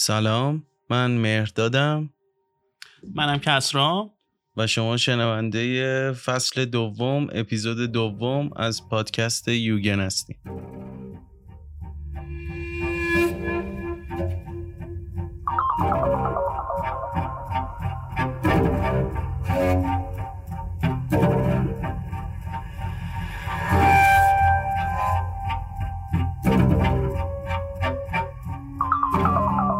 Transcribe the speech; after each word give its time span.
سلام 0.00 0.62
من 0.90 1.10
مهردادم 1.10 2.10
منم 3.14 3.38
کسرا 3.38 4.10
و 4.56 4.66
شما 4.66 4.96
شنونده 4.96 6.12
فصل 6.12 6.64
دوم 6.64 7.28
اپیزود 7.32 7.92
دوم 7.92 8.50
از 8.56 8.88
پادکست 8.88 9.48
یوگن 9.48 10.00
هستیم. 10.00 10.36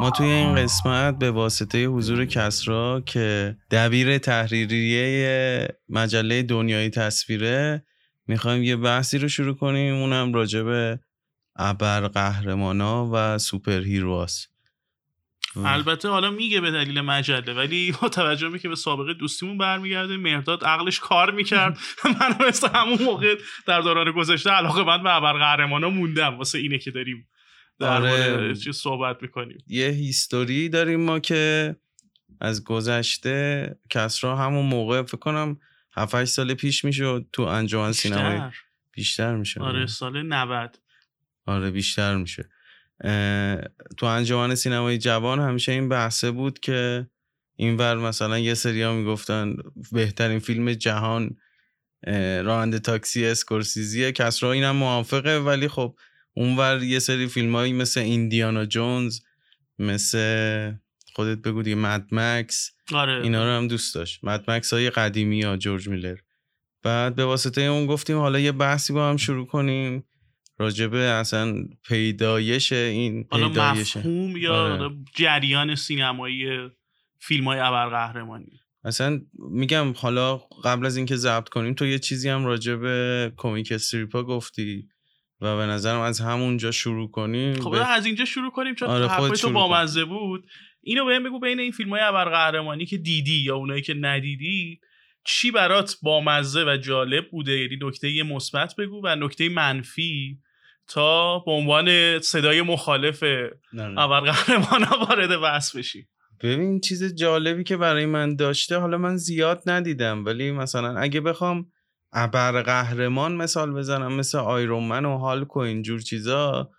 ما 0.08 0.12
توی 0.12 0.26
این 0.26 0.54
قسمت 0.54 1.18
به 1.18 1.30
واسطه 1.30 1.86
حضور 1.86 2.24
کسرا 2.24 3.02
که 3.06 3.56
دبیر 3.70 4.18
تحریریه 4.18 5.68
مجله 5.88 6.42
دنیای 6.42 6.90
تصویره 6.90 7.84
می‌خوایم 8.26 8.62
یه 8.62 8.76
بحثی 8.76 9.18
رو 9.18 9.28
شروع 9.28 9.54
کنیم. 9.54 9.94
اونم 9.94 10.32
راجع 10.32 10.62
به 10.62 10.98
ابر 11.56 12.08
قهرمانا 12.08 13.10
و 13.12 13.38
سوپر 13.38 13.80
هیرواست 13.80 14.48
البته 15.56 16.08
حالا 16.08 16.30
میگه 16.30 16.60
به 16.60 16.70
دلیل 16.70 17.00
مجله 17.00 17.54
ولی 17.54 17.94
با 18.02 18.08
توجه 18.08 18.48
به 18.48 18.58
که 18.58 18.68
به 18.68 18.76
سابقه 18.76 19.14
دوستیمون 19.14 19.58
برمیگرده 19.58 20.16
مهرداد 20.16 20.64
عقلش 20.64 21.00
کار 21.00 21.30
می‌کرد. 21.30 21.78
من 22.20 22.48
مثل 22.48 22.68
همون 22.68 23.02
موقع 23.02 23.34
در 23.66 23.80
دوران 23.80 24.12
گذشته 24.12 24.50
علاقه 24.50 24.84
من 24.84 25.02
به 25.02 25.16
ابر 25.16 25.32
قهرمانا 25.32 25.90
موندم. 25.90 26.38
واسه 26.38 26.58
اینه 26.58 26.78
که 26.78 26.90
داریم 26.90 27.28
در 27.80 27.88
آره. 27.88 28.54
چی 28.54 28.72
صحبت 28.72 29.22
می‌کنیم. 29.22 29.58
یه 29.66 29.88
هیستوری 29.88 30.68
داریم 30.68 31.00
ما 31.00 31.18
که 31.18 31.76
از 32.40 32.64
گذشته 32.64 33.76
کسرا 33.90 34.36
همون 34.36 34.66
موقع 34.66 35.02
فکر 35.02 35.16
کنم 35.16 35.58
7 35.92 36.24
سال 36.24 36.54
پیش 36.54 36.84
می‌شد 36.84 37.26
تو 37.32 37.42
انجمن 37.42 37.92
سینمایی 37.92 38.38
بیشتر. 38.38 38.52
بیشتر 38.92 39.36
میشه. 39.36 39.60
آره 39.60 39.86
سال 39.86 40.22
90 40.22 40.78
آره 41.46 41.70
بیشتر 41.70 42.16
میشه. 42.16 42.48
تو 43.96 44.06
انجمن 44.06 44.54
سینمای 44.54 44.98
جوان 44.98 45.40
همیشه 45.40 45.72
این 45.72 45.88
بحثه 45.88 46.30
بود 46.30 46.60
که 46.60 47.10
اینور 47.56 47.96
مثلا 47.96 48.38
یه 48.38 48.54
سریا 48.54 48.94
می‌گفتن 48.94 49.56
بهترین 49.92 50.38
فیلم 50.38 50.72
جهان 50.72 51.36
راننده 52.44 52.78
تاکسی 52.78 53.26
اسکورسیزیه. 53.26 54.12
کسرا 54.12 54.52
اینم 54.52 54.76
موافقه 54.76 55.38
ولی 55.38 55.68
خب 55.68 55.96
اونور 56.38 56.82
یه 56.82 56.98
سری 56.98 57.26
فیلم 57.26 57.56
هایی 57.56 57.72
مثل 57.72 58.00
ایندیانا 58.00 58.64
جونز 58.64 59.20
مثل 59.78 60.72
خودت 61.14 61.38
بگو 61.38 61.62
دیگه 61.62 61.76
مد 61.76 62.06
مکس 62.12 62.70
آره. 62.92 63.22
اینا 63.22 63.44
رو 63.44 63.50
هم 63.50 63.68
دوست 63.68 63.94
داشت. 63.94 64.24
مد 64.24 64.50
مکس 64.50 64.72
های 64.72 64.90
قدیمی 64.90 65.42
ها 65.42 65.56
جورج 65.56 65.88
میلر. 65.88 66.16
بعد 66.82 67.14
به 67.14 67.24
واسطه 67.24 67.60
اون 67.60 67.86
گفتیم 67.86 68.16
حالا 68.16 68.38
یه 68.38 68.52
بحثی 68.52 68.92
با 68.92 69.10
هم 69.10 69.16
شروع 69.16 69.46
کنیم. 69.46 70.04
راجبه 70.58 70.98
اصلا 70.98 71.54
پیدایش 71.88 72.72
این 72.72 73.26
حالا 73.30 73.48
پیدایش 73.48 73.96
مفهوم 73.96 74.36
یا 74.36 74.54
آره. 74.54 74.90
جریان 75.16 75.74
سینمایی 75.74 76.46
فیلم 77.18 77.44
های 77.44 77.58
ابرقهرمانی 77.58 78.60
اصلا 78.84 79.20
میگم 79.38 79.92
حالا 79.96 80.36
قبل 80.64 80.86
از 80.86 80.96
اینکه 80.96 81.16
ضبط 81.16 81.48
کنیم 81.48 81.74
تو 81.74 81.86
یه 81.86 81.98
چیزی 81.98 82.28
هم 82.28 82.44
راجبه 82.44 83.32
کمیک 83.36 83.72
استریپا 83.72 84.22
گفتی. 84.22 84.88
و 85.40 85.56
به 85.56 85.66
نظرم 85.66 86.00
از 86.00 86.20
همونجا 86.20 86.70
شروع 86.70 87.10
کنیم 87.10 87.60
خب 87.60 87.70
به- 87.70 87.90
از 87.92 88.06
اینجا 88.06 88.24
شروع 88.24 88.50
کنیم 88.50 88.74
چون 88.74 88.88
آره، 88.88 89.08
حرفای 89.08 89.30
تو 89.30 89.50
بامزه 89.50 90.04
بود. 90.04 90.46
اینو 90.80 91.04
بهم 91.04 91.22
بگو 91.24 91.40
بین 91.40 91.60
این 91.60 91.72
فیلم 91.72 91.90
های 91.90 92.00
ابرقهرمانی 92.00 92.86
که 92.86 92.98
دیدی 92.98 93.42
یا 93.44 93.56
اونایی 93.56 93.82
که 93.82 93.94
ندیدی 93.94 94.80
چی 95.24 95.50
برات 95.50 95.96
بامزه 96.02 96.64
و 96.64 96.76
جالب 96.76 97.30
بوده؟ 97.30 97.60
یعنی 97.60 97.78
نکته 97.82 98.22
مثبت 98.22 98.74
بگو 98.76 99.00
و 99.04 99.16
نکته 99.16 99.48
منفی 99.48 100.38
تا 100.88 101.38
به 101.38 101.50
عنوان 101.52 102.18
صدای 102.20 102.62
مخالف. 102.62 103.24
ابرقهرمان 103.96 104.84
وارد 105.08 105.40
بحث 105.40 105.76
بشی. 105.76 106.08
ببین 106.42 106.80
چیز 106.80 107.14
جالبی 107.14 107.64
که 107.64 107.76
برای 107.76 108.06
من 108.06 108.36
داشته 108.36 108.76
حالا 108.78 108.98
من 108.98 109.16
زیاد 109.16 109.62
ندیدم 109.66 110.24
ولی 110.24 110.50
مثلا 110.52 110.98
اگه 110.98 111.20
بخوام 111.20 111.66
ابر 112.12 112.62
قهرمان 112.62 113.36
مثال 113.36 113.72
بزنم 113.72 114.12
مثل 114.12 114.38
آیرون 114.38 115.04
و 115.04 115.18
هالک 115.18 115.56
و 115.56 115.60
اینجور 115.60 116.00
چیزا 116.00 116.70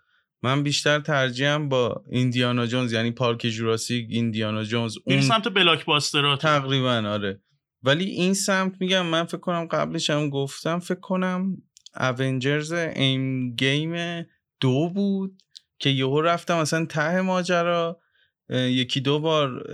من 0.42 0.62
بیشتر 0.62 1.00
ترجیحم 1.00 1.68
با 1.68 2.04
ایندیانا 2.10 2.66
جونز 2.66 2.92
یعنی 2.92 3.10
پارک 3.10 3.46
جوراسیک 3.46 4.06
ایندیانا 4.10 4.64
جونز 4.64 4.96
اون 5.04 5.20
سمت 5.20 5.48
بلاک 5.48 5.84
باسترات 5.84 6.42
تقریبا 6.42 7.08
آره. 7.08 7.42
ولی 7.82 8.04
این 8.04 8.34
سمت 8.34 8.72
میگم 8.80 9.06
من 9.06 9.24
فکر 9.24 9.40
کنم 9.40 9.64
قبلش 9.66 10.10
هم 10.10 10.30
گفتم 10.30 10.78
فکر 10.78 11.00
کنم 11.00 11.56
اونجرز 12.18 12.72
ایم 12.72 13.54
گیم 13.54 14.24
دو 14.60 14.90
بود 14.94 15.42
که 15.78 15.90
یهو 15.90 16.20
رفتم 16.20 16.60
مثلا 16.60 16.84
ته 16.84 17.20
ماجرا. 17.20 18.00
یکی 18.50 19.00
دو 19.00 19.20
بار 19.20 19.64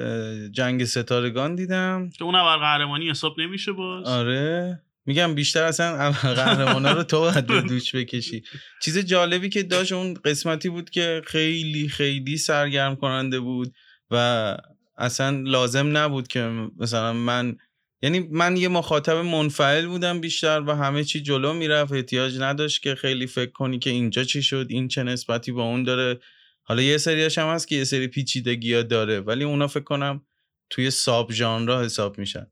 جنگ 0.48 0.84
ستارگان 0.84 1.54
دیدم. 1.54 2.10
که 2.18 2.24
اون 2.24 2.34
ابرقهرمانی 2.34 3.10
حساب 3.10 3.40
نمیشه 3.40 3.72
باز. 3.72 4.06
آره. 4.06 4.82
میگم 5.06 5.34
بیشتر 5.34 5.62
اصلا 5.62 6.12
قهرمانا 6.12 6.92
رو 6.92 7.02
تو 7.02 7.20
باید 7.20 7.46
به 7.46 7.60
دوش 7.60 7.94
بکشی. 7.94 8.42
چیز 8.82 8.98
جالبی 8.98 9.48
که 9.48 9.62
داشت 9.62 9.92
اون 9.92 10.14
قسمتی 10.14 10.68
بود 10.68 10.90
که 10.90 11.22
خیلی 11.26 11.88
خیلی 11.88 12.36
سرگرم 12.36 12.96
کننده 12.96 13.40
بود 13.40 13.74
و 14.10 14.56
اصلا 14.98 15.42
لازم 15.44 15.96
نبود 15.96 16.28
که 16.28 16.68
مثلا 16.78 17.12
من 17.12 17.56
یعنی 18.02 18.28
من 18.30 18.56
یه 18.56 18.68
مخاطب 18.68 19.16
منفعل 19.16 19.86
بودم 19.86 20.20
بیشتر 20.20 20.60
و 20.66 20.76
همه 20.76 21.04
چی 21.04 21.20
جلو 21.20 21.52
می‌رفت. 21.52 21.92
احتیاج 21.92 22.38
نداشت 22.40 22.82
که 22.82 22.94
خیلی 22.94 23.26
فکر 23.26 23.50
کنی 23.50 23.78
که 23.78 23.90
اینجا 23.90 24.24
چی 24.24 24.42
شد 24.42 24.66
این 24.70 24.88
چه 24.88 25.02
نسبتی 25.02 25.52
با 25.52 25.62
اون 25.62 25.82
داره. 25.82 26.20
حالا 26.62 26.82
یه 26.82 26.98
سریاش 26.98 27.38
هم 27.38 27.48
هست 27.48 27.68
که 27.68 27.76
یه 27.76 27.84
سری 27.84 28.08
پیچیدگی 28.08 28.82
داره 28.82 29.20
ولی 29.20 29.44
اونا 29.44 29.66
فکر 29.66 29.84
کنم 29.84 30.26
توی 30.70 30.90
ساب 30.90 31.32
ژانرها 31.32 31.82
حساب 31.82 32.18
میشن. 32.18 32.46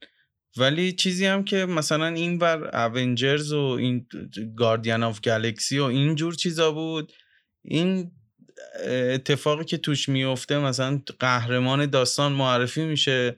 ولی 0.56 0.92
چیزی 0.92 1.26
هم 1.26 1.44
که 1.44 1.66
مثلا 1.66 2.06
این 2.06 2.38
ور 2.38 2.76
اونجرز 2.76 3.52
و 3.52 3.60
این 3.60 4.06
گاردین 4.56 5.02
آف 5.02 5.20
گالکسی 5.20 5.78
و 5.78 5.84
اینجور 5.84 6.34
چیزا 6.34 6.72
بود 6.72 7.12
این 7.62 8.10
اتفاقی 8.88 9.64
که 9.64 9.78
توش 9.78 10.08
میفته 10.08 10.58
مثلا 10.58 11.02
قهرمان 11.18 11.86
داستان 11.86 12.32
معرفی 12.32 12.84
میشه 12.84 13.36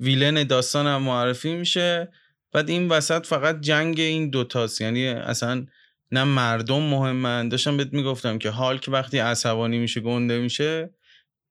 ویلن 0.00 0.44
داستان 0.44 0.86
هم 0.86 1.02
معرفی 1.02 1.54
میشه 1.54 2.08
بعد 2.52 2.68
این 2.68 2.88
وسط 2.88 3.26
فقط 3.26 3.60
جنگ 3.60 4.00
این 4.00 4.30
دوتاست 4.30 4.80
یعنی 4.80 5.08
اصلا 5.08 5.66
نه 6.12 6.24
مردم 6.24 6.82
مهمن. 6.82 7.48
داشتم 7.48 7.76
بهت 7.76 7.92
می‌گفتم 7.92 8.38
که 8.38 8.50
هالک 8.50 8.88
وقتی 8.88 9.18
عصبانی 9.18 9.78
میشه 9.78 10.00
گنده 10.00 10.38
میشه 10.38 10.90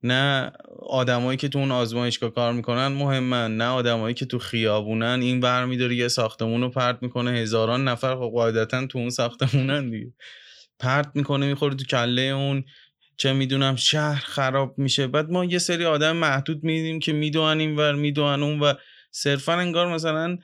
نه 0.03 0.51
آدمایی 0.89 1.37
که 1.37 1.47
تو 1.47 1.59
اون 1.59 1.71
آزمایشگاه 1.71 2.29
کار 2.33 2.53
می‌کنن 2.53 2.87
مهمن 2.87 3.57
نه 3.57 3.65
آدمایی 3.65 4.15
که 4.15 4.25
تو 4.25 4.39
خیابونن. 4.39 5.19
این 5.21 5.39
برمیداره 5.39 5.95
یه 5.95 6.07
ساختمون 6.07 6.61
رو 6.61 6.69
پرت 6.69 6.97
می‌کنه 7.01 7.31
هزاران 7.31 7.87
نفر 7.87 8.15
خب 8.15 8.31
قاعدتا 8.33 8.87
تو 8.87 8.99
اون 8.99 9.09
ساختمونن 9.09 9.89
دیگه. 9.89 10.13
پرت 10.79 11.11
می‌کنه 11.15 11.45
می‌خوره 11.47 11.75
تو 11.75 11.85
کله 11.85 12.21
اون 12.21 12.63
چه 13.17 13.33
می‌دونم 13.33 13.75
شهر 13.75 14.21
خراب 14.25 14.77
میشه. 14.77 15.07
بعد 15.07 15.29
ما 15.29 15.45
یه 15.45 15.57
سری 15.57 15.85
آدم 15.85 16.15
محدود 16.15 16.63
میدیم 16.63 16.99
که 16.99 17.13
می‌دونن 17.13 17.59
این 17.59 17.75
ور 17.75 17.95
می‌دونن 17.95 18.43
اون 18.43 18.59
و 18.59 18.73
صرفا 19.11 19.53
انگار 19.53 19.93
مثلا 19.93 20.37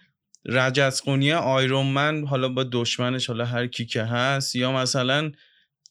رجزخونی 0.45 1.31
آیرون 1.31 1.85
من 1.85 2.25
حالا 2.27 2.49
با 2.49 2.65
دشمنش 2.71 3.27
حالا 3.27 3.45
هر 3.45 3.67
کی 3.67 3.85
که 3.85 4.03
هست 4.03 4.55
یا 4.55 4.71
مثلا 4.71 5.31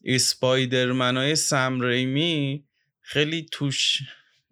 اسپایدرمن 0.05 1.17
های 1.17 1.37
سم 1.37 1.81
ریمی 1.81 2.65
خیلی 3.11 3.47
توش 3.53 3.99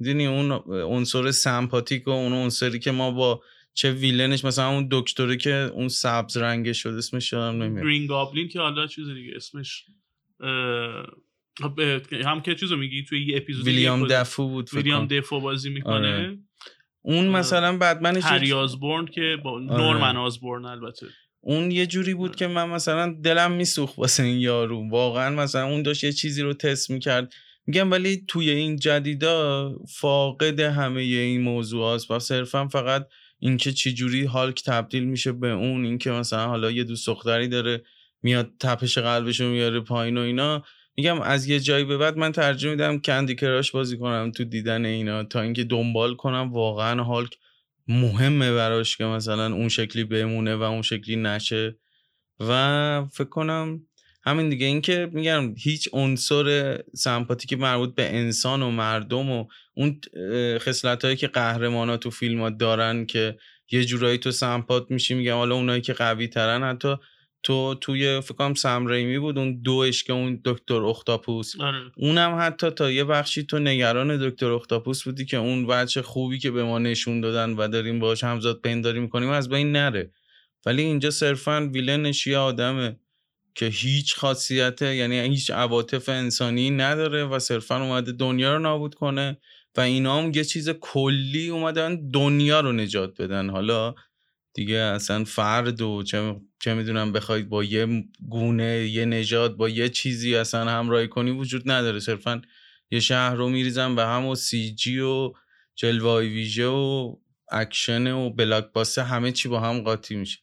دیدی 0.01 0.27
اون 0.27 0.53
عنصر 0.69 1.31
سمپاتیک 1.31 2.09
و 2.09 2.11
اون 2.11 2.33
عنصری 2.33 2.79
که 2.79 2.91
ما 2.91 3.11
با 3.11 3.43
چه 3.75 3.93
ویلنش 3.93 4.45
مثلا 4.45 4.69
اون 4.69 4.89
دکتری 4.91 5.37
که 5.37 5.55
اون 5.55 5.89
سبز 5.89 6.37
رنگه 6.37 6.73
شد 6.73 6.89
اسمش 6.89 7.33
یادم 7.33 7.63
نمیاد. 7.63 7.85
گرین 7.85 8.07
گابلین 8.07 8.49
که 8.49 8.61
حالا 8.61 8.87
چیز 8.87 9.09
دیگه 9.09 9.33
اسمش 9.37 9.85
هم 12.25 12.41
که 12.45 12.55
چیزو 12.55 12.77
میگی 12.77 13.05
توی 13.05 13.27
یه 13.27 13.37
اپیزود 13.37 13.67
ویلیام 13.67 14.07
دفو 14.07 14.49
بود 14.49 14.75
ویلیام. 14.75 15.07
دفو 15.07 15.41
بازی 15.41 15.71
می‌کنه. 15.71 15.95
آره. 15.95 16.39
اون 17.03 17.29
آه. 17.29 17.35
مثلا 17.35 17.79
بدمنش 17.79 18.25
هری 18.25 18.53
آزبورن 18.53 19.07
که 19.07 19.37
با 19.45 19.61
نورمن 19.61 20.17
آزبورن 20.17 20.65
البته. 20.65 21.07
اون 21.41 21.71
یه 21.71 21.87
جوری 21.87 22.15
بود 22.15 22.37
که 22.37 22.47
من 22.47 22.69
مثلا 22.69 23.17
دلم 23.25 23.53
میسوخت 23.53 23.99
واسه 23.99 24.23
این 24.23 24.41
یارو. 24.41 24.89
واقعا 24.91 25.31
مثلا 25.43 25.67
اون 25.67 25.83
داشت 25.83 26.05
یه 26.05 26.13
چیزی 26.13 26.43
رو 26.43 26.55
تست 26.55 26.91
می‌کرد. 26.91 27.33
میگم 27.67 27.91
ولی 27.91 28.25
توی 28.29 28.51
این 28.51 28.77
جدیدا 28.77 29.73
فاقد 29.89 30.61
همه 30.61 31.01
این 31.01 31.41
موضوع 31.41 31.95
هست 31.95 32.11
و 32.11 32.19
صرفا 32.19 32.69
فقط 32.69 33.09
اینکه 33.39 33.73
چی 33.73 33.95
جوری 33.95 34.25
هالک 34.25 34.63
تبدیل 34.65 35.05
میشه 35.05 35.33
به 35.33 35.51
اون 35.51 35.85
اینکه 35.85 36.11
مثلا 36.11 36.47
حالا 36.47 36.71
یه 36.71 36.85
دوست 36.85 37.07
دختری 37.07 37.49
داره 37.49 37.83
میاد 38.23 38.53
تپش 38.61 38.99
قلبش 38.99 39.41
رو 39.41 39.51
میاره 39.51 39.81
پایین 39.81 40.19
و 40.19 40.21
اینا. 40.21 40.63
میگم 40.97 41.21
از 41.21 41.47
یه 41.47 41.61
جایی 41.61 41.85
به 41.85 41.97
بعد 41.97 42.17
من 42.17 42.33
ترجیح 42.33 42.71
میدم 42.71 42.99
کندی 42.99 43.35
کراش 43.35 43.71
بازی 43.71 43.99
کنم 43.99 44.31
تو 44.31 44.45
دیدن 44.45 44.85
اینا 44.85 45.25
تا 45.25 45.41
اینکه 45.41 45.65
دنبال 45.65 46.15
کنم 46.15 46.53
واقعا 46.53 47.03
هالک 47.03 47.39
مهمه 47.89 48.53
براش 48.55 48.97
که 48.97 49.05
مثلا 49.05 49.55
اون 49.55 49.69
شکلی 49.69 50.05
بمونه 50.05 50.57
و 50.57 50.63
اون 50.63 50.83
شکلی 50.83 51.17
نشه. 51.17 51.77
و 52.41 53.05
فکر 53.13 53.29
کنم 53.29 53.87
همین 54.27 54.49
دیگه 54.49 54.67
اینکه 54.67 55.11
میگم 55.13 55.55
هیچ 55.59 55.89
عنصر 55.93 56.79
سمپاتی 56.95 57.47
که 57.47 57.57
مربوط 57.57 57.95
به 57.95 58.17
انسان 58.17 58.63
و 58.63 58.71
مردم 58.71 59.31
و 59.31 59.47
اون 59.75 60.01
خصلت 60.59 61.05
هایی 61.05 61.17
که 61.17 61.29
قهرمان 61.29 61.89
ها 61.89 61.97
تو 61.97 62.11
فیلم 62.11 62.41
ها 62.41 62.51
دارن 62.51 63.07
که 63.07 63.37
یه 63.71 63.85
جورایی 63.85 64.19
تو 64.19 64.31
سمپات 64.31 64.91
میشی 64.91 65.15
میگم 65.15 65.35
حالا 65.35 65.55
اونایی 65.55 65.81
که 65.81 65.93
قوی 65.93 66.29
ترن 66.29 66.63
حتی 66.63 66.95
تو 67.43 67.75
توی 67.75 68.21
فکر 68.21 68.35
کنم 68.35 68.55
سم 68.55 69.19
بود 69.19 69.39
اون 69.39 69.63
دوش 69.63 70.05
که 70.05 70.13
اون 70.13 70.41
دکتر 70.45 70.85
اختاپوس. 70.85 71.61
آره. 71.61 71.79
اونم 71.97 72.37
حتی 72.41 72.71
تا 72.71 72.91
یه 72.91 73.05
بخشی 73.05 73.43
تو 73.43 73.59
نگران 73.59 74.29
دکتر 74.29 74.53
اختاپوس 74.53 75.05
بودی 75.05 75.25
که 75.25 75.37
اون 75.37 75.67
بچه 75.67 76.03
خوبی 76.03 76.39
که 76.39 76.51
به 76.51 76.65
ما 76.65 76.79
نشون 76.79 77.21
دادن 77.21 77.51
و 77.51 77.69
داریم 77.69 77.99
باهاش 77.99 78.25
همزاد 78.25 78.61
پنداری 78.61 79.01
می‌کنیم 79.01 79.29
از 79.29 79.49
بین 79.49 79.73
نره. 79.73 80.11
ولی 80.67 80.83
اینجا 80.83 81.11
صرفا 81.11 81.71
ویلنش 81.73 82.27
یه 82.27 82.39
آدمه. 82.39 82.97
که 83.57 83.67
هیچ 83.67 84.17
خاصیت 84.17 84.83
یعنی 84.83 85.21
هیچ 85.21 85.51
عواطف 85.51 86.09
انسانی 86.09 86.71
نداره 86.71 87.25
و 87.25 87.39
صرفا 87.39 87.83
اومده 87.83 88.13
دنیا 88.13 88.53
رو 88.53 88.59
نابود 88.59 88.95
کنه 88.95 89.39
و 89.77 89.81
اینا 89.81 90.23
هم 90.23 90.33
یه 90.35 90.45
چیز 90.45 90.71
کلی 90.71 91.49
اومدن 91.49 92.11
دنیا 92.11 92.61
رو 92.61 92.73
نجات 92.73 93.21
بدن. 93.21 93.51
حالا 93.51 93.95
دیگه 94.55 94.77
اصلا 94.77 95.25
فرد 95.25 95.81
و 95.81 96.03
چه, 96.03 96.37
چه 96.61 96.75
می‌دونم 96.75 97.13
بخواید 97.13 97.49
با 97.49 97.65
یه 97.65 98.05
گونه 98.29 98.89
یه 98.89 99.05
نجات 99.05 99.57
با 99.57 99.69
یه 99.69 99.89
چیزی 99.89 100.37
اصلا 100.37 100.71
همراهی 100.71 101.09
کنی 101.09 101.31
وجود 101.31 101.71
نداره. 101.71 102.01
صرفا 102.01 102.43
یه 102.91 103.01
شهر 103.01 103.35
رو 103.35 103.49
میریزن 103.49 103.95
به 103.97 104.07
هم 104.07 104.27
و 104.27 104.35
سی 104.35 104.75
جی 104.75 105.01
و 105.01 105.33
جلوه‌های 105.75 106.29
ویژه 106.29 106.67
و 106.67 107.17
اکشن 107.53 108.13
و 108.13 108.31
blockbuster 108.31 108.73
ه 108.73 109.03
همه 109.03 109.33
چی 109.33 109.49
با 109.49 109.61
هم 109.61 109.81
قاطی 109.81 110.17
میشه. 110.17 110.39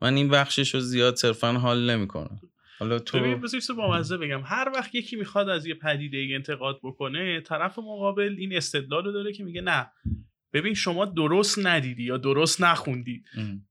من 0.00 0.16
این 0.16 0.28
بخشش 0.28 0.74
رو 0.74 0.80
زیاد 0.80 1.16
صرفا 1.16 1.52
حال 1.52 1.90
نمی‌کنم. 1.90 2.40
حالا 2.78 2.98
تو 2.98 3.18
ببین 3.18 3.40
با 3.76 3.90
مزه 3.98 4.16
بگم. 4.16 4.42
هر 4.44 4.72
وقت 4.74 4.94
یکی 4.94 5.16
می‌خواد 5.16 5.48
از 5.48 5.66
یه 5.66 5.74
پدیده 5.74 6.34
انتقاد 6.34 6.80
بکنه 6.82 7.40
طرف 7.40 7.78
مقابل 7.78 8.34
این 8.38 8.56
استدلال 8.56 9.04
رو 9.04 9.12
داره 9.12 9.32
که 9.32 9.44
میگه 9.44 9.60
نه. 9.60 9.90
ببین 10.56 10.74
شما 10.74 11.04
درست 11.04 11.66
ندیدی 11.66 12.02
یا 12.02 12.16
درست 12.16 12.62
نخوندی. 12.62 13.22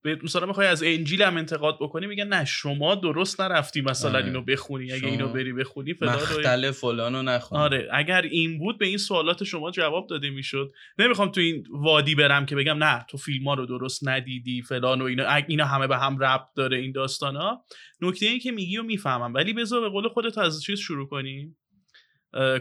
به 0.01 0.19
مثلا 0.23 0.45
می‌خوای 0.45 0.67
از 0.67 0.83
انجیل 0.83 1.21
هم 1.21 1.37
انتقاد 1.37 1.77
بکنی 1.81 2.07
میگن 2.07 2.27
نه 2.27 2.45
شما 2.45 2.95
درست 2.95 3.41
نرفتی 3.41 3.81
مثلا 3.81 4.19
آره. 4.19 4.25
اینو 4.25 4.41
بخونی 4.41 4.91
اگه 4.91 5.07
اینو 5.07 5.27
بری 5.27 5.53
بخونی 5.53 5.93
فلان 5.93 6.71
فلانو 6.71 7.21
نخونی 7.21 7.61
آره 7.61 7.89
اگر 7.91 8.21
این 8.21 8.59
بود 8.59 8.77
به 8.77 8.87
این 8.87 8.97
سوالات 8.97 9.43
شما 9.43 9.71
جواب 9.71 10.07
داده 10.07 10.29
می‌شد. 10.29 10.71
نمی‌خوام 10.99 11.31
تو 11.31 11.41
این 11.41 11.63
وادی 11.71 12.15
برم 12.15 12.45
که 12.45 12.55
بگم 12.55 12.83
نه 12.83 13.05
تو 13.09 13.17
فیلم 13.17 13.47
ها 13.47 13.53
رو 13.53 13.65
درست 13.65 14.07
ندیدی 14.07 14.61
فلان 14.61 15.01
و 15.01 15.05
اینا. 15.05 15.33
اینا 15.47 15.65
همه 15.65 15.87
به 15.87 15.97
هم 15.97 16.17
ربط 16.19 16.47
داره 16.55 16.77
این 16.77 16.91
داستان 16.91 17.35
ها 17.35 17.65
نکته 18.01 18.25
این 18.25 18.39
که 18.39 18.51
میگی 18.51 18.77
و 18.77 18.83
می‌فهمم. 18.83 19.33
ولی 19.33 19.53
بذار 19.53 19.81
به 19.81 19.89
قول 19.89 20.07
خودت 20.07 20.37
از 20.37 20.63
چیز 20.63 20.79
شروع 20.79 21.07
کنیم. 21.07 21.57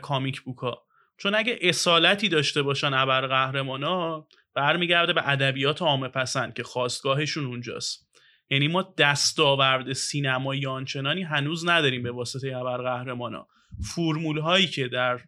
کامیک 0.03 0.41
بوکا. 0.41 0.83
چون 1.17 1.35
اگه 1.35 1.59
اصالتی 1.61 2.29
داشته 2.29 2.63
باشن 2.63 2.95
ابر 2.95 3.27
قهرمانا 3.27 4.27
برمیگرده 4.55 5.13
به 5.13 5.29
ادبیات 5.29 5.83
عامه 5.83 6.09
پسند 6.09 6.55
که 6.55 6.63
خواستگاهشون 6.63 7.45
اونجاست. 7.45 8.09
یعنی 8.51 8.69
ما 8.69 8.95
دستاورد 8.99 9.93
سینمایی 9.93 10.67
آنچنانی 10.67 11.23
هنوز 11.23 11.69
نداریم 11.69 12.03
به 12.03 12.11
واسطه 12.11 12.57
ابر 12.57 12.77
قهرمانا 12.77 13.47
فرمول 13.95 14.39
هایی 14.39 14.67
که 14.67 14.89
در 14.89 15.21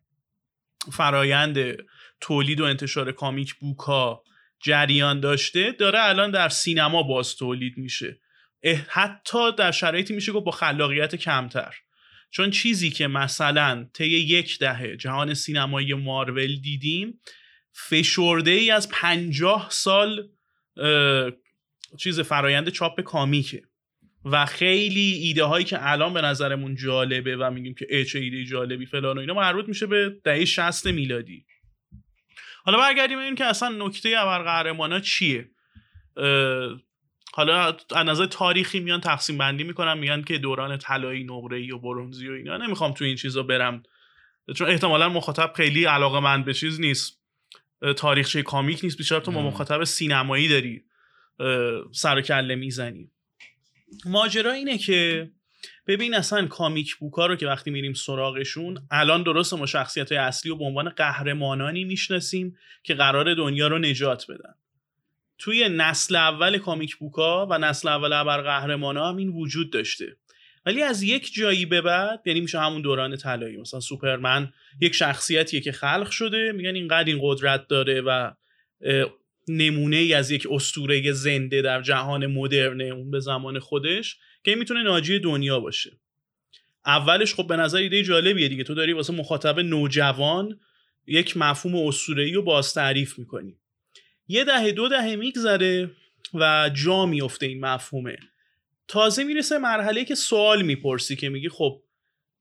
فرایند 0.92 1.58
تولید 2.20 2.60
و 2.60 2.64
انتشار 2.64 3.12
کامیک 3.12 3.54
بوک 3.54 4.18
جریان 4.60 5.20
داشته 5.20 5.72
داره 5.72 5.98
الان 6.02 6.30
در 6.30 6.48
سینما 6.48 7.02
باز 7.02 7.36
تولید 7.36 7.78
میشه. 7.78 8.18
حتی 8.88 9.52
در 9.52 9.70
شرایطی 9.70 10.14
میشه 10.14 10.32
گفت 10.32 10.44
با 10.44 10.52
خلاقیت 10.52 11.16
کمتر. 11.16 11.74
چون 12.36 12.50
چیزی 12.50 12.90
که 12.90 13.06
مثلا 13.06 13.88
طی 13.94 14.06
یک 14.06 14.58
دهه 14.58 14.96
جهان 14.96 15.34
سینمایی 15.34 15.94
مارول 15.94 16.56
دیدیم 16.56 17.20
فشرده 17.72 18.50
ای 18.50 18.70
از 18.70 18.88
پنجاه 18.88 19.68
سال 19.70 20.28
چیز 21.98 22.20
فرایند 22.20 22.68
چاپ 22.68 23.00
کامیکه. 23.00 23.62
و 24.24 24.46
خیلی 24.46 25.00
ایده 25.00 25.44
هایی 25.44 25.64
که 25.64 25.90
الان 25.90 26.14
به 26.14 26.20
نظرمون 26.20 26.74
جالبه 26.74 27.36
و 27.36 27.50
میگیم 27.50 27.74
که 27.74 28.04
چه 28.04 28.18
ایده 28.18 28.44
جالبی 28.44 28.86
فلان 28.86 29.16
و 29.16 29.20
اینا 29.20 29.34
مربوط 29.34 29.68
میشه 29.68 29.86
به 29.86 30.16
دهه 30.24 30.44
60 30.44 30.86
میلادی. 30.86 31.46
حالا 32.64 32.78
برگردیم 32.78 33.18
این 33.18 33.34
که 33.34 33.44
اصلا 33.44 33.86
نکته 33.86 34.14
ابر 34.18 35.00
چیه. 35.00 35.50
حالا 37.36 37.76
از 37.94 38.06
نظر 38.06 38.26
تاریخی 38.26 38.80
میان 38.80 39.00
تقسیم 39.00 39.38
بندی 39.38 39.64
می‌کنن 39.64 39.98
میگن 39.98 40.22
که 40.22 40.38
دوران 40.38 40.78
طلایی 40.78 41.24
نقره‌ای 41.24 41.72
و 41.72 41.78
برونزی 41.78 42.28
و 42.28 42.32
اینا. 42.32 42.56
نمی‌خوام 42.56 42.92
تو 42.92 43.04
این 43.04 43.16
چیزا 43.16 43.42
برم. 43.42 43.82
چون 44.54 44.68
احتمالا 44.68 45.08
مخاطب 45.08 45.52
خیلی 45.56 45.84
علاقه 45.84 46.20
من 46.20 46.44
به 46.44 46.54
چیز 46.54 46.80
نیست. 46.80 47.20
تاریخچه 47.96 48.42
کامیک 48.42 48.80
نیست. 48.82 48.98
بیشتر 48.98 49.20
تو 49.20 49.30
با 49.30 49.42
مخاطب 49.42 49.84
سینمایی 49.84 50.48
داری 50.48 50.84
سر 51.92 52.18
و 52.18 52.20
کله 52.20 52.54
می‌زنی. 52.54 53.10
ماجرا 54.04 54.52
اینه 54.52 54.78
که 54.78 55.30
ببین 55.86 56.14
اصلا 56.14 56.46
کامیک 56.46 56.96
بوکا 56.96 57.26
رو 57.26 57.36
که 57.36 57.46
وقتی 57.46 57.70
میریم 57.70 57.92
سراغشون 57.92 58.78
الان 58.90 59.22
درست 59.22 59.54
ما 59.54 59.66
شخصیت 59.66 60.12
های 60.12 60.20
اصلی 60.20 60.52
و 60.52 60.56
به 60.56 60.64
عنوان 60.64 60.88
قهرمانانی 60.88 61.84
می‌شناسیم 61.84 62.56
که 62.82 62.94
قرار 62.94 63.34
دنیا 63.34 63.68
رو 63.68 63.78
نجات 63.78 64.26
بدن. 64.28 64.54
توی 65.38 65.68
نسل 65.68 66.16
اول 66.16 66.58
کامیک 66.58 66.96
بوکا 66.96 67.46
و 67.46 67.58
نسل 67.58 67.88
اول 67.88 68.12
ابر 68.12 68.42
قهرمان 68.42 68.96
هم 68.96 69.16
این 69.16 69.28
وجود 69.28 69.72
داشته. 69.72 70.16
ولی 70.66 70.82
از 70.82 71.02
یک 71.02 71.34
جایی 71.34 71.66
به 71.66 71.80
بعد 71.80 72.22
یعنی 72.26 72.40
میشه 72.40 72.60
همون 72.60 72.82
دوران 72.82 73.16
طلایی 73.16 73.56
مثلا 73.56 73.80
سوپرمن 73.80 74.52
یک 74.80 74.94
شخصیتیه 74.94 75.60
که 75.60 75.72
خلق 75.72 76.10
شده 76.10 76.52
میگن 76.52 76.74
اینقدر 76.74 77.08
این 77.08 77.18
قدرت 77.22 77.68
داره 77.68 78.00
و 78.00 78.30
نمونه 79.48 79.96
ای 79.96 80.14
از 80.14 80.30
یک 80.30 80.46
استوره 80.50 81.12
زنده 81.12 81.62
در 81.62 81.82
جهان 81.82 82.26
مدرن 82.26 82.80
اون 82.80 83.10
به 83.10 83.20
زمان 83.20 83.58
خودش 83.58 84.16
که 84.44 84.54
می‌تونه 84.54 84.82
ناجی 84.82 85.18
دنیا 85.18 85.60
باشه. 85.60 85.92
اولش 86.86 87.34
خب 87.34 87.46
به 87.46 87.56
نظر 87.56 87.78
ایده 87.78 88.02
جالبیه 88.02 88.48
دیگه. 88.48 88.64
تو 88.64 88.74
داری 88.74 88.92
واسه 88.92 89.12
مخاطب 89.12 89.60
نوجوان 89.60 90.60
یک 91.06 91.36
مفهوم 91.36 91.86
اسطوره‌ای 91.86 92.32
رو 92.32 92.42
باز 92.42 92.74
تعریف 92.74 93.18
می‌کنی. 93.18 93.56
یه 94.28 94.44
دهه 94.44 94.72
دو 94.72 94.88
دهه 94.88 95.16
میگذره 95.16 95.90
و 96.34 96.70
جا 96.74 97.06
میفته 97.06 97.46
این 97.46 97.60
مفهومه. 97.60 98.16
تازه 98.88 99.24
می‌رسه 99.24 99.58
مرحله 99.58 100.04
که 100.04 100.14
سوال 100.14 100.62
می‌پرسی 100.62 101.16
که 101.16 101.28
میگی 101.28 101.48
خب 101.48 101.82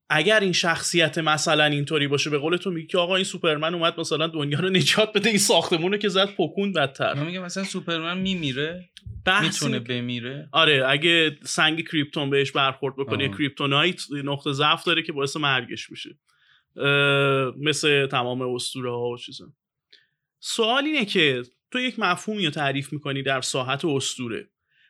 اگر 0.10 0.40
این 0.40 0.52
شخصیت 0.52 1.18
مثلا 1.18 1.66
اینطوری 1.66 2.08
باشه 2.08 2.30
به 2.30 2.38
قول 2.38 2.58
تو 2.58 2.72
میگی 2.72 2.88
که 2.88 2.98
آقا 2.98 3.16
این 3.16 3.26
سوپرمن 3.26 3.74
اومد 3.74 4.00
مثلا 4.00 4.28
دنیا 4.28 4.60
رو 4.60 4.70
نجات 4.70 5.14
بده 5.14 5.30
این 5.30 5.38
ساختمون 5.38 5.98
که 5.98 6.10
زد 6.10 6.26
پکون 6.26 6.74
بدتر. 6.74 7.14
میگه 7.14 7.40
مثلا 7.40 7.64
سوپرمن 7.64 8.18
میمیره 8.18 8.90
می‌تونه 9.42 9.80
بمیره. 9.80 10.50
آره 10.52 10.84
اگه 10.88 11.38
سنگ 11.44 11.88
کریپتون 11.88 12.30
بهش 12.30 12.52
برخورد 12.52 12.96
بکنه 12.96 13.30
کریپتونایت 13.30 14.02
نقطه 14.12 14.52
ضعف 14.52 14.84
داره 14.84 15.04
که 15.04 15.14
باعث 15.14 15.38
مرگش 15.38 15.90
میشه. 15.90 16.18
مثل 17.58 18.08
تمام 18.08 18.42
اسطوره 18.42 18.92
ها 18.92 19.10
و 19.10 19.18
چیزا. 19.18 19.46
سوال 20.40 20.86
اینه 20.86 21.06
که 21.06 21.44
تو 21.76 21.82
یک 21.82 22.00
مفهومی 22.00 22.46
رو 22.46 22.52
تعریف 22.52 22.94
می‌کنی 22.94 23.24
در 23.24 23.42
ساحت 23.42 23.86
استوره 23.86 24.50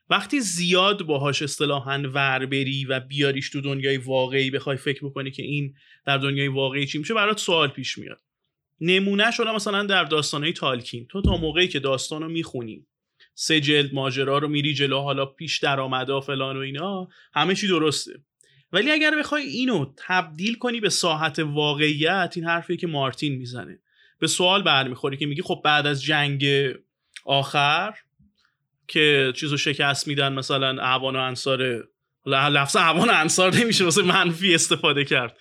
وقتی 0.09 0.39
زیاد 0.39 1.03
باهاش 1.03 1.41
اصطلاحا 1.41 2.03
ور 2.13 2.45
بری 2.45 2.85
و 2.85 2.99
بیاریش 2.99 3.49
تو 3.49 3.61
دنیای 3.61 3.97
واقعی 3.97 4.51
بخوای 4.51 4.77
فکر 4.77 5.05
بکنی 5.05 5.31
که 5.31 5.43
این 5.43 5.75
در 6.05 6.17
دنیای 6.17 6.47
واقعی 6.47 6.87
چی 6.87 6.97
میشه 6.97 7.13
برات 7.13 7.39
سوال 7.39 7.67
پیش 7.67 7.97
میاد. 7.97 8.21
نمونه 8.81 9.31
شده 9.31 9.55
مثلا 9.55 9.83
در 9.83 10.03
داستانهای 10.03 10.53
تالکین. 10.53 11.07
تو 11.07 11.21
تا 11.21 11.37
موقعی 11.37 11.67
که 11.67 11.79
داستان 11.79 12.21
رو 12.21 12.29
می‌خونی 12.29 12.85
سه 13.33 13.61
جلد 13.61 13.93
ماجرا 13.93 14.37
رو 14.37 14.47
میری 14.47 14.73
جلو 14.73 14.99
حالا 14.99 15.25
پیش 15.25 15.59
درآمدا 15.59 16.21
فلان 16.21 16.57
و 16.57 16.59
اینا 16.59 17.07
همه 17.33 17.55
چی 17.55 17.67
درسته. 17.67 18.23
ولی 18.71 18.91
اگر 18.91 19.19
بخوای 19.19 19.43
اینو 19.43 19.93
تبدیل 19.97 20.55
کنی 20.55 20.79
به 20.79 20.89
ساحت 20.89 21.39
واقعیت 21.39 22.33
این 22.35 22.45
حرفی 22.45 22.77
که 22.77 22.87
مارتین 22.87 23.35
می‌زنه. 23.35 23.79
به 24.25 24.29
سوال 24.29 24.63
برمیخوری 24.63 25.17
که 25.17 25.25
میگی 25.25 25.41
خب 25.41 25.61
بعد 25.63 25.87
از 25.87 26.03
جنگ 26.03 26.45
آخر 27.25 27.93
که 28.87 29.33
چیزو 29.35 29.57
شکست 29.57 30.07
میدن 30.07 30.33
مثلا 30.33 30.81
اعوان 30.81 31.15
و 31.15 31.19
انصار 31.19 31.87
لفظ 32.25 32.75
اعوان 32.75 33.09
و 33.09 33.13
انصار 33.15 33.55
نمیشه 33.55 33.83
واسه 33.83 34.01
منفی 34.01 34.55
استفاده 34.55 35.05
کرد. 35.05 35.37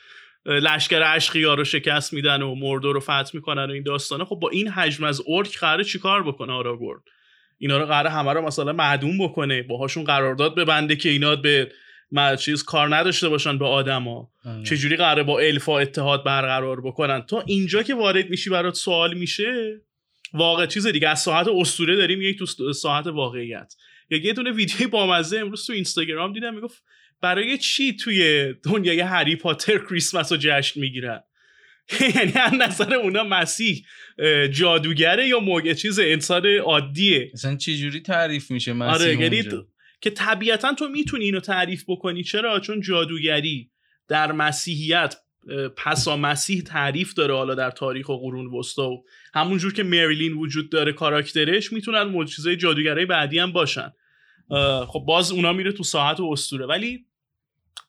لشکر 0.47 1.03
اشقیا 1.03 1.55
رو 1.55 1.65
شکست 1.65 2.13
میدن 2.13 2.43
و 2.43 2.55
مردو 2.55 2.93
رو 2.93 3.01
فتح 3.01 3.31
می‌کنن 3.33 3.65
و 3.65 3.71
این 3.71 3.83
داستانه 3.83 4.25
خب 4.25 4.37
با 4.37 4.49
این 4.49 4.69
حجم 4.69 5.05
از 5.05 5.23
ارک 5.29 5.59
قراره 5.59 5.85
چیکار 5.85 6.23
بکنه 6.23 6.53
آراگورد 6.53 7.03
اینا 7.59 7.79
رو 7.79 7.87
قراره 7.87 8.11
همه 8.11 8.33
رو 8.33 8.43
مثلا 8.43 8.73
معدوم 8.73 9.19
بکنه 9.19 9.63
باهاشون 9.63 10.05
قرارداد 10.05 10.55
ببنده 10.55 10.97
که 10.97 11.09
اینا 11.09 11.37
به 11.37 11.73
چیز 12.41 12.63
کار 12.63 12.97
نداشته 12.97 13.29
باشن 13.29 13.59
به 13.59 13.67
آدما. 13.67 14.31
آره. 14.45 14.65
چجوری 14.65 14.97
قراره 14.97 15.23
با 15.23 15.41
الفا 15.41 15.79
اتحاد 15.79 16.25
برقرار 16.25 16.81
بکنن؟ 16.81 17.21
تا 17.21 17.41
اینجا 17.47 17.83
که 17.83 17.95
وارد 17.95 18.31
میشی 18.31 18.51
برات 18.51 18.75
سوال 18.75 19.15
میشه 19.15 19.81
واقع 20.35 20.67
چیز 20.67 20.87
دیگه 20.87 21.09
از 21.09 21.21
ساعت 21.21 21.49
اسطوره 21.49 21.97
داریم 21.97 22.23
یک 22.23 22.39
تو 22.39 22.73
ساعت 22.73 23.07
واقعیت. 23.07 23.75
یا 24.11 24.19
یه 24.19 24.33
دونه 24.33 24.51
ویدیوی 24.51 24.87
بامزه 24.87 25.39
امروز 25.39 25.67
تو 25.67 25.73
اینستاگرام 25.73 26.33
دیدم 26.33 26.55
می‌گفت 26.55 26.83
برای 27.21 27.59
چی 27.59 27.97
توی 27.97 28.53
دنیای 28.63 29.01
هری 29.01 29.37
پاتر 29.37 29.79
کریسمس 29.79 30.33
رو 30.33 30.39
جشن 30.41 30.81
می‌گیرن؟ 30.81 31.21
یعنی 32.17 32.33
از 32.35 32.53
نظر 32.55 32.95
اونا 32.95 33.25
مسیح 33.25 33.85
جادوگره 34.51 35.29
یا 35.29 35.41
موقع 35.41 35.75
چیز 35.75 35.99
انسان 35.99 36.47
عادیه. 36.47 37.31
اصلا 37.35 37.57
چه 37.57 37.77
جوری 37.77 38.01
تعریف 38.01 38.51
میشه 38.51 38.73
مسیح 38.73 38.95
آره 38.95 39.13
یعنی 39.21 39.37
اونجا؟ 39.37 39.51
تو- 39.51 39.67
که 40.05 40.11
طبیعتا 40.11 40.75
تو 40.75 40.89
می‌تونی 40.89 41.25
اینو 41.25 41.41
تعریف 41.41 41.85
بکنی. 41.89 42.23
چرا؟ 42.23 42.61
چون 42.61 42.81
جادوگری 42.81 43.71
در 44.09 44.33
مسیحیت 44.33 45.17
پسا 45.77 46.17
مسیح 46.17 46.63
تعریف 46.63 47.15
داره 47.15 47.35
حالا 47.35 47.55
در 47.55 47.71
تاریخ 47.71 48.09
و 48.09 48.17
قرون 48.17 48.47
وسطا. 48.47 48.91
و 48.91 49.05
همونجور 49.35 49.73
که 49.73 49.83
مریلین 49.83 50.33
وجود 50.33 50.71
داره 50.71 50.93
کاراکترش 50.93 51.73
می‌تونن 51.73 52.03
معجزه 52.03 52.57
جادوگرای 52.57 53.07
بعدی 53.07 53.39
هم 53.39 53.53
باشن. 53.53 53.93
خب 54.87 55.01
باز 55.07 55.33
اونا 55.33 55.53
میره 55.53 55.73
تو 55.73 55.83
ساعت 55.83 56.21
و 56.21 56.31
اسطوره 56.33 56.67
ولی 56.67 57.07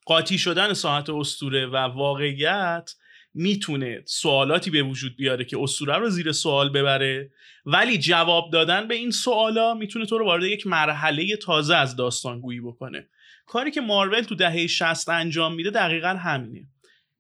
قاطی 0.06 0.38
شدن 0.38 0.74
ساعت 0.74 1.10
اسطوره 1.10 1.66
و 1.66 1.76
واقعیت 1.76 2.92
می‌تونه 3.36 4.01
سوالاتی 4.06 4.70
به 4.70 4.84
وجود 4.84 5.15
بیاره 5.15 5.46
که 5.46 5.58
اسطوره 5.60 5.98
رو 5.98 6.10
زیر 6.10 6.32
سوال 6.32 6.70
ببره. 6.70 7.32
ولی 7.65 7.98
جواب 7.98 8.51
دادن 8.51 8.88
به 8.88 8.96
این 8.96 9.12
سوالا 9.12 9.74
می‌تونه 9.74 10.06
تو 10.06 10.18
رو 10.18 10.25
وارد 10.25 10.44
یک 10.44 10.68
مرحله 10.68 11.38
تازه 11.38 11.75
از 11.75 11.96
داستانگویی 11.96 12.60
بکنه. 12.60 13.08
کاری 13.48 13.72
که 13.72 13.82
مارول 13.82 14.22
تو 14.22 14.36
دهه 14.36 14.68
60 14.68 15.10
انجام 15.10 15.54
میده 15.56 15.70
دقیقا 15.70 16.08
همینه. 16.08 16.68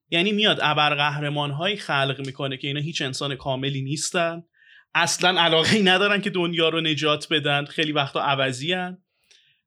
یعنی 0.09 0.31
میاد 0.31 0.59
ابرقهرمان 0.61 1.51
هایی 1.51 1.77
خلق 1.77 2.21
می‌کنه 2.25 2.57
که 2.57 2.67
اینا 2.67 2.79
هیچ 2.79 3.01
انسان 3.01 3.35
کاملی 3.35 3.81
نیستن. 3.81 4.43
اصلا 4.95 5.41
علاقه 5.41 5.75
ای 5.75 5.83
ندارن 5.83 6.21
که 6.21 6.29
دنیا 6.29 6.69
رو 6.69 6.81
نجات 6.81 7.27
بدن. 7.31 7.65
خیلی 7.65 7.91
وقتا 7.91 8.21
عوضی 8.21 8.75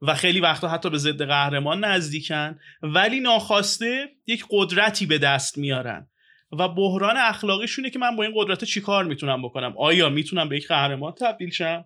و 0.02 0.14
خیلی 0.14 0.40
وقتا 0.40 0.68
حتی 0.68 0.90
به 0.90 0.98
ضد 0.98 1.22
قهرمان 1.22 1.84
نزدیکن. 1.84 2.58
ولی 2.82 3.20
ناخواسته 3.20 4.08
یک 4.26 4.44
قدرتی 4.50 5.06
به 5.06 5.18
دست 5.18 5.58
میارن. 5.58 6.08
و 6.52 6.68
بحران 6.68 7.16
اخلاقیشونه 7.16 7.90
که 7.90 7.98
من 7.98 8.16
با 8.16 8.22
این 8.22 8.32
قدرت 8.36 8.64
چیکار 8.64 9.04
می‌تونم 9.04 9.42
بکنم؟ 9.42 9.74
آیا 9.78 10.08
می‌تونم 10.08 10.48
به 10.48 10.56
یک 10.56 10.68
قهرمان 10.68 11.12
تبدیل 11.12 11.50
شم؟ 11.50 11.84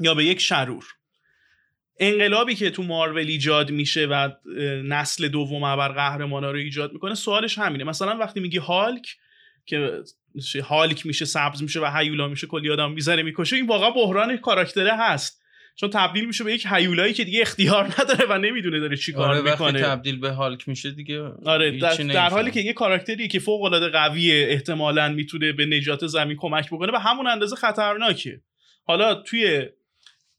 یا 0.00 0.14
به 0.14 0.24
یک 0.24 0.40
شرور؟ 0.40 0.84
انقلابی 1.98 2.54
که 2.54 2.70
تو 2.70 2.82
مارول 2.82 3.26
ایجاد 3.26 3.70
میشه 3.70 4.06
و 4.06 4.30
نسل 4.84 5.28
دوم 5.28 5.64
ابر 5.64 5.88
قهرمانا 5.88 6.50
رو 6.50 6.58
ایجاد 6.58 6.92
می‌کنه 6.92 7.14
سوالش 7.14 7.58
همینه. 7.58 7.84
مثلا 7.84 8.16
وقتی 8.16 8.40
میگی 8.40 8.58
هالک 8.58 9.16
که 9.66 10.02
هالک 10.64 11.06
میشه 11.06 11.24
سبز 11.24 11.62
میشه 11.62 11.80
و 11.80 11.90
هیولا 11.96 12.28
میشه 12.28 12.46
کلی 12.46 12.70
آدم 12.70 12.92
می‌زنه 12.92 13.22
می‌کشه 13.22 13.56
این 13.56 13.66
واقعا 13.66 13.90
بحران 13.90 14.36
کاراکتره 14.36 14.96
هست. 14.96 15.39
چون 15.76 15.90
تبدیل 15.90 16.24
میشه 16.24 16.44
به 16.44 16.54
یک 16.54 16.66
هیولایی 16.70 17.12
که 17.12 17.24
دیگه 17.24 17.40
اختیار 17.40 17.84
نداره 17.84 18.26
و 18.28 18.38
نمی‌دونه 18.38 18.80
داره 18.80 18.96
چی 18.96 19.12
کار 19.12 19.30
آره 19.30 19.40
وقتی 19.40 19.64
می‌کنه 19.64 19.82
تبدیل 19.82 20.18
به 20.18 20.30
هالک 20.30 20.68
میشه 20.68 20.90
دیگه 20.90 21.22
آره 21.44 21.78
در, 21.78 21.94
در 21.94 22.28
حالی. 22.28 22.50
که 22.50 22.60
یه 22.60 22.72
کاراکتری 22.72 23.28
که 23.28 23.38
فوق 23.38 23.62
العاده 23.62 23.88
قویه 23.88 24.46
احتمالا 24.48 25.08
می‌تونه 25.08 25.52
به 25.52 25.66
نجات 25.66 26.06
زمین 26.06 26.36
کمک 26.36 26.66
بکنه 26.66 26.92
و 26.92 26.96
همون 26.96 27.26
اندازه 27.26 27.56
خطرناکه 27.56 28.40
حالا 28.84 29.14
توی 29.14 29.66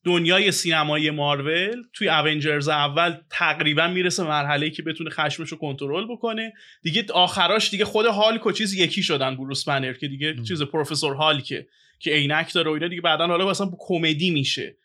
دنیای 0.03 0.51
سینمایی 0.51 1.09
مارول 1.09 1.83
توی 1.93 2.09
اونجرز 2.09 2.69
اول 2.69 3.15
تقریبا 3.29 3.87
می‌رسه 3.87 4.23
مرحله 4.23 4.69
که 4.69 4.83
بتونه 4.83 5.09
خشمش 5.09 5.49
رو 5.49 5.57
کنترل 5.57 6.07
بکنه 6.07 6.53
دیگه 6.81 7.05
آخراش 7.13 7.69
دیگه 7.69 7.85
خود 7.85 8.05
هالک 8.05 8.45
و 8.45 8.51
چیز 8.51 8.73
یکی 8.73 9.03
شدن 9.03 9.35
بروس 9.35 9.65
بنر 9.65 9.93
که 9.93 10.07
دیگه 10.07 10.33
ام. 10.37 10.43
چیز 10.43 10.61
پروفسور 10.61 11.15
هالکه 11.15 11.67
که 11.99 12.11
عینک 12.11 12.53
داره 12.53 12.69
و 12.69 12.73
اینا 12.73 12.87
دیگه 12.87 13.01
بعدا 13.01 13.27
حالا 13.27 13.49
مثلا 13.49 13.71
کمدی 13.79 14.31
میشه 14.31 14.75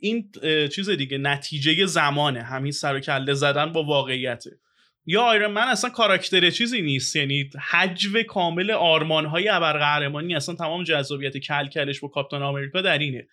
این 0.00 0.30
چیز 0.74 0.90
دیگه 0.90 1.18
نتیجه 1.18 1.86
زمانه. 1.86 2.42
همین 2.42 2.72
سر 2.72 2.94
و 2.96 3.00
کله 3.00 3.34
زدن 3.34 3.72
با 3.72 3.82
واقعیته. 3.82 4.50
یا 5.06 5.22
آیرون 5.22 5.50
من 5.50 5.68
اصلا 5.68 5.90
کاراکتر 5.90 6.50
چیزی 6.50 6.82
نیست. 6.82 7.16
یعنی 7.16 7.50
حجو 7.70 8.22
کامل 8.22 8.70
آرمان 8.70 9.26
های 9.26 9.48
ابرقهرمانی 9.48 10.34
اصلا 10.34 10.54
تمام 10.54 10.84
جذابیت 10.84 11.38
کلکلش 11.38 12.00
با 12.00 12.08
کاپیتان 12.08 12.42
آمریکا 12.42 12.80
در 12.80 12.98
اینه. 12.98 13.28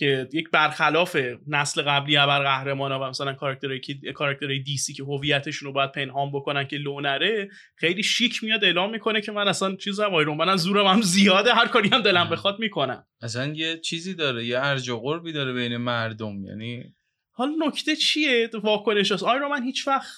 که 0.00 0.28
یک 0.32 0.50
برخلاف 0.50 1.16
نسل 1.46 1.82
قبلی 1.82 2.16
ابرقهرمان 2.16 2.92
و 2.92 3.08
مثلا 3.08 3.32
کاراکترهای 3.32 3.80
که 3.80 3.94
کاراکترهای 4.14 4.58
دیسی 4.58 4.94
که 4.94 5.02
هویتشون 5.02 5.66
رو 5.66 5.72
باید 5.72 5.92
پنهان 5.92 6.32
بکنن 6.32 6.64
که 6.64 6.76
لونره 6.76 7.48
خیلی 7.76 8.02
شیک 8.02 8.44
میاد 8.44 8.64
اعلام 8.64 8.90
می‌کنه 8.90 9.20
که 9.20 9.32
من 9.32 9.48
اصلا 9.48 9.76
چیزم 9.76 10.14
آیرون 10.14 10.36
من 10.36 10.56
زورم 10.56 10.86
هم 10.86 11.02
زیاده 11.02 11.54
هر 11.54 11.66
کاری 11.68 11.88
هم 11.88 12.02
دلم 12.02 12.30
بخواد 12.30 12.58
می‌کنم. 12.58 13.06
اصلا 13.22 13.52
یه 13.54 13.78
چیزی 13.78 14.14
داره 14.14 14.44
یه 14.44 14.58
ارج 14.58 14.88
و 14.88 15.00
قربی 15.00 15.32
داره 15.32 15.52
بین 15.52 15.76
مردم 15.76 16.44
یعنی 16.44 16.84
حالا 17.32 17.52
نکته 17.66 17.96
چیه؟ 17.96 18.50
واکنش 18.62 19.12
هست 19.12 19.22
آیرون 19.22 19.50
من 19.50 19.62
هیچ 19.62 19.88
وقت 19.88 20.12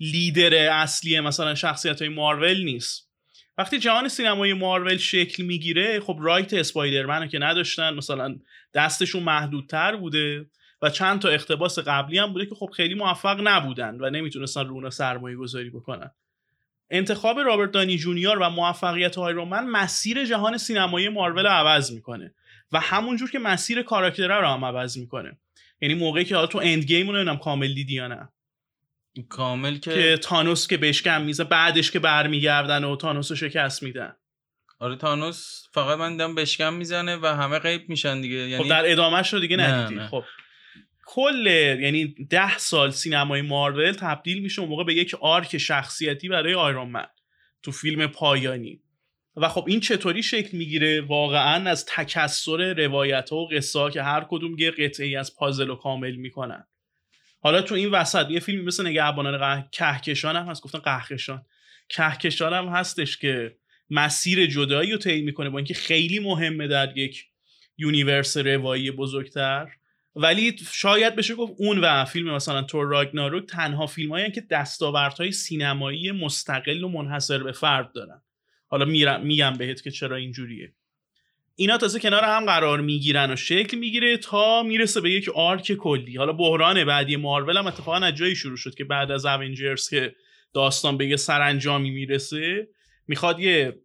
لیدر 0.00 0.54
اصلی 0.54 1.20
مثلا 1.20 1.54
شخصیت 1.54 2.02
های 2.02 2.08
مارول 2.08 2.64
نیست. 2.64 3.09
وقتی 3.60 3.78
جهان 3.78 4.08
سینمای 4.08 4.52
مارول 4.52 4.96
شکل 4.96 5.42
می‌گیره 5.42 6.00
خب 6.00 6.18
right 6.20 6.54
اسپایدرمن 6.54 7.22
رو 7.22 7.26
که 7.26 7.38
نداشتن. 7.38 7.94
مثلا 7.94 8.36
دستشون 8.74 9.22
محدودتر 9.22 9.96
بوده 9.96 10.46
و 10.82 10.90
چند 10.90 11.20
تا 11.20 11.28
اقتباس 11.28 11.78
قبلی 11.78 12.18
هم 12.18 12.32
بوده 12.32 12.46
که 12.46 12.54
خب 12.54 12.70
خیلی 12.76 12.94
موفق 12.94 13.40
نبودن 13.42 13.96
و 14.00 14.10
نمی‌تونستن 14.10 14.66
رو 14.66 14.74
اونا 14.74 14.90
سرمایه 14.90 15.36
گذاری 15.36 15.70
بکنن. 15.70 16.10
انتخاب 16.90 17.40
رابرت 17.40 17.70
دانی 17.70 17.98
جونیور 17.98 18.38
و 18.38 18.50
موفقیت 18.50 19.18
آیرون 19.18 19.48
من 19.48 19.66
مسیر 19.66 20.24
جهان 20.24 20.56
سینمایی 20.56 21.08
مارول 21.08 21.42
رو 21.42 21.48
عوض 21.48 21.92
می‌کنه 21.92 22.34
و 22.72 22.80
همونجور 22.80 23.30
که 23.30 23.38
مسیر 23.38 23.82
کاراکتره 23.82 24.40
رو 24.40 24.46
هم 24.46 24.64
عوض 24.64 24.98
می‌کنه. 24.98 25.38
یعنی 25.80 25.94
موقعی 25.94 26.24
که 26.24 26.34
حالا 26.34 26.46
تو 26.46 26.60
Endgame 26.62 27.10
رو 27.10 27.36
کامل 27.36 27.74
دیدی 27.74 27.94
یا 27.94 28.08
نه. 28.08 28.28
کامل 29.28 29.78
که, 29.78 29.90
که 29.90 30.16
تانوس 30.22 30.66
که 30.66 30.76
بشکن 30.76 31.22
میزنه 31.22 31.44
بعدش 31.44 31.90
که 31.90 31.98
برمیگردن 31.98 32.84
و 32.84 32.96
تانوس 32.96 33.30
رو 33.30 33.36
شکست 33.36 33.82
میدن. 33.82 34.16
آره 34.78 34.96
تانوس 34.96 35.66
فقط 35.74 35.98
من 35.98 36.10
دیدم 36.12 36.34
بشکن 36.34 36.74
می‌زنه 36.74 37.16
و 37.16 37.26
همه 37.26 37.58
غیب 37.58 37.88
میشن 37.88 38.20
دیگه. 38.20 38.36
یعنی 38.36 38.64
خب 38.64 38.70
در 38.70 38.92
ادامهش 38.92 39.32
رو 39.32 39.40
دیگه 39.40 39.56
ندیدی. 39.56 40.00
نه. 40.00 40.08
خب. 40.08 40.24
کل 41.06 41.46
یعنی 41.80 42.14
ده 42.30 42.58
سال 42.58 42.90
سینمای 42.90 43.42
مارول 43.42 43.92
تبدیل 43.92 44.42
میشه 44.42 44.60
اون 44.60 44.70
موقع 44.70 44.84
به 44.84 44.94
یک 44.94 45.14
arc 45.14 45.58
شخصیتی 45.58 46.28
برای 46.28 46.54
آیرون 46.54 46.88
من 46.88 47.06
تو 47.62 47.72
فیلم 47.72 48.06
پایانی. 48.06 48.82
و 49.36 49.48
خب 49.48 49.64
این 49.68 49.80
چطوری 49.80 50.22
شکل 50.22 50.56
می‌گیره؟ 50.56 51.00
واقعا 51.00 51.70
از 51.70 51.86
تکثر 51.86 52.74
روایت 52.74 53.30
ها 53.30 53.36
و 53.36 53.48
قصه 53.48 53.78
ها 53.78 53.90
که 53.90 54.02
هر 54.02 54.26
کدوم 54.28 54.58
یه 54.58 54.70
قطعه 54.70 55.06
ای 55.06 55.16
از 55.16 55.36
پازل 55.36 55.68
رو 55.68 55.76
کامل 55.76 56.16
می‌کنن. 56.16 56.66
حالا 57.40 57.62
تو 57.62 57.74
این 57.74 57.90
وسط 57.90 58.30
یه 58.30 58.40
فیلمی 58.40 58.62
مثل 58.62 58.86
نگهبانان 58.86 59.38
قه... 59.38 59.68
کهکشان 59.72 60.36
هم 60.36 60.46
هست 60.46 60.62
گفتن 60.62 60.78
قهکشان 60.78 61.44
کهکشان 61.88 62.52
هم 62.52 62.68
هستش 62.68 63.16
که 63.16 63.56
مسیر 63.90 64.46
جدایی 64.46 64.92
رو 64.92 64.98
طی 64.98 65.22
می‌کنه 65.22 65.50
با 65.50 65.58
اینکه 65.58 65.74
خیلی 65.74 66.18
مهمه 66.18 66.68
در 66.68 66.98
یک 66.98 67.26
universe 67.78 68.36
روایی 68.36 68.90
بزرگتر. 68.90 69.68
ولی 70.16 70.56
شاید 70.72 71.16
بشه 71.16 71.34
گفت 71.34 71.52
اون 71.58 71.78
و 71.78 72.04
فیلم 72.04 72.34
مثلا 72.34 72.62
تور 72.62 72.86
راگناروک 72.86 73.46
تنها 73.46 73.86
فیلم 73.86 74.12
هایی 74.12 74.30
که 74.30 74.40
دستاوردهای 74.40 75.32
سینمایی 75.32 76.12
مستقل 76.12 76.84
و 76.84 76.88
منحصر 76.88 77.42
به 77.42 77.52
فرد 77.52 77.92
دارن. 77.92 78.22
حالا 78.66 78.84
میگم 79.18 79.52
بهت 79.52 79.82
که 79.82 79.90
چرا 79.90 80.16
اینجوریه. 80.16 80.72
اینا 81.60 81.76
تازه 81.76 82.00
کنار 82.00 82.24
هم 82.24 82.46
قرار 82.46 82.80
می‌گیرن 82.80 83.32
و 83.32 83.36
شکل 83.36 83.76
می‌گیره 83.76 84.16
تا 84.16 84.62
می‌رسه 84.62 85.00
به 85.00 85.10
یک 85.10 85.28
آرک 85.28 85.72
کلی. 85.72 86.16
حالا 86.16 86.32
بحران 86.32 86.84
بعدی 86.84 87.16
مارول 87.16 87.56
هم 87.56 87.66
اتفاقا 87.66 87.96
از 87.96 88.14
جایی 88.14 88.36
شروع 88.36 88.56
شد 88.56 88.74
که 88.74 88.84
بعد 88.84 89.10
از 89.10 89.26
اونجرز 89.26 89.88
که 89.88 90.14
داستان 90.54 90.96
به 90.96 91.06
یه 91.06 91.16
سرانجامی 91.16 91.90
می‌رسه 91.90 92.68
می‌خواد 93.08 93.40
یه 93.40 93.78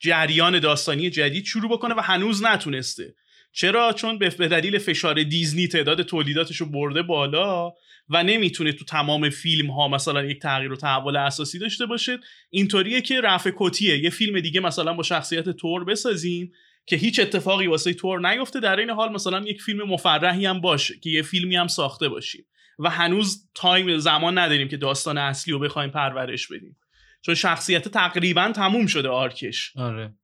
جریان 0.00 0.58
داستانی 0.58 1.10
جدید 1.10 1.44
شروع 1.44 1.70
بکنه 1.70 1.94
و 1.94 2.00
هنوز 2.00 2.44
نتونسته. 2.44 3.14
چرا؟ 3.52 3.92
چون 3.92 4.18
به 4.18 4.28
دلیل 4.28 4.78
فشار 4.78 5.22
دیزنی 5.22 5.68
تعداد 5.68 6.02
تولیداتش 6.02 6.56
رو 6.56 6.66
برده 6.66 7.02
بالا. 7.02 7.72
و 8.10 8.22
نمی‌تونه 8.22 8.72
تو 8.72 8.84
تمام 8.84 9.30
فیلم 9.30 9.70
ها 9.70 9.88
مثلا 9.88 10.24
یک 10.24 10.40
تغییر 10.40 10.72
و 10.72 10.76
تحول 10.76 11.16
اساسی 11.16 11.58
داشته 11.58 11.86
باشه. 11.86 12.18
اینطوریه 12.50 13.00
که 13.00 13.20
رفع 13.20 13.50
تکلیفیه. 13.56 13.98
یه 13.98 14.10
فیلم 14.10 14.40
دیگه 14.40 14.60
مثلا 14.60 14.94
با 14.94 15.02
شخصیت 15.02 15.48
تور 15.48 15.84
بسازیم 15.84 16.52
که 16.86 16.96
هیچ 16.96 17.20
اتفاقی 17.20 17.66
واسه 17.66 17.94
تور 17.94 18.30
نیفته. 18.30 18.60
در 18.60 18.76
این 18.76 18.90
حال 18.90 19.12
مثلا 19.12 19.40
یک 19.40 19.62
فیلم 19.62 19.88
مفرحی 19.88 20.46
هم 20.46 20.60
باشه 20.60 20.94
که 21.02 21.10
یه 21.10 21.22
فیلمی 21.22 21.56
هم 21.56 21.66
ساخته 21.66 22.08
باشیم. 22.08 22.46
و 22.78 22.90
هنوز 22.90 23.48
time 23.54 23.98
زمان 23.98 24.38
نداریم 24.38 24.68
که 24.68 24.76
داستان 24.76 25.18
اصلی 25.18 25.52
رو 25.52 25.58
بخوایم 25.58 25.90
پرورش 25.90 26.48
بدیم. 26.48 26.76
چون 27.22 27.34
شخصیت 27.34 27.88
تقریبا 27.88 28.52
تموم 28.54 28.86
شده 28.86 29.08
arc 29.08 29.40
ش. 29.40 29.72
آره. 29.76 30.14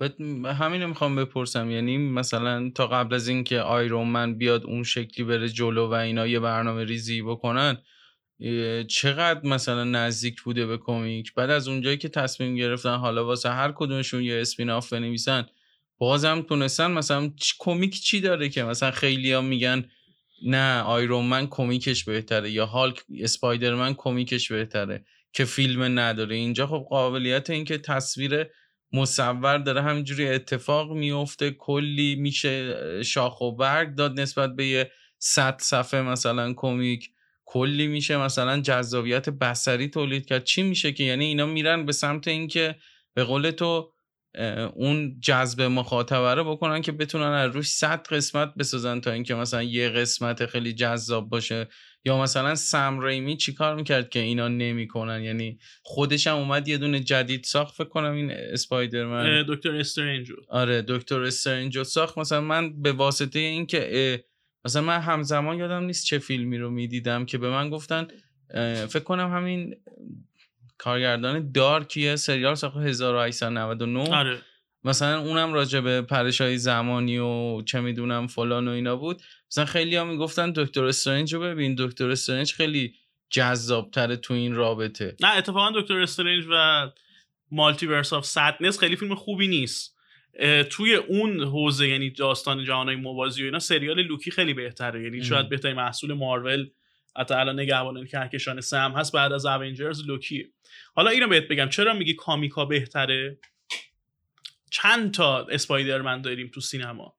بعد 0.00 0.20
همینو 0.46 0.88
می‌خوام 0.88 1.16
بپرسم. 1.16 1.70
یعنی 1.70 1.98
مثلا 1.98 2.70
تا 2.74 2.86
قبل 2.86 3.14
از 3.14 3.28
اینکه 3.28 3.60
آیرون 3.60 4.08
من 4.08 4.34
بیاد 4.34 4.64
اون 4.64 4.82
شکلی 4.82 5.24
بره 5.26 5.48
جلو 5.48 5.86
و 5.88 5.92
اینا 5.92 6.26
یه 6.26 6.40
برنامه 6.40 6.84
ریزی 6.84 7.22
بکنن 7.22 7.78
چقدر 8.88 9.40
مثلا 9.44 9.84
نزدیک 9.84 10.42
بوده 10.42 10.66
به 10.66 10.78
کمیک؟ 10.78 11.34
بعد 11.34 11.50
از 11.50 11.68
اونجایی 11.68 11.96
که 11.96 12.08
تصمیم 12.08 12.56
گرفتن 12.56 12.96
حالا 12.96 13.26
واسه 13.26 13.50
هر 13.50 13.72
کدومشون 13.72 14.22
یه 14.22 14.40
اسپین 14.40 14.70
آف 14.70 14.92
بنویسن 14.92 15.46
بازم 15.98 16.42
تونستن 16.42 16.90
مثلا 16.90 17.30
کمیک 17.58 18.00
چی 18.00 18.20
داره 18.20 18.48
که 18.48 18.62
مثلا 18.62 18.90
خیلی 18.90 19.32
ها 19.32 19.40
میگن 19.40 19.84
نه 20.46 20.80
آیرون 20.80 21.24
من 21.24 21.46
کمیکش 21.46 22.04
بهتره 22.04 22.50
یا 22.50 22.66
هالک 22.66 23.04
اسپایدرمن 23.18 23.94
کمیکش 23.94 24.52
بهتره 24.52 25.04
که 25.32 25.44
فیلم 25.44 25.98
نداره. 25.98 26.36
اینجا 26.36 26.66
خب 26.66 26.86
قابلیت 26.90 27.50
اینکه 27.50 27.78
تصویر 27.78 28.46
مصور 28.92 29.58
داره 29.58 29.82
همینجوری 29.82 30.28
اتفاق 30.28 30.92
میفته 30.92 31.50
کلی 31.50 32.14
میشه 32.14 33.02
شاخ 33.02 33.40
و 33.40 33.56
برگ 33.56 33.94
داد 33.94 34.20
نسبت 34.20 34.56
به 34.56 34.66
یه 34.66 34.90
صد 35.18 35.60
صفحه 35.60 36.02
مثلا 36.02 36.54
کمیک. 36.56 37.10
کلی 37.44 37.86
میشه 37.86 38.16
مثلا 38.16 38.60
جذابیت 38.60 39.28
بسری 39.28 39.88
تولید 39.88 40.26
کرد. 40.26 40.44
چی 40.44 40.62
میشه 40.62 40.92
که؟ 40.92 41.04
یعنی 41.04 41.24
اینا 41.24 41.46
میرن 41.46 41.86
به 41.86 41.92
سمت 41.92 42.28
اینکه 42.28 42.76
به 43.14 43.24
قول 43.24 43.50
تو 43.50 43.92
اون 44.74 45.20
جذب 45.20 45.62
مخاطبه 45.62 46.34
رو 46.34 46.44
بکنن 46.56 46.82
که 46.82 46.92
بتونن 46.92 47.32
از 47.32 47.56
روش 47.56 47.68
صد 47.68 48.06
قسمت 48.06 48.54
بسازن 48.54 49.00
تا 49.00 49.10
اینکه 49.10 49.34
مثلا 49.34 49.62
یه 49.62 49.88
قسمت 49.88 50.46
خیلی 50.46 50.72
جذاب 50.72 51.28
باشه. 51.28 51.68
یا 52.04 52.22
مثلا 52.22 52.54
سم 52.54 53.00
ریمی 53.00 53.36
چیکار 53.36 53.74
می‌کرد 53.74 54.10
که 54.10 54.18
اینا 54.18 54.48
نمی‌کنن؟ 54.48 55.22
یعنی 55.22 55.58
خودش 55.82 56.26
هم 56.26 56.36
اومد 56.36 56.68
یه 56.68 56.78
دونه 56.78 57.00
جدید 57.00 57.44
ساخت 57.44 57.74
فکر 57.74 57.88
کنم 57.88 58.12
این 58.12 58.30
اسپایدرمن. 58.30 59.44
دکتر 59.48 59.74
استرنج 59.74 60.32
آره 60.48 60.84
دکتر 60.88 61.22
استرنج 61.22 61.82
ساخت. 61.82 62.18
مثلا 62.18 62.40
من 62.40 62.82
به 62.82 62.92
واسطه 62.92 63.38
اینکه 63.38 64.24
مثلا 64.64 64.82
من 64.82 65.00
همزمان 65.00 65.58
یادم 65.58 65.84
نیست 65.84 66.06
چه 66.06 66.18
فیلمی 66.18 66.58
رو 66.58 66.70
می‌دیدم 66.70 67.24
که 67.24 67.38
به 67.38 67.50
من 67.50 67.70
گفتن 67.70 68.06
فکر 68.88 69.04
کنم 69.04 69.34
همین 69.34 69.76
کارگردان 70.78 71.52
دارکیه 71.52 72.16
سریال 72.16 72.54
ساخت 72.54 72.76
1899 72.76 74.14
آره. 74.14 74.38
مثلا 74.84 75.20
اونم 75.20 75.52
راجع 75.52 75.80
به 75.80 76.02
پرشای 76.02 76.58
زمانی 76.58 77.18
و 77.18 77.62
چه 77.62 77.80
می‌دونم 77.80 78.26
فلان 78.26 78.68
و 78.68 78.70
اینا 78.70 78.96
بود. 78.96 79.22
مثلا 79.50 79.64
خیلی 79.64 79.96
ها 79.96 80.04
می‌گفتن 80.04 80.52
دکتر 80.52 80.84
استرنج 80.84 81.34
رو 81.34 81.40
ببین. 81.40 81.74
دکتر 81.78 82.10
استرنج 82.10 82.52
خیلی 82.52 82.94
جذاب 83.30 83.90
تره 83.90 84.16
تو 84.16 84.34
این 84.34 84.54
رابطه. 84.54 85.16
نه 85.20 85.36
اتفاقا 85.36 85.80
دکتر 85.80 86.00
استرنج 86.00 86.44
و 86.50 86.90
Multiverse 87.50 88.12
of 88.12 88.26
Madness 88.26 88.78
خیلی 88.78 88.96
فیلم 88.96 89.14
خوبی 89.14 89.48
نیست. 89.48 89.96
توی 90.70 90.94
اون 90.94 91.42
حوزه 91.42 91.88
یعنی 91.88 92.10
داستان 92.10 92.64
جهانهای 92.64 92.96
موازی 92.96 93.42
و 93.42 93.44
اینا 93.44 93.58
سریال 93.58 94.02
لوکی 94.02 94.30
خیلی 94.30 94.54
بهتره. 94.54 95.02
یعنی 95.02 95.24
شاید 95.24 95.48
بهترین 95.48 95.76
محصول 95.76 96.12
مارول 96.12 96.70
حتی 97.16 97.34
الان 97.34 97.60
نگهبانان 97.60 98.06
کهکشان 98.06 98.60
سم 98.60 98.92
هست 98.96 99.12
بعد 99.12 99.32
از 99.32 99.46
Avengers 99.46 100.06
لوکی 100.06 100.46
حالا 100.94 101.10
اینو 101.10 101.28
بهت 101.28 101.48
بگم. 101.48 101.68
چرا 101.68 101.94
میگی 101.94 102.14
comic 102.14 102.56
ا 102.56 102.64
بهتره؟ 102.64 103.38
چند 104.70 105.14
تا 105.14 105.46
اسپایدرمن 105.46 106.22
داریم 106.22 106.50
تو 106.54 106.60
سینما؟ 106.60 107.16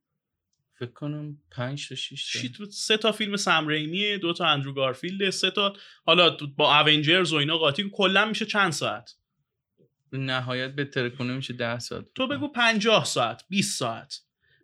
فکر 0.79 0.91
کنم 0.91 1.37
5 1.51 1.89
تا 1.89 1.95
6 1.95 2.49
تا. 2.57 2.65
سه 2.71 2.97
تا 2.97 3.11
فیلم 3.11 3.35
سم 3.35 3.67
ریمیه 3.67 4.17
دو 4.17 4.33
تا 4.33 4.45
اندرو 4.45 4.73
گارفیلد 4.73 5.29
سه 5.29 5.51
تا 5.51 5.73
حالا 6.05 6.37
با 6.57 6.79
اونجرز 6.79 7.33
و 7.33 7.35
اینا 7.35 7.57
قاطی 7.57 7.89
کلا 7.93 8.25
میشه 8.25 8.45
چند 8.45 8.71
ساعت؟ 8.71 9.15
نهایت 10.13 10.75
به 10.75 10.85
ترکونه 10.85 11.33
میشه 11.33 11.53
10 11.53 11.79
ساعت. 11.79 12.05
تو 12.15 12.27
بگو 12.27 12.47
50 12.47 13.05
ساعت 13.05 13.43
20 13.49 13.79
ساعت. 13.79 14.21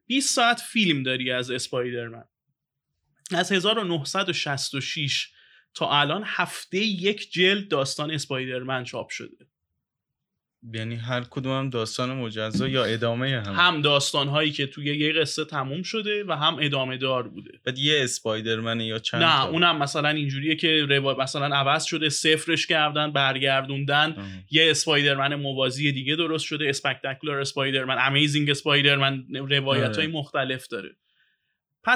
20 0.07 0.35
ساعت 0.35 0.59
فیلم 0.59 1.03
داری 1.03 1.31
از 1.31 1.51
اسپایدرمن 1.51 2.25
از 3.31 3.51
1966 3.51 5.31
تا 5.73 5.91
الان 5.91 6.23
هفته 6.25 6.77
یک 6.77 7.31
جلد 7.31 7.67
داستان 7.67 8.11
اسپایدرمن 8.11 8.83
چاپ 8.83 9.09
شده. 9.09 9.47
یعنی 10.73 10.95
هر 10.95 11.23
کدوم 11.29 11.51
هم 11.51 11.69
داستان 11.69 12.13
مجزا 12.13 12.67
یا 12.67 12.85
ادامه 12.85 13.41
هم 13.45 13.53
هم 13.53 13.81
داستان 13.81 14.27
هایی 14.27 14.51
که 14.51 14.67
توی 14.67 14.97
یه 14.97 15.13
قصه 15.13 15.45
تموم 15.45 15.83
شده 15.83 16.23
و 16.27 16.31
هم 16.31 16.57
ادامه 16.61 16.97
دار 16.97 17.27
بوده 17.27 17.51
بعد 17.63 17.77
یه 17.77 18.03
اسپایدرمن 18.03 18.79
یا 18.79 18.99
چند 18.99 19.23
نه 19.23 19.37
تا؟ 19.37 19.47
اونم 19.47 19.77
مثلا 19.77 20.09
اینجوریه 20.09 20.55
که 20.55 20.85
روا... 20.89 21.13
مثلا 21.13 21.55
عوض 21.55 21.83
شده 21.83 22.09
صفرش 22.09 22.67
کردن 22.67 23.11
برگردوندن 23.11 24.15
آه. 24.17 24.25
یه 24.51 24.71
اسپایدرمن 24.71 25.35
موازی 25.35 25.91
دیگه 25.91 26.15
درست 26.15 26.45
شده 26.45 26.69
اسپکتاکولار 26.69 27.39
اسپایدرمن 27.39 27.97
امیزینگ 27.99 28.49
اسپایدرمن 28.49 29.25
روایت 29.29 29.95
های 29.95 30.05
آره. 30.05 30.07
مختلف 30.07 30.67
داره 30.67 30.89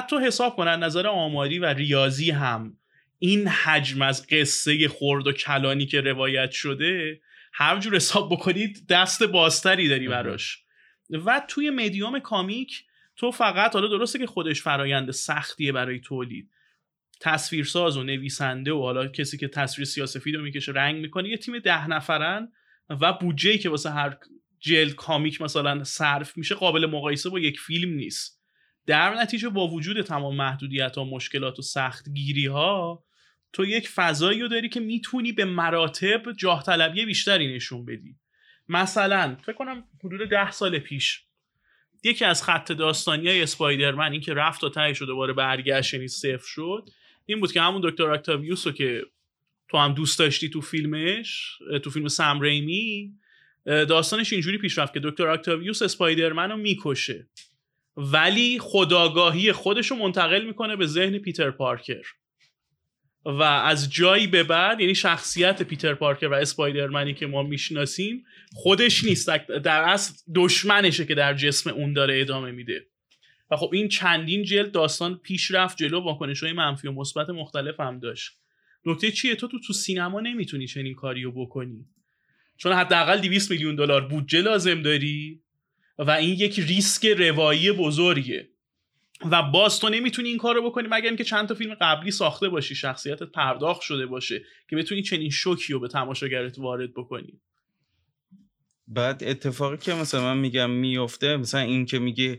تو 0.00 0.18
حساب 0.18 0.56
کن 0.56 0.68
از 0.68 0.78
نظر 0.78 1.06
آماری 1.06 1.58
و 1.58 1.66
ریاضی 1.66 2.30
هم 2.30 2.76
این 3.18 3.48
حجم 3.48 4.02
از 4.02 4.26
قصه 4.26 4.88
خرد 4.88 5.26
و 5.26 5.32
کلانی 5.32 5.86
که 5.86 6.00
روایت 6.00 6.50
شده 6.50 7.20
هر 7.62 7.78
جور 7.78 7.96
حساب 7.96 8.32
بکنید 8.32 8.86
دست 8.88 9.22
بازتری 9.22 9.88
داری 9.88 10.08
براش. 10.08 10.58
و 11.10 11.42
توی 11.48 11.70
مدیوم 11.70 12.18
کامیک 12.18 12.84
تو 13.16 13.30
فقط 13.30 13.74
حالا 13.74 13.88
درسته 13.88 14.18
که 14.18 14.26
خودش 14.26 14.62
فرایند 14.62 15.10
سختیه 15.10 15.72
برای 15.72 16.00
تولید. 16.00 16.50
تصویرساز 17.20 17.96
و 17.96 18.02
نویسنده 18.02 18.72
و 18.72 18.82
حالا 18.82 19.06
کسی 19.06 19.36
که 19.38 19.48
تصویر 19.48 19.84
سیاسفید 19.84 20.34
رو 20.36 20.42
می‌کشه 20.42 20.72
رنگ 20.72 21.00
می‌کنه 21.00 21.28
یه 21.28 21.36
تیم 21.36 21.58
ده 21.58 21.88
نفرن 21.88 22.52
و 22.90 23.12
بودجه 23.12 23.58
که 23.58 23.68
واسه 23.68 23.90
هر 23.90 24.16
جلد 24.60 24.94
کامیک 24.94 25.42
مثلا 25.42 25.84
صرف 25.84 26.36
میشه 26.36 26.54
قابل 26.54 26.86
مقایسه 26.86 27.30
با 27.30 27.38
یک 27.38 27.60
فیلم 27.60 27.94
نیست. 27.94 28.42
در 28.86 29.14
نتیجه 29.14 29.48
با 29.48 29.68
وجود 29.68 30.02
تمام 30.02 30.36
محدودیت 30.36 30.96
ها 30.96 31.04
مشکلات 31.04 31.58
و 31.58 31.62
سخت 31.62 32.08
گیری 32.08 32.46
ها 32.46 33.04
تو 33.52 33.64
یک 33.64 33.88
فضایی 33.88 34.40
رو 34.40 34.48
داری 34.48 34.68
که 34.68 34.80
می‌تونی 34.80 35.32
به 35.32 35.44
مراتب 35.44 36.32
جاه 36.32 36.62
طلبی 36.62 37.04
بیشتری 37.04 37.54
نشون 37.54 37.84
بدی. 37.84 38.16
مثلا 38.68 39.36
فکر 39.42 39.56
کنم 39.56 39.84
حدود 40.04 40.28
ده 40.28 40.50
سال 40.50 40.78
پیش 40.78 41.22
یکی 42.04 42.24
از 42.24 42.42
خط 42.42 42.72
داستانی 42.72 43.28
های 43.28 43.42
اسپایدرمن 43.42 44.12
این 44.12 44.20
که 44.20 44.34
رفت 44.34 44.60
تا 44.60 44.68
تهش 44.68 44.98
رو 44.98 45.06
دوباره 45.06 45.32
برگشت 45.32 45.94
یعنی 45.94 46.08
صفر 46.08 46.46
شد 46.46 46.88
این 47.26 47.40
بود 47.40 47.52
که 47.52 47.60
همون 47.60 47.80
دکتر 47.84 48.10
اکتاویوس 48.10 48.66
رو 48.66 48.72
که 48.72 49.02
تو 49.68 49.78
هم 49.78 49.94
دوست 49.94 50.18
داشتی 50.18 50.50
تو 50.50 50.60
فیلمش 50.60 51.58
تو 51.82 51.90
فیلم 51.90 52.08
سم 52.08 52.40
ریمی 52.40 53.12
داستانش 53.64 54.32
اینجوری 54.32 54.58
پیش 54.58 54.78
رفت 54.78 54.94
که 54.94 55.00
دکتر 55.00 55.28
اکتاویوس 55.28 55.82
اسپایدرمن 55.82 56.50
رو 56.50 56.56
می‌کشه. 56.56 57.28
ولی 57.96 58.58
خداگاهی 58.58 59.52
خودش 59.52 59.90
رو 59.90 59.96
منتقل 59.96 60.44
می‌کنه 60.44 60.76
به 60.76 60.86
ذهن 60.86 61.18
پیتر 61.18 61.50
پارکر. 61.50 62.02
و 63.24 63.42
از 63.42 63.92
جایی 63.92 64.26
به 64.26 64.42
بعد 64.42 64.80
یعنی 64.80 64.94
شخصیت 64.94 65.62
پیتر 65.62 65.94
پارکر 65.94 66.26
و 66.26 66.34
اسپایدرمنی 66.34 67.14
که 67.14 67.26
ما 67.26 67.42
می‌شناسیم 67.42 68.24
خودش 68.52 69.04
نیست. 69.04 69.30
در 69.46 69.82
اصل 69.82 70.14
دشمنشه 70.34 71.06
که 71.06 71.14
در 71.14 71.34
جسم 71.34 71.70
اون 71.70 71.92
داره 71.92 72.20
ادامه 72.20 72.50
میده. 72.50 72.86
و 73.50 73.56
خب 73.56 73.70
این 73.72 73.88
چندین 73.88 74.42
جلد 74.42 74.72
داستان 74.72 75.18
پیش 75.18 75.50
رفت 75.50 75.76
جلو 75.76 76.00
واکنش 76.00 76.42
های 76.42 76.52
منفی 76.52 76.88
و 76.88 76.92
مثبت 76.92 77.30
مختلف 77.30 77.80
هم 77.80 77.98
داشت. 77.98 78.32
نکته 78.86 79.10
چیه؟ 79.10 79.34
تو 79.34 79.48
تو 79.48 79.58
تو 79.66 79.72
سینما 79.72 80.20
نمی‌تونی 80.20 80.66
چنین 80.66 80.94
کاریو 80.94 81.30
بکنی. 81.30 81.86
چون 82.56 82.72
حداقل 82.72 83.18
200 83.18 83.50
میلیون 83.50 83.74
دلار 83.74 84.08
بودجه 84.08 84.40
لازم 84.40 84.82
داری 84.82 85.42
و 85.98 86.10
این 86.10 86.34
یک 86.38 86.60
ریسک 86.60 87.06
روایی 87.06 87.72
بزرگه 87.72 88.48
و 89.30 89.42
باز 89.42 89.80
تو 89.80 89.88
نمی‌تونی 89.88 90.28
این 90.28 90.38
کارو 90.38 90.70
بکنی 90.70 90.88
مگر 90.90 91.06
اینکه 91.06 91.24
چند 91.24 91.48
تا 91.48 91.54
فیلم 91.54 91.74
قبلی 91.80 92.10
ساخته 92.10 92.48
باشی 92.48 92.74
شخصیتت 92.74 93.22
پرداخت 93.22 93.80
شده 93.80 94.06
باشه 94.06 94.42
که 94.70 94.76
بتونی 94.76 95.02
چنین 95.02 95.30
شوکی 95.30 95.72
رو 95.72 95.80
به 95.80 95.88
تماشاگرت 95.88 96.58
وارد 96.58 96.94
بکنی. 96.94 97.40
بعد 98.88 99.24
اتفاقی 99.24 99.76
که 99.76 99.94
مثلا 99.94 100.34
من 100.34 100.38
میگم 100.38 100.70
میفته 100.70 101.36
مثلا 101.36 101.60
این 101.60 101.86
که 101.86 101.98
میگه 101.98 102.38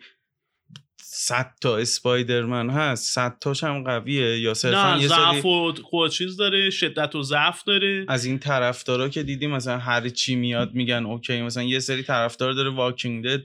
100 1.15 1.53
تا 1.61 1.77
اسپایدرمن 1.77 2.69
هست 2.69 3.13
100 3.13 3.37
تاش 3.41 3.63
هم 3.63 3.83
قویه 3.83 4.39
یا 4.39 4.53
صرفا 4.53 4.97
یه 5.01 5.07
ضعف 5.07 5.45
و 5.45 5.73
خود 5.83 6.11
چیز 6.11 6.37
داره 6.37 6.69
شدت 6.69 7.15
و 7.15 7.23
ضعف 7.23 7.63
داره. 7.63 8.05
از 8.07 8.25
این 8.25 8.39
طرفدارا 8.39 9.09
که 9.09 9.23
دیدی 9.23 9.47
مثلا 9.47 9.77
هر 9.77 10.09
چی 10.09 10.35
میاد 10.35 10.73
میگن 10.73 11.05
اوکی 11.05 11.41
مثلا 11.41 11.63
یه 11.63 11.79
سری 11.79 12.03
طرفدار 12.03 12.53
داره 12.53 12.69
واکینگ 12.69 13.25
دد 13.25 13.43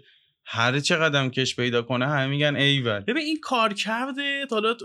هر 0.51 0.81
چه 0.81 0.97
قدم 0.97 1.31
کش 1.31 1.57
پیدا 1.57 1.83
کنه 1.83 2.07
همه 2.07 2.27
میگن 2.27 2.57
ایول 2.57 3.01
ببین 3.01 3.23
این 3.23 3.41
کار 3.41 3.73
کرده 3.73 4.47
حالا 4.51 4.77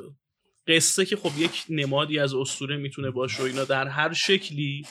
قصه 0.67 1.05
که 1.05 1.15
خب 1.15 1.31
یک 1.37 1.63
نمادی 1.69 2.19
از 2.19 2.33
اسطوره 2.33 2.77
می‌تونه 2.77 3.11
باشه 3.11 3.43
و 3.43 3.45
اینا 3.45 3.63
در 3.63 3.87
هر 3.87 4.13
شکلی 4.13 4.85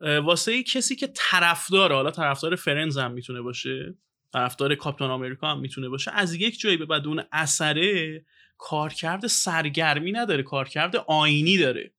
واسه 0.00 0.62
کسی 0.62 0.96
که 0.96 1.12
طرفدار 1.14 1.92
حالا 1.92 2.10
طرفدار 2.10 2.56
فرنز 2.56 2.98
هم 2.98 3.12
می‌تونه 3.12 3.40
باشه 3.40 3.94
طرفدار 4.32 4.74
کاپتان 4.74 5.10
آمریکا 5.10 5.50
هم 5.50 5.60
می‌تونه 5.60 5.88
باشه 5.88 6.10
از 6.14 6.34
یک 6.34 6.60
جایی 6.60 6.76
به 6.76 6.86
بعد 6.86 7.06
اون 7.06 7.22
اثره 7.32 8.24
کارکرد 8.58 9.26
سرگرمی 9.26 10.12
نداره 10.12 10.42
کارکرد 10.42 10.96
آینی 10.96 11.58
داره. 11.58 11.92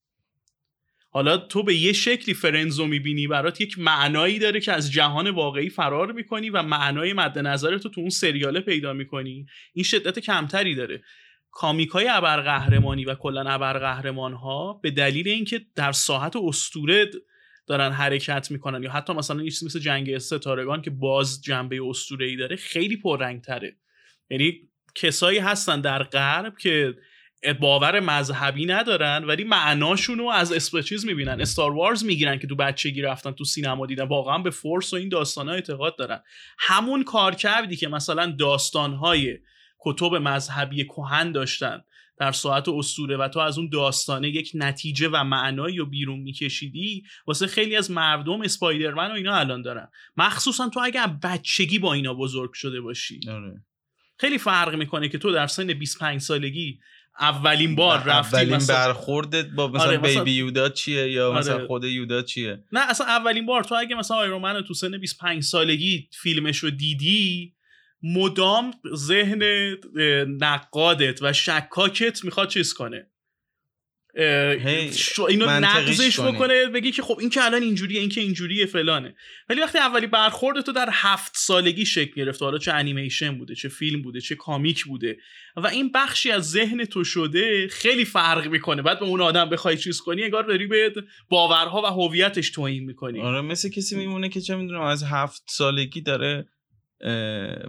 حالا 1.13 1.37
تو 1.37 1.63
به 1.63 1.75
یه 1.75 1.93
شکلی 1.93 2.33
فرنزو 2.33 2.87
می‌بینی 2.87 3.27
برات 3.27 3.61
یک 3.61 3.79
معنایی 3.79 4.39
داره 4.39 4.59
که 4.59 4.73
از 4.73 4.91
جهان 4.91 5.29
واقعی 5.29 5.69
فرار 5.69 6.11
می‌کنی 6.11 6.49
و 6.49 6.63
معنای 6.63 7.13
مد 7.13 7.39
نظرتو 7.39 7.89
تو 7.89 8.01
اون 8.01 8.09
سریاله 8.09 8.59
پیدا 8.59 8.93
می‌کنی. 8.93 9.45
این 9.73 9.83
شدت 9.83 10.19
کمتری 10.19 10.75
داره. 10.75 11.03
کامیک 11.51 11.89
های 11.89 12.07
ابرقهرمانی 12.07 13.05
و 13.05 13.15
کلا 13.15 13.49
ابرقهرمان 13.49 14.33
ها 14.33 14.73
به 14.73 14.91
دلیل 14.91 15.27
اینکه 15.27 15.61
در 15.75 15.91
ساحت 15.91 16.35
اسطوره 16.35 17.11
دارن 17.67 17.91
حرکت 17.91 18.51
می‌کنن 18.51 18.83
یا 18.83 18.91
حتی 18.91 19.13
مثلا 19.13 19.43
یه 19.43 19.51
مثل 19.65 19.79
جنگ 19.79 20.17
ستارگان 20.17 20.81
که 20.81 20.89
باز 20.89 21.41
جنبه 21.41 21.79
اسطوره 21.89 22.25
ای 22.25 22.35
داره 22.35 22.55
خیلی 22.55 22.97
پررنگ 22.97 23.41
تره 23.41 23.75
یعنی 24.29 24.59
کسایی 24.95 25.39
هستن 25.39 25.81
در 25.81 26.03
غرب 26.03 26.57
که 26.57 26.95
باور 27.59 27.99
مذهبی 27.99 28.65
ندارن 28.65 29.23
ولی 29.23 29.43
معناشون 29.43 30.17
رو 30.17 30.29
از 30.29 30.51
اسپچیز 30.51 31.05
می‌بینن. 31.05 31.41
استار 31.41 31.75
وارز 31.75 32.05
می‌گیرن 32.05 32.39
که 32.39 32.47
تو 32.47 32.55
بچگی 32.55 33.01
رفتن 33.01 33.31
تو 33.31 33.43
سینما 33.43 33.85
دیدن. 33.85 34.07
واقعا 34.07 34.37
به 34.37 34.49
فورس 34.49 34.93
و 34.93 34.95
این 34.95 35.09
داستان 35.09 35.47
ها 35.47 35.53
اعتقاد 35.53 35.97
دارن. 35.97 36.23
همون 36.59 37.03
کار 37.03 37.35
کردی 37.35 37.75
که 37.75 37.87
مثلا 37.87 38.35
داستان 38.39 38.93
های 38.93 39.37
کتب 39.79 40.15
مذهبی 40.15 40.83
کهن 40.83 41.31
داشتن 41.31 41.81
در 42.17 42.31
ساعت 42.31 42.69
اسطوره 42.69 43.17
و 43.17 43.27
تو 43.27 43.39
از 43.39 43.57
اون 43.57 43.69
داستانه 43.69 44.29
یک 44.29 44.51
نتیجه 44.53 45.09
و 45.09 45.23
معنایی 45.23 45.77
رو 45.77 45.85
بیرون 45.85 46.19
میکشیدی 46.19 47.03
واسه 47.27 47.47
خیلی 47.47 47.75
از 47.75 47.91
مردم 47.91 48.41
اسپایدرمن 48.41 49.11
و 49.11 49.13
اینا 49.13 49.35
الان 49.35 49.61
دارن. 49.61 49.87
مخصوصا 50.17 50.69
تو 50.69 50.79
اگر 50.83 51.07
بچگی 51.07 51.79
با 51.79 51.93
اینا 51.93 52.13
بزرگ 52.13 52.53
شده 52.53 52.81
باشی. 52.81 53.19
آره. 53.29 53.63
خیلی 54.17 54.37
فرق 54.37 54.75
می‌کنه 54.75 55.09
که 55.09 55.17
تو 55.17 55.31
در 55.31 55.47
سن 55.47 55.73
25 55.73 56.21
سالگی 56.21 56.79
اولین 57.21 57.75
بار 57.75 58.03
رفتی 58.03 58.37
اولین 58.37 58.55
مثلا 58.55 58.75
برخوردت 58.75 59.45
با 59.45 59.67
مثلا 59.67 59.87
آره، 59.87 59.97
مثلا- 59.97 60.23
بیبی 60.23 60.37
یودا 60.37 60.69
چیه 60.69 61.11
یا 61.11 61.31
مثلا 61.31 61.55
آره. 61.55 61.67
خود 61.67 61.83
یودا 61.83 62.21
چیه 62.21 62.63
نه 62.71 62.89
اصلا 62.89 63.07
اولین 63.07 63.45
بار 63.45 63.63
تو 63.63 63.75
اگه 63.75 63.95
مثلا 63.95 64.17
آیرون 64.17 64.41
من 64.41 64.61
تو 64.61 64.73
سن 64.73 64.97
25 64.97 65.43
سالگی 65.43 66.09
فیلمش 66.21 66.57
رو 66.57 66.69
دیدی 66.69 67.53
مدام 68.03 68.71
ذهن 68.95 69.41
نقادت 70.41 71.19
و 71.21 71.33
شکاکت 71.33 72.23
می‌خواد 72.25 72.47
چیز 72.47 72.73
کنه 72.73 73.10
اینو 74.15 75.45
نقضش. 75.45 76.19
بکنه 76.19 76.65
بگی 76.65 76.91
که 76.91 77.01
خب 77.01 77.17
این 77.19 77.29
که 77.29 77.43
الان 77.43 77.61
اینجوریه 77.61 77.99
این 77.99 78.09
که 78.09 78.21
اینجوریه 78.21 78.65
فلانه. 78.65 79.15
ولی 79.49 79.61
وقتی 79.61 79.77
اولی 79.77 80.07
برخورد 80.07 80.61
تو 80.61 80.71
در 80.71 80.89
هفت 80.91 81.31
سالگی 81.35 81.85
شکل 81.85 82.11
گرفته. 82.15 82.45
حالا 82.45 82.57
چه 82.57 82.73
انیمیشن 82.73 83.37
بوده 83.37 83.55
چه 83.55 83.69
فیلم 83.69 84.01
بوده 84.01 84.21
چه 84.21 84.35
کامیک 84.35 84.83
بوده. 84.83 85.17
و 85.55 85.67
این 85.67 85.91
بخشی 85.91 86.31
از 86.31 86.51
ذهن 86.51 86.85
تو 86.85 87.03
شده 87.03 87.67
خیلی 87.67 88.05
فرق 88.05 88.47
می‌کنه. 88.47 88.81
بعد 88.81 88.99
به 88.99 89.05
اون 89.05 89.21
آدم 89.21 89.49
بخوای 89.49 89.77
چیز 89.77 89.99
کنی 89.99 90.23
انگار 90.23 90.43
داری 90.43 90.67
به 90.67 90.93
باورها 91.29 91.81
و 91.81 91.85
هویتش 91.85 92.51
توهین 92.51 92.83
می‌کنی. 92.83 93.21
آره 93.21 93.41
مثل 93.41 93.69
کسی 93.69 93.95
میمونه 93.95 94.29
که 94.29 94.41
چه 94.41 94.55
می‌دونم 94.55 94.81
از 94.81 95.03
هفت 95.03 95.43
سالگی 95.49 96.01
داره 96.01 96.47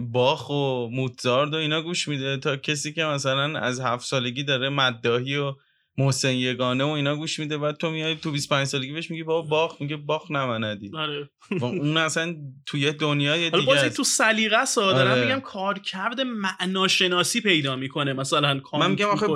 باخ 0.01 0.51
و 0.51 0.89
موتزارد 0.91 1.55
و 1.55 1.57
اینا 1.57 1.83
گوش 1.83 2.09
میده 2.09 2.37
تا 2.37 2.57
کسی 2.57 2.93
که 2.93 3.05
مثلا 3.05 3.59
از 3.59 3.81
هفت 3.81 4.07
سالگی 4.07 4.45
داره 4.45 4.69
مداهی 4.69 5.37
و 5.37 5.55
محسن 5.99 6.35
یگانه 6.35 6.85
و 6.85 6.89
اینا 6.89 7.17
گوش 7.17 7.39
میده 7.39 7.59
بعد 7.59 7.77
تو 7.77 7.91
میای 7.91 8.17
تو 8.17 8.31
25 8.31 8.67
سالگی 8.67 8.93
بهش 8.93 9.11
میگی 9.11 9.23
بابا 9.23 9.49
باخ 9.49 9.81
میگه 9.81 9.97
باخ 9.97 10.31
نمندی 10.31 10.91
آره 10.95 11.31
و 11.51 11.65
اون 11.65 11.97
اصلا 11.97 12.37
توی 12.67 12.93
دنیای 12.93 13.49
حالا 13.49 13.65
دیگه 13.65 13.73
است. 13.73 13.97
تو 13.97 14.05
سلیقه 14.05 14.65
ها. 14.77 14.93
دارم 14.93 15.11
آره. 15.11 15.25
میگم 15.25 15.41
کارکرد 15.41 16.21
معناشناسی 16.21 17.41
پیدا 17.41 17.77
می‌کنه 17.77 18.13
مثلا 18.13 18.61
من 18.79 18.91
میگم 18.91 19.09
آخه 19.09 19.27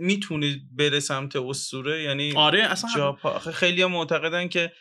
می‌تونه 0.00 0.60
بره 0.78 1.00
سمت 1.00 1.36
اسطوره 1.36 2.02
یعنی 2.02 2.32
آره 2.36 2.62
اصلا 2.62 2.90
جا 2.96 3.12
پا... 3.12 3.30
آخه 3.30 3.52
خیلی 3.52 3.84
معتقدن 3.84 4.48
که 4.48 4.72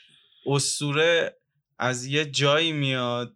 اسطوره 0.45 1.37
از 1.79 2.05
یه 2.05 2.25
جایی 2.25 2.71
میاد 2.71 3.33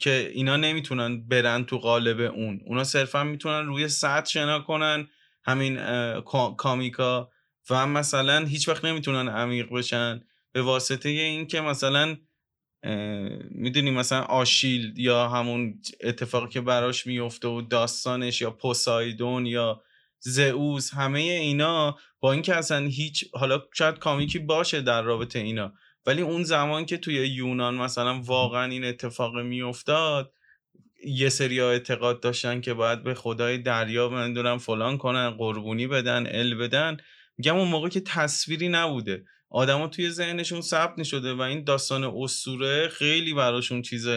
که 0.00 0.30
اینا 0.34 0.56
نمی‌تونن 0.56 1.28
برن 1.28 1.64
تو 1.64 1.78
قالب 1.78 2.20
اون 2.20 2.60
اونا 2.66 2.84
صرفا 2.84 3.24
می‌تونن 3.24 3.66
روی 3.66 3.88
سطح 3.88 4.30
شنا 4.30 4.60
کنن 4.60 5.08
همین 5.48 5.80
کامیکا 6.56 7.30
و 7.70 7.86
مثلا 7.86 8.44
هیچ 8.44 8.68
وقت 8.68 8.84
نمی‌تونن 8.84 9.28
عمیق 9.28 9.68
بشن 9.70 10.24
به 10.52 10.62
واسطه 10.62 11.08
این 11.08 11.46
که 11.46 11.60
مثلا 11.60 12.16
می‌دونی 13.50 13.90
مثلا 13.90 14.20
آشیل 14.20 14.98
یا 14.98 15.28
همون 15.28 15.80
اتفاقی 16.00 16.48
که 16.48 16.60
براش 16.60 17.06
میفته 17.06 17.48
و 17.48 17.62
داستانش 17.62 18.40
یا 18.40 18.50
پوسایدون 18.50 19.46
یا 19.46 19.82
زئوس 20.20 20.94
همه 20.94 21.20
اینا 21.20 21.98
با 22.20 22.32
اینکه 22.32 22.54
اصلا 22.54 22.86
هیچ 22.86 23.24
حالا 23.34 23.62
شاید 23.74 23.98
کامیکی 23.98 24.38
باشه 24.38 24.80
در 24.80 25.02
رابطه 25.02 25.38
اینا 25.38 25.72
ولی 26.06 26.22
اون 26.22 26.42
زمان 26.42 26.86
که 26.86 26.96
توی 26.96 27.14
یونان 27.28 27.74
مثلا 27.74 28.20
واقعا 28.20 28.64
این 28.70 28.84
اتفاق 28.84 29.38
میافتاد 29.38 30.32
یه 31.04 31.28
سری 31.28 31.60
اعتقاد 31.60 32.20
داشتن 32.20 32.60
که 32.60 32.74
باید 32.74 33.02
به 33.02 33.14
خدای 33.14 33.58
دریا 33.58 34.08
من 34.08 34.58
فلان 34.58 34.98
کنن 34.98 35.30
قربونی 35.30 35.86
بدن 35.86 36.26
ال 36.26 36.54
بدن. 36.54 36.96
میگم 37.38 37.56
اون 37.56 37.68
موقع 37.68 37.88
که 37.88 38.00
تصویری 38.00 38.68
نبوده. 38.68 39.24
آدما 39.50 39.88
توی 39.88 40.10
ذهنشون 40.10 40.60
ثبت 40.60 40.98
نشده 40.98 41.34
و 41.34 41.40
این 41.40 41.64
داستان 41.64 42.04
اسطوره 42.04 42.88
خیلی 42.88 43.34
براشون 43.34 43.82
چیز 43.82 44.08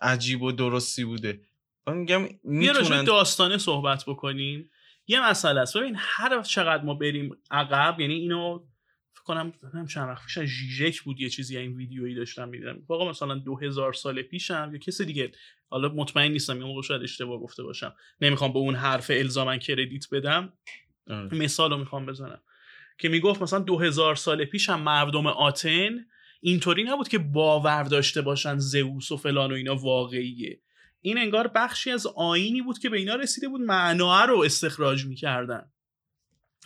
عجیب 0.00 0.42
و 0.42 0.52
درستی 0.52 1.04
بوده. 1.04 1.40
من 1.86 1.96
میگم 1.96 2.28
می‌تونن 2.44 3.04
داستانه 3.04 3.58
صحبت 3.58 4.04
بکنیم. 4.06 4.70
یه 5.06 5.28
مسئله 5.28 5.60
است. 5.60 5.76
ببین 5.76 5.94
هر 5.98 6.42
چقدر 6.42 6.82
ما 6.82 6.94
بریم 6.94 7.30
عقب 7.50 8.00
یعنی 8.00 8.14
اینو 8.14 8.66
فکر 9.20 9.26
کنم 9.26 9.52
نمی‌دونم 9.62 9.86
چند 9.86 10.08
وقت 10.08 10.24
پیش 10.24 10.38
ژیژک 10.38 11.02
بود 11.02 11.20
یه 11.20 11.28
چیزی 11.28 11.58
این 11.58 11.76
ویدیویی 11.76 12.14
داشتم 12.14 12.48
می‌دیدم. 12.48 12.82
واقعا 12.88 13.10
مثلا 13.10 13.34
2000 13.34 13.92
سال 13.92 14.22
پیشم 14.22 14.70
یا 14.72 14.78
کسی 14.78 15.04
دیگه 15.04 15.32
حالا 15.70 15.88
مطمئن 15.88 16.32
نیستم 16.32 16.56
یه 16.56 16.64
موقع 16.64 16.82
شاید 16.82 17.02
اشتباه 17.02 17.40
گفته 17.40 17.62
باشم. 17.62 17.94
نمی‌خوام 18.20 18.52
به 18.52 18.58
اون 18.58 18.74
حرف 18.74 19.10
الزاما 19.14 19.56
کردیت 19.56 20.04
بدم. 20.12 20.52
آره. 21.10 21.34
مثال 21.34 21.70
رو 21.70 21.78
می‌خوام 21.78 22.06
بزنم. 22.06 22.40
که 22.98 23.08
می‌گفت 23.08 23.42
مثلا 23.42 23.58
2000 23.58 24.14
سال 24.14 24.44
پیش 24.44 24.68
هم 24.68 24.80
مردم 24.80 25.26
آتن 25.26 26.06
اینطوری 26.40 26.84
نبود 26.84 27.08
که 27.08 27.18
باور 27.18 27.82
داشته 27.82 28.22
باشن 28.22 28.58
زئوس 28.58 29.12
و 29.12 29.16
فلان 29.16 29.52
و 29.52 29.54
اینا 29.54 29.76
واقعیه. 29.76 30.60
این 31.00 31.18
انگار 31.18 31.48
بخشی 31.48 31.90
از 31.90 32.06
آینی 32.06 32.62
بود 32.62 32.78
که 32.78 32.88
به 32.88 32.96
اینا 32.98 33.14
رسیده 33.14 33.48
بود 33.48 33.60
معنا 33.60 34.24
رو 34.24 34.38
استخراج 34.40 35.06
می‌کردن. 35.06 35.72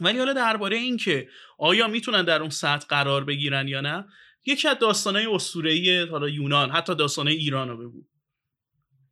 ولی 0.00 0.18
حالا 0.18 0.32
درباره 0.32 0.76
این 0.76 0.96
که 0.96 1.28
آیا 1.58 1.88
می‌تونن 1.88 2.24
در 2.24 2.40
اون 2.40 2.50
سطح 2.50 2.86
قرار 2.86 3.24
بگیرن 3.24 3.68
یا 3.68 3.80
نه 3.80 4.04
یکی 4.46 4.68
از 4.68 4.78
داستانهای 4.78 5.26
اسطوره‌ای 5.26 6.02
حالا 6.02 6.28
یونان 6.28 6.70
حتی 6.70 6.94
داستانهای 6.94 7.36
ایران 7.36 7.68
رو 7.68 7.76
بگو 7.78 8.02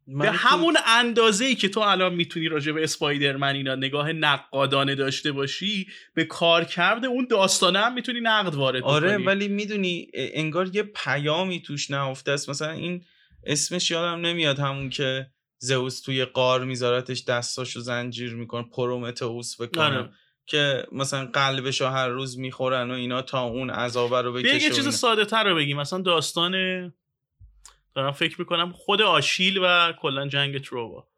به 0.07 0.25
تو- 0.27 0.33
همون 0.33 0.77
اندازه 0.87 1.45
ای 1.45 1.55
که 1.55 1.69
تو 1.69 1.81
الان 1.81 2.15
می‌تونی 2.15 2.49
راجع 2.49 2.73
به 2.73 2.83
اسپایدرمن 2.83 3.55
اینا 3.55 3.75
نگاه 3.75 4.13
نقادانه 4.13 4.95
داشته 4.95 5.33
باشی 5.33 5.87
به 6.15 6.25
کار 6.25 6.65
کرده 6.65 7.07
اون 7.07 7.27
داستانه 7.31 7.79
هم 7.79 7.95
می‌تونی 7.95 8.21
نقد 8.21 8.55
وارد 8.55 8.83
آره 8.83 9.09
بکنی. 9.09 9.25
ولی 9.27 9.49
می‌دونی 9.49 10.11
انگار 10.15 10.77
یه 10.77 10.83
پیامی 10.83 11.63
توش 11.63 11.91
نهفته 11.91 12.33
است 12.33 12.49
مثلا 12.51 12.71
این 12.71 13.05
اسمش 13.45 13.91
یادم 13.91 14.27
نمیاد 14.27 14.59
همون 14.59 14.91
که 14.91 15.27
زئوس 15.59 16.01
توی 16.01 16.25
قار 16.25 16.65
میذارتش 16.65 17.25
دستاشو 17.25 17.81
زنجیر 17.81 18.35
می‌کنه 18.35 18.63
پرومتئوس 18.63 19.61
بکنه 19.61 19.85
آره. 19.99 20.11
که 20.47 20.87
مثلا 20.93 21.27
قلبشو 21.27 21.87
هر 21.87 22.09
روز 22.09 22.39
می‌خورن 22.39 22.91
و 22.91 22.95
اینا 22.95 23.23
تا 23.23 23.43
اون 23.43 23.71
عذابه 23.71 24.23
رو 24.23 24.33
بکشه 24.33 24.55
یه 24.55 24.71
چیز. 24.71 24.89
ساده 24.89 25.25
تر 25.25 25.45
رو 25.45 25.55
بگیم. 25.55 25.77
مثلا 25.77 26.01
داستان 26.01 26.53
دارم 27.95 28.13
فکر 28.13 28.37
می‌کنم 28.39 28.73
خود 28.73 29.03
آشیل 29.03 29.61
و 29.63 29.93
کلا 30.01 30.29
جنگ 30.29 30.59
تروا 30.59 31.09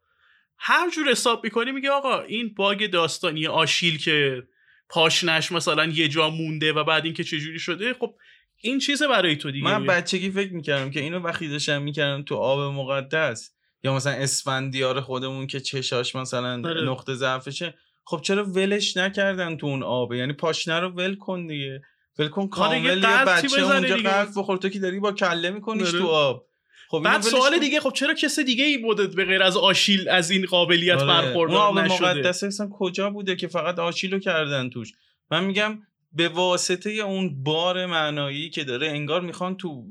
هر 0.57 0.89
جور 0.89 1.09
حساب 1.09 1.43
می‌کنی 1.43 1.71
میگه 1.71 1.89
آقا 1.89 2.21
این 2.21 2.53
باگ 2.53 2.89
داستانی 2.89 3.47
آشیل 3.47 3.97
که 3.97 4.47
پاشنش 4.89 5.51
مثلا 5.51 5.85
یه 5.85 6.07
جا 6.07 6.29
مونده 6.29 6.73
و 6.73 6.83
بعد 6.83 7.05
اینکه 7.05 7.23
چجوری 7.23 7.59
شده 7.59 7.93
خب 7.93 8.15
این 8.61 8.79
چیزه 8.79 9.07
برای 9.07 9.35
تو 9.35 9.51
دیگه. 9.51 9.65
من 9.65 9.85
بچگی 9.85 10.31
فکر 10.31 10.53
می‌کردم 10.53 10.91
که 10.91 10.99
اینو 10.99 11.19
وقتی 11.19 11.47
داشتم 11.47 11.81
می‌کردم 11.81 12.23
تو 12.23 12.35
آب 12.35 12.73
مقدس. 12.73 13.51
یا 13.83 13.95
مثلا 13.95 14.13
اسفندیار 14.13 15.01
خودمون 15.01 15.47
که 15.47 15.59
چشاش 15.59 16.15
مثلا 16.15 16.61
آره. 16.65 16.81
نقطه 16.81 17.13
ضعفشه. 17.13 17.73
خب 18.05 18.21
چرا 18.21 18.45
ولش 18.45 18.97
نکردن 18.97 19.57
تو 19.57 19.67
اون 19.67 19.83
آبه 19.83 20.17
یعنی 20.17 20.33
پاشنه 20.33 20.79
رو 20.79 20.89
ول 20.89 21.15
کن 21.15 21.47
دیگه 21.47 21.81
ول 22.19 22.27
کن 22.27 22.41
آره، 22.41 22.49
کامل 22.49 22.97
یه 22.97 23.25
بچه 23.25 23.61
اونجا. 23.63 23.95
قلب 23.95 24.29
بخور 24.37 24.57
تو 24.57 24.69
که 24.69 24.79
داری 24.79 24.99
با 24.99 25.11
کله 25.11 25.49
میکنیش 25.49 25.87
آره. 25.87 25.99
تو 25.99 26.07
آب 26.07 26.45
خب 26.89 27.01
بعد 27.05 27.21
سوال. 27.21 27.59
دیگه 27.59 27.79
خب 27.79 27.91
چرا 27.93 28.13
کس 28.13 28.39
دیگه 28.39 28.65
ای 28.65 28.77
بوده 28.77 29.07
به 29.07 29.25
غیر 29.25 29.43
از 29.43 29.57
آشیل 29.57 30.09
از 30.09 30.31
این 30.31 30.45
قابلیت 30.45 30.97
آره. 30.97 31.07
برخوردار 31.07 31.57
آب 31.57 31.79
نشده 31.79 32.13
مقدس 32.13 32.43
اصلا 32.43 32.69
کجا 32.71 33.09
بوده 33.09 33.35
که 33.35 33.47
فقط 33.47 33.79
آشیلو 33.79 34.19
کردن 34.19 34.69
توش 34.69 34.91
من 35.31 35.43
میگم 35.43 35.79
به 36.13 36.29
واسطه 36.29 36.89
اون 36.89 37.43
بار 37.43 37.85
معنایی 37.85 38.49
که 38.49 38.63
داره 38.63 38.87
انگار 38.87 39.21
می‌خوان 39.21 39.57
تو 39.57 39.83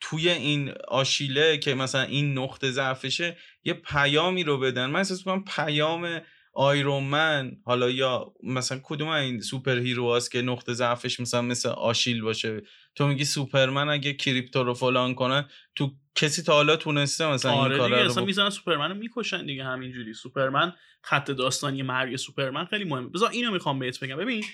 توی 0.00 0.28
این 0.28 0.72
آشیله 0.88 1.58
که 1.58 1.74
مثلا 1.74 2.02
این 2.02 2.38
نقطه 2.38 2.70
ضعفشه 2.70 3.36
یه 3.64 3.74
پیامی 3.74 4.44
رو 4.44 4.58
بدن 4.58 4.86
من 4.86 4.98
احساس 4.98 5.26
می‌کنم 5.26 5.44
پیام 5.44 6.20
آیرون 6.56 7.60
حالا 7.64 7.90
یا 7.90 8.34
مثلا 8.42 8.80
کدوم 8.82 9.08
این 9.08 9.40
superhero 9.40 10.16
هست 10.16 10.30
که 10.30 10.42
نقطه 10.42 10.72
ضعفش 10.72 11.20
مثلا 11.20 11.42
مثل 11.42 11.68
آشیل 11.68 12.22
باشه؟ 12.22 12.62
تو 12.94 13.06
میگی 13.06 13.24
سوپرمن 13.24 13.88
اگه 13.88 14.14
کریپتو 14.14 14.64
رو 14.64 14.74
فلان 14.74 15.14
کنه 15.14 15.48
تو 15.74 15.92
کسی 16.14 16.42
تا 16.42 16.52
حالا 16.52 16.76
تونسته 16.76 17.26
مثلا 17.26 17.52
آره 17.52 17.74
این 17.74 17.88
کارا 17.88 18.04
اصلا 18.04 18.20
رو 18.20 18.26
می‌زنن 18.26 18.50
سوپرمن 18.50 18.88
رو 18.88 18.94
می‌کشن 18.94 19.46
دیگه 19.46 19.64
همینجوری. 19.64 20.14
سوپرمن 20.14 20.72
خط 21.02 21.30
داستانی 21.30 21.82
مرگ 21.82 22.16
سوپرمن 22.16 22.64
خیلی 22.64 22.84
مهمه. 22.84 23.08
بذار 23.08 23.30
اینو 23.30 23.52
می‌خوام 23.52 23.78
بهت 23.78 24.00
بگم. 24.00 24.16
ببین 24.16 24.44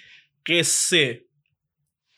قصه 0.47 1.25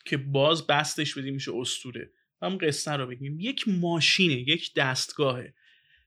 که 0.04 0.16
باز 0.16 0.66
بسطش 0.66 1.14
بدیم 1.14 1.34
میشه 1.34 1.52
اسطوره. 1.54 2.10
هم 2.42 2.58
قصه 2.58 2.92
رو 2.92 3.06
بگیم. 3.06 3.40
یک 3.40 3.64
ماشینه 3.68 4.34
یک 4.34 4.74
دستگاهه. 4.74 5.54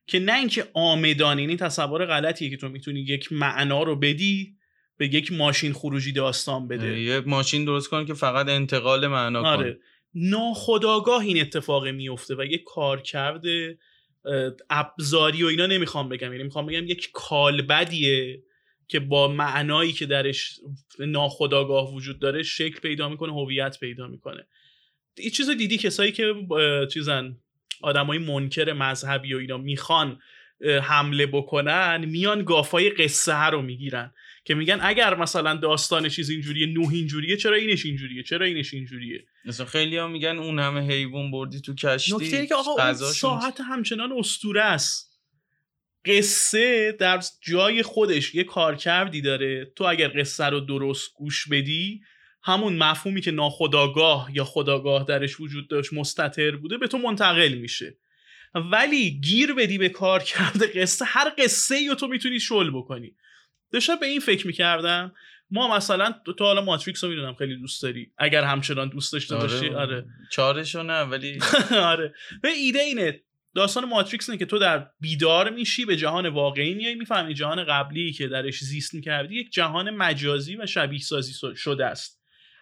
که 0.07 0.19
نه 0.19 0.37
اینکه 0.37 0.67
آمدانه 0.73 1.41
یعنی 1.41 1.55
تصور 1.55 2.05
غلطیه 2.05 2.49
که 2.49 2.57
تو 2.57 2.69
می‌تونی 2.69 2.99
یک 2.99 3.31
معنا 3.31 3.83
رو 3.83 3.95
بدی 3.95 4.57
به 4.97 5.07
یک 5.07 5.31
ماشین 5.31 5.73
خروجی 5.73 6.11
داستان 6.11 6.67
بده. 6.67 7.01
یه 7.01 7.19
ماشین 7.19 7.65
درست 7.65 7.89
کن 7.89 8.05
که 8.05 8.13
فقط 8.13 8.49
انتقال 8.49 9.07
معنا 9.07 9.41
کنه. 9.41 9.51
آره 9.51 9.79
ناخداگاه 10.13 11.21
این 11.21 11.41
اتفاق 11.41 11.87
میفته 11.87 12.35
و 12.35 12.43
یک 12.43 12.63
کارکرد 12.63 13.43
ابزاری 14.69 15.43
و 15.43 15.47
اینا 15.47 15.65
نمی‌خوام 15.65 16.09
بگم. 16.09 16.31
یعنی 16.31 16.43
می‌خوام 16.43 16.65
بگم 16.65 16.87
یک 16.87 17.09
کالبدیه 17.13 18.43
که 18.87 18.99
با 18.99 19.27
معنایی 19.27 19.93
که 19.93 20.05
درش 20.05 20.59
ناخداگاه 20.99 21.93
وجود 21.93 22.19
داره 22.19 22.43
شکل 22.43 22.79
پیدا 22.79 23.09
می‌کنه 23.09 23.33
هویت 23.33 23.79
پیدا 23.79 24.07
می‌کنه. 24.07 24.47
این 25.17 25.29
چیز 25.29 25.49
رو 25.49 25.55
دیدی؟ 25.55 25.77
کسایی 25.77 26.11
که 26.11 26.33
چیزن 26.93 27.37
آدمای 27.81 28.17
منکر 28.17 28.73
مذهبی 28.73 29.33
و 29.33 29.37
اینا 29.37 29.57
می‌خوان 29.57 30.19
حمله 30.83 31.25
بکنن 31.25 32.05
میان 32.05 32.43
گافای 32.43 32.89
قصه 32.89 33.43
رو 33.45 33.61
می‌گیرن 33.61 34.13
که 34.43 34.55
میگن 34.55 34.79
اگر 34.81 35.15
مثلا 35.15 35.55
داستان 35.55 36.09
چیز 36.09 36.29
اینجوریه 36.29 36.67
نوح 36.67 36.89
اینجوریه 36.93 37.37
چرا 37.37 37.55
اینش 37.55 37.85
اینجوریه؟ 37.85 38.23
چرا 38.23 38.45
اینش 38.45 38.73
اینجوریه؟ 38.73 39.25
مثلا 39.45 39.65
خیلی 39.65 39.97
ها 39.97 40.07
میگن 40.07 40.37
اون 40.37 40.59
همه 40.59 40.81
حیوان 40.81 41.31
بردی 41.31 41.61
تو 41.61 41.75
کشتی 41.75 42.15
نکته 42.15 42.47
که 42.47 42.55
آقا 42.55 42.71
اون 42.71 42.93
ساعت 42.93 43.61
همچنان 43.61 44.11
استوره 44.11 44.63
است. 44.63 45.19
قصه 46.05 46.91
در 46.91 47.23
جای 47.41 47.83
خودش 47.83 48.35
یه 48.35 48.43
کارکردی 48.43 49.21
داره. 49.21 49.71
تو 49.75 49.83
اگر 49.83 50.19
قصه 50.19 50.45
رو 50.45 50.59
درست 50.59 51.13
گوش 51.15 51.47
بدی 51.47 52.01
همون 52.47 52.77
مفهومی 52.77 53.21
که 53.21 53.31
ناخداگاه 53.31 54.29
یا 54.33 54.43
خداگاه 54.43 55.03
درش 55.03 55.39
وجود 55.39 55.67
داشت 55.67 55.93
مستطر 55.93 56.55
بوده 56.55 56.77
به 56.77 56.87
تو 56.87 56.97
منتقل 56.97 57.53
میشه. 57.53 57.97
ولی 58.55 59.11
گیر 59.11 59.53
بدی 59.53 59.77
به 59.77 59.89
کار 59.89 60.23
کرده 60.23 60.67
قصه 60.81 61.05
هر 61.05 61.33
قصه 61.37 61.87
رو 61.89 61.95
تو 61.95 62.07
می‌تونی 62.07 62.39
شل 62.39 62.71
بکنی. 62.71 63.15
داشتم 63.71 63.95
به 63.95 64.05
این 64.05 64.19
فکر 64.19 64.47
می‌کردم 64.47 65.13
ما 65.51 65.75
مثلا 65.75 66.15
تو 66.37 66.43
حالا 66.43 66.61
ماتریکس 66.61 67.03
رو 67.03 67.09
می‌دونم 67.09 67.33
خیلی 67.33 67.55
دوست 67.55 67.83
داری 67.83 68.11
اگر 68.17 68.43
همچنان 68.43 68.89
دوست 68.89 69.13
داشته 69.13 69.35
باشی. 69.35 69.69
آره. 69.69 70.05
چارشو 70.31 70.83
نه 70.83 71.01
ولی 71.01 71.39
آره. 71.71 72.13
به 72.41 72.49
ایده 72.49 72.79
اینه 72.79 73.21
داستان 73.55 73.85
ماتریکس 73.85 74.29
اینه 74.29 74.39
که 74.39 74.45
تو 74.45 74.59
در 74.59 74.87
بیدار 74.99 75.49
میشی 75.49 75.85
به 75.85 75.95
جهان 75.95 76.27
واقعی 76.27 76.73
میای 76.73 76.95
می‌فهمی 76.95 77.33
جهان 77.33 77.63
قبلی 77.63 78.13
که 78.13 78.27
درش 78.27 78.59
زیست 78.59 78.93
می‌کردی 78.93 79.35
یک 79.35 79.51
جهان 79.51 79.89
مجازی 79.89 80.55
و 80.55 80.65
شبیه 80.65 80.99
سازی 80.99 81.33
شده 81.55 81.85
است. 81.85 82.16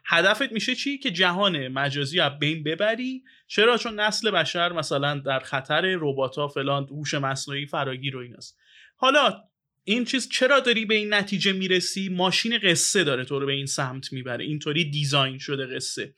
هدفت 0.08 0.52
میشه 0.52 0.76
چی؟ 0.76 0.98
که 0.98 1.12
جهان 1.12 1.68
مجازی 1.68 2.20
از 2.20 2.40
بین 2.40 2.64
ببری. 2.64 3.24
چرا؟ 3.48 3.78
چون 3.78 4.00
نسل 4.00 4.32
بشر 4.32 4.74
مثلا 4.74 5.20
در 5.20 5.40
خطر 5.40 5.82
ربات 6.00 6.36
فلان 6.54 6.84
هوش 6.84 7.14
مصنوعی 7.14 7.66
فراگیر 7.66 8.18
و 8.18 8.20
ایناست. 8.20 8.58
حالا 8.96 9.44
این 9.84 10.06
چیز 10.06 10.30
چرا 10.30 10.60
داری 10.60 10.86
به 10.86 10.96
این 10.96 11.14
نتیجه 11.14 11.52
می‌رسی؟ 11.54 12.10
ماشین 12.10 12.58
قصه 12.58 13.04
داره 13.04 13.26
تو 13.26 13.40
رو 13.40 13.46
به 13.46 13.54
این 13.54 13.66
سمت 13.66 14.14
می‌بره. 14.14 14.46
اینطوری 14.46 14.92
دیزاین 14.92 15.38
شده 15.38 15.76
قصه. 15.76 16.14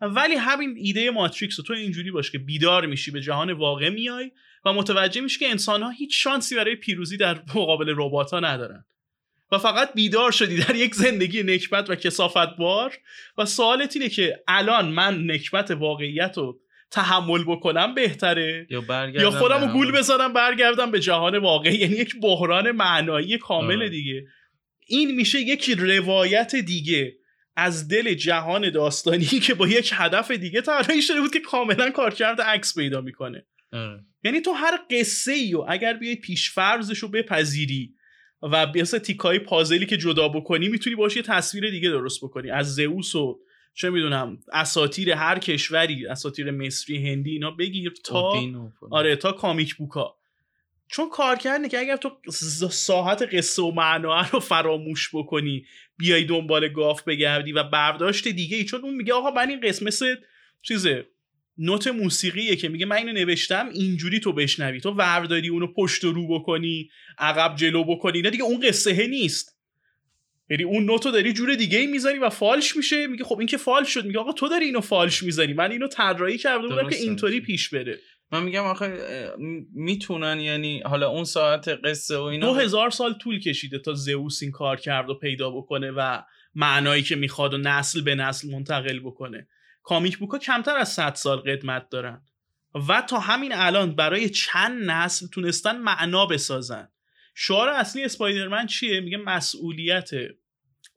ولی 0.00 0.34
همین 0.34 0.74
ایده 0.76 1.10
ماتریکس 1.10 1.56
تو 1.56 1.72
اینجوری 1.72 2.10
باش 2.10 2.30
که 2.30 2.38
بیدار 2.38 2.86
میشی 2.86 3.10
به 3.10 3.20
جهان 3.20 3.52
واقع 3.52 3.88
میای 3.88 4.30
و 4.64 4.72
متوجه 4.72 5.20
میشی 5.20 5.38
که 5.38 5.50
انسان 5.50 5.82
ها 5.82 5.90
هیچ 5.90 6.24
شانسی 6.24 6.56
برای 6.56 6.76
پیروزی 6.76 7.16
در 7.16 7.42
مقابل 7.54 7.94
ربات 7.96 8.30
ها 8.30 8.40
ندارن. 8.40 8.84
و 9.52 9.58
فقط 9.58 9.94
بیدار 9.94 10.32
شدی 10.32 10.56
در 10.56 10.74
یک 10.74 10.94
زندگی 10.94 11.42
نکبت 11.42 11.90
و 11.90 11.94
کسافت 11.94 12.56
بار 12.56 12.98
و 13.38 13.44
سوالت 13.44 13.96
اینه 13.96 14.08
که 14.08 14.42
الان 14.48 14.88
من 14.88 15.30
نکبت 15.30 15.70
واقعیت 15.70 16.38
رو 16.38 16.60
تحمل 16.90 17.44
بکنم 17.44 17.94
بهتره؟ 17.94 18.66
یا 18.70 18.82
یا 19.14 19.30
خودم 19.30 19.60
رو 19.60 19.66
گول 19.66 19.92
بزنم 19.92 20.32
برگردم 20.32 20.90
به 20.90 21.00
جهان 21.00 21.38
واقعی؟ 21.38 21.76
یعنی 21.76 21.96
یک 21.96 22.20
بحران 22.22 22.70
معنایی 22.70 23.38
کامل 23.38 23.76
آره. 23.76 23.88
دیگه. 23.88 24.26
این 24.86 25.14
میشه 25.14 25.40
یک 25.40 25.70
روایت 25.78 26.56
دیگه 26.56 27.16
از 27.56 27.88
دل 27.88 28.14
جهان 28.14 28.70
داستانی 28.70 29.24
که 29.46 29.54
با 29.54 29.68
یک 29.68 29.90
هدف 29.94 30.30
دیگه 30.30 30.60
طراحی 30.60 31.02
شده 31.02 31.20
بود 31.20 31.32
که 31.32 31.40
کاملا 31.40 31.90
کارکرد 31.90 32.40
عکس 32.40 32.74
پیدا 32.78 33.00
می‌کنه. 33.00 33.46
آره. 33.72 34.04
یعنی 34.24 34.40
تو 34.40 34.52
هر 34.52 34.78
قصه 34.90 35.32
ای 35.32 35.54
و 35.54 35.64
اگر 35.68 35.92
بیای 35.92 36.16
پیشفرزش 36.16 36.98
رو 36.98 37.08
بپذیری 37.08 37.94
و 38.42 38.66
مثل 38.74 38.98
تیکای 38.98 39.38
پازلی 39.38 39.86
که 39.86 39.96
جدا 39.96 40.28
بکنی 40.28 40.68
می‌تونی 40.68 40.96
باش 40.96 41.16
یه 41.16 41.22
تصویر 41.22 41.70
دیگه 41.70 41.90
درست 41.90 42.24
بکنی 42.24 42.50
از 42.50 42.74
زئوس 42.74 43.14
و 43.14 43.40
چه 43.74 43.90
می‌دونم 43.90 44.38
اساتیر 44.52 45.12
هر 45.12 45.38
کشوری 45.38 46.06
اساتیر 46.06 46.50
مصری 46.50 47.10
هندی 47.12 47.30
اینا 47.30 47.50
بگیر 47.50 47.92
تا. 48.04 48.32
آره 48.90 49.16
تا 49.16 49.32
کامیک 49.32 49.74
بوکا 49.74 50.14
چون 50.90 51.10
کار 51.10 51.36
کرده 51.36 51.68
که 51.68 51.78
اگر 51.78 51.96
تو 51.96 52.10
ساحت 52.70 53.34
قصه 53.34 53.62
و 53.62 53.70
معنا 53.70 54.22
رو 54.32 54.40
فراموش 54.40 55.10
بکنی 55.14 55.66
بیای 55.96 56.24
دنبال 56.24 56.68
گاف 56.68 57.02
بگردی 57.02 57.52
و 57.52 57.62
برداشت 57.62 58.28
دیگه 58.28 58.56
ای 58.56 58.64
چون 58.64 58.80
اون 58.80 58.94
میگه 58.94 59.14
آقا 59.14 59.30
من 59.30 59.48
این 59.48 59.60
قسم 59.60 59.86
مثل 59.86 60.14
چیزه 60.62 61.06
نوت 61.58 61.86
موسیقیه 61.86 62.56
که 62.56 62.68
میگه 62.68 62.86
من 62.86 62.96
اینو 62.96 63.12
نوشتم 63.12 63.68
اینجوری 63.68 64.20
تو 64.20 64.32
بشنوی. 64.32 64.80
تو 64.80 64.90
ورداری 64.90 65.48
اونو 65.48 65.66
پشت 65.66 66.04
و 66.04 66.12
رو 66.12 66.28
بکنی 66.28 66.90
عقب 67.18 67.56
جلو 67.56 67.84
بکنی. 67.84 68.22
نه 68.22 68.30
دیگه 68.30 68.44
اون 68.44 68.60
قصه 68.60 69.06
نیست. 69.06 69.58
یعنی 70.50 70.62
اون 70.62 70.84
نوتو 70.84 71.10
داری 71.10 71.32
جور 71.32 71.54
دیگه 71.54 71.78
ای 71.78 71.86
می‌ذاری 71.86 72.18
و 72.18 72.30
فالش 72.30 72.76
میشه. 72.76 73.06
میگه 73.06 73.24
خب 73.24 73.38
این 73.38 73.48
که 73.48 73.56
فالش 73.56 73.88
شد. 73.94 74.06
میگه 74.06 74.18
آقا 74.18 74.32
تو 74.32 74.48
داری 74.48 74.64
اینو 74.64 74.80
فالش 74.80 75.22
می‌ذاری. 75.22 75.52
من 75.52 75.70
اینو 75.70 75.88
طراحی 75.88 76.38
کرده 76.38 76.68
بودم 76.68 76.88
که. 76.90 76.96
اینطوری 76.96 77.40
پیش 77.40 77.68
بره. 77.68 77.98
من 78.32 78.42
میگم 78.42 78.64
آخه 78.64 78.98
می‌تونن 79.74 80.40
یعنی 80.40 80.80
حالا 80.80 81.08
اون 81.08 81.24
ساعت 81.24 81.68
قصه 81.68 82.16
و 82.16 82.22
اینا 82.22 82.46
دو 82.46 82.54
هزار 82.54 82.90
سال 82.90 83.14
طول 83.14 83.40
کشیده 83.40 83.78
تا 83.78 83.94
زئوس 83.94 84.42
این 84.42 84.50
کار 84.50 84.76
کرد 84.76 85.10
و 85.10 85.14
پیدا 85.14 85.50
بکنه 85.50 85.90
و 85.90 86.22
معنایی 86.54 87.02
که 87.02 87.16
می‌خواد 87.16 87.54
و 87.54 87.58
نسل 87.58 88.00
به 88.00 88.14
نسل 88.14 88.50
منتقل 88.50 88.98
بکنه. 88.98 89.48
کامیک 89.88 90.18
بوکا 90.18 90.38
کمتر 90.38 90.76
از 90.76 90.92
100 90.92 91.14
سال 91.14 91.38
قدمت 91.38 91.88
دارن. 91.88 92.22
و 92.88 93.02
تا 93.02 93.18
همین 93.18 93.52
الان 93.54 93.94
برای 93.94 94.28
چند 94.28 94.90
نسل 94.90 95.26
تونستن 95.26 95.78
معنا 95.78 96.26
بسازن. 96.26 96.88
شعار 97.34 97.68
اصلی 97.68 98.04
اسپایدرمن 98.04 98.66
چیه؟ 98.66 99.00
میگه 99.00 99.16
مسئولیت 99.16 100.10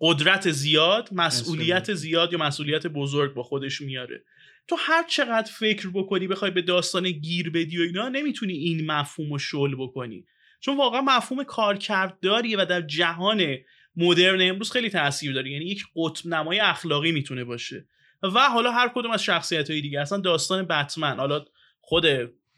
قدرت 0.02 0.52
زیاد 0.52 1.10
مسئولیت 1.12 1.94
زیاد 1.94 2.34
یا 2.34 2.40
مسئولیت 2.40 2.88
بزرگ 2.88 3.34
با 3.34 3.44
خودش 3.44 3.82
میاره. 3.82 4.24
تو 4.68 4.76
هر 4.80 5.04
چقدر 5.08 5.52
فکر 5.52 5.90
بکنی 5.90 6.28
بخوای 6.28 6.52
به 6.52 6.62
داستان 6.62 7.12
گیر 7.12 7.50
بدی 7.50 7.78
و 7.78 7.82
اینا 7.82 8.10
نمی‌تونی 8.10 8.54
این 8.54 8.92
مفهوم 8.92 9.32
رو 9.32 9.40
شل 9.40 9.76
بکنی. 9.76 10.26
چون 10.60 10.78
واقعا 10.78 11.02
مفهوم 11.02 11.44
کارکردداریه 11.44 12.58
و 12.58 12.66
در 12.66 12.82
جهان 12.82 13.58
مدرن 13.96 14.50
امروز 14.50 14.72
خیلی 14.72 14.90
تاثیر 14.90 15.34
داره. 15.34 15.52
یعنی 15.52 15.66
یک 15.66 15.84
قطب 15.96 16.28
نمای 16.28 16.60
اخلاقی 16.60 17.12
می‌تونه 17.12 17.44
باشه. 17.44 17.86
و 18.24 18.40
حالا 18.40 18.72
هر 18.72 18.92
کدوم 18.96 19.12
از 19.12 19.24
شخصیت 19.24 19.70
های 19.70 19.82
دیگه 19.82 20.02
اصلا 20.02 20.18
داستان 20.18 20.66
بتمن 20.66 21.18
حالا 21.18 21.46
خود 21.80 22.06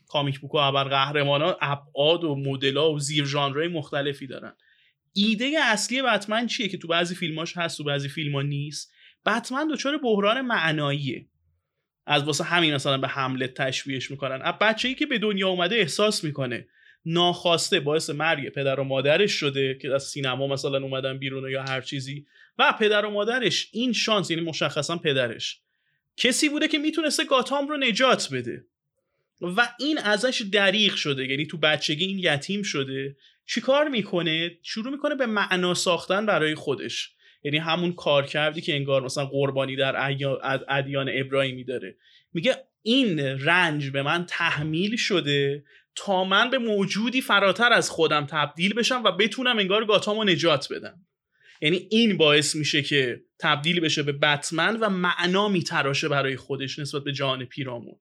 کامیک 0.07 0.39
بوک 0.39 0.53
و 0.53 0.57
ابر 0.57 0.83
قهرمان 0.83 1.41
ها 1.41 1.57
ابعاد 1.61 2.23
و 2.23 2.35
مدل 2.35 2.77
و 2.77 2.99
زیر 2.99 3.25
ژانرهای 3.25 3.67
مختلفی 3.67 4.27
دارن. 4.27 4.53
ایده 5.13 5.51
اصلی 5.63 6.01
بتمن 6.01 6.47
چیه 6.47 6.67
که 6.67 6.77
تو 6.77 6.87
بعضی 6.87 7.15
فیلماش 7.15 7.57
هست 7.57 7.77
تو 7.77 7.83
بعضی 7.83 8.09
فیلم 8.09 8.35
ها 8.35 8.41
نیست؟ 8.41 8.93
بتمن 9.25 9.67
دچار 9.67 9.97
بحران 9.97 10.41
معناییه. 10.41 11.27
از 12.05 12.23
واسه 12.23 12.43
همین 12.43 12.75
مثلا 12.75 12.97
به 12.97 13.07
حملت 13.07 13.53
تشبیهش 13.53 14.11
می‌کنن. 14.11 14.41
از 14.41 14.53
بچه 14.61 14.87
ای 14.87 14.95
که 14.95 15.05
به 15.05 15.19
دنیا 15.19 15.49
اومده 15.49 15.75
احساس 15.75 16.23
می‌کنه 16.23 16.67
ناخواسته 17.05 17.79
باعث 17.79 18.09
مرگ 18.09 18.49
پدر 18.49 18.79
و 18.79 18.83
مادرش 18.83 19.31
شده 19.31 19.77
که 19.81 19.93
از 19.93 20.03
سینما 20.03 20.47
مثلا 20.47 20.77
اومدن 20.77 21.17
بیرون 21.17 21.51
یا 21.51 21.63
هر 21.63 21.81
چیزی. 21.81 22.25
و 22.57 22.73
پدر 22.79 23.05
و 23.05 23.09
مادرش 23.09 23.69
این 23.71 23.93
شانس 23.93 24.31
یعنی 24.31 24.43
مشخصا 24.43 24.97
پدرش 24.97 25.59
کسی 26.17 26.49
بوده 26.49 26.67
که 26.67 26.77
می‌تونسته 26.77 27.25
گاتام 27.25 27.67
رو 27.67 27.77
نجات 27.77 28.29
بده. 28.33 28.65
و 29.41 29.69
این 29.79 29.97
ازش 29.97 30.41
دریغ 30.51 30.95
شده 30.95 31.27
یعنی 31.27 31.45
تو 31.45 31.57
بچگی 31.57 32.05
این 32.05 32.19
یتیم 32.19 32.63
شده 32.63 33.15
چیکار 33.45 33.87
می‌کنه؟ 33.87 34.51
شروع 34.63 34.91
می‌کنه 34.91 35.15
به 35.15 35.25
معنا 35.25 35.73
ساختن 35.73 36.25
برای 36.25 36.55
خودش. 36.55 37.11
یعنی 37.43 37.57
همون 37.57 37.93
کار 37.93 38.25
کردی 38.25 38.61
که 38.61 38.75
انگار 38.75 39.01
مثلا 39.01 39.25
قربانی 39.25 39.75
در 39.75 39.95
ادیا- 39.95 40.39
ادیان 40.69 41.09
ابراهیمی 41.13 41.63
داره. 41.63 41.95
میگه 42.33 42.55
این 42.81 43.19
رنج 43.19 43.89
به 43.89 44.01
من 44.01 44.25
تحمیل 44.25 44.95
شده 44.95 45.63
تا 45.95 46.23
من 46.23 46.49
به 46.49 46.57
موجودی 46.57 47.21
فراتر 47.21 47.73
از 47.73 47.89
خودم 47.89 48.25
تبدیل 48.25 48.73
بشم 48.73 49.03
و 49.03 49.11
بتونم 49.11 49.59
انگار 49.59 49.85
گاتامو 49.85 50.23
نجات 50.23 50.73
بدم. 50.73 51.05
یعنی 51.63 51.87
این 51.91 52.17
باعث 52.17 52.55
میشه 52.55 52.81
که 52.81 53.21
تبدیل 53.39 53.79
بشه 53.79 54.03
به 54.03 54.11
بتمن 54.11 54.77
و 54.77 54.89
معنا 54.89 55.47
میتراشه 55.47 56.07
برای 56.07 56.35
خودش 56.35 56.79
نسبت 56.79 57.03
به 57.03 57.11
جان 57.11 57.45
پیرامون. 57.45 57.95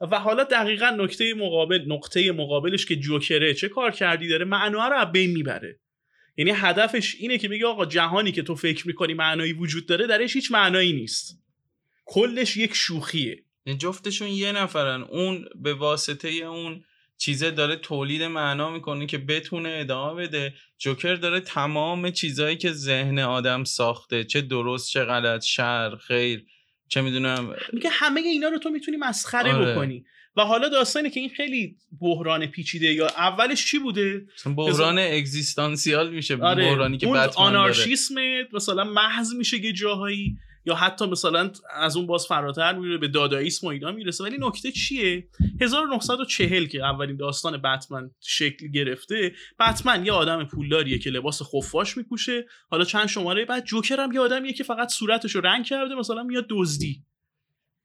و 0.00 0.18
حالا 0.18 0.44
دقیقا 0.44 0.90
نکته 0.90 1.34
مقابل 1.34 1.84
نقطه 1.86 2.32
مقابلش 2.32 2.86
که 2.86 2.96
جوکره 2.96 3.54
چه 3.54 3.68
کار 3.68 3.90
کردی 3.90 4.28
داره 4.28 4.44
معنا 4.44 4.88
رو 4.88 5.06
بین 5.06 5.30
می‌بره. 5.30 5.80
یعنی 6.36 6.50
هدفش 6.54 7.14
اینه 7.18 7.38
که 7.38 7.48
بگه 7.48 7.66
آقا 7.66 7.86
جهانی 7.86 8.32
که 8.32 8.42
تو 8.42 8.54
فکر 8.54 8.86
می‌کنی 8.86 9.14
معنایی 9.14 9.52
وجود 9.52 9.86
داره 9.86 10.06
درش 10.06 10.36
هیچ 10.36 10.52
معنایی 10.52 10.92
نیست. 10.92 11.42
کلش 12.04 12.56
یک 12.56 12.74
شوخیه. 12.74 13.44
یعنی 13.66 13.78
جفتشون 13.78 14.28
یه 14.28 14.52
نفرن 14.52 15.02
اون 15.02 15.44
به 15.54 15.74
واسطه 15.74 16.28
اون 16.28 16.84
چیزه 17.24 17.50
داره 17.50 17.76
تولید 17.76 18.22
معنا 18.22 18.70
می‌کنه 18.70 19.06
که 19.06 19.18
بتونه 19.18 19.76
ادامه 19.80 20.22
بده. 20.22 20.54
جوکر 20.78 21.14
داره 21.14 21.40
تمام 21.40 22.10
چیزهایی 22.10 22.56
که 22.56 22.72
ذهن 22.72 23.18
آدم 23.18 23.64
ساخته 23.64 24.24
چه 24.24 24.40
درست 24.40 24.90
چه 24.90 25.04
غلط 25.04 25.44
شر 25.44 25.96
خیر 25.96 26.44
چه 26.88 27.00
می‌دونم 27.00 27.54
میگه 27.72 27.90
همه 27.92 28.20
اینا 28.20 28.48
رو 28.48 28.58
تو 28.58 28.70
می‌تونی 28.70 28.96
مسخره 28.96 29.54
آره. 29.54 29.72
بکنی. 29.72 30.04
و 30.36 30.42
حالا 30.42 30.68
داستانه 30.68 31.10
که 31.10 31.20
این 31.20 31.28
خیلی 31.28 31.76
بحران 32.00 32.46
پیچیده 32.46 32.92
یا 32.92 33.06
اولش 33.06 33.66
چی 33.66 33.78
بوده؟ 33.78 34.26
بحران 34.56 34.98
اگزیستانسیال 34.98 36.10
میشه 36.10 36.36
آره. 36.36 36.70
بحرانی 36.70 36.98
که 36.98 37.06
اون 37.06 37.16
بتمن 37.16 37.26
داره. 37.26 37.38
آنارشیسم 37.38 38.14
مثلا 38.52 38.84
محض 38.84 39.34
میشه 39.34 39.64
یه 39.64 39.72
جاهایی. 39.72 40.36
یا 40.66 40.74
حتی 40.74 41.06
مثلا 41.06 41.50
از 41.74 41.96
اون 41.96 42.06
باز 42.06 42.26
فراتر 42.26 42.78
میره 42.78 42.98
به 42.98 43.08
داداییسم 43.08 43.66
و 43.66 43.70
اینا 43.70 43.92
می‌رسه. 43.92 44.24
ولی 44.24 44.36
نکته 44.40 44.72
چیه؟ 44.72 45.28
1940 45.60 46.66
که 46.66 46.84
اولین 46.84 47.16
داستان 47.16 47.56
بتمن 47.56 48.10
شکل 48.20 48.68
گرفته 48.68 49.32
بتمن 49.60 50.06
یه 50.06 50.12
آدم 50.12 50.44
پولداریه 50.44 50.98
که 50.98 51.10
لباس 51.10 51.42
خفاش 51.42 51.96
میپوشه. 51.96 52.46
حالا 52.70 52.84
چند 52.84 53.06
شماره؟ 53.06 53.44
بعد 53.44 53.64
جوکر 53.64 54.00
هم 54.00 54.12
یه 54.12 54.20
آدمیه 54.20 54.52
که 54.52 54.64
فقط 54.64 54.88
صورتش 54.88 55.34
رو 55.34 55.40
رنگ 55.40 55.64
کرده 55.64 55.94
مثلا 55.94 56.22
میاد 56.22 56.46
دزدی. 56.50 57.04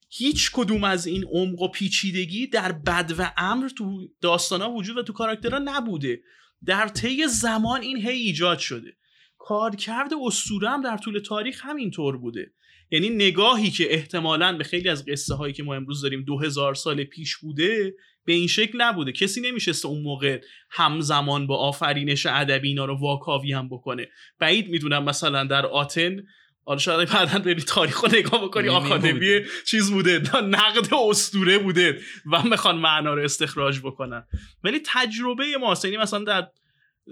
هیچ 0.09 0.51
کدوم 0.53 0.83
از 0.83 1.07
این 1.07 1.25
عمق 1.31 1.61
و 1.61 1.67
پیچیدگی 1.67 2.47
در 2.47 2.71
بد 2.71 3.13
و 3.17 3.31
امر 3.37 3.69
تو 3.69 4.07
داستانا 4.21 4.71
وجود 4.71 4.97
و 4.97 5.03
تو 5.03 5.13
کاراکترها 5.13 5.59
نبوده. 5.63 6.21
در 6.65 6.87
طی 6.87 7.27
زمان 7.27 7.81
این 7.81 7.97
هی 7.97 8.17
ایجاد 8.17 8.59
شده. 8.59 8.97
کارکرد 9.37 10.11
اسطوره 10.25 10.69
هم 10.69 10.81
در 10.81 10.97
طول 10.97 11.19
تاریخ 11.19 11.65
همینطور 11.65 12.17
بوده. 12.17 12.53
یعنی 12.91 13.10
نگاهی 13.10 13.71
که 13.71 13.93
احتمالا 13.93 14.58
به 14.58 14.63
خیلی 14.63 14.89
از 14.89 15.06
قصه 15.06 15.36
هایی 15.36 15.54
که 15.54 15.63
ما 15.63 15.75
امروز 15.75 16.02
داریم 16.02 16.23
دو 16.23 16.39
هزار 16.39 16.75
سال 16.75 17.04
پیش 17.04 17.38
بوده 17.38 17.93
به 18.25 18.34
این 18.34 18.47
شکل 18.47 18.82
نبوده. 18.82 19.12
کسی 19.12 19.41
نمیشسته 19.41 19.88
اون 19.88 20.02
موقع 20.02 20.41
همزمان 20.69 21.47
با 21.47 21.58
آفرینش 21.58 22.25
ادبی 22.25 22.67
اینا 22.67 22.86
رو 22.86 22.99
واکاوی 22.99 23.54
هم 23.54 23.69
بکنه. 23.69 24.08
بعید 24.39 24.69
می‌دونم 24.69 25.04
مثلا 25.04 25.43
در 25.43 25.65
آتن 25.65 26.23
حالا 26.65 26.80
شاید 26.80 27.10
بعدا 27.10 27.39
بری 27.39 27.62
تاریخ 27.62 28.04
رو 28.04 28.10
نگاه 28.15 28.43
بکنی 28.43 28.69
آکادمی. 28.69 29.39
چیز 29.65 29.91
بوده. 29.91 30.41
نقد 30.41 30.93
اسطوره 30.93 31.58
بوده 31.58 31.99
و 32.32 32.43
می‌خوان 32.43 32.78
معنا 32.78 33.13
رو 33.13 33.23
استخراج 33.23 33.80
بکنن. 33.80 34.28
ولی 34.63 34.82
تجربه 34.86 35.58
ماست 35.62 35.86
یعنی 35.86 35.97
مثلا 35.97 36.23
در 36.23 36.47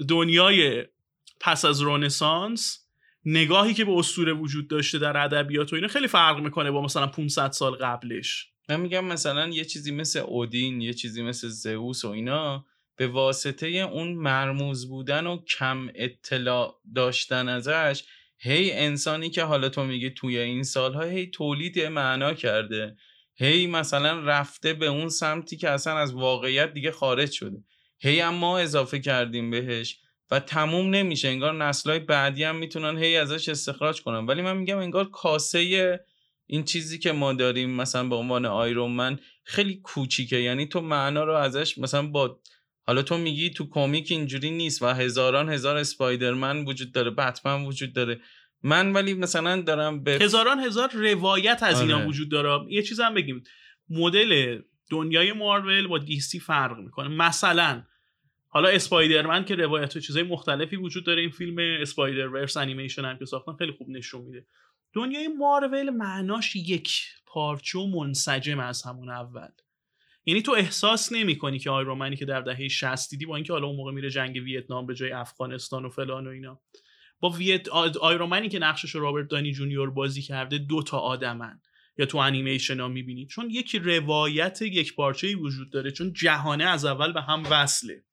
دنیای 0.07 0.85
پس 1.39 1.65
از 1.65 1.81
رنسانس 1.81 2.86
نگاهی 3.29 3.73
که 3.73 3.85
به 3.85 3.91
اسطوره 3.91 4.33
وجود 4.33 4.67
داشته 4.67 4.99
در 4.99 5.17
ادبیات 5.17 5.73
و 5.73 5.75
اینا 5.75 5.87
خیلی 5.87 6.07
فرق 6.07 6.39
می‌کنه 6.39 6.71
با 6.71 6.81
مثلا 6.81 7.07
500 7.07 7.51
سال 7.51 7.75
قبلش. 7.75 8.47
من 8.69 8.79
میگم 8.79 9.05
مثلا 9.05 9.47
یه 9.47 9.65
چیزی 9.65 9.91
مثل 9.91 10.19
اودین 10.19 10.81
یه 10.81 10.93
چیزی 10.93 11.23
مثل 11.23 11.47
زئوس 11.47 12.05
و 12.05 12.09
اینا 12.09 12.65
به 12.95 13.07
واسطه 13.07 13.67
اون 13.67 14.13
مرموز 14.13 14.89
بودن 14.89 15.27
و 15.27 15.37
کم 15.45 15.89
اطلاع 15.95 16.81
داشتن 16.95 17.49
ازش 17.49 18.03
هی 18.37 18.71
انسانی 18.71 19.29
که 19.29 19.43
حالا 19.43 19.69
تو 19.69 19.83
میگی 19.83 20.09
توی 20.09 20.37
این 20.37 20.63
سالها 20.63 21.03
هی 21.03 21.27
تولید 21.27 21.79
معنا 21.79 22.33
کرده. 22.33 22.95
هی 23.35 23.67
مثلا 23.67 24.19
رفته 24.19 24.73
به 24.73 24.85
اون 24.85 25.09
سمتی 25.09 25.57
که 25.57 25.69
اصلا 25.69 25.97
از 25.97 26.13
واقعیت 26.13 26.73
دیگه 26.73 26.91
خارج 26.91 27.31
شده. 27.31 27.63
هی 27.99 28.19
هم 28.19 28.33
ما 28.33 28.59
اضافه 28.59 28.99
کردیم 28.99 29.49
بهش. 29.49 29.99
و 30.31 30.39
تموم 30.39 30.89
نمیشه. 30.89 31.27
انگار 31.27 31.53
نسلهای 31.53 31.99
بعدی 31.99 32.43
هم 32.43 32.55
می‌تونن 32.55 32.97
هی 32.97 33.17
ازش 33.17 33.49
استخراج 33.49 34.01
کنن. 34.01 34.25
ولی 34.25 34.41
من 34.41 34.57
میگم 34.57 34.77
انگار 34.77 35.09
کاسه 35.09 35.99
این 36.47 36.63
چیزی 36.63 36.99
که 36.99 37.11
ما 37.11 37.33
داریم 37.33 37.69
مثلا 37.69 38.03
به 38.03 38.15
عنوان 38.15 38.45
آیرون 38.45 38.91
من 38.91 39.19
خیلی 39.43 39.75
کوچیکه. 39.75 40.37
یعنی 40.37 40.65
تو 40.65 40.81
معنا 40.81 41.23
رو 41.23 41.33
ازش 41.33 41.77
مثلا 41.77 42.07
با 42.07 42.39
حالا 42.87 43.01
تو 43.01 43.17
میگی 43.17 43.49
تو 43.49 43.69
کمیک 43.69 44.11
اینجوری 44.11 44.51
نیست 44.51 44.81
و 44.81 44.85
هزاران 44.85 45.49
هزار 45.49 45.77
اسپایدرمن 45.77 46.65
وجود 46.65 46.91
داره 46.91 47.11
بتمن 47.11 47.65
وجود 47.65 47.93
داره. 47.93 48.19
من 48.63 48.93
ولی 48.93 49.13
مثلا 49.13 49.61
دارم 49.61 50.03
به 50.03 50.11
هزاران 50.11 50.59
هزار 50.59 50.89
روایت 50.93 51.59
از 51.63 51.81
اینا 51.81 51.95
آره. 51.95 52.07
وجود 52.07 52.31
داره. 52.31 52.73
یه 52.73 52.81
چیز 52.81 52.99
هم 52.99 53.13
بگیم. 53.13 53.43
مدل 53.89 54.61
دنیای 54.89 55.33
مارول 55.33 55.87
با 55.87 55.97
دیسی 55.97 56.39
فرق 56.39 56.77
می‌کنه. 56.77 57.07
مثلا 57.07 57.83
حالا 58.49 58.69
اسپایدرمن 58.69 59.45
که 59.45 59.55
روایت 59.55 59.95
و 59.95 59.99
چیزای 59.99 60.23
مختلفی 60.23 60.75
وجود 60.75 61.05
داره 61.05 61.21
این 61.21 61.29
فیلم 61.29 61.81
اسپایدر 61.81 62.27
ورس 62.27 62.57
انیمیشن 62.57 63.05
هم 63.05 63.17
که 63.17 63.25
ساختن 63.25 63.53
خیلی 63.53 63.71
خوب 63.71 63.89
نشون 63.89 64.21
میده. 64.21 64.45
دنیای 64.93 65.27
مارول 65.27 65.89
معناش 65.89 66.55
یک 66.55 66.89
پارچه 67.25 67.79
و 67.79 67.87
منسجم 67.87 68.59
از 68.59 68.83
همون 68.83 69.09
اول. 69.09 69.49
یعنی 70.25 70.41
تو 70.41 70.51
احساس 70.51 71.11
نمی 71.11 71.37
کنی 71.37 71.59
که 71.59 71.69
آیرومنی 71.69 72.15
که 72.15 72.25
در 72.25 72.41
دهه 72.41 72.67
60 72.67 73.09
دیدی 73.09 73.25
با 73.25 73.35
اینکه 73.35 73.53
حالا 73.53 73.67
اون 73.67 73.75
موقع 73.75 73.91
میره 73.91 74.09
جنگ 74.09 74.35
ویتنام 74.35 74.85
به 74.85 74.95
جای 74.95 75.11
افغانستان 75.11 75.85
و 75.85 75.89
فلان 75.89 76.27
و 76.27 76.29
اینا. 76.29 76.61
با 77.19 77.29
ویت 77.29 77.69
آیرون 78.01 78.31
منی 78.31 78.49
که 78.49 78.59
نقشش 78.59 78.95
رابرت 78.95 79.27
دانی 79.27 79.51
جونیور 79.51 79.89
بازی 79.89 80.21
کرده 80.21 80.57
دو 80.57 80.83
تا 80.83 80.99
آدمن. 80.99 81.61
یا 81.97 82.05
تو 82.05 82.17
انیمیشن 82.17 82.79
ها 82.79 82.87
می‌بینید 82.87 83.29
چون 83.29 83.49
یک 83.49 83.75
روایت 83.75 84.61
یک 84.61 84.95
پارچه 84.95 85.35
وجود 85.35 85.71
داره 85.71 85.91
چون 85.91 86.13
جهانه 86.13 86.63
از 86.63 86.85
اول 86.85 87.13
به 87.13 87.21
هم 87.21 87.43
وصله. 87.51 88.03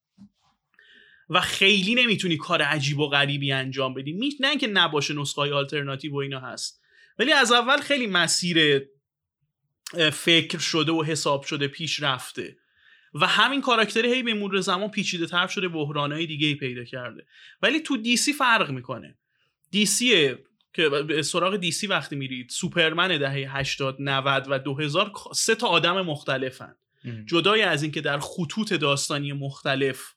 و 1.30 1.40
خیلی 1.40 1.94
نمی‌تونی 1.94 2.36
کار 2.36 2.62
عجیب 2.62 2.98
و 2.98 3.08
غریبی 3.08 3.52
انجام 3.52 3.94
بدی. 3.94 4.12
می... 4.12 4.30
نه 4.40 4.48
اینکه 4.48 4.66
نباشه 4.66 5.14
نسخه 5.14 5.40
های 5.40 5.52
آلترناتیو 5.52 6.12
و 6.12 6.16
اینا 6.16 6.40
هست. 6.40 6.82
ولی 7.18 7.32
از 7.32 7.52
اول 7.52 7.76
خیلی 7.76 8.06
مسیر 8.06 8.82
فکر 10.12 10.58
شده 10.58 10.92
و 10.92 11.04
حساب 11.04 11.42
شده 11.42 11.68
پیش 11.68 12.02
رفته. 12.02 12.56
و 13.14 13.26
همین 13.26 13.60
کاراکتر 13.60 14.06
هی 14.06 14.22
به 14.22 14.34
مرور 14.34 14.60
زمان 14.60 14.90
پیچیده 14.90 15.26
تر 15.26 15.46
شده 15.46 15.68
بحرانهای 15.68 16.26
دیگه 16.26 16.46
ای 16.46 16.54
پیدا 16.54 16.84
کرده. 16.84 17.26
ولی 17.62 17.80
تو 17.80 17.96
دیسی 17.96 18.32
فرق 18.32 18.70
می‌کنه. 18.70 19.18
دیسی 19.70 20.34
که 20.74 20.88
به 20.88 21.22
سراغ 21.22 21.56
دیسی 21.56 21.86
وقتی 21.86 22.16
میرید 22.16 22.50
سوپرمن 22.50 23.18
دهه 23.18 23.56
80 23.56 23.96
90 24.00 24.46
و 24.50 24.58
2000 24.58 25.12
سه 25.34 25.54
تا 25.54 25.66
آدم 25.66 26.00
مختلفن. 26.00 26.74
جدای 27.26 27.62
از 27.62 27.82
اینکه 27.82 28.00
در 28.00 28.18
خطوط 28.18 28.72
داستانی 28.72 29.32
مختلف 29.32 30.13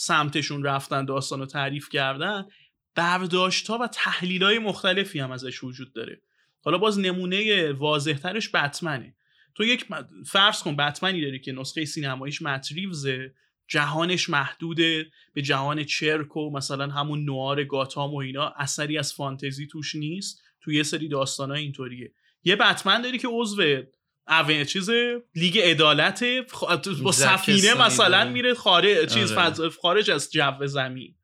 سمتشون 0.00 0.62
رفتن 0.62 1.04
داستان 1.04 1.38
رو 1.38 1.46
تعریف 1.46 1.88
کردن 1.88 2.46
برداشت 2.94 3.68
ها 3.68 3.78
و 3.78 3.86
تحلیل 3.86 4.44
های 4.44 4.58
مختلفی 4.58 5.20
هم 5.20 5.30
ازش 5.30 5.64
وجود 5.64 5.92
داره. 5.92 6.22
حالا 6.64 6.78
باز 6.78 6.98
نمونه 6.98 7.72
واضحترش 7.72 8.50
بتمنه. 8.54 9.14
تو 9.54 9.64
یک 9.64 9.86
فرض 10.26 10.62
کن 10.62 10.76
بتمنی 10.76 11.20
داری 11.20 11.40
که 11.40 11.52
نسخه 11.52 11.84
سینماییش 11.84 12.42
متریوزه 12.42 13.34
جهانش 13.68 14.30
محدوده 14.30 15.06
به 15.34 15.42
جهان 15.42 15.84
چرک 15.84 16.36
و 16.36 16.50
مثلا 16.50 16.86
همون 16.88 17.24
نوار 17.24 17.64
گاتام 17.64 18.14
و 18.14 18.16
اینا 18.16 18.54
اثری 18.56 18.98
از 18.98 19.14
فانتزی 19.14 19.66
توش 19.66 19.94
نیست. 19.94 20.42
تو 20.60 20.72
یه 20.72 20.82
سری 20.82 21.08
داستان 21.08 21.52
اینطوریه. 21.52 22.12
یه 22.44 22.56
بتمن 22.56 23.02
داری 23.02 23.18
که 23.18 23.28
عضو 23.30 23.82
اوه 24.28 24.64
چیز 24.64 24.90
لیگ 25.34 25.58
عدالت 25.58 26.24
با 27.02 27.12
سفینه. 27.12 27.74
مثلا 27.74 28.24
میره 28.24 28.54
خارج 28.54 29.14
چیز 29.14 29.32
آره. 29.32 29.70
خارج 29.82 30.10
از 30.10 30.32
جو 30.32 30.66
زمین 30.66 31.14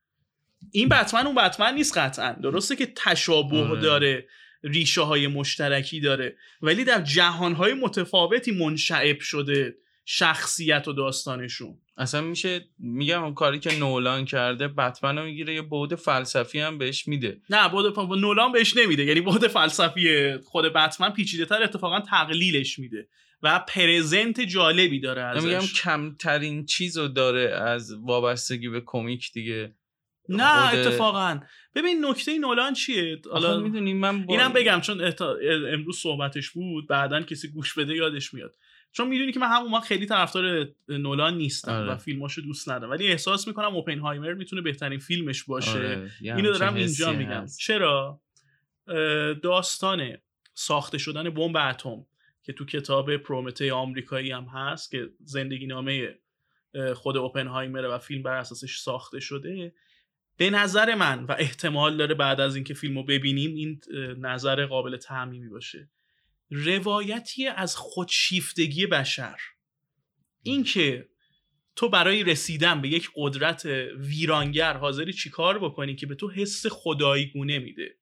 این 0.71 0.89
بتمن 0.89 1.27
اون 1.27 1.35
بتمن 1.35 1.75
نیست 1.75 1.99
قطعا 1.99 2.37
درسته 2.43 2.77
که 2.77 2.93
تشابه 2.97 3.59
آره. 3.59 3.81
داره 3.81 4.29
ریشه 4.65 5.01
های 5.01 5.27
مشترکی 5.27 6.01
داره 6.01 6.37
ولی 6.63 6.85
در 6.85 7.01
جهان 7.01 7.53
های 7.55 7.75
متفاوتی 7.75 8.53
منشعب 8.53 9.21
شده 9.21 9.77
شخصیت 10.05 10.89
و 10.89 10.93
داستانشون 10.93 11.79
اصلا 11.97 12.21
میشه 12.21 12.69
میگم 12.79 13.23
اون 13.23 13.35
کاری 13.35 13.59
که 13.59 13.79
نولان 13.79 14.25
کرده 14.25 14.69
بتمن 14.69 15.19
رو 15.19 15.25
می‌گیره 15.25 15.55
یه 15.55 15.63
بعد 15.63 15.95
فلسفی 15.95 16.61
هم 16.61 16.79
بهش 16.79 17.09
میده. 17.09 17.41
نه 17.51 17.69
بود 17.69 17.99
نولان 18.19 18.53
بهش 18.53 18.77
نمیده. 18.77 19.05
یعنی 19.05 19.21
بود 19.21 19.47
فلسفی 19.47 20.37
خود 20.39 20.65
بتمن 20.65 21.11
پیچیده 21.11 21.45
تر 21.45 21.63
اتفاقا 21.63 22.01
تقلیلش 22.01 22.79
میده 22.79 23.09
و 23.43 23.65
پرزنت 23.69 24.41
جالبی 24.41 25.01
داره 25.01 25.35
من 25.35 25.45
میگم 25.45 25.57
ازش. 25.57 25.83
کمترین 25.83 26.67
چیز 26.67 26.99
رو 26.99 27.09
داره 27.09 27.51
از 27.51 27.93
وابستگی 27.93 28.69
به 28.69 28.83
کمیک 28.87 29.33
دیگه. 29.33 29.75
نه 30.29 30.69
خود- 30.71 30.79
اتفاقا. 30.79 31.41
ببین 31.75 32.05
نکته 32.05 32.39
نولان 32.39 32.73
چیه؟ 32.73 33.19
حالا 33.33 33.49
حالا 33.49 33.61
می‌دونی 33.61 33.95
من 33.95 34.27
با... 34.27 34.35
اینم 34.35 34.53
بگم 34.53 34.81
چون 34.81 35.11
احتا- 35.11 35.39
امروز 35.73 35.99
صحبتش 35.99 36.51
بود 36.51 36.89
بعدا 36.89 37.23
کسی 37.23 37.49
گوش 37.49 37.75
بده 37.79 37.95
یادش 37.95 38.35
میاد. 38.35 38.57
چون 38.97 39.09
می‌دونی 39.09 39.33
که 39.33 39.41
من 39.41 39.49
همون 39.49 39.73
وقت 39.73 39.85
خیلی 39.85 40.07
طرفدار 40.07 40.69
نولان 40.89 41.37
نیستم 41.37 41.73
آره. 41.73 41.93
و 41.93 41.97
فیلماشو 41.97 42.41
دوست 42.41 42.69
ندارم. 42.69 42.91
ولی 42.91 43.09
احساس 43.09 43.49
می‌کنم 43.49 43.75
اوپنهایمر 43.75 44.35
می‌تونه 44.35 44.63
بهترین 44.63 44.99
فیلمش 44.99 45.45
باشه. 45.45 45.71
آره، 45.71 46.11
اینو 46.21 46.53
دارم 46.53 46.75
اینجا 46.75 47.13
میگم. 47.13 47.31
هست. 47.31 47.59
چرا؟ 47.59 48.21
داستان 49.43 50.17
ساخته 50.55 50.99
شدن 50.99 51.31
بمب 51.31 51.57
اتم 51.57 52.07
که 52.43 52.53
تو 52.53 52.65
کتاب 52.65 53.17
پرومته 53.17 53.73
آمریکایی 53.73 54.33
هم 54.33 54.45
هست 54.45 54.91
که 54.91 55.11
زندگی 55.25 55.67
نامه 55.67 56.19
خود 56.95 57.17
اوپنهایمره 57.17 57.89
و 57.89 57.99
فیلم 57.99 58.23
بر 58.23 58.37
اساسش 58.37 58.79
ساخته 58.79 59.21
شده 59.21 59.75
به 60.37 60.51
نظر 60.51 60.95
من 60.95 61.25
و 61.25 61.37
احتمال 61.39 61.97
داره 61.97 62.15
بعد 62.15 62.41
از 62.41 62.55
اینکه 62.55 62.75
فیلمو 62.75 63.03
ببینیم 63.03 63.55
این 63.55 63.81
نظر 64.19 64.67
قابل 64.67 64.97
تعمیمی 64.97 65.49
باشه. 65.49 65.89
روایتی 66.55 67.47
از 67.47 67.77
خودشیفتگی 67.77 68.87
بشر. 68.87 69.41
اینکه 70.43 71.09
تو 71.77 71.89
برای 71.89 72.25
رسیدن 72.25 72.81
به 72.81 72.89
یک 72.89 73.11
قدرت 73.17 73.65
ویرانگر 73.99 74.77
حاضری 74.77 75.13
چیکار 75.13 75.59
بکنی 75.59 75.97
که 75.97 76.07
به 76.07 76.15
تو 76.15 76.31
حس 76.31 76.67
خدایی 76.67 77.27
گونه 77.27 77.59
میده؟ 77.59 77.97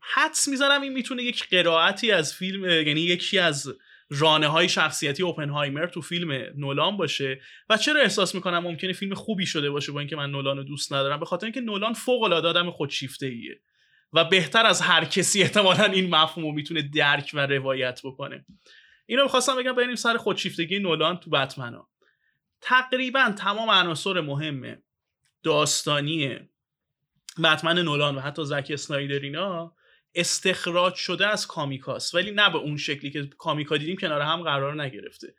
حدس 0.00 0.48
می‌زنم 0.48 0.82
این 0.82 0.92
می‌تونه 0.92 1.22
یک 1.22 1.48
قرائتی 1.48 2.10
از 2.10 2.34
فیلم 2.34 2.64
یعنی 2.64 3.00
یکی 3.00 3.38
از 3.38 3.74
رانه 4.10 4.46
های 4.46 4.68
شخصیتی 4.68 5.22
اوپنهایمر 5.22 5.86
تو 5.86 6.00
فیلم 6.00 6.32
نولان 6.56 6.96
باشه. 6.96 7.40
و 7.70 7.76
چرا 7.76 8.00
احساس 8.00 8.34
می‌کنم 8.34 8.58
ممکنه 8.58 8.92
فیلم 8.92 9.14
خوبی 9.14 9.46
شده 9.46 9.70
باشه 9.70 9.92
با 9.92 10.00
اینکه 10.00 10.16
من 10.16 10.30
نولان 10.30 10.56
رو 10.56 10.62
دوست 10.62 10.92
ندارم؟ 10.92 11.20
به 11.20 11.26
خاطر 11.26 11.46
اینکه 11.46 11.60
نولان 11.60 11.92
فوق 11.92 12.22
العاده 12.22 12.48
آدم 12.48 12.70
خودشیفته 12.70 13.26
ایه 13.26 13.60
و 14.12 14.24
بهتر 14.24 14.66
از 14.66 14.80
هر 14.80 15.04
کسی 15.04 15.42
احتمالا 15.42 15.84
این 15.84 16.14
مفهوم 16.14 16.46
رو 16.46 16.52
می‌تونه 16.52 16.82
درک 16.82 17.30
و 17.34 17.46
روایت 17.46 18.00
بکنه. 18.04 18.46
اینو 19.06 19.22
می‌خواستم 19.22 19.56
بگم 19.56 19.72
بریم 19.72 19.94
سر 19.94 20.16
خودشیفتگی 20.16 20.78
نولان 20.78 21.16
تو 21.16 21.30
بتمنا 21.30 21.88
تقریبا 22.60 23.34
تمام 23.38 23.70
عناصر 23.70 24.20
مهم 24.20 24.82
داستانی 25.42 26.38
بتمن 27.44 27.78
نولان 27.78 28.16
و 28.16 28.20
حتی 28.20 28.44
زکی 28.44 28.74
اسنایدر 28.74 29.18
اینا 29.18 29.74
استخراج 30.14 30.94
شده 30.94 31.26
از 31.26 31.46
کامیکاس 31.46 32.14
ولی 32.14 32.30
نه 32.30 32.50
به 32.50 32.58
اون 32.58 32.76
شکلی 32.76 33.10
که 33.10 33.26
کامیکا 33.38 33.76
دیدیم 33.76 33.96
کنار 33.96 34.20
هم 34.20 34.42
قرار 34.42 34.82
نگرفته. 34.82 35.34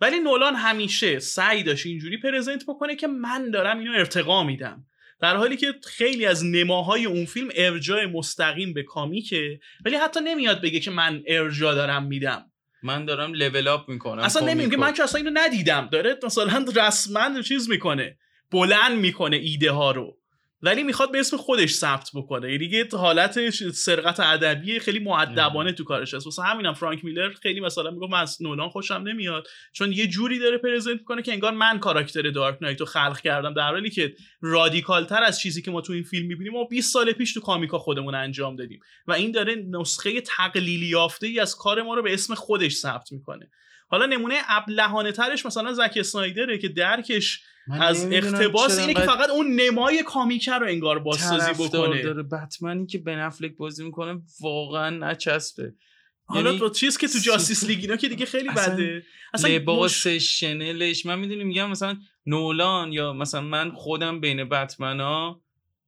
ولی 0.00 0.18
نولان 0.18 0.54
همیشه 0.54 1.18
سعی 1.18 1.62
داشت 1.62 1.86
اینجوری 1.86 2.16
پرزنت 2.16 2.64
بکنه 2.68 2.96
که 2.96 3.06
من 3.06 3.50
دارم 3.50 3.78
اینو 3.78 3.92
ارتقا 3.92 4.44
میدم. 4.44 4.86
در 5.20 5.36
حالی 5.36 5.56
که 5.56 5.74
خیلی 5.84 6.26
از 6.26 6.44
نماهای 6.44 7.04
اون 7.04 7.24
فیلم 7.24 7.48
ارجاع 7.54 8.06
مستقیم 8.06 8.72
به 8.72 8.82
کامیکه 8.82 9.60
ولی 9.84 9.96
حتی 9.96 10.20
نمیاد 10.20 10.62
بگه 10.62 10.80
که 10.80 10.90
من 10.90 11.22
ارجاع 11.26 11.74
دارم 11.74 12.06
میدم. 12.06 12.44
من 12.82 13.04
دارم 13.04 13.34
لول 13.34 13.68
اپ 13.68 13.88
می‌کنم 13.88 14.22
اصلا 14.22 14.46
نمیگه 14.46 14.76
من 14.76 14.92
که 14.92 15.02
اصلا 15.02 15.18
اینو 15.18 15.30
ندیدم. 15.34 15.88
داره 15.92 16.18
مثلا 16.22 16.64
رسما 16.76 17.42
چیز 17.42 17.70
می‌کنه. 17.70 18.18
بلند 18.50 18.98
می‌کنه 18.98 19.36
ایده 19.36 19.70
ها 19.70 19.90
رو. 19.90 20.18
ولی 20.62 20.82
می‌خواد 20.82 21.12
به 21.12 21.20
اسم 21.20 21.36
خودش 21.36 21.74
ثبت 21.74 22.10
بکنه. 22.14 22.52
یعنی 22.52 22.64
یه 22.64 22.88
حالت 22.92 23.50
سرقت 23.70 24.20
ادبی 24.20 24.78
خیلی 24.78 24.98
معدبانه 24.98 25.72
تو 25.72 25.84
کارش 25.84 26.14
هست. 26.14 26.26
واسه 26.26 26.42
همینم 26.42 26.74
فرانک 26.74 27.04
میلر 27.04 27.32
خیلی 27.42 27.60
مثلا 27.60 27.90
میگه 27.90 28.06
من 28.06 28.20
از 28.20 28.42
نولان 28.42 28.68
خوشم 28.68 28.94
نمیاد. 28.94 29.46
چون 29.72 29.92
یه 29.92 30.06
جوری 30.06 30.38
داره 30.38 30.58
پرزنت 30.58 30.98
می‌کنه 30.98 31.22
که 31.22 31.32
انگار 31.32 31.52
من 31.52 31.78
کاراکتر 31.78 32.30
دارک 32.30 32.58
نایت 32.60 32.80
رو 32.80 32.86
خلق 32.86 33.20
کردم. 33.20 33.54
در 33.54 33.70
حالی 33.70 33.90
که 33.90 34.14
رادیکال 34.40 35.04
تر 35.04 35.22
از 35.22 35.40
چیزی 35.40 35.62
که 35.62 35.70
ما 35.70 35.80
تو 35.80 35.92
این 35.92 36.02
فیلم 36.02 36.26
می‌بینیم 36.26 36.52
ما 36.52 36.64
20 36.64 36.92
سال 36.92 37.12
پیش 37.12 37.34
تو 37.34 37.40
کامیکا 37.40 37.78
خودمون 37.78 38.14
انجام 38.14 38.56
دادیم. 38.56 38.80
و 39.06 39.12
این 39.12 39.32
داره 39.32 39.54
نسخه 39.54 40.20
تقلیلی 40.20 40.86
یافته 40.86 41.26
ای 41.26 41.40
از 41.40 41.56
کار 41.56 41.82
ما 41.82 41.94
رو 41.94 42.02
به 42.02 42.14
اسم 42.14 42.34
خودش 42.34 42.74
ثبت 42.74 43.12
می‌کنه. 43.12 43.50
حالا 43.90 44.06
نمونه 44.06 44.34
ابلهانه 44.48 45.12
ترش 45.12 45.46
مثلا 45.46 45.72
زک 45.72 45.92
اسنایدره 45.96 46.58
که 46.58 46.68
درکش 46.68 47.40
از 47.70 48.06
اقتباس 48.12 48.78
اینه 48.78 48.94
که 48.94 49.00
فقط 49.00 49.30
اون 49.30 49.60
نمای 49.60 50.02
کامیکه 50.02 50.52
رو 50.52 50.66
انگار 50.66 50.98
بازسازی 50.98 51.52
بکنه. 51.52 52.02
داره. 52.02 52.22
بتمنی 52.22 52.86
که 52.86 52.98
بن 52.98 53.18
افلک 53.18 53.56
بازی 53.56 53.84
می‌کنه 53.84 54.20
واقعا 54.40 54.90
نچسبه. 54.90 55.74
حالا 56.24 56.46
یعنی 56.50 56.58
تو 56.58 56.70
چیز 56.70 56.98
که 56.98 57.08
تو 57.08 57.18
جاستیس 57.18 57.64
لیگ 57.64 57.78
اینا 57.80 57.96
که 57.96 58.08
دیگه 58.08 58.26
خیلی 58.26 58.48
بده. 58.48 59.02
اصلا 59.34 59.50
لباس 59.50 60.06
شنلش. 60.06 61.06
من 61.06 61.18
می‌دونی 61.18 61.44
میگم 61.44 61.70
مثلا 61.70 61.96
نولان 62.26 62.92
یا 62.92 63.12
مثلا 63.12 63.40
من 63.40 63.70
خودم 63.70 64.20
بین 64.20 64.48
بتمنا 64.48 65.40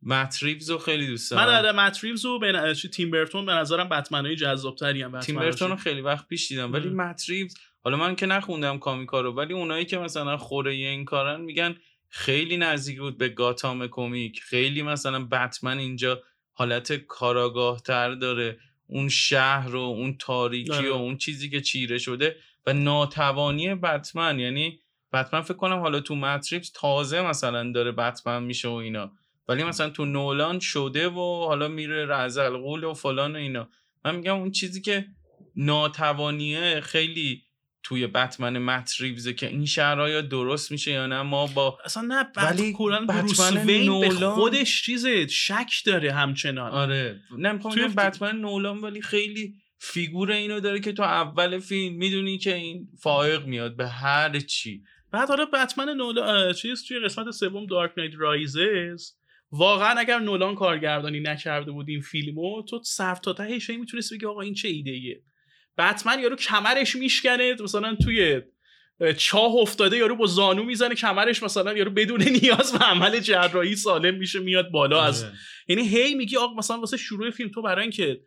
متریوز 0.03 0.70
رو 0.70 0.78
خیلی 0.78 1.07
دوست 1.07 1.31
دارم. 1.31 1.47
من 1.47 1.62
در 1.62 1.72
متریوز 1.72 2.24
و 2.24 2.39
بین 2.39 2.74
تیم 2.74 3.11
برتون 3.11 3.47
به 3.47 3.53
نظرم 3.53 3.89
بتمنای 3.89 4.37
جذابتری 4.37 5.03
هم 5.03 5.20
تیم 5.20 5.37
برتون 5.37 5.70
رو 5.70 5.76
خیلی 5.76 6.01
وقت 6.01 6.28
پیش 6.28 6.49
دیدم. 6.49 6.72
ولی 6.72 6.89
متریوز 6.89 7.55
حالا 7.85 7.97
من 7.97 8.16
که 8.16 8.26
نخوندم 8.26 8.78
کامیکا 8.78 9.20
رو 9.20 9.33
ولی 9.33 9.55
اونایی 9.55 9.85
که 9.85 9.99
مثلا 9.99 10.37
خوره 10.37 10.72
این 10.72 11.05
کارن 11.05 11.41
میگن 11.41 11.76
خیلی 12.09 12.57
نزدیک 12.57 12.99
بود 12.99 13.18
به 13.18 13.28
گاتام 13.28 13.87
کمیک 13.87 14.41
خیلی 14.41 14.83
مثلا 14.83 15.24
بتمن 15.24 15.78
اینجا 15.78 16.22
حالت 16.53 16.93
کاراگاه 16.93 17.83
تر 17.83 18.14
داره. 18.14 18.59
اون 18.87 19.09
شهر 19.09 19.76
و 19.76 19.81
اون 19.81 20.16
تاریکی 20.18 20.70
و 20.70 20.74
آره. 20.74 20.89
اون 20.89 21.16
چیزی 21.16 21.51
که 21.51 21.61
چیره 21.61 21.99
شده 21.99 22.37
و 22.66 22.72
ناتوانی 22.72 23.74
بتمن. 23.74 24.39
یعنی 24.39 24.81
بتمن 25.12 25.41
فکر 25.41 25.55
کنم 25.55 25.78
حالا 25.78 26.01
تو 26.01 26.14
ماتریکس 26.14 26.70
تازه 26.74 27.22
مثلا 27.22 27.72
داره 27.72 27.93
بتمن 27.93 28.43
میشه 28.43 28.68
و 28.68 28.72
اینا. 28.72 29.12
ولی 29.49 29.64
مثلا 29.64 29.91
تو 29.91 30.05
نولان 30.05 30.59
شده 30.59 31.09
و 31.09 31.45
حالا 31.47 31.68
میره 31.68 32.07
رزل 32.07 32.57
قول 32.57 32.85
و 32.85 32.95
فلان 32.95 33.33
و 33.33 33.39
اینا. 33.39 33.68
من 34.05 34.14
میگم 34.14 34.37
اون 34.37 34.51
چیزی 34.51 34.81
که 34.81 35.07
ناتوانیه 35.57 36.81
خیلی 36.81 37.43
توی 37.83 38.07
بتمن 38.07 38.59
مت 38.59 38.93
که 39.37 39.47
این 39.49 39.66
شهرها 39.66 40.20
درست 40.20 40.72
میشه 40.72 40.91
یا 40.91 41.07
نه 41.07 41.22
ما 41.22 41.47
با 41.47 41.78
اصلا 41.85 42.03
نه 42.03 42.26
ولی 42.37 42.76
بروس 43.09 43.53
وین 43.53 44.01
به 44.01 44.11
خودش 44.11 44.83
چیز 44.83 45.07
شک 45.28 45.72
داره 45.87 46.12
همچنان. 46.12 46.72
آره 46.72 47.20
نه 47.39 47.59
توی 47.59 47.89
بتمن 47.89 48.37
نولان 48.41 48.78
ولی 48.78 49.03
خیلی 49.03 49.55
فیگور 49.78 50.33
اینو 50.33 50.61
داره 50.61 50.81
که 50.81 50.93
تو 50.93 51.03
اول 51.03 51.59
فیلم 51.59 51.97
می‌دونی 51.97 52.39
که 52.39 52.55
این 52.55 52.89
فائق 53.03 53.47
میاد 53.47 53.76
به 53.76 53.89
هر 53.89 54.39
چی. 54.41 54.83
بعد 55.12 55.28
حالا 55.28 55.45
بتمن 55.45 55.89
نولان 55.89 56.53
چیز 56.53 56.85
توی 56.89 56.99
قسمت 56.99 57.31
سوم 57.31 57.66
دارک 57.66 57.93
نایت 57.97 58.12
رایزز 58.18 59.12
واقعا 59.53 59.99
اگر 59.99 60.18
نولان 60.18 60.55
کارگردانی 60.55 61.20
نکرده 61.20 61.72
بود 61.72 61.89
این 61.89 62.01
فیلمو 62.01 62.62
تو 62.62 62.83
صرف 62.85 63.20
تا 63.20 63.33
تهش 63.33 63.70
می‌تونستی 63.70 64.14
بگی 64.14 64.26
آقا 64.26 64.41
این 64.41 64.55
چه 64.55 64.68
ایده 64.68 64.91
ایه 64.91 65.22
بتمن 65.81 66.20
یارو 66.20 66.37
کمرش 66.37 66.97
میشکنه 66.97 67.57
مثلا 67.62 67.95
توی 67.95 68.41
چاه 69.16 69.55
افتاده 69.55 69.97
یارو 69.97 70.16
با 70.16 70.26
زانو 70.26 70.62
می‌زنه 70.62 70.95
کمرش 70.95 71.43
مثلا 71.43 71.72
یارو 71.72 71.91
بدون 71.91 72.22
نیاز 72.43 72.72
به 72.72 72.85
عمل 72.85 73.20
جراحی 73.20 73.76
سالم 73.76 74.14
میشه 74.14 74.41
میاد 74.41 74.70
بالا 74.70 75.03
از 75.03 75.24
آره. 75.24 75.33
یعنی 75.68 75.89
هی 75.89 76.14
میگی 76.14 76.37
آقا 76.37 76.55
مثلا 76.55 76.81
واسه 76.81 76.97
شروع 76.97 77.31
فیلم 77.31 77.51
تو 77.51 77.62
برای 77.62 77.83
اینکه 77.83 78.20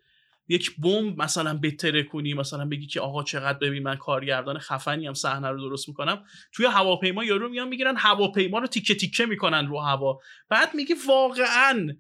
یک 0.48 0.76
بمب 0.80 1.22
مثلا 1.22 1.60
بتره 1.64 2.04
کنی 2.04 2.34
مثلا 2.34 2.66
بگی 2.66 2.88
که 2.88 3.00
آقا 3.02 3.24
چقدر 3.24 3.60
ببین 3.60 3.84
من 3.84 3.96
کارگردان 3.96 4.60
خفنی 4.60 5.08
هم 5.08 5.14
صحنه 5.14 5.50
رو 5.50 5.70
درست 5.70 5.90
می‌کنم 5.90 6.24
توی 6.54 6.66
هواپیما 6.66 7.24
یارو 7.24 7.50
میان 7.50 7.68
می‌گیرن 7.68 7.98
هواپیما 7.98 8.60
رو 8.60 8.68
تیکه 8.68 8.96
تیکه 8.96 9.26
می‌کنن 9.26 9.68
رو 9.68 9.80
هوا 9.80 10.20
بعد 10.50 10.76
میگی 10.76 10.94
واقعا 11.08 11.96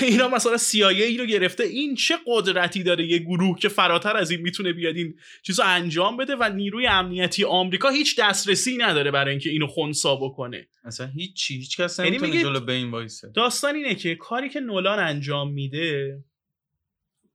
اینا 0.00 0.28
مثلا 0.28 0.56
سیایه 0.56 1.06
اینو 1.06 1.24
گرفته. 1.24 1.64
این 1.64 1.94
چه 1.94 2.14
قدرتی 2.26 2.82
داره 2.82 3.06
یه 3.06 3.18
گروه 3.18 3.58
که 3.58 3.68
فراتر 3.68 4.16
از 4.16 4.30
این 4.30 4.40
می‌تونه 4.40 4.72
بیاد 4.72 4.96
این 4.96 5.18
چیزو 5.42 5.62
انجام 5.66 6.16
بده 6.16 6.36
و 6.36 6.50
نیروی 6.54 6.86
امنیتی 6.86 7.44
آمریکا 7.44 7.88
هیچ 7.88 8.20
دسترسی 8.20 8.76
نداره 8.76 9.10
برای 9.10 9.30
اینکه 9.30 9.50
اینو 9.50 9.66
خونسا 9.66 10.16
بکنه. 10.16 10.68
اصلا 10.84 11.06
هیچ 11.06 11.50
هیچ 11.50 11.80
کس 11.80 11.98
یعنی 11.98 12.10
نمی‌تونه 12.10 12.42
جلو 12.42 12.60
به 12.60 12.72
این 12.72 12.90
وایسه. 12.90 13.32
داستان 13.34 13.74
اینه 13.74 13.94
که 13.94 14.14
کاری 14.14 14.48
که 14.48 14.60
نولان 14.60 14.98
انجام 14.98 15.52
میده 15.52 16.18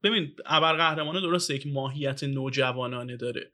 ببین 0.02 0.32
ابرقهرمانه 0.46 1.20
درسته 1.20 1.54
یک 1.54 1.66
ماهیت 1.66 2.24
نوجوانانه 2.24 3.16
داره. 3.16 3.52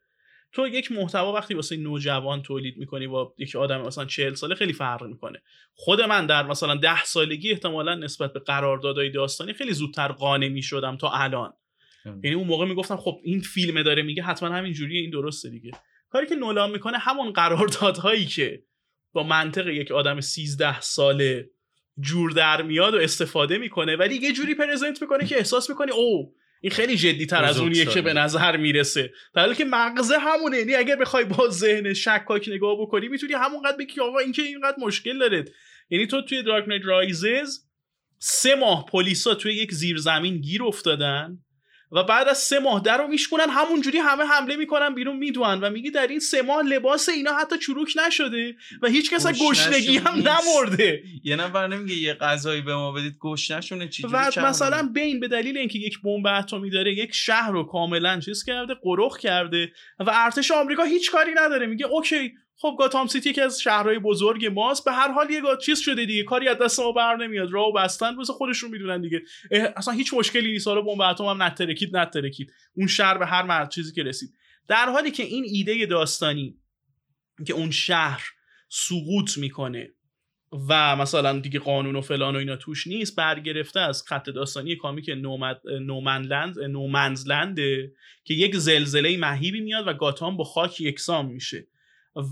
تو 0.51 0.67
یک 0.67 0.91
محتوا 0.91 1.33
وقتی 1.33 1.53
واسه 1.53 1.77
نوجوان 1.77 2.41
تولید 2.41 2.77
می‌کنی 2.77 3.07
با 3.07 3.35
یک 3.37 3.55
آدم 3.55 3.81
مثلا 3.81 4.05
40 4.05 4.33
ساله 4.33 4.55
خیلی 4.55 4.73
فرق 4.73 5.03
می‌کنه. 5.03 5.41
خود 5.73 6.01
من 6.01 6.25
در 6.25 6.45
مثلا 6.45 6.75
10 6.75 7.03
سالگی 7.03 7.51
احتمالا 7.51 7.95
نسبت 7.95 8.33
به 8.33 8.39
قراردادهای 8.39 9.09
داستانی 9.09 9.53
خیلی 9.53 9.73
زودتر 9.73 10.07
قانع 10.07 10.47
می‌شدم 10.47 10.97
تا 10.97 11.09
الان. 11.09 11.53
یعنی 12.23 12.35
اون 12.35 12.47
موقع 12.47 12.65
می‌گفتم 12.65 12.97
خب 12.97 13.19
این 13.23 13.39
فیلم 13.39 13.83
داره 13.83 14.03
میگه 14.03 14.23
حتما 14.23 14.49
همین 14.49 14.73
جوریه 14.73 15.01
این 15.01 15.09
درسته 15.09 15.49
دیگه. 15.49 15.71
کاری 16.09 16.27
که 16.27 16.35
نولان 16.35 16.71
می‌کنه 16.71 16.97
همون 16.97 17.31
قراردادهایی 17.31 18.25
که 18.25 18.63
با 19.13 19.23
منطق 19.23 19.67
یک 19.67 19.91
آدم 19.91 20.19
13 20.19 20.81
ساله 20.81 21.49
جور 21.99 22.31
در 22.31 22.61
میاد 22.61 22.93
و 22.93 22.97
استفاده 22.97 23.57
می‌کنه 23.57 23.95
ولی 23.95 24.15
یه 24.15 24.33
جوری 24.33 24.55
پرزنت 24.55 25.01
می‌کنه 25.01 25.25
که 25.25 25.37
احساس 25.37 25.69
می‌کنی 25.69 25.91
او 25.91 26.35
این 26.61 26.71
خیلی 26.71 26.95
جدی 26.95 27.25
تر 27.25 27.43
از 27.43 27.59
اونیه 27.59 27.85
که 27.85 28.01
به 28.01 28.13
نظر 28.13 28.57
می‌رسه. 28.57 29.11
در 29.35 29.41
حالی 29.41 29.55
که 29.55 29.65
مغزه 29.65 30.17
همونه. 30.19 30.57
یعنی 30.57 30.75
اگر 30.75 30.95
بخوای 30.95 31.25
با 31.25 31.49
ذهن 31.49 31.93
شکاک 31.93 32.49
نگاه 32.49 32.81
بکنی 32.81 33.07
می‌تونی 33.07 33.33
همونقدر 33.33 33.77
بگی 33.77 34.01
آقا 34.01 34.19
این 34.19 34.31
که 34.31 34.41
اینقدر 34.41 34.77
مشکل 34.79 35.19
داره. 35.19 35.45
یعنی 35.89 36.07
تو 36.07 36.21
توی 36.21 36.43
دارک 36.43 36.67
نایت 36.67 36.81
رایزز 36.85 37.59
سه 38.19 38.55
ماه 38.55 38.85
پلیسا 38.85 39.35
توی 39.35 39.53
یک 39.53 39.71
زیرزمین 39.71 40.37
گیر 40.37 40.63
افتادن. 40.63 41.37
و 41.91 42.03
بعد 42.03 42.27
از 42.27 42.37
سه 42.37 42.59
ماه 42.59 42.81
در 42.81 42.97
رو 42.97 43.07
میشکنن 43.07 43.49
همونجوری 43.49 43.97
همه 43.97 44.23
حمله 44.23 44.55
می‌کنن 44.55 44.95
بیرون 44.95 45.17
می‌دونن 45.17 45.59
و 45.59 45.69
میگی 45.69 45.91
در 45.91 46.07
این 46.07 46.19
سه 46.19 46.41
ماه 46.41 46.63
لباس 46.63 47.09
اینا 47.09 47.33
حتی 47.33 47.57
چروک 47.57 47.93
نشده 48.07 48.55
و 48.81 48.87
هیچ 48.87 49.13
کس 49.13 49.27
گشنگی 49.27 49.97
هم 49.97 50.13
نمرده. 50.15 51.03
یه 51.23 51.35
نفر 51.35 51.67
نمیگه 51.67 51.95
یه 51.95 52.13
غذایی 52.13 52.61
به 52.61 52.75
ما 52.75 52.91
بدید 52.91 53.17
گشنشونه 53.19 53.87
چی 53.87 54.03
و 54.03 54.31
مثلا 54.37 54.89
بین 54.93 55.19
به 55.19 55.27
دلیل 55.27 55.57
اینکه 55.57 55.79
یک 55.79 56.01
بمب 56.01 56.27
اتمی 56.27 56.69
داره 56.69 56.93
یک 56.93 57.13
شهر 57.13 57.51
رو 57.51 57.63
کاملا 57.63 58.19
چیز 58.19 58.43
کرده 58.43 58.73
قرخ 58.73 59.17
کرده 59.17 59.71
و 59.99 60.11
ارتش 60.13 60.51
آمریکا 60.51 60.83
هیچ 60.83 61.11
کاری 61.11 61.31
نداره. 61.35 61.67
میگه 61.67 61.85
اوکی 61.85 62.33
خب 62.59 62.75
گاتام 62.79 63.07
سیتی 63.07 63.33
که 63.33 63.41
از 63.41 63.61
شهرهای 63.61 63.99
بزرگ 63.99 64.45
ماست 64.45 64.85
به 64.85 64.91
هر 64.91 65.11
حال 65.11 65.29
یه 65.29 65.41
چیز 65.65 65.79
شده 65.79 66.05
دیگه 66.05 66.23
کاری 66.23 66.47
از 66.47 66.57
دست 66.57 66.79
ما 66.79 66.91
بر 66.91 67.15
نمیاد. 67.15 67.51
راهو 67.51 67.71
بستن 67.71 68.15
واسه 68.15 68.33
خودشون 68.33 68.71
می‌دونن 68.71 69.01
دیگه. 69.01 69.21
اصلا 69.51 69.93
هیچ 69.93 70.13
مشکلی 70.13 70.51
نیست. 70.51 70.67
حالا 70.67 70.81
بمب 70.81 71.01
اتم 71.01 71.25
هم 71.25 71.43
نترکید 71.43 71.97
نترکید. 71.97 72.53
اون 72.73 72.87
شهر 72.87 73.17
به 73.17 73.25
هر 73.25 73.43
مرد 73.43 73.69
چیزی 73.69 73.93
که 73.93 74.03
رسید. 74.03 74.29
در 74.67 74.85
حالی 74.85 75.11
که 75.11 75.23
این 75.23 75.43
ایده 75.47 75.85
داستانی 75.85 76.57
که 77.47 77.53
اون 77.53 77.71
شهر 77.71 78.23
سقوط 78.69 79.37
می‌کنه 79.37 79.93
و 80.69 80.95
مثلا 80.95 81.39
دیگه 81.39 81.59
قانون 81.59 81.95
و 81.95 82.01
فلان 82.01 82.35
و 82.35 82.39
اینا 82.39 82.55
توش 82.55 82.87
نیست 82.87 83.15
برگرفته 83.15 83.79
از 83.79 84.03
خط 84.07 84.29
داستانی 84.29 84.75
کامیک 84.75 85.09
نومد 85.09 85.61
نومنلند 85.81 86.59
نومنزلنده 86.59 87.91
که 88.23 88.33
یک 88.33 88.55
زلزله 88.55 89.17
مهیبی 89.17 89.61
میاد 89.61 89.87
و 89.87 89.93
گاتام 89.93 90.37
با 90.37 90.43
خاک 90.43 90.81
یکسان 90.81 91.25
میشه. 91.25 91.67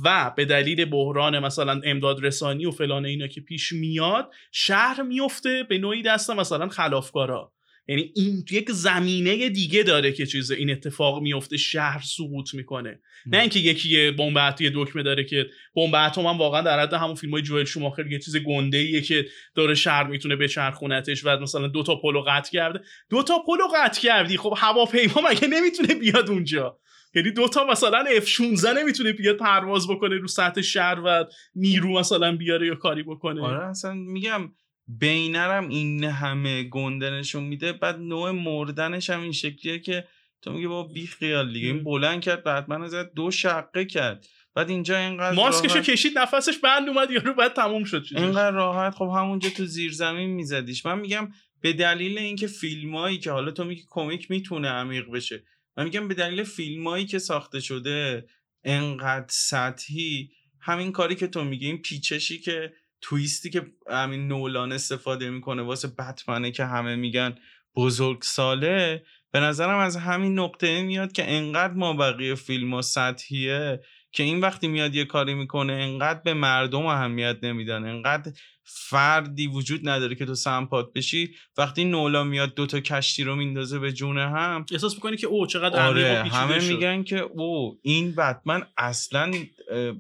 و 0.06 0.32
به 0.36 0.46
دلیل 0.46 0.86
بحران 0.86 1.40
مثلا 1.40 1.82
امداد 1.84 2.26
رسانی 2.26 2.66
و 2.66 2.72
فلان 2.72 3.06
اینا 3.06 3.28
که 3.28 3.42
پیش 3.42 3.72
میاد 3.72 4.32
شهر 4.52 5.02
میفته 5.02 5.64
به 5.70 5.78
نوعی 5.78 6.02
دست 6.02 6.30
مثلا 6.30 6.68
خلافکارا. 6.68 7.52
یعنی 7.88 8.12
این 8.16 8.46
یک 8.52 8.72
زمینه 8.72 9.50
دیگه 9.50 9.84
داره 9.84 10.12
که 10.12 10.26
چیز 10.26 10.52
این 10.52 10.72
اتفاق 10.72 11.22
میفته 11.22 11.58
شهر 11.58 12.02
سقوط 12.02 12.54
می‌کنه. 12.54 13.00
نه 13.26 13.40
اینکه 13.40 13.60
یکی 13.60 13.90
یه 13.90 14.12
بمب 14.12 14.62
یه 14.62 14.72
دکمه 14.76 15.04
داره 15.04 15.24
که 15.24 15.46
بمب 15.76 15.96
اتم 15.96 16.22
هم 16.22 16.38
واقعا 16.38 16.62
در 16.62 16.80
حد 16.80 16.94
همون 16.94 17.16
فیلم 17.16 17.34
های 17.34 17.42
جوئل 17.42 17.66
شوماخر 17.66 18.08
یه 18.08 18.20
چیز 18.20 18.38
گنده 18.38 18.78
ایه 18.78 19.02
که 19.02 19.26
داره 19.56 19.76
شهر 19.76 20.04
می‌تونه 20.04 20.36
به 20.36 20.48
چرخونتش 20.48 21.26
و 21.26 21.38
مثلا 21.40 21.68
دو 21.68 21.84
تا 21.84 21.96
پلو 21.96 22.22
قطع 22.28 22.52
کرده. 22.52 22.80
دو 23.10 23.24
تا 23.24 23.40
پلو 23.48 23.68
قطع 23.76 24.02
کردی 24.02 24.38
خب 24.38 24.54
هواپیما 24.58 25.30
مگه 25.30 25.48
نمی‌تونه 25.48 25.96
بیاد 25.96 26.30
اونجا؟ 26.30 26.80
یعنی 27.16 27.32
دوتا 27.32 27.66
مثلا 27.66 28.06
اف 28.18 28.28
16 28.28 28.82
نمی‌تونه 28.82 29.14
بیاد 29.14 29.38
پرواز 29.38 29.88
بکنه 29.88 30.16
رو 30.16 30.28
سطح 30.28 30.62
شهر 30.62 31.00
و 31.06 31.26
نیرو 31.56 32.00
مثلا 32.00 32.36
بیاره 32.36 32.68
یا 32.68 32.76
کاری 32.76 33.04
بکنه. 33.04 33.42
آره 33.42 33.66
اصلا 33.66 33.94
میگم 33.94 34.52
بینرم 34.88 35.70
این 35.70 36.04
همه 36.04 36.64
گنده 36.64 37.10
نشون 37.10 37.44
میده 37.44 37.74
بعد 37.74 38.00
نوع 38.00 38.32
مردنش 38.32 39.10
هم 39.10 39.22
این 39.22 39.32
شکلیه 39.32 39.80
که 39.80 40.08
تو 40.42 40.52
میگه 40.52 40.68
با 40.68 40.84
بی 40.84 41.08
خیال 41.08 41.54
دیگه. 41.54 41.68
این 41.68 41.84
بلند 41.84 42.22
کرد 42.22 42.44
بعد 42.44 42.72
ازت 42.72 43.14
دو 43.14 43.32
شقه 43.32 43.86
کرد. 43.86 44.26
بعد 44.56 44.70
اینجا 44.70 44.98
اینقدر 44.98 45.36
ماسکشو 45.36 45.82
کشید 45.82 46.18
نفسش 46.18 46.58
بند 46.58 46.90
اومد 46.90 47.12
یارو 47.12 47.34
بعد 47.34 47.54
تموم 47.54 47.84
شد 47.84 48.06
اینقدر 48.16 48.52
راحت. 48.52 48.94
خب 48.94 49.12
همونجا 49.16 49.50
تو 49.50 49.66
زیر 49.66 49.92
زمین 49.92 50.30
میزدیش. 50.30 50.86
من 50.86 51.00
میگم 51.00 51.30
به 51.62 51.74
دلیل 51.74 52.18
اینکه 52.18 52.48
فیلمایی 52.48 53.18
که 53.18 53.32
حالا 53.32 53.52
تو 53.52 53.64
میگی 53.64 53.84
کمیک 53.90 54.32
می‌تونه 54.32 54.70
عمیق 54.70 55.12
بشه. 55.12 55.44
من 55.78 55.84
میگم 55.84 56.08
به 56.08 56.14
دلیل 56.14 56.44
فیلمایی 56.44 57.06
که 57.06 57.20
ساخته 57.20 57.60
شده 57.60 58.28
انقدر 58.64 59.26
سطحی 59.30 60.32
همین 60.60 60.92
کاری 60.92 61.16
که 61.16 61.28
تو 61.28 61.44
میگی 61.44 61.66
این 61.66 61.82
پیچشی 61.82 62.40
که 62.40 62.74
تویستی 63.02 63.50
که 63.50 63.66
همین 63.90 64.28
نولان 64.28 64.72
استفاده 64.72 65.30
می‌کنه 65.30 65.62
واسه 65.62 65.88
بتمنه 65.88 66.52
که 66.52 66.66
همه 66.66 66.96
میگن 66.96 67.36
بزرگ 67.76 68.22
ساله 68.22 69.06
به 69.32 69.40
نظرم 69.40 69.78
از 69.78 69.98
همین 69.98 70.40
نقطه 70.40 70.82
میاد 70.82 71.12
که 71.12 71.32
انقدر 71.32 71.74
ما 71.74 71.94
بقیه 71.94 72.36
فیلم 72.36 72.74
ها 72.74 72.82
سطحیه 72.82 73.82
که 74.16 74.24
این 74.24 74.40
وقتی 74.40 74.68
میاد 74.68 74.96
یه 74.96 75.06
کاری 75.06 75.34
می‌کنه 75.34 75.74
انقدر 75.74 76.22
به 76.26 76.34
مردم 76.34 76.86
اهمیت 76.86 77.38
نمیدن 77.44 77.86
انقدر 77.86 78.32
فردی 78.64 79.48
وجود 79.48 79.90
نداره 79.90 80.16
که 80.16 80.26
تو 80.26 80.36
سمپات 80.36 80.94
بشی. 80.94 81.36
وقتی 81.58 81.86
نولا 81.86 82.24
میاد 82.24 82.54
دوتا 82.54 82.80
کشتی 82.80 83.24
رو 83.24 83.36
میندازه 83.36 83.80
به 83.80 83.94
جون 83.94 84.18
هم 84.18 84.66
احساس 84.72 84.94
می‌کنی 84.94 85.18
که 85.18 85.28
او 85.28 85.48
چقدر 85.48 85.88
آره 85.88 86.24
همه 86.24 86.68
میگن 86.68 87.04
که 87.04 87.18
او 87.18 87.80
این 87.82 88.16
بتمن 88.16 88.64
اصلا 88.78 89.32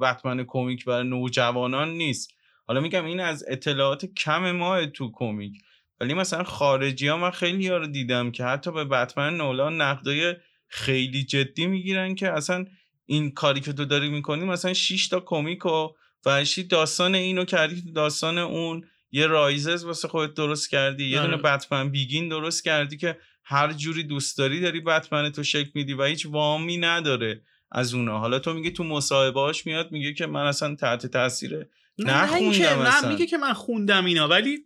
بتمن 0.01 0.43
کمیک 0.47 0.85
برای 0.85 1.07
نوجوانان 1.07 1.89
نیست. 1.89 2.33
حالا 2.67 2.81
میگم 2.81 3.05
این 3.05 3.19
از 3.19 3.45
اطلاعات 3.47 4.05
کم 4.05 4.51
ما 4.51 4.85
تو 4.85 5.11
کمیک. 5.13 5.53
ولی 5.99 6.13
مثلا 6.13 6.43
خارجی 6.43 7.07
ها 7.07 7.17
من 7.17 7.31
خیلی 7.31 7.67
ها 7.67 7.77
رو 7.77 7.87
دیدم 7.87 8.31
که 8.31 8.43
حتی 8.43 8.71
به 8.71 8.85
بتمن 8.85 9.37
نولان 9.37 9.81
نقدای 9.81 10.35
خیلی 10.67 11.23
جدی 11.23 11.67
می‌گیرن 11.67 12.15
که 12.15 12.31
اصلا 12.31 12.65
این 13.05 13.31
کاری 13.31 13.59
که 13.61 13.73
تو 13.73 13.85
داری 13.85 14.09
می‌کنی 14.09 14.45
مثلا 14.45 14.73
6 14.73 15.07
تا 15.07 15.19
کمیک 15.19 15.65
و 15.65 15.89
وحشی 16.25 16.63
داستان 16.63 17.15
اینو 17.15 17.45
کردی 17.45 17.91
داستان 17.91 18.37
اون 18.37 18.83
یه 19.11 19.27
رایزز 19.27 19.83
واسه 19.83 20.07
خودت 20.07 20.33
درست 20.33 20.69
کردی 20.69 21.05
یه 21.05 21.21
دونه 21.21 21.33
آره. 21.33 21.41
بتمن 21.41 21.89
بیگین 21.89 22.29
درست 22.29 22.63
کردی 22.63 22.97
که 22.97 23.17
هر 23.43 23.73
جوری 23.73 24.03
دوست 24.03 24.37
داری 24.37 24.61
داری 24.61 24.81
بتمن 24.81 25.29
تو 25.31 25.43
شکل 25.43 25.69
میدی 25.73 25.93
و 25.93 26.03
هیچ 26.03 26.25
وامی 26.25 26.77
نداره 26.77 27.41
از 27.71 27.93
اونا 27.93 28.19
حالا 28.19 28.39
تو 28.39 28.53
میگی 28.53 28.71
تو 28.71 28.83
مصاحبهاش 28.83 29.65
میاد 29.65 29.91
میگه 29.91 30.13
که 30.13 30.25
من 30.25 30.45
اصلا 30.45 30.75
تحت 30.75 31.05
تاثیر 31.05 31.65
نخوندم 31.99 32.81
نه 32.81 33.07
میگه 33.07 33.25
که 33.25 33.37
من 33.37 33.53
خوندم 33.53 34.05
اینا 34.05 34.27
ولی 34.27 34.59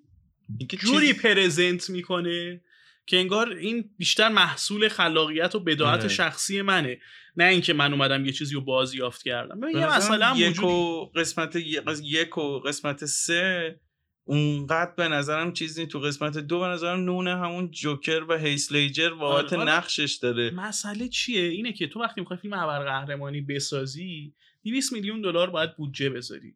جوری 0.80 1.14
پرزنت 1.14 1.90
می‌کنه 1.90 2.62
که 3.06 3.18
انگار 3.18 3.50
این 3.52 3.90
بیشتر 3.98 4.30
محصول 4.30 4.90
خلاقیت 4.90 5.56
و 5.56 5.60
بداعت 5.60 6.00
آره. 6.00 6.10
شخصی 6.10 6.62
منه 6.62 7.00
نه 7.38 7.46
اینکه 7.46 7.74
من 7.74 7.94
اومدم 7.94 8.26
یه 8.26 8.32
چیزی 8.32 8.56
رو 8.56 8.62
بازیافت 8.62 9.24
کردم. 9.24 9.70
یه 9.70 9.98
مثلا 9.98 10.34
یک 10.38 10.64
و 10.64 11.06
قسمت 11.06 11.56
یک 12.04 12.38
و 12.38 12.60
قسمت 12.60 13.06
سه 13.06 13.80
اونقدر 14.24 14.92
به 14.98 15.08
نظرم 15.08 15.54
چیزی 15.54 15.88
تو 15.88 16.00
قسمت 16.00 16.38
دو 16.38 16.60
به 16.60 16.66
نظرم 16.66 17.00
نونه 17.00 17.38
همون 17.38 17.72
جوکر 17.72 18.26
و 18.30 18.38
هیسلیجر 18.38 19.14
واقعات 19.14 19.54
آره. 19.54 19.72
نقشش 19.72 20.20
داره. 20.22 20.52
مسئله 20.52 21.08
چیه؟ 21.08 21.50
اینه 21.50 21.74
که 21.74 21.88
تو 21.88 22.00
وقتی 22.00 22.22
می‌خوای 22.22 22.40
فیلم 22.40 22.66
قهرمانی 22.66 23.42
بسازی 23.42 24.34
200 24.64 24.94
میلیون 24.94 25.22
دلار 25.22 25.50
باید 25.50 25.76
بودجه 25.76 26.10
بذاری. 26.10 26.56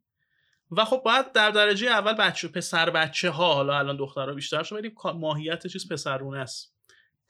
و 0.72 0.86
خب 0.86 1.02
باید 1.06 1.32
در 1.32 1.50
درجه 1.50 1.88
اول 1.88 2.14
بچه 2.14 2.48
پسر 2.48 2.90
بچه 2.90 3.30
ها 3.30 3.54
حالا 3.54 3.80
الان 3.80 3.98
دخترها 3.98 4.34
بیشتر 4.34 4.64
شد 4.64 4.76
ولی 4.76 4.92
ماهیت 5.16 5.68
چیز 5.68 5.90
پسرونه 5.90 6.40
است. 6.40 6.74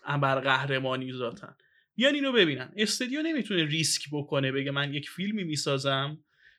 ابر 0.05 0.39
قهرمانی 0.39 1.13
ذاتن 1.13 1.55
بیان 1.95 2.15
اینو 2.15 2.31
ببینن. 2.31 2.73
استودیو 2.77 3.21
نمی‌تونه 3.21 3.65
ریسک 3.65 4.01
بکنه 4.11 4.51
بگه 4.51 4.71
من 4.71 4.93
یک 4.93 5.09
فیلمی 5.09 5.43
می‌سازم 5.43 6.17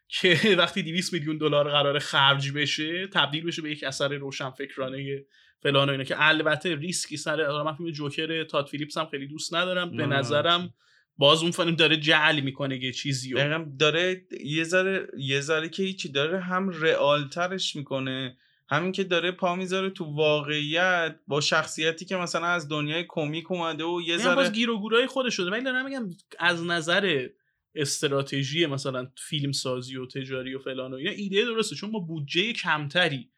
که 0.08 0.38
وقتی 0.58 0.82
200 0.82 1.12
میلیون 1.12 1.38
دلار 1.38 1.70
قرار 1.70 1.98
خرج 1.98 2.52
بشه 2.52 3.06
تبدیل 3.06 3.44
بشه 3.44 3.62
به 3.62 3.70
یک 3.70 3.84
اثر 3.84 4.14
روشن 4.14 4.50
فکرانه 4.50 5.24
فلان 5.62 5.88
و 5.88 5.92
اینا 5.92 6.04
که 6.04 6.14
البته 6.18 6.74
ریسکی 6.76 7.16
سر 7.16 7.62
من 7.62 7.74
فیلم 7.74 7.90
جوکر 7.90 8.44
تاد 8.44 8.66
فیلیپس 8.66 8.98
هم 8.98 9.06
خیلی 9.06 9.26
دوست 9.26 9.54
ندارم. 9.54 9.96
به 9.96 10.06
نظرم 10.06 10.74
باز 11.16 11.42
اون 11.42 11.50
فیلم 11.50 11.74
داره 11.74 11.96
جعل 11.96 12.40
می‌کنه 12.40 12.84
یه 12.84 12.92
چیزی 12.92 13.34
داره 13.78 14.26
یه 14.44 14.64
ذره 14.64 15.06
یه 15.18 15.40
ذره 15.40 15.68
که 15.68 15.82
هیچی 15.82 16.12
داره 16.12 16.40
هم 16.40 16.68
رئالترش 16.68 17.76
می‌کنه. 17.76 18.36
همین 18.68 18.92
که 18.92 19.04
داره 19.04 19.30
پا 19.30 19.56
می‌ذاره 19.56 19.90
تو 19.90 20.04
واقعیت 20.04 21.16
با 21.26 21.40
شخصیتی 21.40 22.04
که 22.04 22.16
مثلا 22.16 22.46
از 22.46 22.68
دنیای 22.68 23.04
کمیک 23.08 23.52
اومده 23.52 23.84
و 23.84 24.00
یه 24.06 24.16
ذره 24.16 24.34
باز 24.34 24.52
گیر 24.52 24.70
و 24.70 24.80
گورای 24.80 25.06
خودش 25.06 25.34
شده 25.34 25.50
ولی 25.50 25.64
دارم 25.64 25.84
میگم 25.84 26.10
از 26.38 26.64
نظر 26.64 27.28
استراتژی 27.74 28.66
مثلا 28.66 29.10
فیلم 29.16 29.52
سازی 29.52 29.96
و 29.96 30.06
تجاری 30.06 30.54
و 30.54 30.58
فلان 30.58 30.92
و 30.92 30.96
اینا 30.96 31.10
ایده 31.10 31.44
درسته. 31.44 31.76
چون 31.76 31.92
با 31.92 31.98
بودجه 31.98 32.52
کمتری 32.52 33.30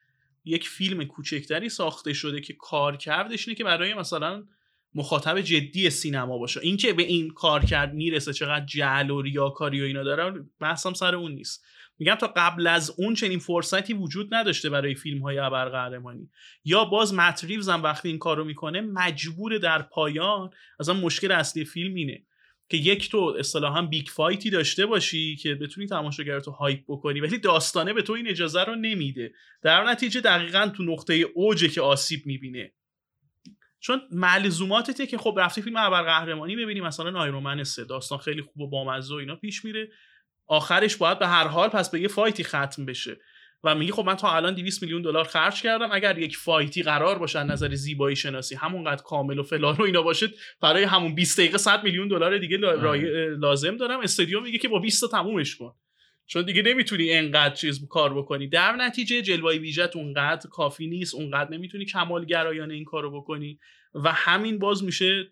یک 0.45 0.69
فیلم 0.69 1.05
کوچکتری 1.05 1.69
ساخته 1.69 2.13
شده 2.13 2.41
که 2.41 2.53
کار 2.53 2.97
کردش 2.97 3.49
اینه 3.49 3.59
که 3.59 3.65
برای 3.65 3.95
مثلا 3.95 4.45
مخاطب 4.95 5.41
جدی 5.41 5.91
سینما 5.91 6.39
باشه. 6.39 6.61
اینکه 6.61 6.93
به 6.93 7.03
این 7.03 7.31
کار 7.31 7.65
کرد 7.65 7.95
می‌رسه 7.95 8.33
چقدر 8.33 8.67
جعل 8.67 9.11
و 9.11 9.23
ریاکاری 9.23 9.81
و 9.81 9.85
اینا 9.85 10.03
داره 10.03 10.45
بحثم 10.61 10.93
سر 10.93 11.15
اون 11.15 11.33
نیست. 11.33 11.65
میگم 11.99 12.15
تا 12.15 12.33
قبل 12.37 12.67
از 12.67 12.95
اون 12.99 13.15
چنین 13.15 13.39
فرصتی 13.39 13.95
وجود 13.95 14.35
نداشته 14.35 14.71
برای 14.71 14.95
فیلم 14.95 15.23
های 15.23 15.39
ابرقهرمانی. 15.39 16.31
یا 16.65 16.85
باز 16.85 17.15
مت 17.15 17.33
ریوز 17.33 17.69
هم 17.69 17.83
وقتی 17.83 18.09
این 18.09 18.19
کارو 18.19 18.45
می‌کنه 18.45 18.81
مجبوره 18.81 19.59
در 19.59 19.83
پایان 19.83 20.51
اصلا 20.81 20.95
مشکل 20.95 21.33
اصلی 21.33 21.65
فیلم 21.65 21.95
اینه 21.95 22.23
که 22.69 22.77
یک 22.77 23.11
تو 23.11 23.37
اصطلاحا 23.39 23.83
big 23.83 24.07
fight 24.07 24.43
ی 24.43 24.51
داشته 24.51 24.87
باشی 24.87 25.37
که 25.37 25.55
بتونی 25.55 25.87
تماشاگر 25.87 26.41
تو 26.41 26.51
hype 26.51 26.81
بکنی 26.89 27.21
ولی 27.21 27.39
داستانه 27.39 27.93
به 27.93 28.03
تو 28.03 28.13
این 28.13 28.29
اجازه 28.29 28.65
رو 28.65 28.75
نمیده. 28.75 29.33
در 29.63 29.85
نتیجه 29.85 30.21
دقیقا 30.21 30.73
تو 30.77 30.83
نقطه 30.83 31.15
اوجه 31.15 31.69
که 31.69 31.81
آسیب 31.81 32.27
می‌بینه. 32.27 32.73
چون 33.81 34.01
ملزوماتته 34.11 35.07
که 35.07 35.19
خب 35.19 35.35
رفتی 35.39 35.63
فیلم 35.63 35.77
اول 35.77 36.03
قهرمانی 36.03 36.57
ببینی 36.57 36.81
مثلا 36.81 37.21
Iron 37.21 37.46
Man 37.46 37.65
سه 37.65 37.85
داستان 37.85 38.19
خیلی 38.19 38.43
خوب 38.43 38.61
و 38.61 38.69
بامزه 38.69 39.15
و 39.15 39.17
اینا 39.17 39.37
پیش 39.37 39.65
میره. 39.65 39.89
آخرش 40.47 40.97
باید 40.97 41.19
به 41.19 41.27
هر 41.27 41.47
حال 41.47 41.69
پس 41.69 41.91
به 41.91 42.01
یه 42.01 42.09
fight 42.09 42.39
ی 42.39 42.45
ختم 42.45 42.87
بشه. 42.87 43.17
و 43.65 43.75
میگه 43.75 43.93
خب 43.93 44.05
من 44.05 44.15
تا 44.15 44.37
الان 44.37 44.55
200 44.55 44.83
میلیون 44.83 45.03
دلار 45.03 45.25
خرج 45.25 45.63
کردم. 45.63 45.89
اگر 45.93 46.19
یک 46.19 46.37
fight 46.37 46.75
ی 46.75 46.83
قرار 46.83 47.19
باشه 47.19 47.39
از 47.39 47.47
نظر 47.47 47.75
زیبایی 47.75 48.17
شناسی 48.17 48.55
همونقدر 48.55 49.03
کامل 49.03 49.39
و 49.39 49.43
فلان 49.43 49.77
و 49.77 49.83
اینا 49.83 50.03
باشه 50.03 50.29
برای 50.61 50.85
همون 50.85 51.15
20 51.15 51.39
دقیقه 51.39 51.59
100 51.59 51.85
میلیون 51.85 52.09
دلار 52.09 52.39
دیگه 52.39 52.57
لازم 53.37 53.77
دارم. 53.77 54.01
استودیوم 54.01 54.43
میگه 54.43 54.59
که 54.59 54.69
با 54.69 54.79
20 54.79 55.01
تا 55.01 55.09
تمومش 55.09 55.57
کن. 55.57 55.75
چون 56.27 56.43
دیگه 56.45 56.63
نمی‌تونی 56.63 57.13
انقدر 57.13 57.55
چیز 57.55 57.89
کار 57.89 58.15
بکنی. 58.15 58.49
در 58.49 58.73
نتیجه 58.73 59.23
جلوه 59.23 59.53
ویژت 59.53 59.97
اونقدر 59.97 60.49
کافی 60.51 60.87
نیست. 60.87 61.15
اونقدر 61.15 61.51
نمی‌تونی 61.51 61.85
کمال 61.85 62.25
گرایانه 62.25 62.75
این 62.75 62.85
کارو 62.85 63.21
بکنی. 63.21 63.59
و 63.95 64.13
همین 64.13 64.59
باز 64.59 64.85
میشه 64.85 65.29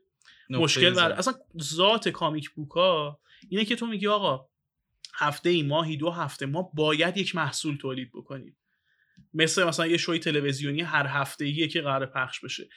مشکل 0.50 0.90
بر 0.90 1.12
اصلا 1.12 1.34
ذات 1.62 2.08
کامیک 2.08 2.50
بوکا 2.50 3.18
اینه 3.48 3.64
که 3.64 3.76
تو 3.76 3.86
میگی 3.86 4.06
آقا 4.06 4.46
هفته 5.18 5.50
ای 5.50 5.62
ماهی 5.62 5.96
دو 5.96 6.10
هفته 6.10 6.46
ما 6.46 6.62
باید 6.62 7.16
یک 7.16 7.34
محصول 7.34 7.76
تولید 7.76 8.10
بکنیم. 8.14 8.56
مثل 9.34 9.64
مثلا 9.64 9.86
یه 9.86 9.96
شوی 9.96 10.18
تلویزیونی 10.18 10.80
هر 10.80 11.06
هفته 11.06 11.44
ایه 11.44 11.68
که 11.68 11.80
قرار 11.80 12.06
پخش 12.06 12.40
بشه. 12.40 12.68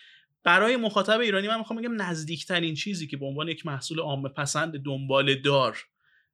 برای 0.43 0.77
مخاطب 0.77 1.19
ایرانی 1.19 1.47
من 1.47 1.57
می‌خوام 1.57 1.79
بگم 1.79 2.01
نزدیکترین 2.01 2.75
چیزی 2.75 3.07
که 3.07 3.17
به 3.17 3.25
عنوان 3.25 3.47
یک 3.47 3.65
محصول 3.65 3.99
عامه 3.99 4.29
پسند 4.29 4.79
دنبال 4.79 5.35
دار 5.35 5.77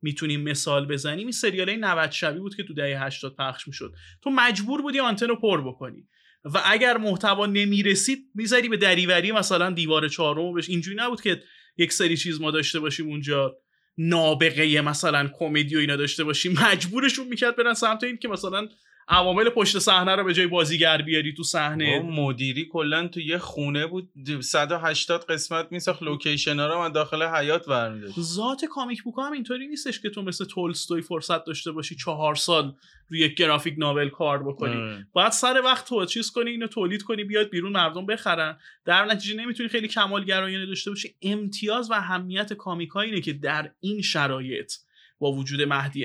می‌تونیم 0.01 0.41
مثال 0.41 0.87
بزنیم 0.87 1.25
این 1.27 1.31
سریال 1.31 1.69
های 1.69 1.77
90 1.77 2.11
شبی 2.11 2.39
بود 2.39 2.55
که 2.55 2.63
تو 2.63 2.73
دهه 2.73 3.03
80 3.03 3.35
پخش 3.35 3.67
می‌شد. 3.67 3.93
تو 4.21 4.29
مجبور 4.29 4.81
بودی 4.81 4.99
آنتن 4.99 5.27
رو 5.27 5.35
پر 5.35 5.61
بکنی. 5.61 6.07
و 6.45 6.61
اگر 6.65 6.97
محتوا 6.97 7.45
نمی‌رسید 7.45 8.19
می‌ذاری 8.35 8.69
به 8.69 8.77
دریوری 8.77 9.31
مثلا 9.31 9.69
دیوار 9.69 10.07
چهارم 10.07 10.53
بش 10.53 10.69
اینجوری 10.69 10.97
نبود 10.97 11.21
که 11.21 11.43
یک 11.77 11.93
سری 11.93 12.17
چیز 12.17 12.41
ما 12.41 12.51
داشته 12.51 12.79
باشیم 12.79 13.07
اونجا. 13.07 13.57
نابغه 13.97 14.81
مثلا 14.81 15.29
کمدی 15.39 15.75
و 15.75 15.79
اینا 15.79 15.95
داشته 15.95 16.23
باشیم 16.23 16.53
مجبورشون 16.65 17.27
می‌کرد 17.27 17.55
برن 17.55 17.73
سمت 17.73 18.03
این 18.03 18.17
که 18.17 18.27
مثلا 18.27 18.67
عوامل 19.07 19.49
پشت 19.49 19.79
صحنه 19.79 20.15
رو 20.15 20.23
به 20.23 20.33
جای 20.33 20.47
بازیگر 20.47 21.01
بیاری 21.01 21.33
تو 21.33 21.43
صحنه؟ 21.43 21.99
مدیری 21.99 22.65
کلا 22.65 23.07
تو 23.07 23.19
یه 23.19 23.37
خونه 23.37 23.87
بود 23.87 24.09
180 24.41 25.25
قسمت 25.25 25.67
میساخت 25.71 26.03
لوکیشن 26.03 26.59
ها 26.59 26.67
رو 26.67 26.79
من 26.79 26.91
داخل 26.91 27.23
حیات 27.23 27.67
برمیداشت 27.69 28.19
ذات 28.19 28.65
کامیک 28.65 29.03
بوک 29.03 29.15
هم 29.17 29.31
اینطوری 29.31 29.67
نیستش 29.67 29.99
که 29.99 30.09
تو 30.09 30.21
مثل 30.21 30.45
تولستوی 30.45 31.01
فرصت 31.01 31.45
داشته 31.45 31.71
باشی 31.71 31.95
چهار 31.95 32.35
سال 32.35 32.75
روی 33.09 33.19
یک 33.19 33.35
گرافیک 33.35 33.75
ناول 33.77 34.09
کار 34.09 34.43
بکنی. 34.43 34.75
اه. 34.75 34.99
باید 35.13 35.31
سر 35.31 35.61
وقت 35.65 35.87
تو 35.87 36.05
چیز 36.05 36.31
کنی 36.31 36.49
اینو 36.51 36.67
تولید 36.67 37.03
کنی 37.03 37.23
بیاد 37.23 37.49
بیرون 37.49 37.71
مردم 37.71 38.05
بخرن. 38.05 38.57
در 38.85 39.05
نتیجه 39.05 39.35
نمی‌تونی 39.35 39.69
خیلی 39.69 39.87
کمال 39.87 40.25
گرایانه 40.25 40.65
داشته 40.65 40.91
باشی. 40.91 41.15
امتیاز 41.21 41.91
و 41.91 41.93
اهمیت 41.93 42.53
کامیک 42.53 42.95
اینه 42.95 43.21
که 43.21 43.33
در 43.33 43.71
این 43.79 44.01
شرایط 44.01 44.73
با 45.19 45.31
وجود 45.31 45.61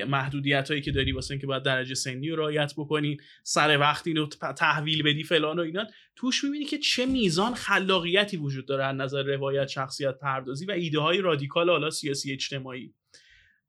محدودیت 0.07 0.67
هایی 0.71 0.81
که 0.81 0.91
داری 0.91 1.11
واسه 1.11 1.31
اینکه 1.31 1.47
باید 1.47 1.63
درجه 1.63 1.95
سنی 1.95 2.29
رو 2.29 2.35
رعایت 2.35 2.73
بکنی 2.77 3.17
سر 3.43 3.77
وقت 3.79 4.07
اینو 4.07 4.27
تحویل 4.57 5.03
بدی 5.03 5.23
فلان 5.23 5.59
و 5.59 5.61
اینا 5.61 5.87
توش 6.15 6.43
می‌بینی 6.43 6.65
که 6.65 6.77
چه 6.77 7.05
میزان 7.05 7.53
خلاقیتی 7.53 8.37
وجود 8.37 8.65
داره 8.65 8.85
از 8.85 8.95
نظر 8.95 9.23
روایت 9.23 9.67
شخصیت 9.67 10.19
پردازی 10.19 10.65
و 10.65 10.71
ایده 10.71 10.99
های 10.99 11.21
رادیکال 11.21 11.69
حالا 11.69 11.89
سیاسی 11.89 12.33
اجتماعی. 12.33 12.93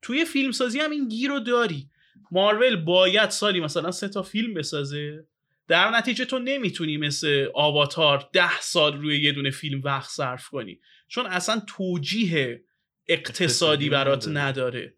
توی 0.02 0.24
فیلم 0.24 0.52
سازی 0.52 0.78
هم 0.78 0.90
این 0.90 1.08
گیر 1.08 1.30
رو 1.30 1.40
داری. 1.40 1.88
مارول 2.30 2.76
باید 2.76 3.30
سالی 3.30 3.60
مثلا 3.60 3.90
سه 3.90 4.08
تا 4.08 4.22
فیلم 4.22 4.54
بسازه. 4.54 5.26
در 5.68 5.90
نتیجه 5.90 6.24
تو 6.24 6.38
نمی‌تونی 6.38 6.96
مثل 6.96 7.48
آواتار 7.54 8.28
ده 8.32 8.60
سال 8.60 9.00
روی 9.00 9.22
یه 9.22 9.32
دونه 9.32 9.50
فیلم 9.50 9.80
وقت 9.82 10.10
صرف 10.10 10.48
کنی. 10.48 10.80
چون 11.08 11.26
اصلا 11.26 11.62
توجیه 11.68 12.64
اقتصادی 13.08 13.90
برات 13.90 14.28
نداره. 14.28 14.94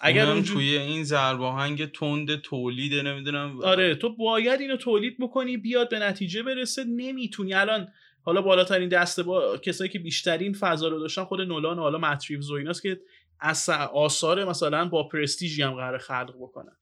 اگر 0.00 0.26
اون 0.26 0.42
توی 0.42 0.78
این 0.78 1.04
ضرب 1.04 1.76
تند 1.86 2.36
تولید 2.36 2.94
نمی‌دونم. 2.94 3.60
آره 3.62 3.94
تو 3.94 4.16
باید 4.16 4.60
اینو 4.60 4.76
تولید 4.76 5.16
بکنی 5.20 5.56
بیاد 5.56 5.90
به 5.90 5.98
نتیجه 5.98 6.42
برسه 6.42 6.84
نمی‌تونی. 6.84 7.54
الان 7.54 7.88
حالا 8.22 8.42
بالاترین 8.42 8.88
دسته 8.88 9.22
با 9.22 9.56
کسایی 9.56 9.90
که 9.90 9.98
بیشترین 9.98 10.52
فضا 10.52 10.88
رو 10.88 11.00
داشتن 11.00 11.24
خود 11.24 11.40
نولان 11.40 11.78
و 11.78 11.82
حالا 11.82 11.98
متریوز 11.98 12.50
و 12.50 12.54
ایناست 12.54 12.82
که 12.82 13.00
از 13.40 13.68
آثار 13.92 14.44
مثلا 14.44 14.88
با 14.88 15.08
پرستیژی 15.08 15.62
هم 15.62 15.74
قرار 15.74 15.98
خلق 15.98 16.34
بکنن. 16.40 16.76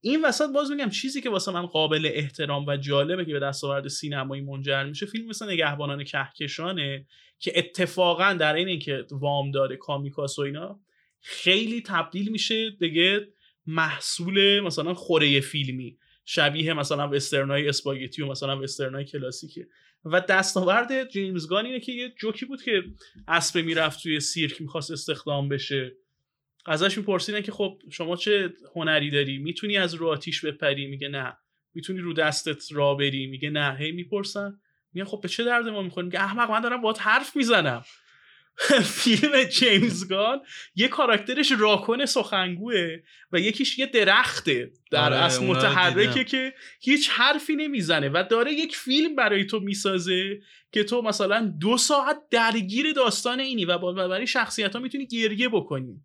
این 0.00 0.24
وسط 0.24 0.52
باز 0.54 0.70
میگم 0.70 0.90
چیزی 0.90 1.20
که 1.20 1.30
واسه 1.30 1.52
من 1.52 1.66
قابل 1.66 2.10
احترام 2.14 2.66
و 2.66 2.76
جالبه 2.76 3.24
که 3.24 3.32
به 3.32 3.40
دستاورد 3.40 3.88
سینمایی 3.88 4.42
منجر 4.42 4.84
میشه 4.84 5.06
فیلم 5.06 5.28
مثل 5.28 5.52
نگهبانان 5.52 6.04
کهکشانه 6.04 7.06
که 7.38 7.52
اتفاقا 7.54 8.32
در 8.32 8.54
این 8.54 8.68
اینکه 8.68 9.04
وام 9.10 9.50
داره 9.50 9.76
کامیکاس 9.76 10.38
و 10.38 10.42
اینا 10.42 10.80
خیلی 11.22 11.82
تبدیل 11.82 12.28
میشه 12.28 12.70
دیگه 12.70 13.28
محصول 13.66 14.60
مثلا 14.60 14.94
خوره 14.94 15.40
فیلمی 15.40 15.98
شبیه 16.24 16.74
مثلا 16.74 17.08
وسترنای 17.08 17.68
اسپاگتی 17.68 18.22
و 18.22 18.26
مثلا 18.26 18.60
وسترنای 18.60 19.04
کلاسیکه. 19.04 19.66
و 20.04 20.20
دستاورد 20.20 21.10
جیمز 21.10 21.48
گان 21.48 21.66
اینه 21.66 21.80
که 21.80 21.92
یه 21.92 22.14
جوکی 22.18 22.46
بود 22.46 22.62
که 22.62 22.82
اسب 23.28 23.58
می‌رفت 23.58 24.02
توی 24.02 24.20
سیرک 24.20 24.60
می‌خواست 24.60 24.90
استخدام 24.90 25.48
بشه. 25.48 25.92
ازش 26.66 26.98
میپرسیدن 26.98 27.40
که 27.40 27.52
خب 27.52 27.78
شما 27.90 28.16
چه 28.16 28.52
هنری 28.74 29.10
داری؟ 29.10 29.38
می‌تونی 29.38 29.76
از 29.76 29.94
رو 29.94 30.08
آتیش 30.08 30.44
بپری؟ 30.44 30.86
میگه 30.86 31.08
نه. 31.08 31.36
می‌تونی 31.74 31.98
رو 31.98 32.12
دستت 32.12 32.72
را 32.72 32.94
بری؟ 32.94 33.26
میگه 33.26 33.50
نه. 33.50 33.76
هی 33.78 33.92
می‌پرسن. 33.92 34.60
میگن 34.92 35.06
خب 35.06 35.20
به 35.20 35.28
چه 35.28 35.44
درد 35.44 35.68
ما 35.68 35.82
می‌خوریم 35.82 36.06
میگه 36.06 36.20
احمق 36.20 36.50
من 36.50 36.60
دارم 36.60 36.80
باهات 36.82 37.06
حرف 37.06 37.36
می‌زنم. 37.36 37.84
فیلم 39.02 39.44
جیمز 39.44 40.08
گان 40.08 40.40
یه 40.74 40.88
کاراکترش 40.88 41.52
راکن 41.58 42.06
سخنگوه 42.06 42.96
و 43.32 43.40
یکیش 43.40 43.78
یه 43.78 43.86
درخته 43.86 44.72
در 44.90 45.04
آره، 45.04 45.16
اصل 45.16 45.44
متحرکه 45.44 46.24
که 46.24 46.54
هیچ 46.80 47.10
حرفی 47.10 47.56
نمی‌زنه 47.56 48.08
و 48.08 48.24
داره 48.30 48.52
یک 48.52 48.76
فیلم 48.76 49.16
برای 49.16 49.44
تو 49.44 49.60
می‌سازه 49.60 50.40
که 50.72 50.84
تو 50.84 51.02
مثلا 51.02 51.54
دو 51.60 51.76
ساعت 51.76 52.16
درگیر 52.30 52.92
داستان 52.92 53.40
اینی 53.40 53.64
و 53.64 53.78
برای 53.78 54.26
شخصیت 54.26 54.76
ها 54.76 54.82
می‌تونی 54.82 55.06
گریه 55.06 55.48
بکنی. 55.48 56.00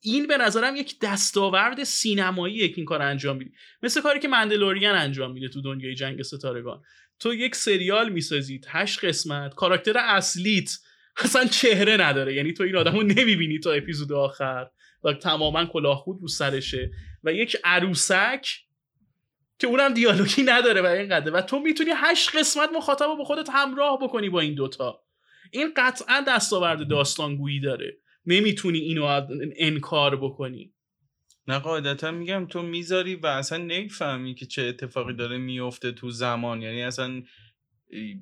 این 0.00 0.26
به 0.26 0.36
نظرم 0.36 0.76
یک 0.76 1.00
دستاورد 1.00 1.84
سینمایی 1.84 2.68
که 2.68 2.74
این 2.76 2.84
کار 2.84 3.02
انجام 3.02 3.36
میدی 3.36 3.52
مثل 3.82 4.00
کاری 4.00 4.20
که 4.20 4.28
مندلوریان 4.28 4.96
انجام 4.96 5.32
میده 5.32 5.48
تو 5.48 5.62
دنیای 5.62 5.94
جنگ 5.94 6.22
ستارگان. 6.22 6.82
تو 7.18 7.34
یک 7.34 7.54
سریال 7.54 8.08
می‌سازید 8.08 8.66
هشت 8.68 9.04
قسمت 9.04 9.54
کاراکتر 9.54 9.98
اصلیت 9.98 10.78
اصلا 11.16 11.44
چهره 11.44 11.96
نداره. 11.96 12.34
یعنی 12.34 12.52
تو 12.52 12.62
این 12.62 12.76
آدم 12.76 12.92
رو 12.92 13.02
نمی‌بینی 13.02 13.58
تا 13.58 13.72
اپیزود 13.72 14.12
آخر. 14.12 14.66
و 15.04 15.12
تماما 15.12 15.64
کلاهخود 15.64 16.18
رو 16.20 16.28
سرشه. 16.28 16.90
و 17.24 17.32
یک 17.32 17.56
عروسک 17.64 18.46
که 19.58 19.66
اونم 19.66 19.94
دیالوگی 19.94 20.42
نداره 20.42 20.82
و 20.82 20.86
اینقدر 20.86 21.34
و 21.34 21.40
تو 21.40 21.58
می‌تونی 21.58 21.90
هشت 21.96 22.36
قسمت 22.36 22.70
مخاطب 22.76 23.04
رو 23.04 23.16
با 23.16 23.24
خودت 23.24 23.48
همراه 23.52 23.98
بکنی 24.02 24.28
با 24.28 24.40
این 24.40 24.54
دوتا. 24.54 25.02
این 25.50 25.72
قطعا 25.76 26.24
دستاورد 26.28 26.88
داستانگویی 26.88 27.60
داره. 27.60 27.96
نمی‌تونی 28.26 28.78
اینو 28.78 29.26
انکار 29.56 30.16
بکنی. 30.16 30.72
نه 31.48 31.58
قاعدتا 31.58 32.10
میگم 32.10 32.46
تو 32.46 32.62
می‌ذاری 32.62 33.14
و 33.14 33.26
اصلا 33.26 33.58
نمی‌فهمی 33.58 34.34
که 34.34 34.46
چه 34.46 34.62
اتفاقی 34.62 35.14
داره 35.14 35.38
میفته 35.38 35.92
تو 35.92 36.10
زمان. 36.10 36.62
یعنی 36.62 36.82
اصلا 36.82 37.22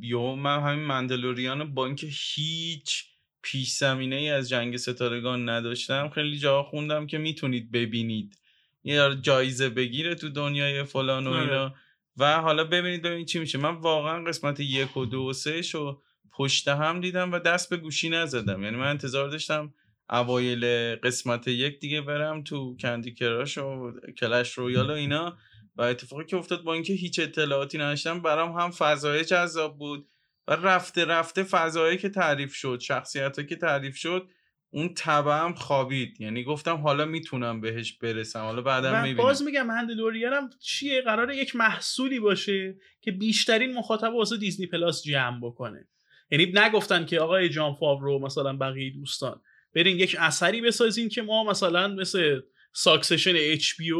یو 0.00 0.34
من 0.34 0.60
همین 0.60 0.84
مندلوریان 0.84 1.74
با 1.74 1.86
اینکه 1.86 2.08
هیچ 2.10 3.04
پیش 3.42 3.72
زمینه 3.72 4.16
ای 4.16 4.30
از 4.30 4.48
جنگ 4.48 4.76
ستارگان 4.76 5.48
نداشتم 5.48 6.08
خیلی 6.08 6.38
جا 6.38 6.62
خوندم 6.62 7.06
که 7.06 7.18
می‌تونید 7.18 7.72
ببینید. 7.72 8.38
یه 8.84 9.16
جایزه 9.22 9.68
بگیره 9.68 10.14
تو 10.14 10.28
دنیای 10.28 10.84
فلان 10.84 11.26
و 11.26 11.30
اینا. 11.30 11.64
آره. 11.64 11.74
و 12.16 12.40
حالا 12.40 12.64
ببینید 12.64 13.02
ببینید 13.02 13.26
چی 13.26 13.38
میشه. 13.38 13.58
من 13.58 13.74
واقعا 13.74 14.24
قسمت 14.24 14.60
یک 14.60 14.96
و 14.96 15.06
دو 15.06 15.22
و 15.22 15.32
سه 15.32 15.62
شو 15.62 16.02
پشت 16.32 16.68
هم 16.68 17.00
دیدم 17.00 17.32
و 17.32 17.38
دست 17.38 17.70
به 17.70 17.76
گوشی 17.76 18.08
نزدم. 18.08 18.62
یعنی 18.62 18.76
من 18.76 18.86
انتظار 18.86 19.28
داشتم 19.28 19.74
اوایل 20.10 20.64
قسمت 20.96 21.48
یک 21.48 21.80
دیگه 21.80 22.00
برم 22.00 22.44
تو 22.44 22.76
کندی 22.80 23.14
کراش 23.14 23.58
و 23.58 23.92
کلش 24.18 24.52
رویال 24.52 24.90
و 24.90 24.92
اینا. 24.92 25.38
و 25.76 25.82
اتفاقی 25.82 26.24
که 26.24 26.36
افتاد 26.36 26.62
با 26.62 26.74
اینکه 26.74 26.92
هیچ 26.92 27.18
اطلاعاتی 27.18 27.78
نداشتم 27.78 28.22
برام 28.22 28.52
هم 28.52 28.70
فضای 28.70 29.24
جذاب 29.24 29.78
بود 29.78 30.08
و 30.48 30.52
رفته 30.52 31.04
رفته 31.04 31.42
فضایی 31.42 31.98
که 31.98 32.08
تعریف 32.08 32.54
شد 32.54 32.80
شخصیت 32.80 33.48
که 33.48 33.56
تعریف 33.56 33.96
شد 33.96 34.28
اون 34.70 34.94
تبم 34.96 35.54
خوابید. 35.54 36.20
یعنی 36.20 36.44
گفتم 36.44 36.76
حالا 36.76 37.04
می‌تونم 37.04 37.60
بهش 37.60 37.92
برسم. 37.92 38.40
حالا 38.40 38.62
بعدم 38.62 39.02
می‌بینم 39.02 39.16
باز 39.16 39.42
میگم 39.42 39.70
هم 39.70 40.50
چیه؟ 40.60 41.02
قراره 41.02 41.36
یک 41.36 41.56
محصولی 41.56 42.20
باشه 42.20 42.76
که 43.00 43.12
بیشترین 43.12 43.74
مخاطب 43.74 44.14
واسه 44.14 44.36
Disney 44.36 44.66
Plus 44.66 45.02
جمع 45.02 45.40
بکنه. 45.42 45.88
یعنی 46.30 46.52
نگفتن 46.54 47.06
که 47.06 47.20
آقای 47.20 47.48
جان 47.48 47.74
فاورو 47.74 48.18
مثلا 48.18 48.56
بقیه 48.56 48.90
دوستان 48.90 49.40
برین 49.74 49.98
یک 49.98 50.16
اثری 50.18 50.60
بسازین 50.60 51.08
که 51.08 51.22
ما 51.22 51.44
مثلا 51.44 51.88
مثل 51.88 52.40
Succession 52.72 53.32
HBO 53.36 53.92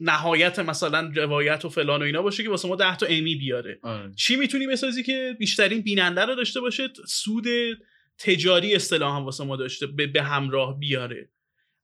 نهایت 0.00 0.58
مثلا 0.58 1.12
روایت 1.14 1.64
و 1.64 1.68
فلان 1.68 2.02
و 2.02 2.04
اینا 2.04 2.22
باشه 2.22 2.42
که 2.42 2.48
واسه 2.48 2.68
ما 2.68 2.76
10 2.76 2.96
تا 2.96 3.06
Emmy 3.06 3.34
بیاره. 3.36 3.78
آره. 3.82 4.12
چی 4.14 4.36
می‌تونی 4.36 4.66
بسازی 4.66 5.02
که 5.02 5.36
بیشترین 5.38 5.80
بیننده 5.82 6.24
رو 6.24 6.34
داشته 6.34 6.60
باشه؟ 6.60 6.88
سود 7.06 7.44
تجاری 8.18 8.74
اصطلاحا 8.74 9.24
واسه 9.24 9.44
ما 9.44 9.56
داشته 9.56 9.86
به, 9.86 10.22
همراه 10.22 10.78
بیاره. 10.78 11.28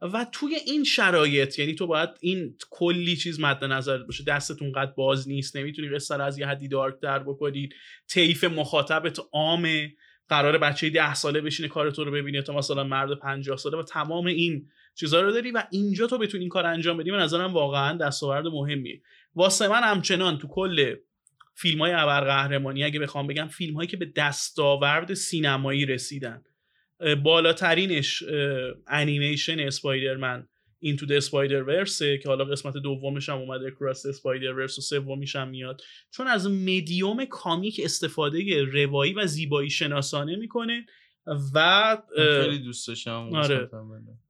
و 0.00 0.26
توی 0.32 0.54
این 0.54 0.84
شرایط 0.84 1.58
یعنی 1.58 1.74
تو 1.74 1.86
باید 1.86 2.10
این 2.20 2.56
کلی 2.70 3.16
چیز 3.16 3.40
مد 3.40 3.64
نظرت 3.64 4.06
باشه. 4.06 4.24
دستتون 4.24 4.72
قد 4.72 4.94
باز 4.94 5.28
نیست 5.28 5.56
نمی‌تونی 5.56 5.88
قصه 5.88 6.16
رو 6.16 6.24
از 6.24 6.38
یه 6.38 6.46
حدی 6.46 6.68
دارک 6.68 7.00
در 7.00 7.18
بکنی. 7.18 7.68
طیف 8.08 8.44
مخاطبت 8.44 9.18
عامه 9.32 9.94
قرار 10.28 10.58
بچه 10.58 10.90
ده 10.90 11.14
ساله 11.14 11.40
بشینه 11.40 11.68
کار 11.68 11.90
تو 11.90 12.04
رو 12.04 12.12
ببینه 12.12 12.42
تا 12.42 12.52
مثلا 12.52 12.84
مرد 12.84 13.18
50 13.18 13.56
ساله 13.56 13.78
و 13.78 13.82
تمام 13.82 14.26
این 14.26 14.68
چیزها 14.94 15.20
رو 15.20 15.32
داری 15.32 15.50
و 15.50 15.64
اینجا 15.70 16.06
تو 16.06 16.18
بتونی 16.18 16.42
این 16.42 16.48
کار 16.48 16.66
انجام 16.66 16.96
بدی 16.96 17.10
به 17.10 17.16
نظرم 17.16 17.52
واقعا 17.52 17.96
دستاورد 17.96 18.46
مهمیه. 18.46 19.02
واسه 19.34 19.68
من 19.68 19.82
همچنان 19.82 20.38
تو 20.38 20.48
کل 20.48 20.94
فیلم 21.54 21.78
های 21.78 21.92
ابرقهرمانی 21.92 22.84
اگه 22.84 23.00
بخوام 23.00 23.26
بگم 23.26 23.48
فیلم 23.48 23.74
هایی 23.74 23.88
که 23.88 23.96
به 23.96 24.12
دستاورد 24.16 25.14
سینمایی 25.14 25.86
رسیدن. 25.86 26.42
بالاترینش 27.22 28.22
انیمیشن 28.86 29.60
اسپایدرمن 29.60 30.48
این 30.78 30.96
تو 30.96 31.06
اسپایدر 31.10 31.62
ورسه 31.62 32.18
که 32.18 32.28
حالا 32.28 32.44
قسمت 32.44 32.76
دومش 32.76 33.28
هم 33.28 33.38
اومده 33.38 33.70
کراس 33.70 34.06
اسپایدر 34.06 34.52
ورس 34.52 34.78
و 34.78 34.80
سومیش 34.82 35.36
هم 35.36 35.48
میاد. 35.48 35.82
چون 36.10 36.26
از 36.26 36.50
مدیوم 36.50 37.24
کامیک 37.24 37.80
استفاده 37.84 38.64
روایی 38.64 39.12
و 39.12 39.26
زیبایی 39.26 39.70
شناسانه 39.70 40.36
می‌کنه 40.36 40.86
و 41.54 41.98
خیلی 42.16 42.58
دوست 42.58 42.88
داشتم 42.88 43.30
آره. 43.34 43.70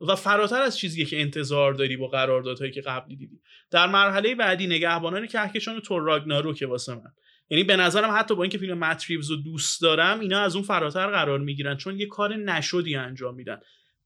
و 0.00 0.16
فراتر 0.16 0.62
از 0.62 0.78
چیزی 0.78 1.04
که 1.04 1.20
انتظار 1.20 1.74
داری 1.74 1.96
با 1.96 2.06
قراردادهایی 2.06 2.72
که 2.72 2.80
قبلی 2.80 3.16
دیدی. 3.16 3.40
در 3.70 3.86
مرحله 3.86 4.34
بعدی 4.34 4.66
نگهبانان 4.66 5.26
کهکشان 5.26 5.80
تور 5.80 6.02
راگنارو 6.02 6.54
که 6.54 6.66
واسه 6.66 6.94
من. 6.94 7.12
یعنی 7.50 7.64
به 7.64 7.76
نظرم 7.76 8.10
حتی 8.18 8.34
با 8.34 8.42
اینکه 8.42 8.58
فیلم 8.58 8.78
متریوز 8.78 9.30
رو 9.30 9.36
دوست 9.36 9.82
دارم 9.82 10.20
اینا 10.20 10.40
از 10.40 10.56
اون 10.56 10.64
فراتر 10.64 11.06
قرار 11.06 11.38
می‌گیرن 11.38 11.76
چون 11.76 12.00
یه 12.00 12.06
کار 12.06 12.36
نشدی 12.36 12.96
انجام 12.96 13.34
میدن. 13.34 13.60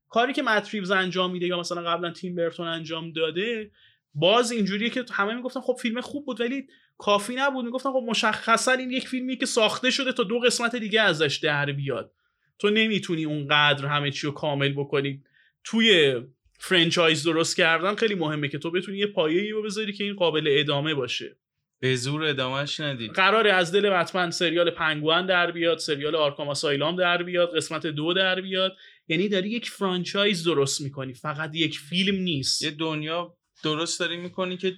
کاری 0.08 0.32
که 0.32 0.42
متریوز 0.42 0.90
انجام 0.90 1.32
میده 1.32 1.46
یا 1.46 1.60
مثلا 1.60 1.82
قبلا 1.82 2.10
تیم 2.10 2.34
برتون 2.34 2.66
انجام 2.66 3.12
داده 3.12 3.70
باز 4.14 4.50
اینجوریه 4.50 4.90
که 4.90 5.04
همه 5.12 5.34
می‌گفتن 5.34 5.60
خب 5.60 5.76
فیلم 5.80 6.00
خوب 6.00 6.26
بود 6.26 6.40
ولی 6.40 6.66
کافی 6.98 7.34
نبود. 7.34 7.64
می‌گفتن 7.64 7.92
خب 7.92 8.04
مشخصا 8.08 8.72
این 8.72 8.90
یک 8.90 9.08
فیلمی 9.08 9.36
که 9.36 9.46
ساخته 9.46 9.90
شده 9.90 10.12
تا 10.12 10.22
دو 10.22 10.38
قسمت 10.38 10.76
دیگه 10.76 11.00
ازش 11.00 11.40
در 11.42 11.72
بیاد. 11.72 12.12
تو 12.58 12.70
نمی‌تونی 12.70 13.24
اونقدر 13.24 13.86
همه 13.86 14.10
چی 14.10 14.26
رو 14.26 14.32
کامل 14.32 14.72
بکنی. 14.72 15.22
توی 15.64 16.14
franchise 16.58 17.24
درست 17.24 17.56
کردن 17.56 17.94
خیلی 17.94 18.14
مهمه 18.14 18.48
که 18.48 18.58
تو 18.58 18.70
بتونی 18.70 18.98
یه 18.98 19.06
پایه‌ای 19.06 19.50
رو 19.50 19.62
بذاری 19.62 19.92
که 19.92 20.04
این 20.04 20.14
قابل 20.14 20.46
ادامه 20.50 20.94
باشه. 20.94 21.36
به 21.80 21.96
زور 21.96 22.24
ادامهش 22.24 22.80
ندید 22.80 23.10
قراره 23.10 23.52
از 23.52 23.72
دل 23.72 23.90
بتمن 23.90 24.30
سریال 24.30 24.70
پنگوئن 24.70 25.26
در 25.26 25.50
بیاد 25.50 25.78
سریال 25.78 26.16
Arkham 26.16 26.54
Asylum 26.54 26.96
در 26.96 27.22
بیاد 27.22 27.56
قسمت 27.56 27.86
دو 27.86 28.12
در 28.12 28.40
بیاد. 28.40 28.76
یعنی 29.08 29.28
داری 29.28 29.48
یک 29.48 29.70
franchise 29.70 30.44
درست 30.44 30.80
می‌کنی 30.80 31.14
فقط 31.14 31.54
یک 31.54 31.78
فیلم 31.78 32.22
نیست. 32.22 32.62
یه 32.62 32.70
دنیا 32.70 33.36
درست 33.64 34.00
داری 34.00 34.16
می‌کنی 34.16 34.56
که 34.56 34.74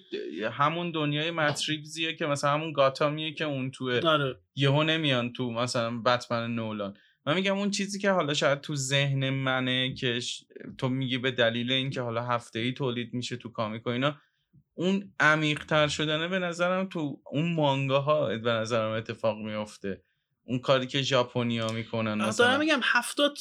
همون 0.52 0.90
دنیای 0.90 1.30
مت 1.30 1.51
ریوزیه 1.51 2.14
که 2.14 2.26
مثلا 2.26 2.50
همون 2.50 2.72
گاتامیه 2.72 3.32
که 3.34 3.44
اون 3.44 3.70
توه 3.70 4.00
آره. 4.00 4.36
یهو 4.56 4.82
نمیان 4.82 5.32
تو 5.32 5.50
مثلا 5.50 6.02
بتمن 6.02 6.54
نولان. 6.54 6.96
من 7.28 7.34
میگم 7.34 7.58
اون 7.58 7.70
چیزی 7.70 7.98
که 7.98 8.10
حالا 8.10 8.34
شاید 8.34 8.60
تو 8.60 8.76
ذهن 8.76 9.30
منه 9.30 9.94
که 9.94 10.20
تو 10.78 10.88
میگی 10.88 11.18
به 11.18 11.30
دلیل 11.30 11.72
اینکه 11.72 12.00
حالا 12.00 12.22
هفته 12.22 12.58
ای 12.58 12.72
تولید 12.72 13.14
میشه 13.14 13.36
تو 13.36 13.48
کامیک 13.48 13.86
و 13.86 13.90
اینا 13.90 14.16
اون 14.74 15.12
عمیق 15.20 15.64
تر 15.64 15.88
شدنه 15.88 16.28
به 16.28 16.38
نظرم 16.38 16.88
تو 16.88 17.20
اون 17.30 17.54
مانگاها 17.54 18.38
به 18.38 18.50
نظرم 18.50 18.90
اتفاق 18.90 19.38
میافته. 19.38 20.02
اون 20.44 20.58
کاری 20.58 20.86
که 20.86 21.02
ژاپنیا 21.02 21.68
می‌کنن 21.72 22.14
مثلا. 22.14 22.46
دارم 22.46 22.60
میگم 22.60 22.80
70 22.82 23.38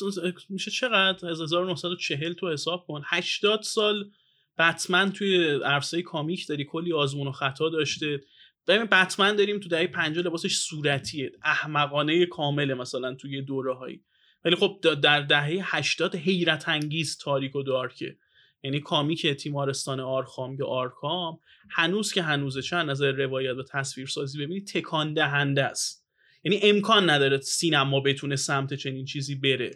میشه 0.50 0.72
چقدر؟ 0.72 1.28
از 1.28 1.42
1940 1.42 2.34
تو 2.34 2.52
حساب 2.52 2.86
کن. 2.88 3.02
80 3.06 3.62
سال 3.62 4.12
بتمن 4.58 5.12
توی 5.12 5.60
عرصه 5.66 6.02
کامیک 6.02 6.48
داری 6.48 6.66
کلی 6.66 6.94
آزمون 6.94 7.28
و 7.28 7.32
خطا 7.32 7.70
داشته. 7.70 8.22
داریم 8.68 8.86
بتمن 8.86 9.36
داریم 9.36 9.60
تو 9.60 9.70
دهه 9.70 9.88
50 9.88 10.26
لباسش 10.26 10.58
صورتیه. 10.58 11.32
احمقانه 11.44 12.26
کامله 12.26 12.74
مثلا 12.74 13.14
توی 13.14 13.42
دوره 13.42 13.74
هایی 13.74 14.04
ولی 14.46 14.56
خب 14.56 14.80
در 15.02 15.22
دهه 15.22 15.76
80 15.76 16.16
حیرت 16.16 16.70
انگیز 16.70 17.18
تاریک 17.18 17.56
و 17.56 17.64
dark 17.64 18.00
ه. 18.00 18.18
یعنی 18.64 18.80
comic 18.80 19.28
تیمارستان 19.28 20.00
آرخام 20.00 20.56
یا 20.60 20.66
آرکام 20.66 21.40
هنوز 21.70 22.14
که 22.14 22.22
هنوزه 22.22 22.62
از 22.62 22.90
نظر 22.90 23.12
روایت 23.12 23.56
و 23.56 23.64
تصویرسازی 23.64 24.46
ببینید 24.46 24.68
تکان 24.68 25.14
دهنده 25.14 25.64
است. 25.64 26.08
یعنی 26.44 26.60
امکان 26.64 27.10
نداره 27.10 27.40
سینما 27.40 28.00
بتونه 28.00 28.36
سمت 28.36 28.74
چنین 28.74 29.06
چیزی 29.06 29.36
بره. 29.36 29.72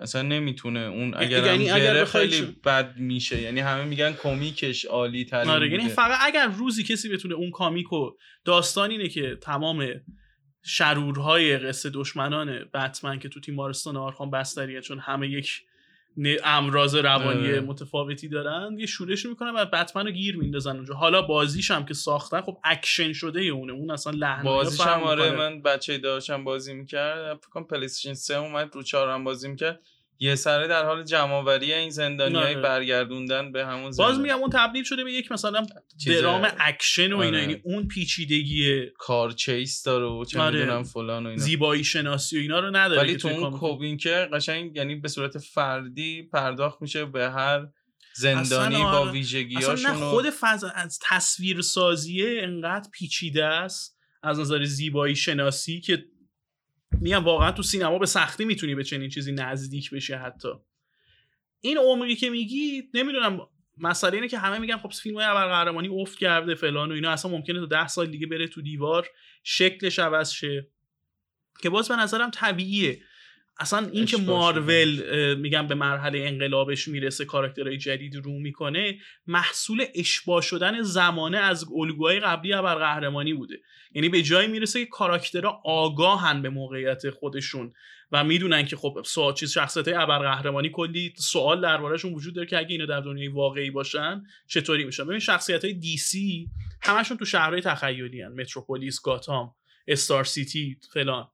اصلا 0.00 0.22
نمی‌تونه 0.22 0.80
اون 0.80 1.14
اگر 1.16 1.46
یعنی 1.46 1.70
اگر 1.70 2.04
خیلی 2.04 2.56
بد 2.64 2.96
میشه. 2.96 3.42
یعنی 3.42 3.60
همه 3.60 3.84
میگن 3.84 4.12
کمیکش 4.12 4.84
عالی 4.84 5.24
ترین 5.24 5.50
آره 5.50 5.70
یعنی 5.70 5.88
فقط 5.88 6.18
اگر 6.22 6.46
روزی 6.46 6.82
کسی 6.84 7.08
بتونه 7.08 7.34
اون 7.34 7.50
comic 7.50 8.00
و 8.00 8.10
داستان 8.44 8.90
اینه 8.90 9.08
که 9.08 9.38
تمام 9.42 9.86
شرورهای 10.62 11.58
قصه 11.58 11.90
دشمنان 11.90 12.64
بتمن 12.74 13.18
که 13.18 13.28
تو 13.28 13.40
تیمارستان 13.40 13.96
آرخام 13.96 14.30
بستریه 14.30 14.80
چون 14.80 14.98
همه 14.98 15.28
یک 15.28 15.62
امراض 16.44 16.94
روانی 16.94 17.60
متفاوتی 17.60 18.28
دارن 18.28 18.78
یه 18.78 18.86
شورش 18.86 19.26
می‌کنن 19.26 19.50
و 19.50 19.64
بتمن 19.64 20.06
رو 20.06 20.12
گیر 20.12 20.36
میندازن 20.36 20.76
اونجا. 20.76 20.94
حالا 20.94 21.22
بازیش 21.22 21.70
هم 21.70 21.84
که 21.84 21.94
ساختن 21.94 22.40
خب 22.40 22.58
اکشن 22.64 23.12
شده 23.12 23.40
اونه. 23.40 23.72
اون 23.72 23.90
اصلا 23.90 24.12
لحن 24.12 24.42
بازیش 24.42 24.80
هم 24.80 25.02
آره 25.02 25.30
من 25.30 25.62
بچه 25.62 25.98
داشتم 25.98 26.44
بازی 26.44 26.74
می‌کرد 26.74 27.34
فکر 27.34 27.48
کنم 27.50 27.64
پلی 27.64 27.88
3 27.88 28.34
اومد 28.34 28.74
رو 28.74 28.82
4 28.82 29.10
هم 29.10 29.24
بازی 29.24 29.48
می‌کرد. 29.48 29.80
یه 30.22 30.34
سره 30.34 30.66
در 30.66 30.84
حال 30.84 31.04
جمعآوری 31.04 31.72
این 31.72 31.90
زندانی 31.90 32.34
های 32.34 32.54
برگردوندن 32.54 33.52
به 33.52 33.66
همون 33.66 33.90
زندان. 33.90 34.12
باز 34.12 34.20
میگم 34.20 34.38
اون 34.38 34.50
تبدیل 34.50 34.84
شده 34.84 35.04
به 35.04 35.12
یک 35.12 35.32
مثلا 35.32 35.66
درام 36.06 36.48
اکشن 36.58 37.12
و 37.12 37.18
اینا 37.18 37.36
آره. 37.36 37.40
یعنی 37.40 37.60
اون 37.64 37.88
پیچیدگی 37.88 38.86
کار 38.98 39.30
چیس 39.30 39.82
داره 39.82 40.06
و 40.06 40.24
چه 40.24 40.40
آره. 40.40 40.60
می‌دونم 40.60 40.82
فلان 40.82 41.26
و 41.26 41.28
اینا 41.28 41.42
زیبایی 41.42 41.84
شناسی 41.84 42.38
و 42.38 42.40
اینا 42.40 42.60
رو 42.60 42.76
نداره 42.76 43.00
ولی 43.00 43.16
تو 43.16 43.28
اون 43.28 43.50
کوبین 43.50 43.96
که 43.96 44.28
قشنگ 44.32 44.76
یعنی 44.76 44.94
به 44.94 45.08
صورت 45.08 45.38
فردی 45.38 46.22
پرداخت 46.22 46.82
میشه 46.82 47.04
به 47.04 47.30
هر 47.30 47.66
زندانی 48.14 48.76
با 48.76 48.90
آره. 48.90 49.10
ویژگیاشون 49.10 49.72
اصلا 49.72 49.92
نه 49.92 49.98
خود 49.98 50.30
فضا 50.40 50.68
از 50.68 50.98
تصویر 51.08 51.60
سازیه 51.60 52.40
انقدر 52.42 52.88
پیچیده 52.92 53.44
است 53.44 53.96
از 54.22 54.40
نظر 54.40 54.64
زیبایی 54.64 55.16
شناسی 55.16 55.80
که 55.80 56.04
میگم 56.92 57.24
واقعا 57.24 57.52
تو 57.52 57.62
سینما 57.62 57.98
به 57.98 58.06
سختی 58.06 58.44
می‌تونی 58.44 58.74
به 58.74 58.84
چنین 58.84 59.08
چیزی 59.08 59.32
نزدیک 59.32 59.90
بشه 59.90 60.16
حتی. 60.16 60.48
این 61.60 61.78
عمری 61.78 62.16
که 62.16 62.30
میگی 62.30 62.82
نمی‌دونم 62.94 63.40
مسئله 63.78 64.14
اینه 64.14 64.28
که 64.28 64.38
همه 64.38 64.58
میگن 64.58 64.76
خب 64.76 64.92
فیلم 64.92 65.16
های 65.16 65.26
قهرمانی 65.26 65.88
افت 65.88 66.18
کرده 66.18 66.54
فلان 66.54 66.90
و 66.90 66.94
اینا 66.94 67.10
اصلا 67.10 67.30
ممکنه 67.30 67.60
تا 67.60 67.66
ده 67.66 67.88
سال 67.88 68.06
دیگه 68.06 68.26
بره 68.26 68.48
تو 68.48 68.62
دیوار 68.62 69.08
شکلش 69.44 69.98
عوض 69.98 70.30
شه. 70.30 70.68
که 71.62 71.70
باز 71.70 71.88
به 71.88 71.96
نظرم 71.96 72.30
طبیعیه. 72.30 73.02
اصلا 73.60 73.88
اینکه 73.92 74.16
مارول 74.16 75.34
میگم 75.34 75.66
به 75.66 75.74
مرحله 75.74 76.18
انقلابش 76.18 76.88
می‌رسه 76.88 77.24
کاراکترهای 77.24 77.76
جدید 77.78 78.16
رو 78.16 78.32
می‌کنه 78.32 78.98
محصول 79.26 79.84
اشباه 79.94 80.42
شدن 80.42 80.82
زمانه 80.82 81.38
از 81.38 81.64
الگوهای 81.76 82.20
قبلی 82.20 82.54
قهرمانی 82.54 83.34
بوده. 83.34 83.60
یعنی 83.94 84.08
به 84.08 84.22
جایی 84.22 84.48
می‌رسه 84.48 84.84
که 84.84 84.90
کاراکترها 84.90 85.62
آگاهن 85.64 86.42
به 86.42 86.48
موقعیت 86.48 87.10
خودشون 87.10 87.72
و 88.12 88.24
می‌دونن 88.24 88.64
که 88.64 88.76
خب 88.76 89.02
سوال 89.04 89.34
چیز 89.34 89.52
شخصیت 89.52 89.88
های 89.88 90.06
قهرمانی 90.06 90.70
کلی 90.70 91.14
سوال 91.16 91.60
دربارهشون 91.60 92.12
وجود 92.12 92.34
داره 92.34 92.46
که 92.48 92.58
اگه 92.58 92.72
اینا 92.72 92.86
در 92.86 93.00
دنیای 93.00 93.28
واقعی 93.28 93.70
باشن 93.70 94.22
چطوری 94.46 94.84
میشن. 94.84 95.04
ببین 95.04 95.18
شخصیت 95.18 95.64
های 95.64 95.74
دی 95.74 95.96
سی 95.96 96.48
همشون 96.82 97.16
تو 97.16 97.24
شهرهای 97.24 97.60
تخیلی 97.60 98.22
هن. 98.22 98.32
متروپولیس 98.32 99.00
گاتام 99.02 99.54
استار 99.88 100.24
سیتی 100.24 100.78
فلان 100.92 101.28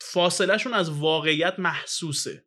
فاصلهشون 0.00 0.74
از 0.74 0.90
واقعیت 0.90 1.58
محسوسه. 1.58 2.44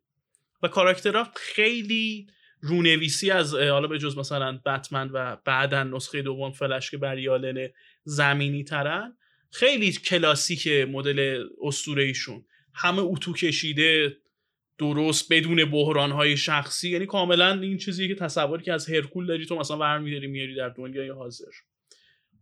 و 0.62 0.68
کاراکترها 0.68 1.28
خیلی 1.36 2.26
رونویسی 2.60 3.30
از 3.30 3.54
حالا 3.54 3.86
به 3.86 3.98
جز 3.98 4.18
مثلا 4.18 4.60
بتمن 4.66 5.10
و 5.12 5.36
بعدا 5.44 5.84
نسخه 5.84 6.22
دوم 6.22 6.52
فلش 6.52 6.90
که 6.90 6.96
بریالن 6.96 7.68
زمینی 8.04 8.64
ترن 8.64 9.16
خیلی 9.50 9.92
کلاسیک 9.92 10.68
مدل 10.68 11.44
اسطوره 11.62 12.02
ایشون. 12.02 12.44
همه 12.74 12.98
اتو 13.02 13.32
کشیده 13.32 14.16
درست 14.78 15.32
بدون 15.32 15.64
بحران 15.64 16.10
های 16.10 16.36
شخصی 16.36 16.90
یعنی 16.90 17.06
کاملا 17.06 17.60
این 17.60 17.78
چیزیه 17.78 18.08
که 18.08 18.14
تصوری 18.14 18.64
که 18.64 18.72
از 18.72 18.90
هرکول 18.90 19.26
داری 19.26 19.46
تو 19.46 19.56
مثلا 19.56 19.76
برمیداری 19.76 20.26
میاری 20.26 20.54
در 20.54 20.68
دنیای 20.68 21.08
حاضر. 21.08 21.50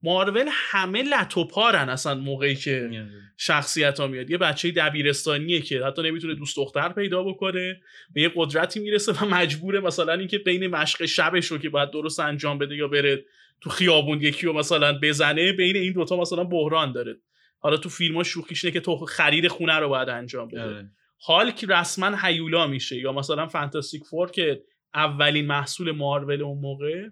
مارول 0.02 0.44
همه 0.50 1.02
لطوپارن 1.02 1.88
اصلا 1.88 2.14
موقعی 2.14 2.54
که 2.54 3.06
شخصیت 3.36 4.00
ها 4.00 4.06
میاد. 4.06 4.30
یه 4.30 4.38
بچه 4.38 4.70
دبیرستانیه 4.70 5.60
که 5.60 5.84
حتی 5.84 6.02
نمی‌تونه 6.02 6.34
دوست 6.34 6.56
دختر 6.56 6.88
پیدا 6.88 7.22
بکنه 7.22 7.80
به 8.14 8.20
یه 8.22 8.32
قدرتی 8.34 8.80
می‌رسه 8.80 9.12
و 9.12 9.26
مجبوره 9.26 9.80
مثلا 9.80 10.12
اینکه 10.12 10.38
بین 10.38 10.66
مشق 10.66 11.04
شبش 11.04 11.46
رو 11.46 11.58
که 11.58 11.68
باید 11.68 11.90
درست 11.90 12.20
انجام 12.20 12.58
بده 12.58 12.76
یا 12.76 12.88
بره 12.88 13.24
تو 13.60 13.70
خیابون 13.70 14.22
یکی 14.22 14.46
رو 14.46 14.52
مثلا 14.52 14.98
بزنه 15.02 15.52
بین 15.52 15.76
این 15.76 15.92
دوتا 15.92 16.16
مثلا 16.16 16.44
بحران 16.44 16.92
داره. 16.92 17.16
حالا 17.58 17.76
تو 17.76 17.88
فیلم 17.88 18.16
ها 18.16 18.22
شوخیش 18.22 18.66
که 18.66 18.80
تو 18.80 18.96
خرید 18.96 19.48
خونه 19.48 19.74
رو 19.74 19.88
باید 19.88 20.08
انجام 20.08 20.48
بده. 20.48 20.62
آره. 20.62 20.90
حال 21.20 21.50
که 21.50 21.66
رسما 21.66 22.16
هیولا 22.22 22.66
میشه 22.66 22.96
یا 22.96 23.12
مثلا 23.12 23.46
فانتاستیک 23.46 24.02
فور 24.04 24.30
که 24.30 24.62
اولین 24.94 25.46
محصول 25.46 25.90
مارول 25.90 26.42
اون 26.42 26.58
موقع. 26.58 27.08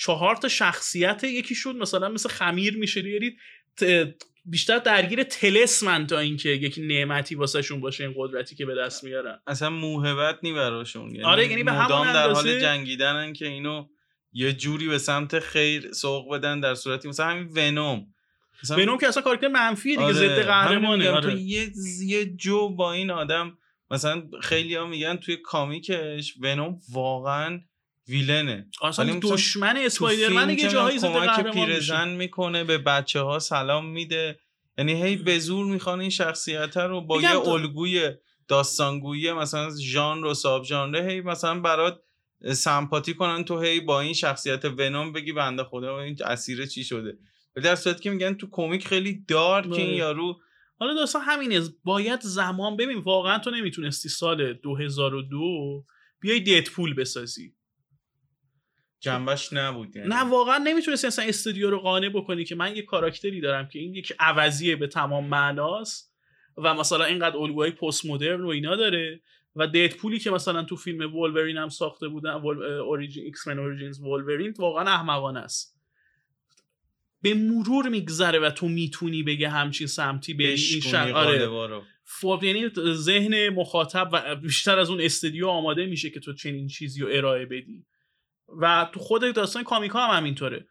چهار 0.00 0.36
تا 0.36 0.48
شخصیت 0.48 1.24
یکی 1.24 1.54
شد 1.54 1.74
مثلا 1.74 2.08
مثل 2.08 2.28
خمیر 2.28 2.76
میشه 2.76 3.08
یعنی 3.08 3.36
بیشتر 4.44 4.78
درگیر 4.78 5.22
تلسمن 5.22 6.06
تا 6.06 6.18
اینکه 6.18 6.48
یک 6.48 6.78
نعمتی 6.82 7.34
واسهشون 7.34 7.80
باشه 7.80 8.04
این 8.04 8.14
قدرتی 8.16 8.54
که 8.54 8.66
به 8.66 8.74
دست 8.74 9.04
میارن. 9.04 9.40
اصلا 9.46 9.70
موهبت 9.70 10.38
نی 10.42 10.52
براشون. 10.52 11.10
یعنی 11.10 11.22
آره 11.22 11.48
یعنی 11.48 11.64
به 11.64 11.72
همون 11.72 12.12
در 12.12 12.30
حال 12.30 12.60
جنگیدنن 12.60 13.32
که 13.32 13.46
اینو 13.46 13.88
یه 14.32 14.52
جوری 14.52 14.88
به 14.88 14.98
سمت 14.98 15.38
خیر 15.38 15.92
سوق 15.92 16.34
بدن 16.34 16.60
در 16.60 16.74
صورتی 16.74 17.08
مثلا 17.08 17.26
همین 17.26 17.48
ونوم. 17.56 18.06
مثلا 18.62 18.76
ونوم 18.76 18.98
که 18.98 19.08
اصلا 19.08 19.22
کاراکتر 19.22 19.48
منفیه 19.48 19.96
دیگه 19.96 20.04
آره، 20.04 20.14
ضد 20.14 20.22
همین 20.22 20.44
قهرمانه 20.44 21.10
آره. 21.10 21.30
تو 21.30 21.38
یه 21.38 21.70
یه 22.04 22.26
جو 22.36 22.68
با 22.68 22.92
این 22.92 23.10
آدم 23.10 23.58
مثلا 23.90 24.22
خیلی 24.42 24.74
ها 24.74 24.86
میگن 24.86 25.16
توی 25.16 25.36
کامیکش 25.36 26.34
ونوم 26.40 26.78
واقعا 26.92 27.60
ویلنه. 28.10 28.66
اصلا 28.82 29.18
دشمن 29.22 29.76
اسپایدرمن 29.76 30.50
یه 30.50 30.68
جاهایی 30.68 30.98
ضد 30.98 31.06
کمک 31.06 31.28
قهرمان 31.28 31.54
میشه. 31.54 31.66
پیرزن 31.66 32.08
می‌کنه 32.08 32.64
به 32.64 32.78
بچه 32.78 33.20
ها 33.20 33.38
سلام 33.38 33.86
میده. 33.86 34.38
یعنی 34.78 35.02
هی 35.02 35.16
به 35.16 35.38
زور 35.38 35.66
می‌خوان 35.66 36.00
این 36.00 36.10
شخصیت 36.10 36.76
رو 36.76 37.00
با 37.00 37.22
یه 37.22 37.32
تو- 37.32 37.48
الگوی 37.48 38.10
داستانگویی 38.48 39.32
مثلا 39.32 39.70
ژانر 39.80 40.24
و 40.26 40.34
ساب 40.34 40.64
ژانر 40.64 41.10
هی 41.10 41.20
مثلا 41.20 41.60
برات 41.60 42.00
سمپاتی 42.52 43.14
کنن 43.14 43.44
تو 43.44 43.60
هی 43.60 43.80
با 43.80 44.00
این 44.00 44.12
شخصیت 44.14 44.64
ونوم 44.64 45.12
بگی 45.12 45.32
بنده 45.32 45.64
خدا 45.64 46.00
این 46.00 46.16
اسیر 46.24 46.66
چی 46.66 46.84
شده؟ 46.84 47.18
ولی 47.56 47.64
در 47.64 47.74
صورتی 47.74 48.02
که 48.02 48.10
میگن 48.10 48.34
تو 48.34 48.46
کمیک 48.50 48.86
خیلی 48.86 49.24
دار 49.28 49.62
که 49.62 49.68
این 49.76 49.86
آره. 49.86 49.96
یارو 49.96 50.40
حالا 50.78 50.94
داستان 50.94 51.22
همینه. 51.22 51.60
باید 51.84 52.20
زمان 52.20 52.76
ببین 52.76 52.98
واقعا 52.98 53.38
تو 53.38 53.50
نمی‌تونستی 53.50 54.08
سال 54.08 54.52
2002 54.52 55.84
بیای 56.20 56.40
ددپول 56.40 56.94
بسازی. 56.94 57.54
جنبش 59.00 59.52
نبود 59.52 59.96
یعنی. 59.96 60.08
نه 60.08 60.24
واقعا 60.24 60.58
نمی‌تونستی 60.58 61.06
اصلا 61.06 61.24
استودیو 61.24 61.70
رو 61.70 61.78
قانع 61.78 62.08
بکنی 62.08 62.44
که 62.44 62.54
من 62.54 62.76
یه 62.76 62.82
کاراکتری 62.82 63.40
دارم 63.40 63.68
که 63.68 63.78
این 63.78 63.94
یک 63.94 64.12
عوضیه 64.18 64.76
به 64.76 64.86
تمام 64.86 65.26
معناست 65.26 66.14
و 66.56 66.74
مثلا 66.74 67.04
اینقدر 67.04 67.36
الگوهای 67.36 67.70
پست 67.70 68.06
مدرن 68.06 68.40
و 68.40 68.48
اینا 68.48 68.76
داره 68.76 69.20
و 69.56 69.66
Deadpool 69.66 70.12
ی 70.12 70.18
که 70.18 70.30
مثلا 70.30 70.62
تو 70.62 70.76
فیلم 70.76 71.14
Wolverine 71.14 71.56
هم 71.56 71.68
ساخته 71.68 72.08
بودن 72.08 72.30
Origin 72.30 73.24
X-Men 73.24 73.58
Origins 73.58 74.00
Wolverine 74.00 74.54
واقعا 74.58 74.94
احمقانه 74.94 75.40
است 75.40 75.80
به 77.22 77.34
مرور 77.34 77.88
میگذره 77.88 78.38
و 78.38 78.50
تو 78.50 78.68
می‌تونی 78.68 79.22
بگه 79.22 79.48
همچین 79.48 79.86
سمتی 79.86 80.34
به 80.34 80.48
این 80.48 80.56
شن... 80.56 81.12
آره 81.12 81.46
رو. 81.46 81.82
خب 82.04 82.40
یعنی 82.42 82.70
ذهن 82.92 83.48
مخاطب 83.48 84.08
و 84.12 84.36
بیشتر 84.36 84.78
از 84.78 84.90
اون 84.90 85.00
استودیو 85.00 85.48
آماده 85.48 85.86
میشه 85.86 86.10
که 86.10 86.20
تو 86.20 86.32
چنین 86.32 86.66
چیزی 86.66 87.00
رو 87.00 87.08
ارائه 87.12 87.46
بدی 87.46 87.84
و 88.60 88.88
تو 88.92 89.00
خود 89.00 89.34
داستان 89.34 89.64
comic 89.64 89.92
ا 89.92 89.98
هم 89.98 90.16
همینطوره. 90.16 90.66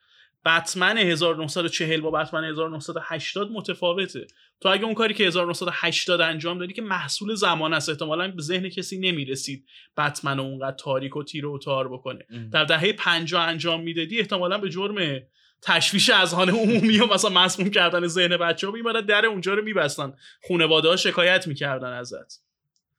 بتمن 0.46 0.98
1940 0.98 2.02
با 2.02 2.12
بتمن 2.12 2.44
1980 2.44 3.52
متفاوته. 3.52 4.28
تو 4.62 4.70
اگه 4.70 4.86
اون 4.86 4.94
کاری 4.94 5.14
که 5.14 5.24
1980 5.24 6.22
انجام 6.22 6.58
دادی 6.58 6.74
که 6.74 6.82
محصول 6.82 7.36
زمان 7.36 7.74
است 7.74 7.90
احتمالا 7.90 8.28
به 8.28 8.42
ذهن 8.42 8.70
کسی 8.70 9.00
نمی‌رسید 9.00 9.66
بتمن 9.98 10.40
اونقدر 10.40 10.76
تاریک 10.76 11.18
و 11.18 11.24
تیر 11.24 11.46
و 11.46 11.60
تار 11.60 11.88
بکنه. 11.94 12.26
ام. 12.30 12.50
در 12.50 12.64
دهه 12.64 12.94
50 12.94 13.48
انجام 13.48 13.84
می‌دادی 13.84 14.20
احتمالا 14.20 14.58
به 14.58 14.70
جرم 14.70 15.20
تشویش 15.62 16.10
اذهان 16.10 16.50
عمومی 16.50 17.00
و 17.00 17.14
مثلا 17.14 17.32
مسموم 17.32 17.70
کردن 17.70 18.08
ذهن 18.08 18.38
بچه 18.38 18.68
ها 18.68 18.74
میبادن 18.74 19.02
در 19.02 19.26
اونجا 19.26 19.54
رو 19.54 19.64
میبستن. 19.64 20.14
خانواده 20.48 20.90
ها 20.90 20.96
شکایت 20.96 21.48
می‌کردن 21.48 21.94
ازت. 21.94 22.49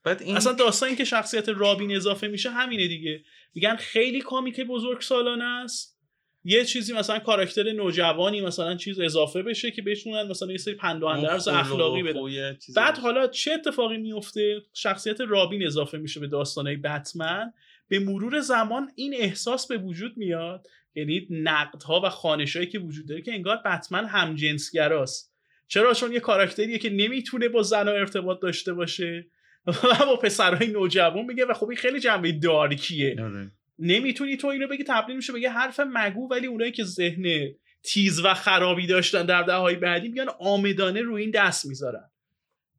بعد 0.03 0.21
این 0.21 0.37
اصلا 0.37 0.53
داستان 0.53 0.87
این 0.87 0.97
که 0.97 1.05
شخصیت 1.05 1.49
رابین 1.49 1.95
اضافه 1.95 2.27
میشه 2.27 2.49
همینه 2.49 2.87
دیگه. 2.87 3.23
میگن 3.53 3.75
خیلی 3.75 4.21
کامیک 4.21 4.61
بزرگ 4.61 5.01
سالانه 5.01 5.43
است 5.43 6.01
یه 6.43 6.65
چیزی 6.65 6.93
مثلا 6.93 7.19
کاراکتر 7.19 7.71
نوجوانی 7.71 8.41
مثلا 8.41 8.75
چیز 8.75 8.99
اضافه 8.99 9.41
بشه 9.41 9.71
که 9.71 9.81
بهشون 9.81 10.27
مثلا 10.27 10.51
یه 10.51 10.57
سری 10.57 10.75
پند 10.75 11.03
و 11.03 11.05
اندرز 11.05 11.47
اخلاقی 11.47 12.03
بده 12.03 12.57
بعد. 12.75 12.97
حالا 12.97 13.27
چه 13.27 13.51
اتفاقی 13.51 13.97
میفته؟ 13.97 14.61
شخصیت 14.73 15.21
رابین 15.21 15.65
اضافه 15.65 15.97
میشه 15.97 16.19
به 16.19 16.27
داستانهای 16.27 16.75
بتمن. 16.75 17.53
به 17.87 17.99
مرور 17.99 18.39
زمان 18.39 18.91
این 18.95 19.13
احساس 19.17 19.67
به 19.67 19.77
وجود 19.77 20.17
میاد. 20.17 20.67
یعنی 20.95 21.27
نقدها 21.29 22.01
و 22.03 22.09
خانشهایی 22.09 22.69
که 22.69 22.79
وجود 22.79 23.07
داره 23.07 23.21
که 23.21 23.33
انگار 23.33 23.57
بتمن 23.57 24.05
همجنسگراست. 24.05 25.33
چرا؟ 25.67 25.93
چون 25.93 26.13
یه 26.13 26.19
کاراکتریه 26.19 26.77
که 26.77 26.89
نمی‌تونه 26.89 27.49
با 27.49 27.63
زنها 27.63 27.93
ارتباط 27.93 28.39
داشته 28.39 28.73
باشه. 28.73 29.27
و 29.67 30.05
با 30.05 30.15
پسرهای 30.15 30.67
نوجوان 30.67 31.25
میگه 31.25 31.45
و 31.45 31.53
خب 31.53 31.69
این 31.69 31.77
خیلی 31.77 31.99
جنبه 31.99 32.31
دارکیه. 32.31 33.15
آره. 33.23 33.51
نمی‌تونی 33.79 34.37
تو 34.37 34.47
اینو 34.47 34.67
بگی 34.67 34.83
تبدیل 34.83 35.15
میشه 35.15 35.33
به 35.33 35.39
یه 35.39 35.51
حرف 35.51 35.79
مگو 35.79 36.27
ولی 36.31 36.47
اونایی 36.47 36.71
که 36.71 36.83
ذهن 36.83 37.53
تیز 37.83 38.25
و 38.25 38.33
خرابی 38.33 38.87
داشتن 38.87 39.25
در 39.25 39.43
دههای 39.43 39.75
بعدی 39.75 40.07
میگن 40.07 40.25
آمدانه 40.39 41.01
روی 41.01 41.21
این 41.21 41.31
دست 41.31 41.65
می‌ذارن. 41.65 42.09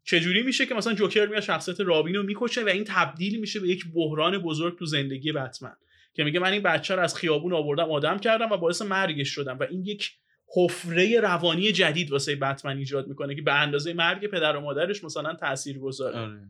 چجوری 0.05 0.43
میشه 0.43 0.67
که 0.67 0.75
مثلا 0.75 0.95
جوکر 0.95 1.27
میاد 1.27 1.43
شخصیت 1.43 1.81
رابین 1.81 2.15
رو 2.15 2.23
می‌کشه 2.23 2.65
و 2.65 2.69
این 2.69 2.85
تبدیل 2.87 3.41
میشه 3.41 3.61
به 3.61 3.69
یک 3.69 3.85
بحران 3.95 4.39
بزرگ 4.39 4.79
تو 4.79 4.87
زندگی 4.87 5.33
بتمن 5.33 5.77
که 6.15 6.25
میگه 6.25 6.41
من 6.41 6.53
این 6.53 6.63
بچه 6.63 6.95
رو 6.95 7.03
از 7.03 7.17
خیابون 7.17 7.53
آوردم 7.53 7.91
آدم 7.91 8.19
کردم 8.19 8.51
و 8.51 8.57
باعث 8.57 8.83
مرگش 8.83 9.29
شدم 9.29 9.59
و 9.59 9.63
این 9.71 9.85
یک 9.85 10.11
حفره 10.57 11.21
روانی 11.21 11.73
جدید 11.73 12.11
واسه 12.11 12.37
بتمن 12.37 12.77
ایجاد 12.77 13.09
می‌کنه 13.09 13.35
که 13.35 13.43
به 13.43 13.55
اندازه 13.55 13.93
مرگ 13.93 14.27
پدر 14.27 14.57
و 14.57 14.61
مادرش 14.61 15.05
مثلا 15.05 15.35
تاثیر 15.35 15.79
گذاره 15.79 16.19
آره. 16.19 16.41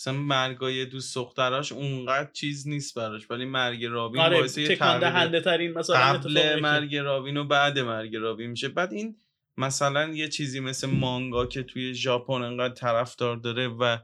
مثلا 0.00 0.14
مرگای 0.14 0.86
دوست 0.86 1.14
دختراش 1.14 1.72
اونقدر 1.72 2.30
چیز 2.32 2.68
نیست 2.68 2.94
براش 2.94 3.30
ولی 3.30 3.44
مرگ 3.44 3.84
رابین 3.84 4.20
آره 4.20 4.38
باعث 4.38 4.58
یه 4.58 4.76
تغییر 4.76 5.40
ترین 5.40 5.72
مثلا 5.72 5.96
قبل 5.96 6.60
مرگ 6.60 6.96
رابین 6.96 7.36
و 7.36 7.44
بعد 7.44 7.78
مرگ 7.78 8.16
رابین 8.16 8.50
میشه. 8.50 8.68
بعد 8.68 8.92
این 8.92 9.16
مثلا 9.56 10.08
یه 10.08 10.28
چیزی 10.28 10.60
مثل 10.60 10.90
مانگا 10.90 11.46
که 11.46 11.62
توی 11.62 11.94
ژاپن 11.94 12.42
انقدر 12.42 12.74
طرفدار 12.74 13.36
داره 13.36 13.68
و 13.68 13.96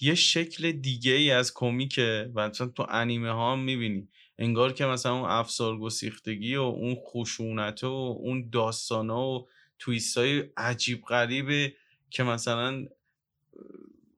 یه 0.00 0.14
شکل 0.14 0.72
دیگه 0.72 1.12
ای 1.12 1.30
از 1.30 1.54
کمیکه 1.54 2.30
و 2.34 2.48
مثلا 2.48 2.66
تو 2.66 2.86
انیمه 2.88 3.30
ها 3.30 3.52
هم 3.52 3.58
می‌بینی. 3.58 4.08
انگار 4.38 4.72
که 4.72 4.86
مثلا 4.86 5.14
اون 5.14 5.30
افسار 5.30 5.78
گسیختگی 5.78 6.56
و 6.56 6.62
اون 6.62 6.94
خشونت 6.94 7.84
و 7.84 8.16
اون 8.20 8.50
داستانا 8.50 9.28
و 9.28 9.48
تویست 9.78 10.18
های 10.18 10.44
عجیب 10.56 11.02
غریبه 11.02 11.74
که 12.10 12.22
مثلا 12.22 12.86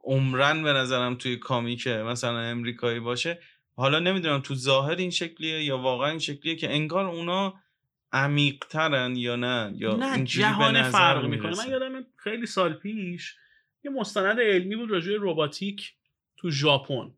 عمرن 0.04 0.62
به 0.62 0.72
نظرم 0.72 1.14
توی 1.14 1.36
کامیک 1.36 1.86
مثلا 1.86 2.38
امریکایی 2.38 3.00
باشه. 3.00 3.40
حالا 3.76 3.98
نمی‌دونم 3.98 4.40
تو 4.40 4.54
ظاهر 4.54 4.96
این 4.96 5.10
شکلیه 5.10 5.64
یا 5.64 5.78
واقعا 5.78 6.10
این 6.10 6.18
شکلیه 6.18 6.56
که 6.56 6.70
انگار 6.70 7.06
اونا 7.06 7.54
عمیقترن 8.12 9.16
یا 9.16 9.36
نه 9.36 9.72
یا 9.76 9.96
نه 9.96 10.24
جهان 10.24 10.82
فرق 10.82 11.24
می‌کنه؟ 11.24 11.56
من 11.56 11.70
یادم 11.70 12.06
خیلی 12.16 12.46
سال 12.46 12.72
پیش 12.72 13.34
یه 13.84 13.90
مستند 13.90 14.40
علمی 14.40 14.76
بود 14.76 14.90
راجع 14.90 15.12
به 15.12 15.18
رباتیک 15.20 15.92
تو 16.36 16.50
ژاپن 16.50 17.14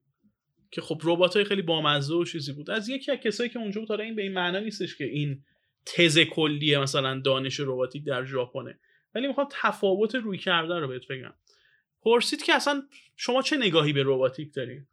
که 0.71 0.81
خب 0.81 1.01
ربات 1.05 1.37
های 1.37 1.45
خیلی 1.45 1.63
بامزه 1.63 2.15
و 2.15 2.25
چیزی 2.25 2.53
بود. 2.53 2.71
از 2.71 2.89
یکی 2.89 3.13
از 3.13 3.19
کسایی 3.19 3.51
که 3.51 3.59
اونجا 3.59 3.81
بود 3.81 3.89
حالا 3.89 4.05
این 4.05 4.15
به 4.15 4.23
این 4.23 4.33
معنا 4.33 4.61
نیستش 4.61 4.97
که 4.97 5.05
این 5.05 5.45
تز 5.87 6.19
کلیه 6.19 6.79
مثلا 6.79 7.21
دانش 7.21 7.61
رباتیک 7.61 8.05
در 8.05 8.25
ژاپنه. 8.25 8.79
ولی 9.15 9.27
می‌خوام 9.27 9.49
تفاوت 9.51 10.15
روی 10.15 10.39
کردن 10.39 10.81
رو 10.81 10.89
بهت 10.89 11.07
بگم. 11.07 11.35
پرسید 12.07 12.43
که 12.43 12.55
اصلا 12.55 12.83
شما 13.17 13.43
چه 13.43 13.57
نگاهی 13.57 13.93
به 13.93 14.03
رباتیک 14.07 14.55
دارین؟ 14.55 14.87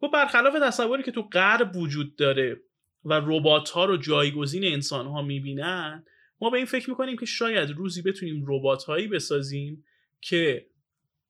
گفت 0.00 0.12
برخلاف 0.12 0.54
تصوری 0.62 1.02
که 1.02 1.10
تو 1.10 1.22
غرب 1.22 1.76
وجود 1.76 2.16
داره 2.16 2.60
و 3.04 3.20
ربات 3.24 3.70
ها 3.70 3.84
رو 3.84 3.96
جایگزین 3.96 4.64
انسان 4.64 5.06
ها 5.06 5.22
می‌بینن 5.22 6.04
ما 6.40 6.50
به 6.50 6.56
این 6.56 6.66
فکر 6.66 6.90
می‌کنیم 6.90 7.16
که 7.16 7.26
شاید 7.26 7.70
روزی 7.70 8.02
بتونیم 8.02 8.44
ربات 8.48 8.84
هایی 8.84 9.08
بسازیم 9.08 9.84
که 10.20 10.66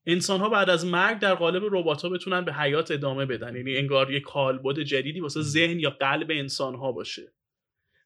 انسان 0.07 0.41
ها 0.41 0.49
بعد 0.49 0.71
از 0.71 0.87
مرگ 0.87 1.19
در 1.19 1.35
قالب 1.35 1.63
ربات 1.71 2.03
ها 2.03 2.09
بتونن 2.09 2.45
به 2.45 2.53
حیات 2.55 2.91
ادامه 2.91 3.27
بدن. 3.27 3.57
یعنی 3.57 3.77
انگار 3.77 4.13
یه 4.13 4.21
کالبد 4.21 4.79
جدیدی 4.79 5.21
واسه 5.21 5.41
ذهن 5.43 5.81
یا 5.81 5.91
قلب 5.91 6.31
انسان 6.31 6.75
ها 6.75 6.93
باشه. 6.93 7.33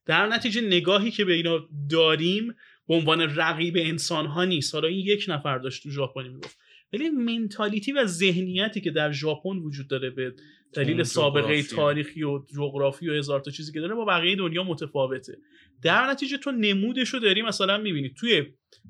در 0.07 0.27
نتیجه 0.27 0.61
نگاهی 0.61 1.11
که 1.11 1.25
به 1.25 1.33
اینا 1.33 1.69
داریم 1.91 2.57
به 2.89 2.95
عنوان 2.95 3.21
رقیب 3.37 3.75
انسان 3.79 4.27
ها 4.27 4.45
نیست. 4.45 4.75
حالا 4.75 4.89
این 4.89 5.07
یک 5.07 5.25
نفر 5.29 5.59
داشت 5.59 5.83
تو 5.83 5.91
ژاپنی 5.91 6.29
می‌گفت. 6.29 6.66
ولی 6.97 7.11
منتالیتی 7.11 7.93
و 7.93 8.05
ذهنیتی 8.05 8.81
که 8.81 8.91
در 8.91 9.13
ژاپن 9.13 9.57
وجود 9.57 9.89
داره 9.89 10.11
به 10.11 10.35
دلیل 10.73 11.03
سابقه 11.03 11.43
جغرافی. 11.43 11.77
تاریخی 11.77 12.23
و 12.23 12.45
جغرافی 12.57 13.09
و 13.09 13.13
هزار 13.13 13.41
تا 13.41 13.51
چیزی 13.51 13.73
که 13.73 13.81
داره 13.81 13.95
با 13.95 14.05
بقیه 14.05 14.37
دنیا 14.37 14.65
متفاوته. 14.65 15.39
در 15.83 16.11
نتیجه 16.11 16.39
تو 16.39 16.51
نمودش 16.51 17.09
رو 17.09 17.21
داری 17.21 17.43
مثلا 17.43 17.79
می‌بینی. 17.79 18.09
توی 18.09 18.47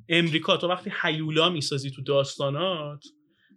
امریکا 0.08 0.56
تو 0.56 0.68
وقتی 0.68 0.92
هیولا 1.02 1.50
می‌سازی 1.50 1.90
تو 1.90 2.02
داستانات 2.02 3.04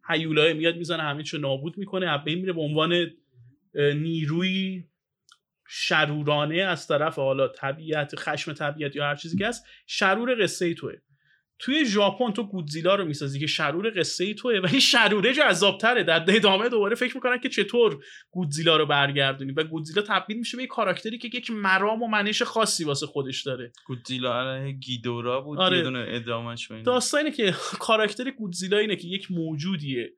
هیولا 0.10 0.54
میاد 0.54 0.78
می‌زنه 0.78 1.04
همه 1.04 1.24
چی 1.24 1.38
رو 1.38 1.44
نابود 1.44 1.78
می‌کنه 1.78 2.18
بین 2.18 2.40
میره 2.40 2.54
به 2.54 2.62
عنوان 2.62 3.08
نیروی 3.76 4.84
شرورانه 5.72 6.56
از 6.56 6.88
طرف 6.88 7.16
حالا 7.16 7.48
طبیعت 7.48 8.16
خشم 8.16 8.54
طبیعت 8.54 8.96
یا 8.96 9.04
هر 9.04 9.16
چیزی 9.16 9.38
که 9.38 9.48
هست 9.48 9.66
شرور 9.88 10.44
قصه 10.44 10.66
ای 10.66 10.74
توه. 10.74 10.94
توی 11.60 11.86
ژاپن 11.86 12.32
تو 12.32 12.44
گودزیلا 12.44 12.96
رو 12.96 13.06
می‌سازی 13.06 13.40
که 13.40 13.48
شرور 13.48 13.94
قصه 13.96 14.24
ای 14.24 14.34
توه 14.34 14.60
ولی 14.64 14.82
شروره 14.82 15.34
جذابتره 15.34 16.04
در 16.04 16.26
ادامه 16.28 16.70
دوباره 16.70 16.96
فکر 16.96 17.16
می‌کنن 17.16 17.40
که 17.40 17.50
چطور 17.50 18.04
گودزیلا 18.32 18.78
رو 18.78 18.86
برگردونی. 18.86 19.52
و 19.52 19.64
گودزیلا 19.64 20.02
تبدیل 20.02 20.38
میشه 20.38 20.58
به 20.58 20.64
یک 20.64 20.70
کاراکتری 20.70 21.18
که 21.18 21.28
یک 21.28 21.52
مرام 21.52 22.04
و 22.04 22.08
منش 22.08 22.42
خاصی 22.42 22.84
واسه 22.84 23.06
خودش 23.06 23.44
داره. 23.44 23.72
گودزیلا 23.88 24.42
علیه 24.42 24.72
گیدورا 24.72 25.42
بود 25.42 25.60
آره. 25.60 25.78
یه 25.78 25.84
دونه 25.84 26.06
ادامش 26.08 26.72
داستان 26.72 27.20
اینه 27.20 27.32
که 27.32 27.54
کاراکتر 27.80 28.32
گودزیلا 28.32 28.78
اینه 28.78 28.96
که 28.96 29.08
یک 29.08 29.32
موجودیه. 29.32 30.14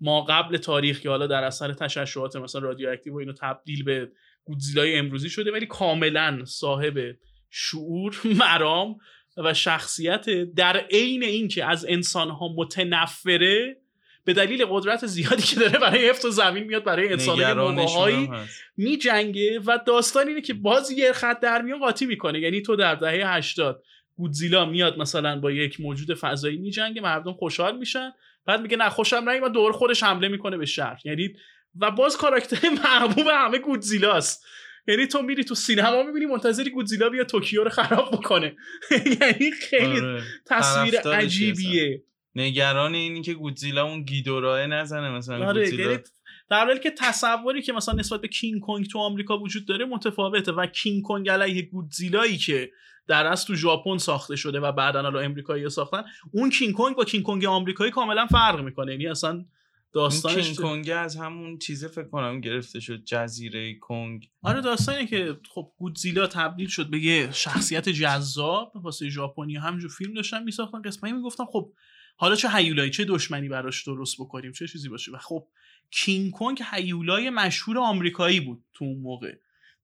ما 0.00 0.20
قبل 0.20 0.56
تاریخ 0.56 1.00
که 1.00 1.08
حالا 1.08 1.26
در 1.26 1.44
اثر 1.44 1.72
تشعشعات 1.72 2.36
مثلا 2.36 2.60
رادیواکتیو 2.60 3.14
و 3.14 3.16
اینو 3.16 3.32
تبدیل 3.32 3.84
به 3.84 4.12
گودزیلای 4.44 4.96
امروزی 4.96 5.30
شده 5.30 5.52
ولی 5.52 5.66
کاملا 5.66 6.44
صاحب 6.44 7.16
شعور 7.50 8.20
مرام 8.40 8.96
و 9.44 9.54
شخصیت 9.54 10.30
در 10.30 10.76
عین 10.76 11.24
اینکه 11.24 11.64
از 11.64 11.86
انسانها 11.88 12.48
متنفره 12.56 13.76
به 14.24 14.32
دلیل 14.32 14.66
قدرت 14.70 15.06
زیادی 15.06 15.42
که 15.42 15.56
داره 15.56 15.78
برای 15.78 16.08
حفظ 16.08 16.26
زمین 16.26 16.64
میاد 16.64 16.84
برای 16.84 17.12
انسانهای 17.12 18.28
می 18.76 18.96
جنگه 18.96 19.60
و 19.66 19.78
داستان 19.86 20.28
اینه 20.28 20.40
که 20.40 20.54
باز 20.54 20.90
یه 20.90 21.12
خط 21.12 21.40
در 21.40 21.62
میان 21.62 21.78
قاطی 21.78 22.06
می‌کنه. 22.06 22.40
یعنی 22.40 22.62
تو 22.62 22.76
در 22.76 22.94
دهه 22.94 23.34
80 23.34 23.82
گودزیلا 24.16 24.64
میاد 24.64 24.98
مثلا 24.98 25.40
با 25.40 25.50
یک 25.50 25.80
موجود 25.80 26.14
فضایی 26.14 26.56
میجنگه 26.56 27.00
مردم 27.00 27.32
خوشحال 27.32 27.78
میشن. 27.78 28.12
بعد 28.46 28.60
میگه 28.60 28.76
نه 28.76 28.88
خوشم 28.88 29.24
و 29.42 29.48
دور 29.48 29.72
خودش 29.72 30.02
حمله 30.02 30.28
می‌کنه 30.28 30.56
به 30.56 30.66
شهر. 30.66 31.00
یعنی 31.04 31.34
و 31.80 31.90
باز 31.90 32.16
کاراکتر 32.16 32.70
محبوب 32.84 33.26
همه 33.26 33.58
گودزیلاست. 33.58 34.44
یعنی 34.88 35.06
تو 35.06 35.22
میری 35.22 35.44
تو 35.44 35.54
سینما 35.54 36.02
می‌بینی 36.02 36.26
منتظری 36.26 36.70
گودزیلا 36.70 37.08
بیا 37.08 37.24
توکیو 37.24 37.64
رو 37.64 37.70
خراب 37.70 38.10
بکنه 38.10 38.56
یعنی 39.20 39.50
خیلی 39.50 40.00
آره. 40.00 40.22
تصویر 40.46 41.00
عجیبیه 41.00 42.02
نگران 42.34 42.94
اینی 42.94 43.22
که 43.22 43.34
گودزیلا 43.34 43.84
اون 43.84 44.02
گیدوراه 44.02 44.66
نزنه 44.66 45.10
مثلا 45.10 45.46
آره. 45.46 45.60
گودزیلا 45.60 45.90
یعنی 45.90 46.02
در 46.50 46.64
حالی 46.64 46.80
که 46.80 46.90
تصوری 46.90 47.62
که 47.62 47.72
مثلا 47.72 47.94
نسبت 47.94 48.20
به 48.20 48.28
کینگ 48.28 48.60
کنگ 48.60 48.86
تو 48.86 48.98
آمریکا 48.98 49.38
وجود 49.38 49.66
داره 49.66 49.84
متفاوته 49.84 50.52
و 50.52 50.66
کینگ 50.66 51.02
کنگ 51.02 51.28
علیه 51.28 51.62
گودزیلایی 51.62 52.36
که 52.38 52.70
در 53.06 53.26
از 53.26 53.44
تو 53.44 53.54
ژاپن 53.54 53.98
ساخته 53.98 54.36
شده 54.36 54.60
و 54.60 54.72
بعدا 54.72 55.02
حالا 55.02 55.20
امریکایی 55.20 55.68
ساختن 55.68 56.02
اون 56.32 56.50
کینگ 56.50 56.74
کنگ 56.74 56.96
با 56.96 57.04
کینگ 57.04 57.24
کنگ 57.24 57.44
آمریکایی 57.44 57.90
کاملا 57.90 58.26
فرق 58.26 58.60
می‌کنه 58.60 58.92
یعنی 58.92 59.06
اصلا 59.06 59.44
داستانش 59.92 60.44
کینگ 60.44 60.56
کنگ 60.56 60.90
از 60.90 61.16
همون 61.16 61.58
چیزه 61.58 61.88
فکر 61.88 62.08
کنم 62.08 62.40
گرفته 62.40 62.80
شد 62.80 63.04
جزیره 63.04 63.74
کنگ. 63.78 64.30
آره 64.42 64.60
داستانی 64.60 65.06
که 65.06 65.36
خب 65.54 65.72
گودزیلا 65.76 66.26
تبدیل 66.26 66.68
شد 66.68 66.90
به 66.90 66.98
یه 66.98 67.30
شخصیت 67.32 67.88
جذاب 67.88 68.72
واسه 68.74 69.08
ژاپنی. 69.08 69.56
همینجور 69.56 69.90
فیلم 69.90 70.14
داشتن 70.14 70.42
میساختن 70.42 70.82
قسمتی 70.82 71.12
می‌گفتم 71.12 71.44
خب 71.44 71.72
حالا 72.16 72.36
چه 72.36 72.48
هیولایی 72.48 72.90
چه 72.90 73.04
دشمنی 73.04 73.48
براش 73.48 73.86
درست 73.86 74.16
بکنیم 74.20 74.52
چه 74.52 74.66
چیزی 74.68 74.88
باشه. 74.88 75.12
و 75.12 75.18
خب 75.18 75.48
کینگ 75.90 76.32
کنگ 76.32 76.62
هیولای 76.72 77.30
مشهور 77.30 77.78
آمریکایی 77.78 78.40
بود 78.40 78.64
تو 78.72 78.84
اون 78.84 79.00
موقع. 79.00 79.34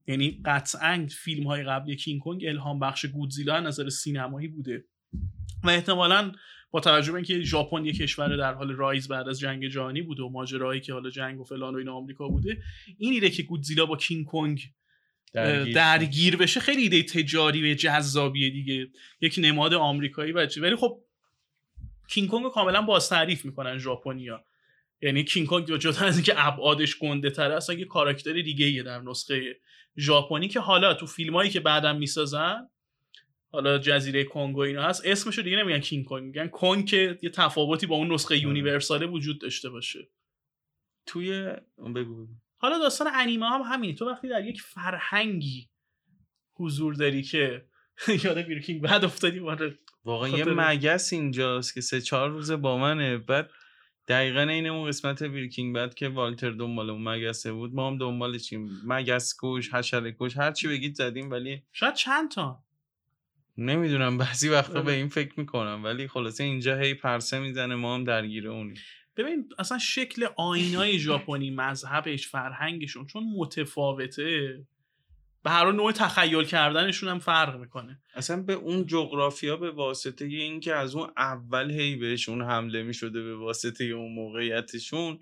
یعنی 0.07 0.43
قطعا 0.45 1.07
فیلم 1.11 1.47
های 1.47 1.65
قبلی 1.65 1.97
کینگ 1.97 2.21
کنگ 2.21 2.45
الهام 2.45 2.81
بخش 2.81 3.07
گودزیلا 3.07 3.61
نظر 3.61 3.89
سینمایی 3.89 4.49
بوده. 4.49 4.85
و 5.65 5.71
احتمالا 5.71 6.33
با 6.71 6.81
توجه 6.81 7.12
به 7.12 7.17
اینکه 7.17 7.41
ژاپن 7.41 7.85
یک 7.85 7.99
کشور 7.99 8.37
در 8.37 8.55
حال 8.55 8.73
رایز 8.73 9.09
بعد 9.09 9.29
از 9.29 9.41
جنگ 9.41 9.69
جهانی 9.69 10.03
بوده 10.03 10.23
و 10.23 10.29
ماجرایی 10.29 10.81
که 10.81 10.93
حالا 10.93 11.11
جنگ 11.11 11.41
و 11.41 11.45
فلان 11.45 11.75
و 11.75 11.79
این 11.79 11.89
آمریکا 11.89 12.29
بوده 12.29 12.62
این 12.99 13.12
ایده 13.12 13.31
که 13.31 13.43
گودزیلا 13.43 13.87
با 13.87 13.97
کینگ 13.97 14.27
کنگ 14.27 14.62
درگیر, 15.35 15.75
درگیر 15.75 16.37
بشه 16.37 16.61
خیلی 16.61 16.83
ایده 16.83 17.03
تجاری 17.03 17.73
و 17.73 17.75
جذابیه 17.75 18.51
دیگه. 18.51 18.89
یک 19.21 19.35
نماد 19.43 19.75
آمریکایی 19.75 20.33
بچه 20.33 20.61
ولی 20.61 20.77
خب 20.77 21.01
کینگ 22.09 22.29
کنگ 22.29 22.43
رو 22.43 22.51
کاملا 22.51 22.83
باز 22.83 23.09
تعریف 23.09 23.45
می‌کنن 23.45 23.79
ژاپنیا. 23.79 24.45
یعنی 25.03 25.25
کینگ 25.25 25.47
کنگ 25.47 25.77
جدا 25.79 26.07
از 26.07 26.17
اینکه 26.17 26.47
ابعادش 26.47 26.99
گنده 26.99 27.31
تره 27.31 27.55
اصلا 27.55 27.77
یه 27.77 27.85
کاراکتر 27.85 28.33
دیگه 28.33 28.83
در 28.83 29.01
نسخه 29.01 29.61
ژاپنی 29.99 30.49
که 30.49 30.61
حالا 30.61 30.95
تو 30.95 31.07
فیلمایی 31.07 31.51
که 31.51 31.61
بعدم 31.61 31.97
می‌سازن 31.97 32.69
حالا 33.57 33.79
جزیره 33.79 34.25
کنگو 34.25 34.61
اینا 34.61 34.83
هست 34.83 35.03
اسمشو 35.07 35.43
دیگه 35.43 35.57
نمیگن 35.57 35.79
کینگ 35.79 36.05
کنگ 36.05 36.25
میگن 36.25 36.49
کنگ 36.49 36.87
که 36.87 37.19
یه 37.23 37.31
تفاوتی 37.31 37.87
با 37.87 37.97
اون 37.97 38.13
نسخه 38.13 38.35
آره. 38.35 38.43
یونیورساله 38.43 39.07
وجود 39.07 39.41
داشته 39.41 39.71
باشه. 39.71 40.09
توی 41.07 41.53
بگو 41.95 42.27
حالا 42.59 42.79
داستان 42.79 43.07
انیمه 43.15 43.47
هم 43.47 43.61
همینه. 43.61 43.95
تو 43.95 44.11
وقتی 44.11 44.29
در 44.29 44.45
یک 44.45 44.63
فرهنگی 44.63 45.69
حضور 46.55 46.95
داری 46.95 47.23
که 47.23 47.65
یاد 48.25 48.39
Breaking 48.39 48.83
Bad 48.83 49.05
افتادی 49.05 49.39
واقعا 50.05 50.29
یه 50.29 50.45
مگس 50.45 51.13
اینجاست 51.13 51.75
که 51.75 51.81
سه 51.81 52.01
چهار 52.01 52.31
روز 52.31 52.51
با 52.53 52.79
منه. 52.79 53.19
بعد 53.19 53.51
دقیقا 54.09 54.41
این 54.41 54.67
اون 54.67 54.89
قسمت 54.89 55.23
Breaking 55.22 55.74
Bad 55.74 55.95
که 55.95 56.09
والتر 56.09 56.51
دنبال 56.51 56.91
اون 56.91 57.09
مگسه 57.09 57.53
بود 57.53 57.75
ما 57.75 57.87
هم 57.87 57.99
دنبالشیم 57.99 58.81
مگس 58.85 59.37
کش 59.43 59.75
حشره 59.75 60.17
کش 60.21 60.37
هر 60.37 60.53
چی 60.53 60.69
بگید 60.69 60.95
زدیم 60.95 61.31
ولی 61.31 61.63
شاید 61.73 61.95
چند 61.95 62.31
تا. 62.31 62.66
نمی‌دونم 63.59 64.19
بعضی 64.19 64.49
وقتا 64.49 64.83
به 64.83 64.93
این 64.93 65.09
فکر 65.09 65.33
می‌کنم 65.41 65.85
ولی 65.85 66.09
خلاصه 66.09 66.45
اینجا 66.45 66.79
هی 66.79 66.95
پرسه 66.95 67.39
می‌زنه 67.39 67.75
ما 67.75 67.95
هم 67.95 68.05
درگیر 68.05 68.49
اونی 68.49 68.75
ببین 69.17 69.49
اصلا 69.59 69.79
شکل 69.79 70.27
آیینای 70.37 70.99
ژاپنی 70.99 71.51
مذهبش 71.51 72.29
فرهنگشون 72.29 73.07
چون 73.07 73.25
متفاوته 73.37 74.65
به 75.45 75.51
هر 75.51 75.73
نوع 75.73 75.93
تخیل 75.93 76.45
کردنشون 76.45 77.09
هم 77.09 77.19
فرق 77.19 77.57
می‌کنه. 77.57 78.01
اصلا 78.15 78.43
به 78.43 78.53
اون 78.53 78.87
جغرافیا 78.87 79.57
به 79.57 79.71
واسطه 79.71 80.25
اینکه 80.25 80.75
از 80.75 80.97
اون 80.97 81.11
اول 81.17 81.71
هی 81.71 81.97
بهشون 81.97 82.43
حمله 82.43 82.83
می‌شده 82.83 83.23
به 83.23 83.37
واسطه 83.37 83.85
اون 83.85 84.13
موقعیتشون 84.13 85.19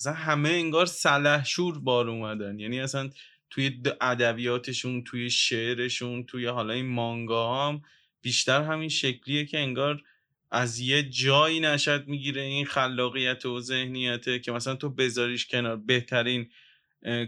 اصلا 0.00 0.12
همه 0.12 0.48
انگار 0.48 0.86
سلحشور 0.86 1.78
بار 1.78 2.10
اومدن. 2.10 2.58
یعنی 2.58 2.80
اصلا 2.80 3.10
توی 3.52 3.82
ادبیاتشون 4.00 5.04
توی 5.04 5.30
شعرشون 5.30 6.24
توی 6.24 6.46
حالا 6.46 6.72
این 6.72 6.86
مانگا 6.86 7.68
هم 7.68 7.82
بیشتر 8.22 8.62
همین 8.62 8.88
شکلیه 8.88 9.44
که 9.44 9.58
انگار 9.58 10.02
از 10.50 10.80
یه 10.80 11.02
جایی 11.02 11.60
نشد 11.60 12.08
می‌گیره 12.08 12.42
این 12.42 12.66
خلاقیت 12.66 13.46
و 13.46 13.60
ذهنیته 13.60 14.38
که 14.38 14.52
مثلا 14.52 14.74
تو 14.74 14.88
بذاریش 14.88 15.46
کنار 15.46 15.76
بهترین 15.76 16.50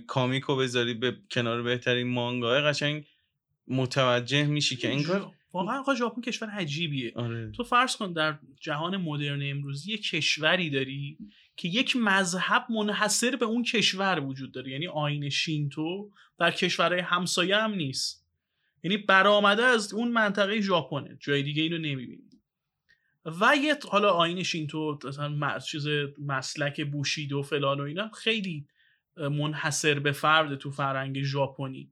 کامیکو 0.07 0.57
بذاری 0.57 0.95
به 0.95 1.17
کنار 1.31 1.63
بهترین 1.63 2.07
مانگاه 2.07 2.61
قشنگ 2.61 3.05
متوجه 3.69 4.47
میشی 4.47 4.77
که 4.77 4.93
انگار 4.93 5.33
واقعا 5.53 5.81
آقا 5.81 5.95
ژاپن 5.95 6.21
کشور 6.21 6.49
عجیبیه 6.49 7.13
آره. 7.17 7.51
تو 7.51 7.65
فرض 7.65 7.97
کن 7.97 8.13
در 8.13 8.39
جهان 8.61 8.97
مدرن 8.97 9.51
امروزی 9.51 9.93
یه 9.93 9.99
کشوری 9.99 10.71
داری 10.71 11.19
که 11.57 11.69
یک 11.69 11.97
مذهب 11.97 12.67
منحصر 12.71 13.37
به 13.37 13.47
اون 13.47 13.63
کشور 13.63 14.21
وجود 14.21 14.53
داره. 14.53 14.71
یعنی 14.71 14.87
آین 14.87 15.29
شینتو 15.29 16.11
در 16.39 16.51
کشورهای 16.51 17.01
همسایه 17.01 17.57
هم 17.57 17.75
نیست. 17.75 18.27
یعنی 18.83 18.97
برآمده 18.97 19.63
از 19.63 19.95
اون 19.95 20.09
منطقه 20.09 20.61
ژاپنه. 20.61 21.17
جای 21.21 21.43
دیگه 21.43 21.63
اینو 21.63 21.79
نمی‌بینی 21.79 22.31
و 23.41 23.57
یه 23.57 23.79
حالا 23.89 24.11
آین 24.11 24.43
شینتو 24.43 24.99
مثلا 25.05 25.59
چیز 25.59 25.87
مسلک 26.19 26.87
بوشیدو 26.87 27.43
فلان 27.43 27.81
و 27.81 27.83
اینا 27.83 28.09
خیلی 28.09 28.67
منحصر 29.17 29.99
به 29.99 30.13
فرد 30.13 30.59
تو 30.59 30.71
فرهنگ 30.71 31.23
ژاپنی. 31.23 31.91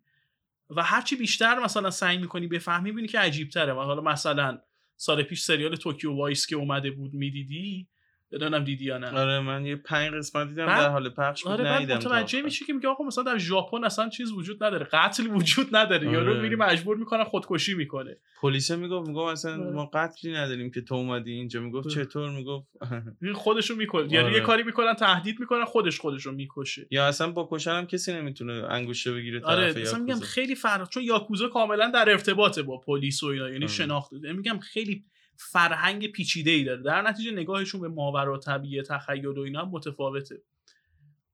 و 0.70 0.82
هرچی 0.82 1.16
بیشتر 1.16 1.58
مثلا 1.58 1.90
سعی 1.90 2.18
می‌کنی 2.18 2.46
بفهمی 2.46 2.90
می‌بینی 2.90 3.08
که 3.08 3.18
عجیب 3.18 3.48
تره 3.48 3.72
و 3.72 3.80
حالا 3.80 4.02
مثلا 4.02 4.58
سال 4.96 5.22
پیش 5.22 5.40
سریال 5.40 5.76
Tokyo 5.76 6.12
Vice 6.12 6.46
که 6.46 6.56
اومده 6.56 6.90
بود 6.90 7.14
می‌دیدی؟ 7.14 7.88
بدانم 8.32 8.64
دیدی 8.64 8.84
یا 8.84 8.98
نه. 8.98 9.10
آره 9.10 9.40
من 9.40 9.66
یه 9.66 9.76
پنج 9.76 10.14
قسمت 10.14 10.48
دیدم 10.48 10.66
در 10.66 10.88
حال 10.88 11.08
پخش 11.08 11.42
بود 11.42 11.52
آره 11.52 11.72
ندیدم 11.72 11.96
متوجه 11.96 12.42
میشه 12.42 12.64
که 12.64 12.72
میگه 12.72 12.88
آقا 12.88 13.04
مثلا 13.04 13.24
در 13.24 13.38
ژاپن 13.38 13.84
اصلا 13.84 14.08
چیز 14.08 14.32
وجود 14.32 14.64
نداره 14.64 14.88
قتل 14.92 15.26
وجود 15.26 15.76
نداره 15.76 16.08
آره. 16.08 16.12
یارو 16.12 16.40
میری 16.42 16.56
مجبور 16.56 16.96
می‌کنه 16.96 17.24
خودکشی 17.24 17.74
می‌کنه. 17.74 18.16
پلیس 18.42 18.70
می‌گفت 18.70 19.08
می‌گفت 19.08 19.32
مثلا 19.32 19.52
آره. 19.52 19.70
ما 19.70 19.90
قتلی 19.94 20.32
نداریم 20.32 20.70
که 20.70 20.80
تو 20.80 20.94
اومدی 20.94 21.32
اینجا. 21.32 21.60
می‌گفت 21.60 21.86
آره. 21.86 22.04
چطور؟ 22.04 22.30
می‌گفت 22.30 22.66
خودشو 23.44 23.74
می‌کنه 23.74 24.02
یعنی 24.12 24.28
یه 24.28 24.34
آره. 24.34 24.40
کاری 24.40 24.62
می‌کنن 24.62 24.94
تهدید 24.94 25.40
می‌کنن 25.40 25.64
خودش 25.64 26.00
خودشو 26.00 26.32
می‌کشه. 26.32 26.86
یا 26.90 27.06
اصلا 27.06 27.30
با 27.30 27.48
کشن 27.52 27.70
هم 27.70 27.86
کسی 27.86 28.12
نمی‌تونه 28.12 28.52
انگوشه 28.68 29.12
بگیره 29.12 29.40
طرف 29.40 29.48
آره 29.48 29.82
مثلا 29.82 29.98
میگم 29.98 30.20
خیلی 30.20 30.54
فرق 30.54 30.88
چون 30.88 31.02
یاکوزا 31.02 31.48
کاملا 31.48 31.90
در 31.90 32.10
ارتباطه 32.10 32.62
با 32.62 32.78
پلیس 32.78 33.22
و 33.22 33.26
اینا 33.26 33.50
یعنی 33.50 33.68
شناخته. 33.68 34.32
میگم 34.32 34.58
خیلی 34.58 35.04
فرهنگ 35.50 36.06
پیچیده 36.06 36.50
ای 36.50 36.64
داره. 36.64 36.82
در 36.82 37.02
نتیجه 37.02 37.30
نگاهشون 37.30 37.80
به 37.80 37.88
ماورا 37.88 38.38
طبیعه 38.38 38.82
تخیل 38.82 39.26
و 39.26 39.40
اینا 39.40 39.64
متفاوته. 39.64 40.42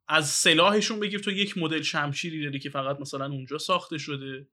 از 0.08 0.28
سلاحشون 0.28 1.00
بگیر 1.00 1.20
تو 1.20 1.30
یک 1.30 1.58
مدل 1.58 1.82
شمشیری 1.82 2.44
داری 2.44 2.58
که 2.58 2.70
فقط 2.70 3.00
مثلا 3.00 3.26
اونجا 3.26 3.58
ساخته 3.58 3.98
شده. 3.98 4.46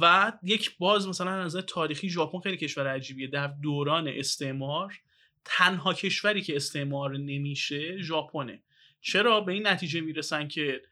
و 0.00 0.32
یک 0.42 0.78
باز 0.78 1.08
مثلا 1.08 1.30
از 1.30 1.46
نظر 1.46 1.60
تاریخی 1.60 2.08
ژاپن 2.08 2.40
خیلی 2.40 2.56
کشور 2.56 2.86
عجیبیه. 2.86 3.26
در 3.26 3.46
دوران 3.46 4.08
استعمار 4.08 4.94
تنها 5.44 5.94
کشوری 5.94 6.42
که 6.42 6.56
استعمار 6.56 7.16
نمیشه 7.16 8.02
ژاپنه. 8.02 8.62
چرا؟ 9.00 9.40
به 9.40 9.52
این 9.52 9.66
نتیجه 9.66 10.00
می‌رسن 10.00 10.48
که 10.48 10.82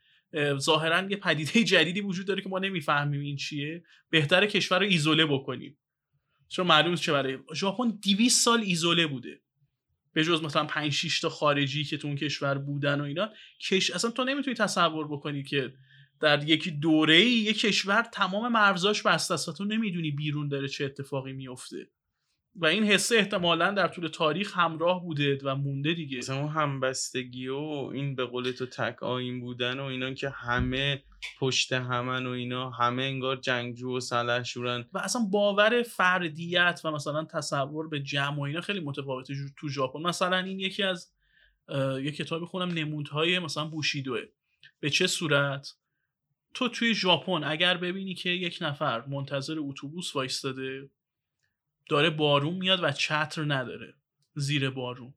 ظاهرا 0.57 1.11
یه 1.11 1.17
پدیده 1.17 1.65
جدیدی 1.65 2.01
وجود 2.01 2.27
داره 2.27 2.43
که 2.43 2.49
ما 2.49 2.59
نمی‌فهمیم 2.59 3.21
این 3.21 3.37
چیه. 3.37 3.85
بهتر 4.11 4.47
کشور 4.47 4.79
رو 4.79 4.87
ایزوله 4.87 5.27
بکنیم. 5.27 5.79
چون 6.49 6.67
معلوم 6.67 6.95
چه 6.95 7.13
برای 7.13 7.39
ژاپن 7.55 7.89
200 7.89 8.45
سال 8.45 8.61
ایزوله 8.61 9.07
بوده. 9.07 9.41
به 10.13 10.25
جز 10.25 10.43
مثلا 10.43 10.65
5 10.65 10.93
6 10.93 11.21
تا 11.21 11.29
خارجی 11.29 11.85
که 11.85 11.97
تو 11.97 12.09
اون 12.09 12.17
کشور 12.17 12.59
بودن 12.59 13.01
و 13.01 13.05
اینا. 13.05 13.31
کش 13.61 13.91
اصلا 13.91 14.11
تو 14.11 14.25
نمی‌تونی 14.25 14.57
تصور 14.57 15.09
بکنی 15.09 15.43
که 15.43 15.75
در 16.21 16.49
یک 16.49 16.69
دوره 16.69 17.21
یک 17.25 17.61
کشور 17.61 18.03
تمام 18.03 18.53
مرزاش 18.53 19.03
بسته 19.03 19.35
است 19.35 19.49
و 19.49 19.53
تو 19.53 19.65
نمی‌دونی 19.65 20.11
بیرون 20.11 20.49
داره 20.49 20.69
چه 20.69 20.85
اتفاقی 20.85 21.33
میفته 21.33 21.89
و 22.59 22.67
این 22.67 22.85
حسه 22.85 23.17
احتمالا 23.17 23.71
در 23.71 23.89
طول 23.89 24.09
تاریخ 24.09 24.59
همراه 24.59 25.03
بوده 25.03 25.39
و 25.45 25.57
مونده 25.57 25.95
دیگه. 25.95 26.19
مثلا 26.19 26.37
اون 26.37 26.49
همبستگی 26.49 27.49
و 27.49 27.91
این 27.95 28.15
به 28.15 28.25
قول 28.25 28.51
تو 28.51 28.67
تک 28.67 29.03
آین 29.03 29.41
بودن 29.41 29.81
و 29.81 29.85
اینا 29.85 30.15
که 30.15 30.29
همه 30.29 31.03
پشت 31.39 31.73
همن 31.73 32.27
و 32.27 32.31
اینا 32.31 32.71
همه 32.71 33.03
انگار 33.03 33.37
جنگجو 33.37 33.97
و 33.97 34.01
سلحشورن. 34.01 34.85
و 34.93 34.99
اصلا 34.99 35.23
باور 35.31 35.83
فردیت 35.83 36.81
و 36.85 36.91
مثلا 36.91 37.25
تصور 37.25 37.89
به 37.89 38.01
جمع 38.01 38.39
و 38.39 38.41
اینا 38.41 38.61
خیلی 38.61 38.81
متفاوته 38.81 39.35
تو 39.59 39.69
ژاپن. 39.69 40.01
مثلا 40.01 40.39
این 40.39 40.61
یکی 40.61 40.83
از 40.83 41.13
یک 42.01 42.17
کتاب 42.17 42.45
خونم 42.45 42.69
نمودهای 42.69 43.39
مثلا 43.39 43.65
بوشیدوه. 43.65 44.21
به 44.81 44.91
چه 44.91 45.07
صورت؟ 45.07 45.75
تو 46.55 46.69
توی 46.69 46.95
ژاپن 46.95 47.45
اگر 47.45 47.77
ببینی 47.77 48.15
که 48.15 48.31
یک 48.31 48.59
نفر 48.61 49.07
منتظر 49.07 49.57
اتوبوس 49.59 50.17
وایستاده 50.17 50.91
داره 51.89 52.11
بارون 52.11 52.55
میاد 52.55 52.83
و 52.83 52.93
چتر 52.93 53.45
نداره. 53.45 53.95
زیر 54.35 54.71
بارون. 54.71 55.15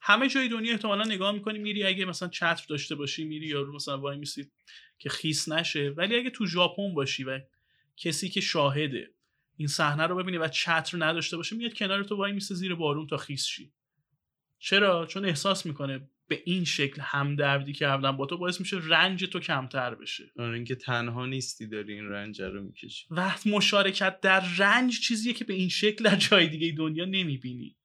همه 0.00 0.28
جای 0.28 0.48
دنیا 0.48 0.72
احتمالا 0.72 1.04
نگاه 1.04 1.32
می‌کنی 1.32 1.58
میری 1.58 1.84
اگه 1.84 2.04
مثلا 2.04 2.28
چتر 2.28 2.64
داشته 2.68 2.94
باشی 2.94 3.24
میری 3.24 3.46
یا 3.46 3.64
مثلا 3.64 3.98
وای 3.98 4.16
میسی 4.16 4.50
که 4.98 5.08
خیس 5.08 5.48
نشه. 5.48 5.90
ولی 5.90 6.16
اگه 6.16 6.30
تو 6.30 6.46
ژاپن 6.46 6.94
باشی 6.94 7.24
و 7.24 7.40
کسی 7.96 8.28
که 8.28 8.40
شاهده 8.40 9.10
این 9.56 9.68
صحنه 9.68 10.06
رو 10.06 10.16
ببینی 10.16 10.38
و 10.38 10.48
چتر 10.48 11.04
نداشته 11.04 11.36
باشه 11.36 11.56
میاد 11.56 11.74
کنار 11.74 12.04
تو 12.04 12.16
وای 12.16 12.32
میسه 12.32 12.54
زیر 12.54 12.74
بارون 12.74 13.06
تا 13.06 13.16
خیس 13.16 13.44
شی. 13.44 13.72
چرا؟ 14.58 15.06
چون 15.06 15.24
احساس 15.24 15.66
می‌کنه 15.66 16.08
به 16.28 16.42
این 16.44 16.64
شکل 16.64 17.00
همدردی 17.00 17.72
کردن 17.72 18.12
با 18.12 18.26
تو 18.26 18.38
باعث 18.38 18.60
میشه 18.60 18.78
رنج 18.82 19.24
تو 19.24 19.40
کمتر 19.40 19.94
بشه. 19.94 20.24
آره 20.38 20.54
اینکه 20.54 20.74
تنها 20.74 21.26
نیستی 21.26 21.66
داری 21.66 21.92
این 21.92 22.08
رنج 22.08 22.42
رو 22.42 22.62
می‌کشی. 22.62 23.06
وقت 23.10 23.46
مشارکت 23.46 24.20
در 24.20 24.42
رنج 24.58 25.00
چیزیه 25.00 25.32
که 25.32 25.44
به 25.44 25.54
این 25.54 25.68
شکل 25.68 26.04
در 26.04 26.16
جای 26.16 26.48
دیگه 26.48 26.72
دنیا 26.72 27.04
نمی‌بینی. 27.04 27.76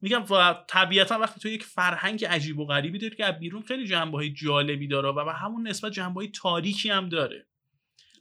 میگم 0.00 0.24
و 0.30 0.64
طبیعتا 0.68 1.18
وقتی 1.18 1.40
تو 1.40 1.48
یک 1.48 1.64
فرهنگ 1.64 2.24
عجیب 2.24 2.58
و 2.58 2.66
غریبی 2.66 2.98
داری 2.98 3.16
که 3.16 3.24
از 3.24 3.38
بیرون 3.38 3.62
خیلی 3.62 3.86
جنبه 3.86 4.16
های 4.16 4.30
جالبی 4.30 4.86
داره 4.86 5.08
و 5.08 5.24
به 5.24 5.32
همون 5.32 5.68
نسبت 5.68 5.92
جنبه 5.92 6.14
های 6.14 6.28
تاریکی 6.28 6.90
هم 6.90 7.08
داره. 7.08 7.46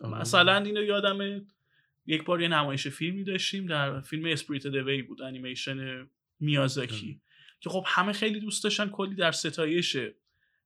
آه. 0.02 0.22
مثلا 0.22 0.58
اینو 0.58 0.84
یادم 0.84 1.46
یک 2.06 2.24
بار 2.24 2.42
یه 2.42 2.48
نمایش 2.48 2.88
فیلمی 2.88 3.24
داشتیم 3.24 3.66
در 3.66 4.02
فیلم 4.02 4.26
اسپریت 4.26 4.68
دوی 4.68 5.02
بود 5.02 5.22
انیمیشن 5.22 6.08
میازاکی. 6.40 7.22
که 7.60 7.70
خب 7.70 7.84
همه 7.88 8.14
خیلی 8.14 8.40
دوست 8.40 8.64
داشتن 8.64 8.90
کلی 8.90 9.16
در 9.16 9.32
ستایش 9.32 9.98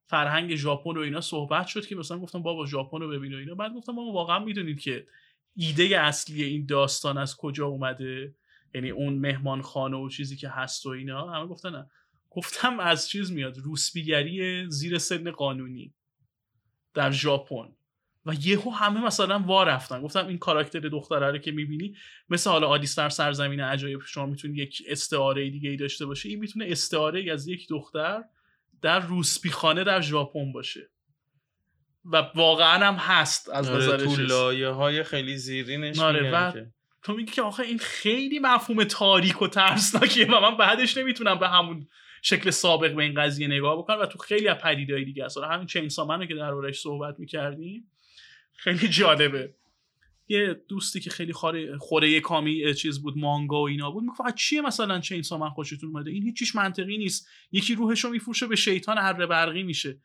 فرهنگ 0.06 0.56
ژاپن 0.56 0.98
و 0.98 1.00
اینا 1.00 1.22
صحبت 1.22 1.68
شد 1.68 1.86
که 1.86 1.96
مثلا 1.96 2.20
گفتم 2.20 2.42
بابا 2.42 2.66
ژاپن 2.66 3.00
رو 3.00 3.10
ببین 3.10 3.34
و 3.34 3.38
اینا. 3.38 3.56
بعد 3.56 3.74
گفتم 3.74 3.96
بابا 3.96 4.12
واقعا 4.12 4.40
می‌دونید 4.40 4.80
که 4.80 5.08
ایده 5.56 6.00
اصلی 6.00 6.44
این 6.44 6.66
داستان 6.66 7.18
از 7.18 7.38
کجا 7.38 7.68
اومده؟ 7.68 8.36
یعنی 8.76 8.90
اون 8.90 9.14
مهمان 9.14 9.62
خانه 9.62 9.98
و 9.98 10.10
چیزی 10.10 10.36
که 10.36 10.50
هست 10.50 10.86
و 10.86 10.90
اینا. 10.90 11.32
همه 11.32 11.48
گفتن 11.48 11.70
نه. 11.70 11.90
گفتم 12.30 12.80
از 12.80 13.10
چیز 13.10 13.32
میاد. 13.32 13.58
روسبیگری 13.58 14.70
زیر 14.70 14.98
سن 14.98 15.32
قانونی 15.32 15.94
در 16.94 17.12
ژاپن. 17.12 17.76
و 18.26 18.34
یهو 18.42 18.70
همه 18.70 19.06
مثلا 19.06 19.40
وا 19.40 19.64
رفتن. 19.64 20.02
گفتم 20.02 20.28
این 20.28 20.38
کاراکتر 20.38 20.80
دختره 20.80 21.32
رو 21.32 21.38
که 21.38 21.52
می‌بینی 21.52 21.96
مثل 22.30 22.50
حالا 22.50 22.68
آلیستر 22.68 23.10
سرزمین 23.10 23.60
عجایب 23.60 24.02
شما 24.06 24.26
می‌تونی 24.26 24.58
یک 24.58 24.84
استعاره 24.88 25.50
دیگه 25.50 25.70
ای 25.70 25.78
داشته 25.78 26.06
باشه. 26.06 26.30
این 26.30 26.40
می‌تونه 26.40 26.66
استعاره 26.70 27.20
ای 27.20 27.30
از 27.30 27.48
یک 27.48 27.68
دختر 27.70 28.24
در 28.82 29.00
روسپی 29.00 29.50
خانه 29.50 29.84
در 29.84 30.02
ژاپن 30.02 30.52
باشه. 30.52 30.90
و 32.06 32.18
واقعا 32.36 32.88
هم 32.88 32.96
هست 32.96 33.50
از 33.50 33.70
آره 33.70 33.78
نظر 33.78 33.98
تو 33.98 34.16
لایه 34.16 34.70
های 34.70 35.04
خیلی 35.04 35.38
زیرینش 35.38 36.00
آره 36.00 36.32
و 36.32 36.52
که... 36.52 36.72
تو 37.04 37.14
میگی 37.14 37.32
که 37.32 37.42
آخه 37.42 37.64
این 37.64 37.78
خیلی 37.78 38.40
مفهوم 38.40 38.84
تاریک 38.84 39.42
و 39.42 39.48
ترسناکیه 39.48 40.26
و 40.26 40.40
من 40.40 40.58
بعدش 40.58 40.98
نمی‌تونم 40.98 41.40
به 41.40 41.48
همون 41.48 41.88
شکل 42.22 42.50
سابق 42.50 42.96
به 42.96 43.04
این 43.04 43.22
قضیه 43.22 43.48
نگاه 43.48 43.78
بکنم 43.78 44.00
و 44.00 44.06
تو 44.06 44.20
خیلی 44.20 44.48
از 44.48 44.58
پدیدهای 44.58 45.06
دیگه 45.06 45.26
هست. 45.26 45.38
همین 45.38 45.68
چین 45.68 45.90
که 46.28 46.36
دربارش 46.36 46.80
صحبت 46.80 47.20
می‌کردیم. 47.20 47.92
خیلی 48.54 48.88
جالبه. 48.88 49.54
یه 50.28 50.62
دوستی 50.68 51.00
که 51.00 51.10
خیلی 51.10 51.34
خوره, 51.34 51.78
خوره 51.78 52.20
کامی 52.20 52.74
چیز 52.74 53.02
بود 53.02 53.18
مانگا 53.18 53.62
و 53.62 53.68
اینا 53.68 53.92
بود 53.92 54.04
می‌گفت 54.04 54.36
چیه 54.36 54.62
مثلا 54.62 55.00
چه 55.00 55.22
من 55.40 55.50
خوشتون 55.50 55.90
اومده؟ 55.90 56.12
این 56.12 56.24
هیچیش 56.24 56.56
منطقی 56.56 56.98
نیست. 56.98 57.28
یکی 57.52 57.76
روحشو 57.76 58.10
میفروشه 58.10 58.48
به 58.48 58.56
شیطان 58.56 58.98
هر 58.98 59.26
برقی 59.26 59.64
میشه. 59.64 60.00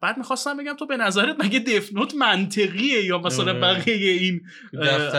بعد 0.00 0.18
می‌خواستم 0.18 0.56
بگم 0.56 0.76
تو 0.76 0.86
به 0.86 0.96
نظرت 0.96 1.44
مگه 1.44 1.58
دفنوت 1.58 2.14
منطقیه 2.14 3.04
یا 3.04 3.18
مثلا 3.18 3.60
بقیه 3.60 4.12
این 4.12 4.40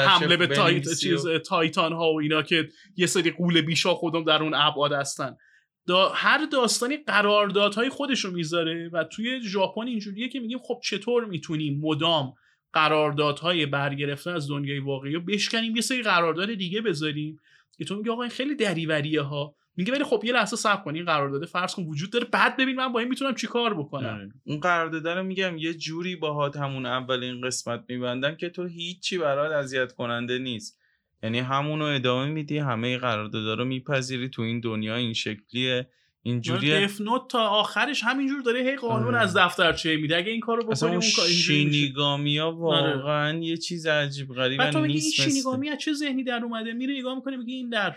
حمله 0.07 0.38
به 0.38 0.47
تایت 0.47 0.93
چیز 0.99 1.27
تایتان 1.27 1.93
ها 1.93 2.13
و 2.13 2.21
اینا 2.21 2.41
که 2.41 2.69
یه 2.97 3.05
سری 3.07 3.32
قول 3.32 3.61
بیشا 3.61 3.93
خودم 3.93 4.23
در 4.23 4.43
اون 4.43 4.53
ابعاد 4.53 4.93
هستن. 4.93 5.38
دا 5.88 6.09
هر 6.09 6.45
داستانی 6.45 6.97
قراردادهای 6.97 7.89
خودشو 7.89 8.32
می‌ذاره 8.32 8.89
و 8.93 9.03
توی 9.03 9.41
ژاپن 9.43 9.88
اینجوریه 9.88 10.29
که 10.29 10.39
میگیم 10.39 10.59
خب 10.63 10.79
چطور 10.84 11.25
می‌تونیم 11.25 11.79
مدام 11.79 12.34
قراردادهای 12.74 13.65
برگرفته 13.65 14.32
از 14.32 14.49
دنیای 14.49 14.80
واقعی 14.80 15.13
رو 15.13 15.22
بشکنیم 15.22 15.76
یه 15.76 15.82
سری 15.82 16.01
قرارداد 16.01 16.53
دیگه 16.53 16.82
بذاریم. 16.82 17.39
که 17.78 17.86
تو 17.86 17.95
میگی 17.95 18.09
آقا 18.09 18.22
این 18.22 18.32
خیلی 18.32 18.55
دریوریه 18.55 19.22
ها. 19.22 19.55
میگه 19.78 19.93
ولی 19.93 20.03
خب 20.03 20.22
یه 20.26 20.34
لحظه 20.34 20.55
صبر 20.55 20.84
کن 20.84 20.95
این 20.95 21.05
قرارداد 21.05 21.45
فرض 21.45 21.76
کن 21.76 21.84
وجود 21.84 22.11
داره. 22.11 22.26
بعد 22.26 22.57
ببین 22.57 22.76
من 22.76 22.91
با 22.91 22.99
این 22.99 23.09
می‌تونم 23.09 23.36
چیکار 23.36 23.74
بکنم. 23.74 24.09
آره. 24.09 24.32
اون 24.43 24.59
قرارداد 24.59 25.07
رو 25.07 25.24
میگم 25.24 25.57
یه 25.57 25.74
جوری 25.74 26.15
باهات 26.15 26.57
همون 26.57 26.86
اولین 26.86 27.41
قسمت 27.41 27.84
میبندن 27.89 28.36
که 28.36 28.49
تو 28.49 28.65
هیچی 28.65 29.17
برات 29.17 29.51
اذیت 29.51 29.91
کننده 29.91 30.39
نیست. 30.39 30.80
یعنی 31.24 31.39
همونو 31.39 31.86
ادامه 31.86 32.32
میدی 32.32 32.57
همه 32.57 32.97
قراردادا 32.97 33.53
رو 33.53 33.65
میپذیری 33.65 34.30
تو 34.30 34.41
این 34.41 34.59
دنیا 34.59 34.95
این 34.95 35.13
شکلیه. 35.13 35.88
اینجوری 36.24 36.72
دف 36.72 37.01
نوت 37.01 37.22
تا 37.30 37.47
آخرش 37.47 38.03
همینجور 38.03 38.41
داره 38.41 38.61
هی 38.61 38.76
قانون 38.76 39.15
از 39.15 39.38
دفترچه 39.38 39.97
میده. 39.97 40.17
اگه 40.17 40.32
این 40.32 40.39
کارو 40.39 40.63
بکنی 40.63 40.91
اون 40.91 41.03
کار 41.15 41.28
شینیگامیا 41.28 42.47
آره. 42.47 42.97
واقعا 42.97 43.39
یه 43.39 43.57
چیز 43.57 43.88
عجیب 43.88 44.34
غریب 44.34 44.61
نیست 44.61 44.80
این 44.80 44.99
شینیگامی 45.30 45.69
از 45.69 45.78
چه 45.78 45.93
ذهنی 45.93 46.24
در 46.24 46.43
اومده؟ 46.43 46.74
میره 46.74 46.99
نگاه 46.99 47.15
می‌کنه 47.15 47.38
میگه 47.38 47.53
این 47.53 47.69
در 47.69 47.95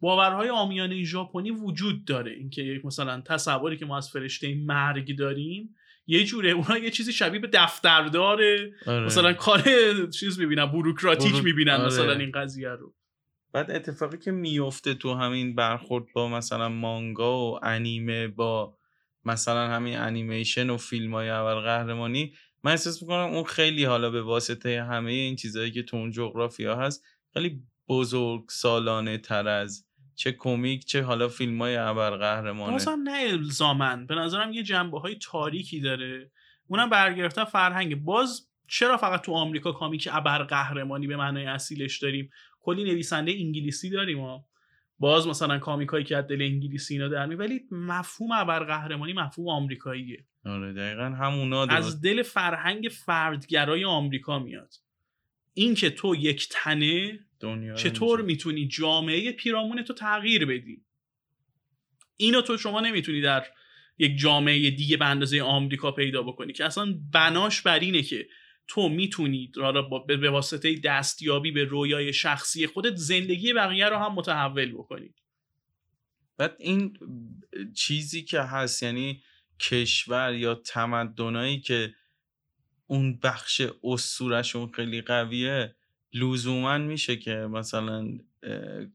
باورهای 0.00 0.48
آمیانه 0.48 1.04
ژاپنی 1.04 1.50
وجود 1.50 2.04
داره. 2.04 2.32
اینکه 2.32 2.62
یک 2.62 2.84
مثلا 2.84 3.20
تصوری 3.26 3.76
که 3.76 3.86
ما 3.86 3.96
از 3.96 4.10
فرشته 4.10 4.54
مرگ 4.54 5.18
داریم 5.18 5.74
یه 6.06 6.24
جوره 6.24 6.50
اونا 6.50 6.78
یه 6.78 6.90
چیزی 6.90 7.12
شبیه 7.12 7.40
به 7.40 7.50
دفترداره. 7.52 8.72
آره. 8.86 9.04
مثلا 9.04 9.32
کار 9.32 9.62
چیز 10.10 10.38
می‌بینن 10.38 10.66
بوروکراتیک 10.66 11.32
برو... 11.32 11.42
می‌بینن 11.42 11.72
آره. 11.72 11.86
مثلا 11.86 12.12
این 12.12 12.30
قضیه 12.30 12.68
رو. 12.68 12.94
بعد 13.52 13.70
اتفاقی 13.70 14.18
که 14.18 14.30
میفته 14.30 14.94
تو 14.94 15.14
همین 15.14 15.54
برخورد 15.54 16.04
با 16.14 16.28
مثلا 16.28 16.68
مانگا 16.68 17.52
و 17.52 17.64
انیمه 17.64 18.28
با 18.28 18.78
مثلا 19.24 19.68
همین 19.68 19.98
انیمیشن 19.98 20.70
و 20.70 20.76
فیلم 20.76 21.14
های 21.14 21.30
اول 21.30 21.54
قهرمانی 21.54 22.34
من 22.64 22.70
احساس 22.70 23.02
می‌کنم 23.02 23.34
اون 23.34 23.44
خیلی 23.44 23.84
حالا 23.84 24.10
به 24.10 24.22
واسطه 24.22 24.82
همه 24.82 25.12
این 25.12 25.36
چیزهایی 25.36 25.70
که 25.70 25.82
تو 25.82 25.96
اون 25.96 26.10
جغرافیا 26.10 26.76
هست 26.76 27.04
خیلی 27.32 27.62
بزرگ 27.88 28.44
سالانه 28.48 29.18
تر 29.18 29.48
از 29.48 29.86
چه 30.14 30.32
کمیک 30.32 30.84
چه 30.84 31.02
حالا 31.02 31.28
فیلم 31.28 31.62
های 31.62 31.76
ابرقهرمانه 31.76 32.72
بازم 32.72 33.02
نه 33.04 33.26
الزامن 33.30 34.06
به 34.06 34.14
نظرم 34.14 34.52
یه 34.52 34.62
جنبه 34.62 35.00
های 35.00 35.16
تاریکی 35.22 35.80
داره. 35.80 36.30
اونم 36.66 36.90
برگرفته 36.90 37.44
فرهنگ. 37.44 38.04
باز 38.04 38.48
چرا 38.68 38.96
فقط 38.96 39.20
تو 39.20 39.32
آمریکا 39.32 39.72
کامیک 39.72 40.08
ابرقهرمانی 40.12 41.06
به 41.06 41.16
معنای 41.16 41.46
اصیلش 41.46 41.98
داریم؟ 41.98 42.30
کلی 42.62 42.84
نویسنده 42.84 43.32
انگلیسی 43.32 43.90
داریم 43.90 44.18
ما 44.18 44.46
باز 44.98 45.26
مثلا 45.26 45.58
کامیکایی 45.58 46.04
که 46.04 46.16
از 46.16 46.26
دل 46.26 46.42
انگلیسی 46.42 46.94
اینا 46.94 47.08
در 47.08 47.34
ولی 47.34 47.60
مفهوم 47.70 48.32
ابرقهرمانی 48.32 49.12
مفهوم 49.12 49.48
آمریکاییه. 49.48 50.26
آره 50.44 50.72
دقیقا 50.72 51.04
همونا 51.04 51.62
از 51.62 52.00
دل 52.00 52.22
فرهنگ 52.22 52.88
فردگرای 52.88 53.84
آمریکا 53.84 54.38
میاد. 54.38 54.74
این 55.54 55.74
که 55.74 55.90
تو 55.90 56.14
یک 56.14 56.48
تنه 56.50 57.18
دنیا 57.40 57.74
چطور 57.74 58.22
می‌تونی 58.22 58.68
جامعه 58.68 59.32
پیرامون 59.32 59.82
تو 59.82 59.94
تغییر 59.94 60.46
بدی؟ 60.46 60.84
اینو 62.16 62.42
تو 62.42 62.56
شما 62.56 62.80
نمی‌تونی 62.80 63.20
در 63.20 63.44
یک 63.98 64.18
جامعه 64.18 64.70
دیگه 64.70 64.96
به 64.96 65.04
اندازه 65.04 65.42
آمریکا 65.42 65.92
پیدا 65.92 66.22
بکنی 66.22 66.52
که 66.52 66.64
اصلا 66.64 66.94
بناش 67.12 67.62
بر 67.62 67.78
اینه 67.78 68.02
که 68.02 68.26
تو 68.68 68.88
می‌تونی 68.88 69.52
به 70.06 70.30
واسطه 70.30 70.78
دستیابی 70.78 71.50
به 71.50 71.64
رویای 71.64 72.12
شخصی 72.12 72.66
خودت 72.66 72.96
زندگی 72.96 73.52
بقیه 73.52 73.88
رو 73.88 73.96
هم 73.96 74.14
متحول 74.14 74.72
بکنی. 74.72 75.14
بعد 76.36 76.56
این 76.58 76.98
چیزی 77.74 78.22
که 78.22 78.40
هست 78.40 78.82
یعنی 78.82 79.22
کشور 79.60 80.34
یا 80.34 80.54
تمدنایی 80.54 81.60
که 81.60 81.94
اون 82.86 83.18
بخش 83.22 83.62
اسطورشون 83.84 84.72
خیلی 84.72 85.00
قویه 85.00 85.76
لزوما 86.14 86.78
میشه 86.78 87.16
که 87.16 87.32
مثلا 87.34 88.18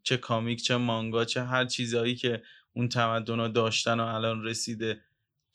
چه 0.04 0.18
کامیک 0.18 0.62
چه 0.62 0.78
مانگا 0.78 1.26
چه 1.26 1.44
هر 1.44 1.66
چیزهایی 1.66 2.16
که 2.16 2.44
اون 2.74 2.90
تمدن 2.90 3.52
داشتن 3.52 4.00
و 4.00 4.04
الان 4.04 4.44
رسیده 4.44 5.02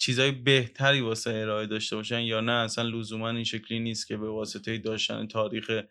چیزای 0.03 0.33
بهتری 0.33 1.01
واسه 1.01 1.31
ارائه 1.31 1.67
داشته 1.67 1.97
باشن 1.97 2.21
یا 2.21 2.41
نه؟ 2.41 2.53
اصلا 2.53 2.89
لزوما 2.89 3.31
این 3.31 3.45
شکلی 3.45 3.81
نیست 3.81 4.07
که 4.07 4.17
به 4.17 4.29
واسطه 4.29 4.79
داشتن 4.79 5.27
تاریخ 5.27 5.83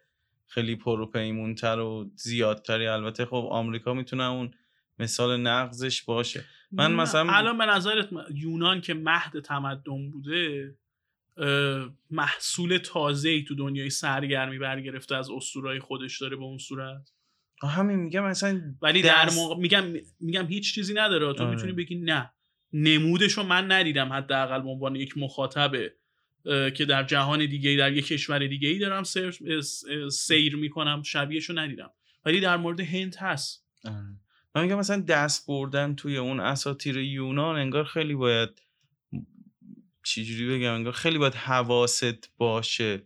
خیلی 0.48 0.76
پروپیمونتر 0.76 1.80
و 1.80 2.12
زیادتری. 2.16 2.88
البته 2.88 3.26
خب 3.26 3.48
آمریکا 3.52 3.94
می‌تونه 3.94 4.24
اون 4.24 4.52
مثال 5.00 5.42
نقضش 5.42 6.04
باشه. 6.04 6.46
من 6.72 6.92
مثلا 6.92 7.32
الان 7.34 7.58
به 7.58 7.66
نظرت 7.66 8.10
یونان 8.34 8.82
که 8.82 8.94
مهد 8.94 9.40
تمدن 9.40 10.12
بوده 10.12 10.76
محصول 12.12 12.78
تازه 12.78 13.30
ای 13.30 13.44
تو 13.44 13.56
دنیای 13.56 13.90
سرگرمی 13.90 14.60
برگرفته 14.60 15.16
از 15.16 15.30
اسطورهای 15.30 15.80
خودش 15.80 16.22
داره 16.22 16.36
به 16.36 16.44
اون 16.44 16.58
صورت. 16.58 17.12
همین 17.64 18.00
میگم 18.00 18.24
مثلا 18.24 18.62
ولی 18.82 19.02
در 19.02 19.30
موقع 19.30 19.56
میگم 19.56 19.84
میگم 20.20 20.46
هیچ 20.48 20.76
چیزی 20.76 20.94
نداره. 20.94 21.34
تو 21.34 21.44
آره. 21.44 21.56
می‌تونی 21.56 21.72
بگی 21.72 21.96
نه. 21.96 22.32
نمودش 22.74 23.34
رو 23.34 23.44
من 23.44 23.72
ندیدم 23.72 24.14
حداقل 24.14 24.62
به 24.62 24.70
عنوان 24.70 24.96
یک 24.96 25.18
مخاطب 25.18 25.72
که 26.46 26.86
در 26.86 27.04
جهان 27.04 27.46
دیگه 27.46 27.76
در 27.76 27.94
یک 27.94 28.08
کشور 28.08 28.48
دیگه 28.48 28.70
ای 28.70 28.80
دارم 28.80 29.04
سیر, 29.04 29.62
سیر 30.12 30.56
می‌کنم 30.56 31.04
شبیهش 31.04 31.46
رو 31.46 31.60
ندیدم. 31.60 31.92
ولی 32.26 32.40
در 32.40 32.58
مورد 32.58 32.80
هند 32.80 33.16
هست. 33.16 33.66
آره. 33.86 33.96
من 34.56 34.64
میگم 34.64 34.78
مثلا 34.78 35.02
دست 35.02 35.48
بردن 35.48 35.96
توی 35.96 36.18
اون 36.18 36.40
اساتیر 36.40 36.98
یونان 36.98 37.56
انگار 37.56 37.84
خیلی 37.84 38.16
باید 38.16 38.50
چجوری 40.04 40.58
بگم 40.58 40.74
انگار 40.74 40.94
خیلی 40.94 41.18
باید 41.18 41.36
حواست 41.36 42.38
باشه 42.38 43.04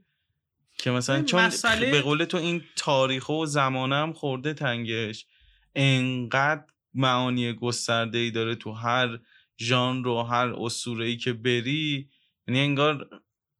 که 0.78 0.92
مثلا 0.92 1.24
چون 1.24 1.50
به 1.80 2.02
قول 2.02 2.24
تو 2.24 2.38
این 2.38 2.64
تاریخ 2.76 3.30
و 3.30 3.46
زمانه 3.46 3.96
هم 3.96 4.14
خورده 4.14 4.54
تنگش. 4.54 5.26
انقدر 5.76 6.64
معانی 6.94 7.54
گسترده 7.54 8.18
ای 8.18 8.32
داره 8.32 8.56
تو 8.56 8.72
هر 8.72 9.20
ژانر 9.61 10.07
و 10.07 10.22
هر 10.22 10.48
اسطوره 10.48 11.06
ای 11.06 11.18
که 11.18 11.34
بری 11.34 12.10
یعنی 12.48 12.60
انگار 12.60 13.10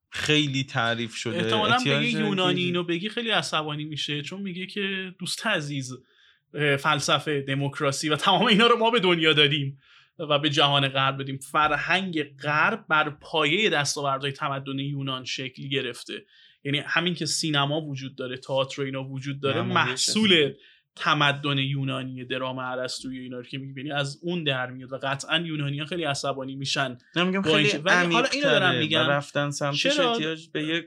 خیلی 0.09 0.63
تعریف 0.63 1.15
شده. 1.15 1.38
احتمالا 1.38 1.77
بگی 1.85 2.09
یونانی 2.09 2.61
اینو 2.61 2.84
بگی 2.84 3.09
خیلی 3.09 3.30
عصبانی 3.30 3.84
میشه 3.84 4.22
چون 4.22 4.41
میگه 4.41 4.65
که 4.65 5.15
دوست 5.19 5.47
عزیز 5.47 5.93
فلسفه 6.80 7.41
دموکراسی 7.41 8.09
و 8.09 8.15
تمام 8.15 8.45
اینا 8.45 8.67
رو 8.67 8.77
ما 8.77 8.91
به 8.91 8.99
دنیا 8.99 9.34
دادیم 9.34 9.80
و 10.19 10.39
به 10.39 10.49
جهان 10.49 10.88
غرب 10.88 11.22
بدیم 11.22 11.38
فرهنگ 11.38 12.23
غرب 12.23 12.85
بر 12.89 13.09
پایه 13.09 13.69
دستاوردهای 13.69 14.31
تمدن 14.31 14.80
یونان 14.80 15.26
شکل 15.26 15.67
گرفته. 15.67 16.26
یعنی 16.63 16.77
همین 16.77 17.13
که 17.13 17.26
سینما 17.26 17.81
وجود 17.81 18.15
داره 18.15 18.38
تئاتر 18.38 18.81
اینا 18.81 19.03
وجود 19.03 19.41
داره 19.41 19.61
محصول 19.61 20.53
تمدن 20.95 21.57
یونانی 21.57 22.26
درام 22.26 22.59
ارسطویی 22.59 23.19
اینا 23.19 23.38
رو 23.38 23.43
که 23.43 23.57
می‌بینی 23.57 23.91
از 23.91 24.19
اون 24.23 24.43
در 24.43 24.72
میاد 24.72 24.93
و 24.93 24.97
قطعا 24.97 25.39
یونانیان 25.39 25.88
خیلی 25.88 26.03
عصبانی 26.03 26.55
میشن. 26.55 26.97
نمیگم 27.15 27.41
خیلی 27.41 27.77
ولی 27.77 28.13
حالا 28.13 28.27
اینو 28.27 28.45
دارم 28.45 28.77
میگم. 28.77 28.99
رفتن 28.99 29.49
سمتش 29.49 29.99
احتیاج 29.99 30.47
به 30.47 30.63
یک 30.63 30.85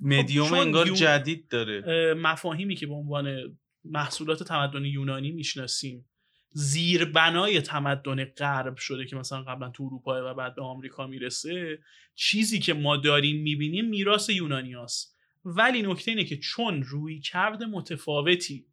مدیوم 0.00 0.46
خب 0.46 0.54
انگار 0.54 0.88
جدید 0.88 1.48
داره. 1.48 2.14
مفاهیمی 2.14 2.76
که 2.76 2.86
به 2.86 2.94
عنوان 2.94 3.56
محصولات 3.84 4.42
تمدن 4.42 4.84
یونانی 4.84 5.30
می‌شناسیم. 5.30 6.06
زیربنای 6.52 7.60
تمدن 7.60 8.24
غرب 8.24 8.76
شده 8.76 9.06
که 9.06 9.16
مثلا 9.16 9.42
قبلا 9.42 9.70
تو 9.70 9.84
اروپا 9.84 10.30
و 10.32 10.34
بعد 10.34 10.54
به 10.54 10.62
آمریکا 10.62 11.06
می‌رسه. 11.06 11.78
چیزی 12.14 12.58
که 12.58 12.74
ما 12.74 12.96
داریم 12.96 13.42
می‌بینیم 13.42 13.88
میراث 13.88 14.30
یونانی 14.30 14.74
هست. 14.74 15.16
ولی 15.44 15.82
نکته 15.82 16.10
اینه 16.10 16.24
که 16.24 16.36
چون 16.36 16.82
روی 16.82 17.20
کرده 17.20 17.66
متفاوتی 17.66 18.66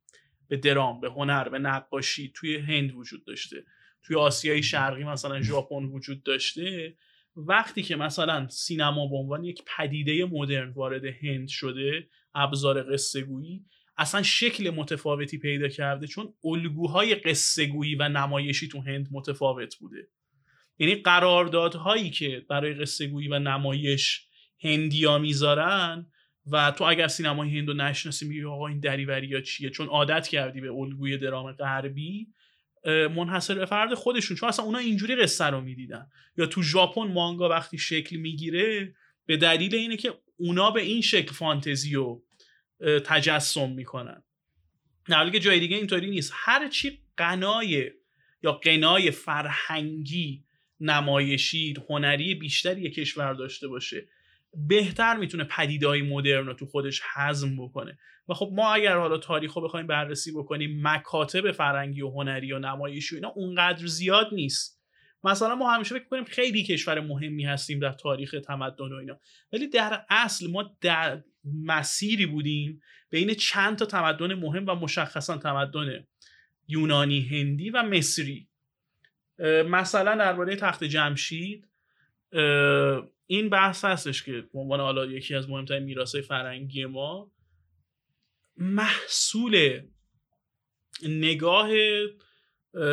به 0.48 0.58
درام 0.58 1.02
به 1.02 1.10
هنر 1.10 1.50
به 1.50 1.60
نقاشی 1.60 2.32
توی 2.36 2.58
هند 2.58 2.96
وجود 2.96 3.26
داشته. 3.26 3.64
توی 4.04 4.16
آسیای 4.16 4.64
شرقی 4.64 5.04
مثلا 5.04 5.42
ژاپن 5.42 5.84
وجود 5.84 6.24
داشته. 6.24 6.98
وقتی 7.36 7.84
که 7.84 7.96
مثلا 7.96 8.48
سینما 8.50 9.08
به 9.08 9.16
عنوان 9.16 9.44
یک 9.44 9.64
پدیده 9.78 10.26
مدرن 10.26 10.70
وارد 10.70 11.06
هند 11.06 11.48
شده 11.48 12.08
ابزار 12.36 12.94
قصه 12.94 13.22
گویی 13.22 13.66
اصلا 13.98 14.24
شکل 14.24 14.70
متفاوتی 14.70 15.38
پیدا 15.38 15.68
کرده 15.68 16.08
چون 16.08 16.34
الگوهای 16.44 17.16
قصه 17.16 17.66
گویی 17.66 17.96
و 17.96 18.10
نمایشی 18.10 18.68
تو 18.68 18.82
هند 18.82 19.08
متفاوت 19.12 19.76
بوده. 19.76 20.08
یعنی 20.80 20.96
قراردادهایی 20.96 22.10
که 22.10 22.46
برای 22.50 22.74
قصه 22.74 23.08
گویی 23.08 23.28
و 23.28 23.40
نمایش 23.40 24.28
هندیا 24.64 25.18
می‌ذارن 25.18 26.12
و 26.52 26.72
تو 26.72 26.84
اگر 26.84 27.08
سینمای 27.08 27.58
هندو 27.58 27.74
نشناسی 27.74 28.28
میگی 28.28 28.44
آقا 28.44 28.68
این 28.68 28.80
دریوری 28.80 29.28
یا 29.28 29.42
چیه؟ 29.42 29.70
چون 29.70 29.88
عادت 29.88 30.28
کردی 30.28 30.62
به 30.62 30.72
الگوی 30.72 31.18
درام 31.18 31.52
غربی 31.52 32.28
منحصر 32.86 33.56
به 33.56 33.66
فرد 33.66 33.94
خودشون. 33.94 34.38
چون 34.38 34.50
اصلا 34.50 34.66
اونا 34.66 34.78
اینجوری 34.78 35.16
قصه 35.16 35.46
رو 35.46 35.62
می‌دیدن. 35.62 36.08
یا 36.38 36.46
تو 36.46 36.64
ژاپن 36.64 37.02
مانگا 37.02 37.50
وقتی 37.50 37.78
شکل 37.78 38.16
می‌گیره 38.16 38.96
به 39.26 39.38
دلیل 39.38 39.76
اینه 39.76 39.98
که 39.98 40.14
اونا 40.38 40.72
به 40.72 40.82
این 40.82 41.02
شکل 41.02 41.32
فانتزی 41.34 41.96
و 41.96 42.22
تجسم 43.06 43.70
می‌کنن. 43.70 44.24
نه 45.10 45.32
که 45.32 45.40
جای 45.40 45.60
دیگه 45.60 45.78
اینطوری 45.78 46.10
نیست. 46.10 46.32
هر 46.36 46.70
چی 46.70 47.00
قنای 47.18 47.92
یا 48.44 48.52
قنای 48.52 49.12
فرهنگی 49.12 50.44
نمایشی 50.80 51.74
هنری 51.90 52.36
بیشتری 52.36 52.92
کشور 52.92 53.34
داشته 53.34 53.68
باشه. 53.68 54.08
بهتر 54.68 55.18
می‌تونه 55.18 55.44
پدیدهای 55.44 56.02
مدرن 56.02 56.46
رو 56.46 56.54
تو 56.54 56.66
خودش 56.66 57.02
حزم 57.16 57.66
بکنه. 57.66 57.98
و 58.30 58.34
خب 58.34 58.52
ما 58.54 58.74
اگر 58.74 58.98
حالا 58.98 59.18
تاریخ 59.18 59.54
رو 59.54 59.62
بخوایم 59.62 59.88
بررسی 59.88 60.32
بکنیم 60.32 60.80
مکاتب 60.88 61.52
فرنگی 61.52 62.02
و 62.02 62.10
هنری 62.10 62.52
و 62.52 62.60
نمایشی 62.60 63.16
و 63.16 63.18
اینا 63.18 63.30
اونقدر 63.30 63.86
زیاد 63.86 64.30
نیست. 64.32 64.82
مثلا 65.24 65.56
ما 65.56 65.72
همیشه 65.72 65.96
فکر 65.96 66.08
کنیم 66.08 66.24
خیلی 66.24 66.64
کشور 66.64 67.00
مهمی 67.00 67.46
هستیم 67.46 67.80
در 67.80 67.92
تاریخ 67.92 68.36
تمدن 68.46 68.94
و 68.94 68.96
اینا. 68.96 69.20
ولی 69.54 69.68
در 69.68 70.06
اصل 70.10 70.52
ما 70.52 70.76
در 70.82 71.24
مسیری 71.64 72.26
بودیم 72.26 72.82
بین 73.10 73.34
چند 73.34 73.78
تا 73.78 73.86
تمدن 73.86 74.34
مهم 74.34 74.66
و 74.68 74.76
مشخصا 74.76 75.38
تمدن 75.38 76.08
یونانی 76.68 77.22
هندی 77.22 77.70
و 77.70 77.84
مصری. 77.84 78.48
مثلا 79.70 80.16
درباره 80.16 80.56
تخت 80.56 80.84
جمشید 80.84 81.68
این 83.28 83.50
بحث 83.50 83.86
هستش 83.86 84.24
که 84.24 84.32
به 84.32 84.60
عنوان 84.60 84.80
حالا 84.80 85.06
یکی 85.06 85.36
از 85.36 85.50
مهمترین 85.50 85.84
میراثهای 85.84 86.22
فرنگی 86.22 86.86
ما 86.86 87.32
محصول 88.58 89.82
نگاه 91.04 91.70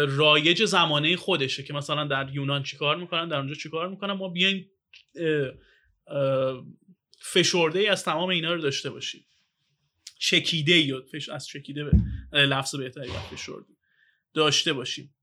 رایج 0.07 0.65
زمانه 0.65 1.17
خودشه 1.17 1.63
که 1.63 1.73
مثلا 1.73 2.05
در 2.05 2.31
یونان 2.35 2.63
چیکار 2.63 2.97
می‌کنن 2.97 3.29
در 3.29 3.37
اونجا 3.37 3.55
چیکار 3.55 3.89
می‌کنن؟ 3.89 4.13
ما 4.13 4.29
بیایم 4.29 4.71
فشرده 7.19 7.79
ای 7.79 7.87
از 7.87 8.05
تمام 8.05 8.29
اینا 8.29 8.53
رو 8.55 8.61
داشته 8.61 8.91
باشیم. 8.91 9.27
چکیده 10.19 10.79
یا 10.79 11.03
فش... 11.13 11.29
از 11.29 11.47
چکیده 11.47 11.85
به 11.85 11.93
لفظ 12.33 12.75
بهتری 12.75 13.09
فشرده 13.09 13.75
داشته 14.35 14.73
باشیم. 14.73 15.15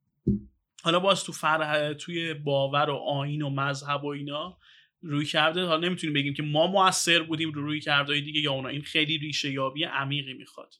حالا 0.83 0.99
باز 0.99 1.23
تو 1.23 1.31
فرح 1.31 1.93
توی 1.93 2.33
باور 2.33 2.89
و 2.89 2.95
آین 2.95 3.41
و 3.41 3.49
مذهب 3.49 4.03
و 4.03 4.07
اینا 4.07 4.57
روی 5.02 5.26
کرده 5.26 5.65
حالا 5.65 5.88
نمی‌تونیم 5.88 6.14
بگیم 6.14 6.34
که 6.34 6.44
ما 6.44 6.68
موثر 6.68 7.23
بودیم 7.23 7.52
رو 7.52 7.61
روی 7.61 7.80
کرده 7.80 8.19
دیگه 8.19 8.41
یا 8.41 8.52
اونا. 8.52 8.69
این 8.69 8.82
خیلی 8.82 9.18
ریشه 9.18 9.52
یابی 9.52 9.84
عمیقی 9.84 10.34
می‌خواد. 10.34 10.76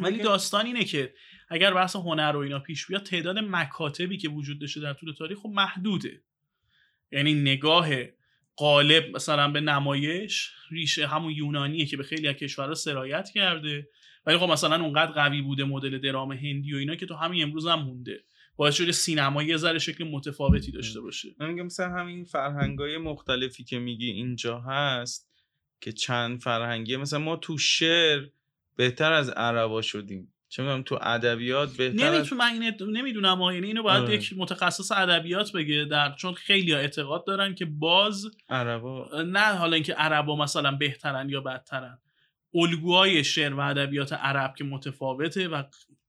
ولی 0.00 0.18
داستان 0.18 0.66
اینه 0.66 0.84
که 0.84 1.14
اگر 1.48 1.74
بحث 1.74 1.96
هنر 1.96 2.32
و 2.36 2.38
اینا 2.38 2.58
پیش 2.58 2.86
بیاد 2.86 3.02
تعداد 3.02 3.38
مکاتبی 3.38 4.16
که 4.16 4.28
وجود 4.28 4.58
داشته 4.58 4.80
در 4.80 4.92
طول 4.92 5.12
تاریخ 5.12 5.38
خب 5.38 5.48
محدوده. 5.48 6.22
یعنی 7.12 7.34
نگاه 7.34 7.88
قالب 8.56 9.16
مثلا 9.16 9.48
به 9.48 9.60
نمایش 9.60 10.50
ریشه 10.70 11.06
همون 11.06 11.32
یونانیه 11.32 11.86
که 11.86 11.96
به 11.96 12.02
خیلی 12.02 12.28
از 12.28 12.34
کشورها 12.34 12.74
سرایت 12.74 13.30
کرده. 13.34 13.88
ولی 14.26 14.38
خب 14.38 14.50
مثلا 14.50 14.84
اونقدر 14.84 15.12
قوی 15.12 15.42
بوده 15.42 15.64
مدل 15.64 15.98
درام 15.98 16.32
هندی 16.32 16.74
و 16.74 16.76
اینا 16.76 16.94
که 16.94 17.06
تو 17.06 17.14
همین 17.14 17.42
امروز 17.42 17.66
هم 17.66 17.82
مونده. 17.82 18.24
باعث 18.58 18.74
شده 18.74 18.92
سینما 18.92 19.42
یه 19.42 19.56
ذره 19.56 19.78
شکل 19.78 20.04
متفاوتی 20.04 20.72
داشته 20.72 21.00
باشه. 21.00 21.28
من 21.40 21.50
میگم 21.50 21.66
مثلا 21.66 21.88
همین 21.88 22.24
فرهنگای 22.24 22.98
مختلفی 22.98 23.64
که 23.64 23.78
میگی 23.78 24.10
اینجا 24.10 24.60
هست 24.60 25.30
که 25.80 25.92
چند 25.92 26.40
فرهنگی 26.40 26.96
مثلا 26.96 27.18
ما 27.18 27.36
تو 27.36 27.58
شعر 27.58 28.26
بهتر 28.76 29.12
از 29.12 29.30
عربا 29.30 29.82
شدیم. 29.82 30.32
چه 30.48 30.62
می‌دونم 30.62 30.82
تو 30.82 30.98
ادبیات 31.02 31.76
بهتر 31.76 32.10
نمی‌تونم 32.10 32.58
من 32.58 32.72
نمی‌دونم 32.80 33.40
یعنی 33.40 33.66
اینو 33.66 33.82
باید 33.82 34.04
آه. 34.04 34.14
یک 34.14 34.34
متخصص 34.36 34.92
ادبیات 34.92 35.52
بگه 35.52 35.86
در 35.90 36.14
چون 36.14 36.34
خیلی 36.34 36.74
اعتقاد 36.74 37.26
دارن 37.26 37.54
که 37.54 37.64
باز 37.64 38.26
عربا. 38.48 39.22
نه 39.22 39.54
حالا 39.54 39.74
اینکه 39.74 39.92
عربا 39.92 40.36
مثلا 40.36 40.70
بهترن 40.70 41.28
یا 41.28 41.40
بدترن. 41.40 41.98
الگوهای 42.54 43.24
شعر 43.24 43.54
و 43.54 43.60
ادبیات 43.60 44.12
عرب 44.12 44.54
که 44.54 44.64
متفاوته 44.64 45.48
و 45.48 45.62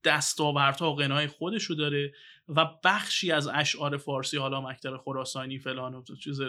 دستاوردها 0.04 0.92
و 0.92 0.96
قنای 0.96 1.26
خودشو 1.26 1.74
داره 1.74 2.12
و 2.56 2.66
بخشی 2.84 3.32
از 3.32 3.48
اشعار 3.48 3.96
فارسی 3.96 4.36
حالا 4.36 4.60
مکتب 4.60 4.96
خراسانی 4.96 5.58
فلان 5.58 5.94
و 5.94 6.02
چیز 6.22 6.40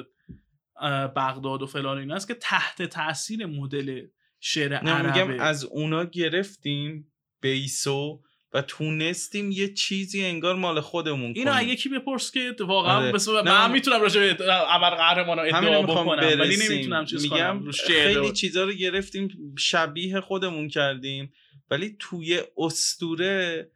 بغداد 1.15 1.61
و 1.61 1.67
فلان 1.67 1.97
این 1.97 2.11
است 2.11 2.27
که 2.27 2.33
تحت 2.33 2.81
تاثیر 2.81 3.45
مدل 3.45 4.05
شعر 4.39 4.73
عربه 4.73 5.43
از 5.43 5.63
اونا 5.63 6.03
گرفتیم 6.03 7.11
بیسو 7.41 8.21
و 8.53 8.61
تونستیم 8.61 9.51
یه 9.51 9.73
چیزی 9.73 10.25
انگار 10.25 10.55
مال 10.55 10.79
خودمون 10.79 11.33
اینو 11.35 11.53
کنیم 11.53 11.69
یکی 11.69 11.89
بپرس 11.89 12.31
که 12.31 12.55
واقعا 12.59 12.97
آره. 12.97 13.41
من 13.45 13.71
می‌تونم 13.71 14.01
راجع 14.01 14.33
به 14.33 14.53
ابر 14.75 14.95
قهرمان 14.95 15.39
ادعا 15.39 15.81
بکنم 15.81 16.39
ولی. 16.39 16.57
نمی‌تونم 16.57 17.05
چیز 17.05 17.23
میگم 17.23 17.59
کنم 17.61 17.71
خیلی 17.71 18.15
و- 18.15 18.31
چیزا 18.31 18.63
رو 18.63 18.73
گرفتیم 18.73 19.55
شبیه 19.57 20.21
خودمون 20.21 20.67
کردیم 20.67 21.33
ولی 21.71 21.95
توی 21.99 22.41
استوره 22.57 23.71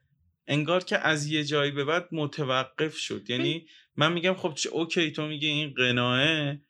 انگار 0.48 0.84
که 0.84 0.98
از 0.98 1.28
یه 1.28 1.44
جایی 1.44 1.72
به 1.72 1.86
بعد 1.86 2.08
متوقف 2.12 2.98
شد. 2.98 3.30
یعنی 3.30 3.68
من 3.96 4.14
میگم 4.14 4.34
خب 4.34 4.54
چه 4.56 4.70
اوکی 4.70 5.12
تو 5.12 5.28
میگه 5.28 5.48
این 5.48 5.74
قناعه 5.74 6.62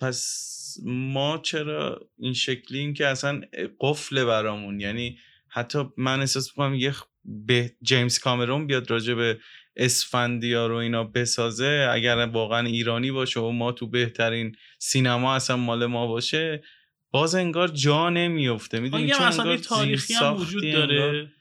پس 0.00 0.42
ما 0.84 1.38
چرا 1.38 2.10
این 2.18 2.32
شکلیم 2.32 2.94
که 2.94 3.06
اصلا 3.06 3.40
قفل 3.80 4.24
برامون؟ 4.24 4.80
یعنی 4.80 5.18
حتی 5.48 5.78
من 5.96 6.20
احساس 6.20 6.48
می‌کنم 6.50 6.74
یه 6.74 6.94
به 7.24 7.72
جیمز 7.82 8.18
کامرون 8.18 8.66
بیاد 8.66 8.90
راجع 8.90 9.14
به 9.14 9.38
اسفندیار 9.76 10.72
و 10.72 10.74
اینا 10.74 11.04
بسازه 11.04 11.88
اگر 11.92 12.16
واقعا 12.16 12.66
ایرانی 12.66 13.10
باشه 13.10 13.40
و 13.40 13.50
ما 13.50 13.72
تو 13.72 13.86
بهترین 13.86 14.56
سینما 14.78 15.34
اصلا 15.34 15.56
مال 15.56 15.86
ما 15.86 16.06
باشه 16.06 16.62
باز 17.10 17.34
انگار 17.34 17.68
جا 17.68 18.10
نمیفته 18.10 18.80
می‌دونی؟ 18.80 19.10
چون 19.10 19.22
انگار 19.26 19.56
تاریخی 19.56 20.14
هم 20.14 20.36
وجود 20.36 20.64
انگار- 20.64 20.86
داره. 20.86 21.32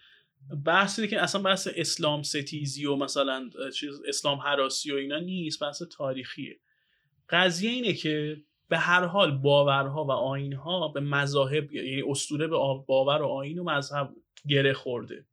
بحث 0.65 0.99
اینه 0.99 1.11
که 1.11 1.21
اصلا 1.21 1.41
بحث 1.41 1.67
اسلام 1.75 2.23
ستیزی 2.23 2.85
و 2.85 2.95
مثلا 2.95 3.49
چیز 3.75 4.01
اسلام 4.07 4.39
حراسی 4.39 4.91
و 4.91 4.95
اینا 4.95 5.19
نیست 5.19 5.59
بحث 5.59 5.81
تاریخیه. 5.91 6.59
قضیه 7.29 7.71
اینه 7.71 7.93
که 7.93 8.41
به 8.69 8.77
هر 8.77 9.05
حال 9.05 9.37
باورها 9.37 10.05
و 10.05 10.11
آینها 10.11 10.87
به 10.87 10.99
مذاهب 10.99 11.73
یعنی 11.73 12.03
اسطوره 12.07 12.47
به 12.47 12.57
باور 12.87 13.21
و 13.21 13.27
آین 13.27 13.59
و 13.59 13.63
مذهب 13.63 14.15
گره 14.47 14.73
خورده. 14.73 15.25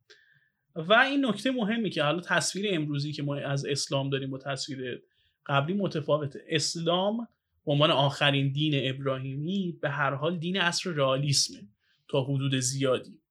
و 0.75 0.93
این 0.93 1.27
نکته 1.27 1.51
مهمی 1.51 1.91
که 1.91 2.03
حالا 2.03 2.21
تصویر 2.21 2.75
امروزی 2.75 3.13
که 3.13 3.23
ما 3.23 3.37
از 3.37 3.67
اسلام 3.67 4.11
داریم 4.11 4.31
با 4.31 4.39
تصویر 4.39 5.03
قبلی 5.47 5.75
متفاوته. 5.75 6.45
اسلام 6.49 7.29
به 7.67 7.73
عنوان 7.73 7.91
آخرین 7.91 8.53
دین 8.53 8.95
ابراهیمی 8.95 9.79
به 9.83 9.91
هر 9.91 10.15
حال 10.15 10.39
دین 10.39 10.57
عصر 10.57 10.91
رئالیسمه 10.91 11.69
تا 12.09 12.25
حدود 12.25 12.59
زیادی. 12.59 13.22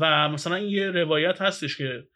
و 0.00 0.28
مثلا 0.28 0.58
یه 0.58 0.90
روایت 0.90 1.42
هستش 1.42 1.76
که 1.76 2.08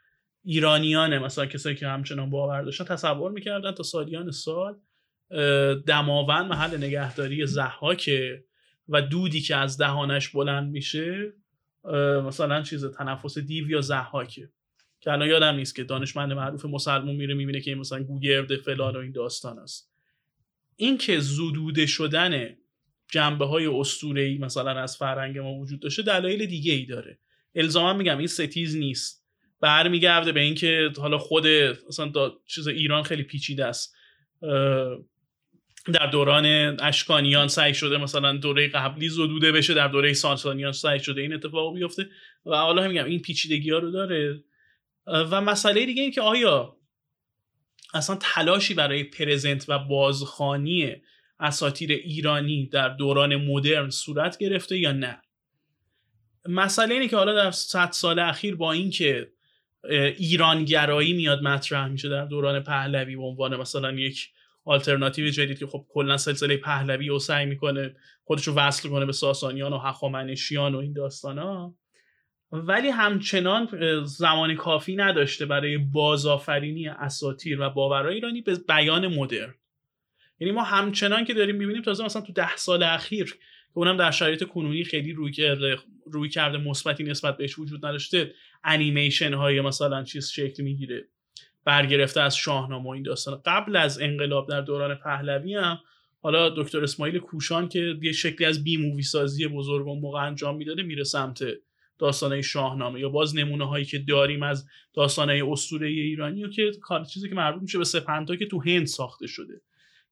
ایرانیان 0.45 1.19
مثلا 1.19 1.47
کسایی 1.47 1.77
که 1.77 1.89
همچنان 1.89 2.31
باور 2.31 2.63
داشتن 2.63 2.85
تصور 2.85 3.31
می‌کردن 3.31 3.73
تا 3.73 3.83
سالیان 3.83 4.31
سال 4.31 4.79
دماوند 5.87 6.47
محل 6.47 6.77
نگهداری 6.77 7.47
زحاکه 7.47 8.45
و 8.89 9.03
دودی 9.03 9.41
که 9.41 9.57
از 9.57 9.79
دهانش 9.79 10.29
بلند 10.29 10.71
میشه 10.71 11.33
مثلا 12.25 12.63
چیز 12.63 12.85
تنفس 12.85 13.39
دیو 13.39 13.71
یا 13.71 13.81
زحاکه 13.81 14.51
که 15.01 15.13
الان 15.13 15.29
یادم 15.29 15.55
نیست 15.55 15.77
که 15.77 15.85
دانشمند 15.85 16.33
معروف 16.33 16.65
مسلمون 16.65 17.17
میره 17.17 17.35
می‌بینه 17.35 17.61
که 17.61 17.75
مثلا 17.75 18.03
گوگرد 18.03 18.57
فلان 18.57 18.97
و 18.97 18.99
این 18.99 19.13
داستان 19.13 19.59
است. 19.59 19.91
این 20.77 20.99
که 20.99 21.21
زدوده 21.21 21.87
شدن 21.87 22.57
جنبه 23.11 23.47
های 23.47 23.67
مثلا 24.39 24.71
از 24.71 24.97
فرهنگ 24.97 25.39
ما 25.39 25.55
وجود 25.55 25.81
داشته 25.81 26.03
دلایل 26.03 26.47
دیگه 26.47 26.73
ای 26.73 26.87
داره. 26.87 27.19
الزاما 27.57 27.93
میگم 27.93 28.19
این 28.19 28.27
ستیز 28.27 28.77
نیست. 28.77 29.27
برمیگرده 29.61 30.33
به 30.33 30.41
اینکه 30.41 30.91
حالا 30.99 31.19
خود 31.19 31.47
مثلا 31.89 32.13
چیز 32.47 32.69
ایران 32.69 33.03
خیلی 33.03 33.23
پیچیده 33.23 33.65
است. 33.65 33.97
در 35.93 36.07
دوران 36.07 36.47
اشکانیان 36.81 37.49
سعی 37.49 37.75
شده 37.75 37.99
مثلا 37.99 38.37
دوره 38.37 38.69
قبلی 38.69 39.09
زدوده 39.09 39.53
بشه 39.53 39.75
در 39.75 39.89
دوره 39.89 40.13
ساسانیان 40.13 40.73
سعی 40.73 41.01
شده 41.01 41.21
این 41.21 41.35
اتفاق 41.35 41.75
بیفته. 41.75 42.09
و 42.47 42.57
حالا 42.57 42.89
میگم 42.89 43.05
این 43.05 43.23
پیچیدگی 43.23 43.71
ها 43.71 43.79
رو 43.79 43.91
داره. 43.91 44.45
و 45.07 45.41
مسئله 45.41 45.87
دیگه 45.87 46.03
این 46.03 46.11
که 46.11 46.21
آیا 46.21 46.77
اصلا 47.95 48.17
تلاشی 48.21 48.75
برای 48.75 49.05
پرزنت 49.05 49.65
و 49.69 49.79
بازخانی 49.79 50.97
اساتیر 51.41 51.93
ایرانی 51.93 52.67
در 52.67 52.89
دوران 52.89 53.37
مدرن 53.37 53.91
صورت 53.91 54.39
گرفته 54.39 54.79
یا 54.79 54.93
نه؟ 54.93 55.23
مسئله 56.49 56.95
اینه 56.95 57.09
که 57.09 57.17
حالا 57.17 57.35
در 57.35 57.51
صد 57.51 57.91
سال 57.91 58.19
اخیر 58.19 58.57
با 58.57 58.73
اینکه 58.73 59.33
ایرانگرایی 60.17 61.13
میاد 61.13 61.43
مطرح 61.43 61.89
میشه 61.89 62.09
در 62.09 62.25
دوران 62.25 62.61
پهلوی 62.61 63.17
به 63.17 63.23
عنوان 63.23 63.57
مثلا 63.57 63.93
یک 63.93 64.31
آلترناتیو 64.65 65.31
جدید 65.31 65.59
که 65.59 65.67
خب 65.67 65.87
کلا 65.89 66.17
سلسله 66.17 66.57
پهلوی 66.57 67.09
رو 67.09 67.19
سعی 67.19 67.47
می‌کنه 67.47 67.97
خودش 68.25 68.45
رو 68.45 68.55
وصل 68.55 68.89
کنه 68.89 69.07
به 69.07 69.13
ساسانیان 69.13 69.73
و 69.73 69.79
هخامنشیان 69.79 70.75
و 70.75 70.79
این 70.79 70.93
داستان 70.93 71.39
ها 71.39 71.75
ولی 72.53 72.89
همچنان 72.89 73.69
زمان 74.05 74.55
کافی 74.55 74.97
نداشته 74.97 75.47
برای 75.47 75.79
بازآفرینی 75.79 76.89
اساتیر 76.89 77.61
و 77.61 77.71
باورهای 77.71 78.15
ایرانی 78.15 78.41
به 78.41 78.55
بیان 78.69 79.07
مدرن. 79.07 79.55
یعنی 80.41 80.53
ما 80.53 80.63
همچنان 80.63 81.25
که 81.25 81.35
داریم 81.35 81.57
می‌بینیم 81.57 81.83
تازه 81.83 82.05
مثلا 82.05 82.23
تو 82.23 82.33
ده 82.33 82.57
سال 82.57 82.83
اخیر 82.83 83.39
اونم 83.77 83.97
در 83.97 84.11
شرایط 84.11 84.45
کنونی 84.45 84.85
خیلی 84.85 85.13
روی 85.13 85.33
کرده 85.33 85.77
روی 86.07 86.29
کرده 86.29 86.59
مثبتی 86.59 87.05
نسبت 87.05 87.37
بهش 87.37 87.59
وجود 87.59 87.87
نداشته. 87.87 88.35
انیمیشن 88.65 89.35
های 89.35 89.61
مثلا 89.61 90.05
چیز 90.05 90.29
شکل 90.29 90.63
می‌گیره. 90.63 91.09
برگرفته 91.65 92.21
از 92.21 92.37
شاهنامه 92.37 92.91
این 92.91 93.03
داستان. 93.03 93.43
قبل 93.45 93.77
از 93.77 94.01
انقلاب 94.01 94.49
در 94.49 94.61
دوران 94.61 94.95
پهلوی 94.95 95.55
هم 95.55 95.79
حالا 96.23 96.49
دکتر 96.49 96.83
اسماعیل 96.83 97.19
کوشان 97.19 97.69
که 97.69 97.97
یه 98.03 98.13
شکلی 98.13 98.47
از 98.47 98.65
بی 98.65 98.77
مووی 98.77 99.03
سازی 99.03 99.47
بزرگ 99.47 99.89
اون 99.89 99.99
موقع 99.99 100.19
انجام 100.19 100.57
می‌داده 100.57 100.83
میره 100.83 101.05
سمت 101.05 101.45
داستانهای 101.99 102.43
شاهنامه 102.43 103.01
یا 103.01 103.09
باز 103.09 103.37
نمونه 103.37 103.69
هایی 103.69 103.85
که 103.85 103.99
داریم 103.99 104.43
از 104.43 104.67
داستانهای 104.95 105.41
اسطوره 105.41 105.89
ایرانی 105.89 106.45
و 106.45 106.49
که 106.49 106.71
کار 106.83 107.05
چیزی 107.05 107.29
که 107.29 107.35
مربوط 107.35 107.63
میشه 107.63 107.79
به 107.79 107.85
سپنتا 107.85 108.37
که 108.37 108.47
تو 108.47 108.63
هند 108.63 108.87
ساخته 108.87 109.27
شده. 109.27 109.61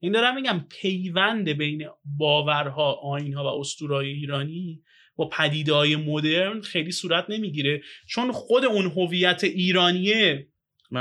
این 0.05 0.12
دارم 0.12 0.35
میگم 0.35 0.66
پیوند 0.81 1.48
بین 1.48 1.89
باورها 2.05 2.93
آینها 2.93 3.44
و 3.44 3.60
اسطورهای 3.60 4.09
ایرانی 4.09 4.82
با 5.16 5.28
پدیده 5.28 5.72
های 5.72 5.97
مدرن 5.97 6.60
خیلی 6.60 6.93
صورت 6.93 7.24
نمی‌گیره. 7.28 7.82
چون 8.06 8.32
خود 8.32 8.64
اون 8.64 8.86
هویت 8.86 9.44
ایرانیه 9.44 10.48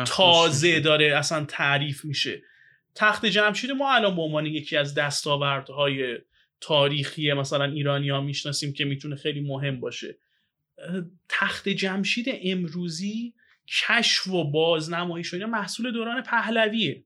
تازه 0.07 0.67
میشه. 0.67 0.79
داره 0.79 1.05
اصلا 1.17 1.45
تعریف 1.45 2.05
میشه. 2.05 2.41
تخت 2.95 3.25
جمشید 3.25 3.71
ما 3.71 3.93
الان 3.93 4.15
به 4.15 4.21
عنوان 4.21 4.45
یکی 4.45 4.77
از 4.77 4.95
دستاوردهای 4.95 6.17
تاریخی 6.61 7.33
مثلا 7.33 7.65
ایرانی 7.65 8.09
ها 8.09 8.21
می‌شناسیم 8.21 8.73
که 8.73 8.85
می‌تونه 8.85 9.15
خیلی 9.15 9.41
مهم 9.41 9.79
باشه. 9.79 10.17
تخت 11.29 11.69
جمشید 11.69 12.25
امروزی 12.43 13.33
کشف 13.67 14.27
و 14.27 14.51
بازنمایش 14.51 15.33
و 15.33 15.35
اینا 15.35 15.47
محصول 15.47 15.91
دوران 15.91 16.21
پهلویه. 16.21 17.03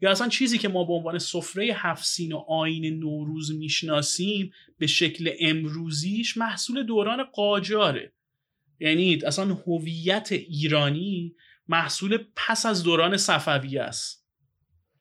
یا 0.00 0.10
اصلا 0.10 0.28
چیزی 0.28 0.58
که 0.58 0.68
ما 0.68 0.84
به 0.84 0.92
عنوان 0.92 1.18
سفره 1.18 1.70
هفسین 1.74 2.32
و 2.32 2.36
آین 2.48 2.98
نوروز 2.98 3.52
می‌شناسیم 3.58 4.52
به 4.78 4.86
شکل 4.86 5.30
امروزیش 5.40 6.36
محصول 6.36 6.82
دوران 6.82 7.24
قاجاره. 7.24 8.12
یعنی 8.80 9.18
اصلا 9.26 9.44
هویت 9.54 10.28
ایرانی 10.32 11.34
محصول 11.68 12.18
پس 12.36 12.66
از 12.66 12.82
دوران 12.82 13.16
صفویه 13.16 13.82
است. 13.82 14.24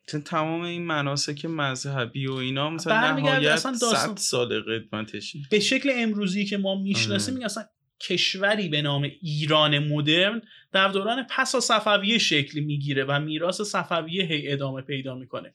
مثلا 0.07 0.21
تمام 0.21 0.61
این 0.61 0.85
مناسک 0.85 1.45
مذهبی 1.45 2.27
و 2.27 2.33
اینا 2.33 2.69
مثلا 2.69 3.17
نهایت 3.17 3.51
اصلا 3.51 3.71
داستان- 3.71 4.15
100 4.15 4.21
سال 4.21 4.61
قدمتشه. 4.61 5.39
به 5.51 5.59
شکل 5.59 5.91
امروزی 5.95 6.45
که 6.45 6.57
ما 6.57 6.75
می‌شناسیم 6.75 7.35
آره. 7.35 7.45
اصلا 7.45 7.63
کشوری 8.03 8.69
به 8.69 8.81
نام 8.81 9.11
ایران 9.21 9.79
مدرن 9.79 10.41
در 10.71 10.87
دوران 10.87 11.27
پس 11.29 11.55
از 11.55 11.63
صفویه 11.63 12.17
شکل 12.17 12.59
می‌گیره 12.59 13.03
و 13.03 13.19
میراث 13.19 13.61
صفویه 13.61 14.25
هی 14.25 14.51
ادامه 14.51 14.81
پیدا 14.81 15.15
می‌کنه. 15.15 15.53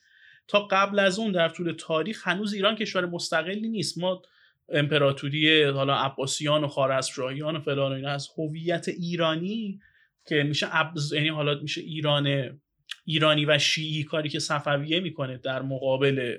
تا 0.48 0.68
قبل 0.70 0.98
از 0.98 1.18
اون 1.18 1.32
در 1.32 1.48
طول 1.48 1.72
تاریخ 1.72 2.28
هنوز 2.28 2.52
ایران 2.52 2.76
کشور 2.76 3.06
مستقلی 3.06 3.68
نیست. 3.68 3.98
ما 3.98 4.22
امپراتوری 4.68 5.62
حالا 5.62 5.94
عباسیان 5.94 6.64
و 6.64 6.68
خوارزمشاهیان 6.68 7.56
و 7.56 7.60
فلان 7.60 7.92
و 7.92 7.94
اینا 7.94 8.10
از 8.10 8.28
هویت 8.38 8.88
ایرانی 8.88 9.80
که 10.28 10.42
میشه 10.42 10.66
ابز... 10.70 11.12
یعنی 11.12 11.28
حالا 11.28 11.54
میشه 11.54 11.80
ایران 11.80 12.58
ایرانی 13.04 13.44
و 13.44 13.58
شیعی 13.58 14.04
کاری 14.04 14.28
که 14.28 14.38
صفویه 14.38 15.00
می‌کنه 15.00 15.38
در 15.38 15.62
مقابل 15.62 16.36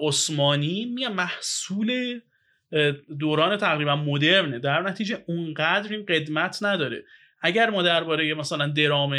عثمانی 0.00 0.84
میگه 0.84 1.08
محصول 1.08 2.20
دوران 3.18 3.56
تقریبا 3.56 3.96
مدرنه. 3.96 4.58
در 4.58 4.82
نتیجه 4.82 5.24
اونقدر 5.26 5.92
این 5.92 6.04
قدمت 6.04 6.58
نداره. 6.62 7.04
اگر 7.42 7.70
ما 7.70 7.82
درباره 7.82 8.34
مثلا 8.34 8.66
درام 8.66 9.16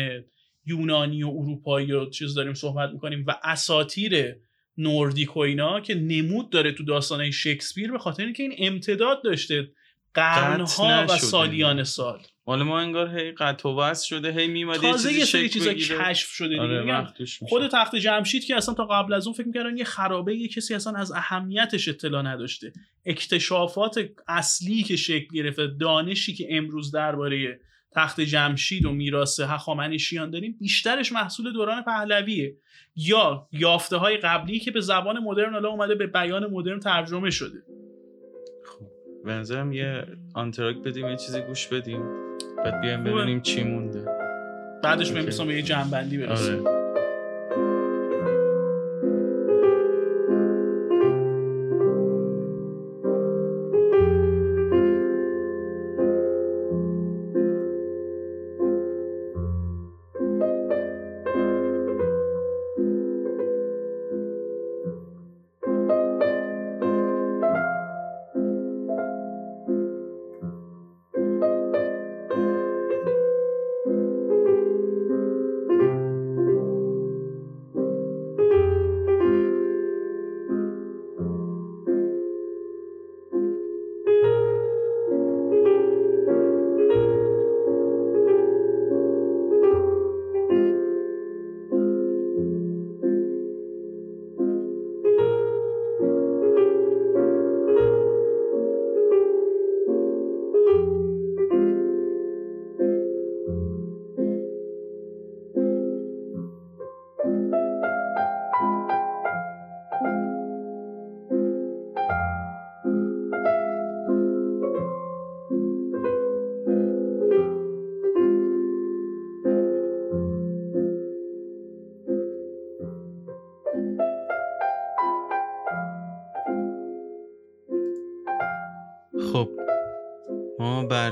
یونانی 0.66 1.24
و 1.24 1.28
اروپایی 1.28 1.92
و 1.92 2.10
چیز 2.10 2.34
داریم 2.34 2.54
صحبت 2.54 2.90
می‌کنیم 2.90 3.26
و 3.28 3.36
اساتیر 3.44 4.36
نوردیک 4.78 5.38
و 5.38 5.40
اینا 5.40 5.80
که 5.80 5.96
نمود 5.96 6.50
داره 6.50 6.72
تو 6.72 6.84
داستانه 6.84 7.32
شکسپیر 7.32 7.92
به 7.92 8.00
خاطر 8.00 8.24
اینکه 8.24 8.44
این 8.44 8.56
امتداد 8.58 9.24
داشته 9.24 9.72
قرنها 10.14 11.06
و. 11.10 11.18
سالیان 11.18 11.84
سال. 11.84 12.20
مال 12.48 12.64
ما 12.64 12.80
انگار 12.80 13.20
هی 13.20 13.32
قطع 13.32 13.70
و 13.70 13.94
شده 13.94 14.32
هی 14.32 14.48
میماده 14.48 14.88
یه 14.88 14.94
چیزی 15.26 15.40
یه 15.40 15.50
چیزا. 15.50 15.74
کشف 15.74 16.30
شده 16.30 16.48
دیگه. 16.48 16.62
آره. 16.62 17.26
خود 17.50 17.68
تخت 17.68 17.96
جمشید 17.96 18.46
که 18.46 18.56
اصلا 18.56 18.74
تا 18.74 18.86
قبل 18.86 19.14
از 19.14 19.28
اون 19.28 19.34
فکر 19.34 19.48
می‌کردن 19.48 19.78
یه 19.78 19.84
خرابه 19.84 20.36
یه 20.36 20.48
کسی 20.48 20.74
اصلا 20.74 20.94
از 20.94 21.12
اهمیتش 21.12 21.88
اطلاع 21.88 22.22
نداشته. 22.22 22.74
اکتشافات 23.06 24.10
اصلی 24.28 24.84
که 24.84 24.96
شکل 24.96 25.36
گرفته 25.36 25.68
دانشی 25.68 26.34
که 26.34 26.48
امروز 26.50 26.92
درباره 26.92 27.60
تخت 27.92 28.22
جمشید 28.22 28.86
و 28.86 28.92
میراث 28.92 29.40
هخامنشیان 29.40 30.30
داریم 30.30 30.58
بیشترش 30.60 31.12
محصول 31.12 31.54
دوران 31.54 31.84
پهلویه. 31.84 32.56
یا 32.96 33.48
یافته 33.52 33.98
های 33.98 34.18
قبلی 34.18 34.60
که 34.60 34.72
به 34.72 34.82
زبان 34.82 35.20
مدرن 35.20 35.54
حالا 35.54 35.70
اومده 35.70 35.96
به 35.96 36.08
بیان 36.08 36.48
مدرن 36.48 36.80
ترجمه 36.80 37.30
شده. 37.30 37.64
خب 38.66 38.86
به 39.26 39.32
نظرم 39.32 39.74
یه 39.74 40.06
آنتراک 40.36 40.78
بدیم 40.78 41.08
یه 41.10 41.16
چیزی 41.16 41.42
گوش 41.42 41.68
بدیم. 41.68 42.31
بعد 42.64 42.82
بیایم. 42.82 43.04
ببینیم 43.04 43.42
چی 43.42 43.64
مونده 43.64 44.06
بعدش. 44.84 45.12
بریم 45.12 45.48
به 45.48 45.56
یه 45.56 45.62
جنبندی 45.62 46.18
برسیم 46.18 46.68
آره 46.68 46.81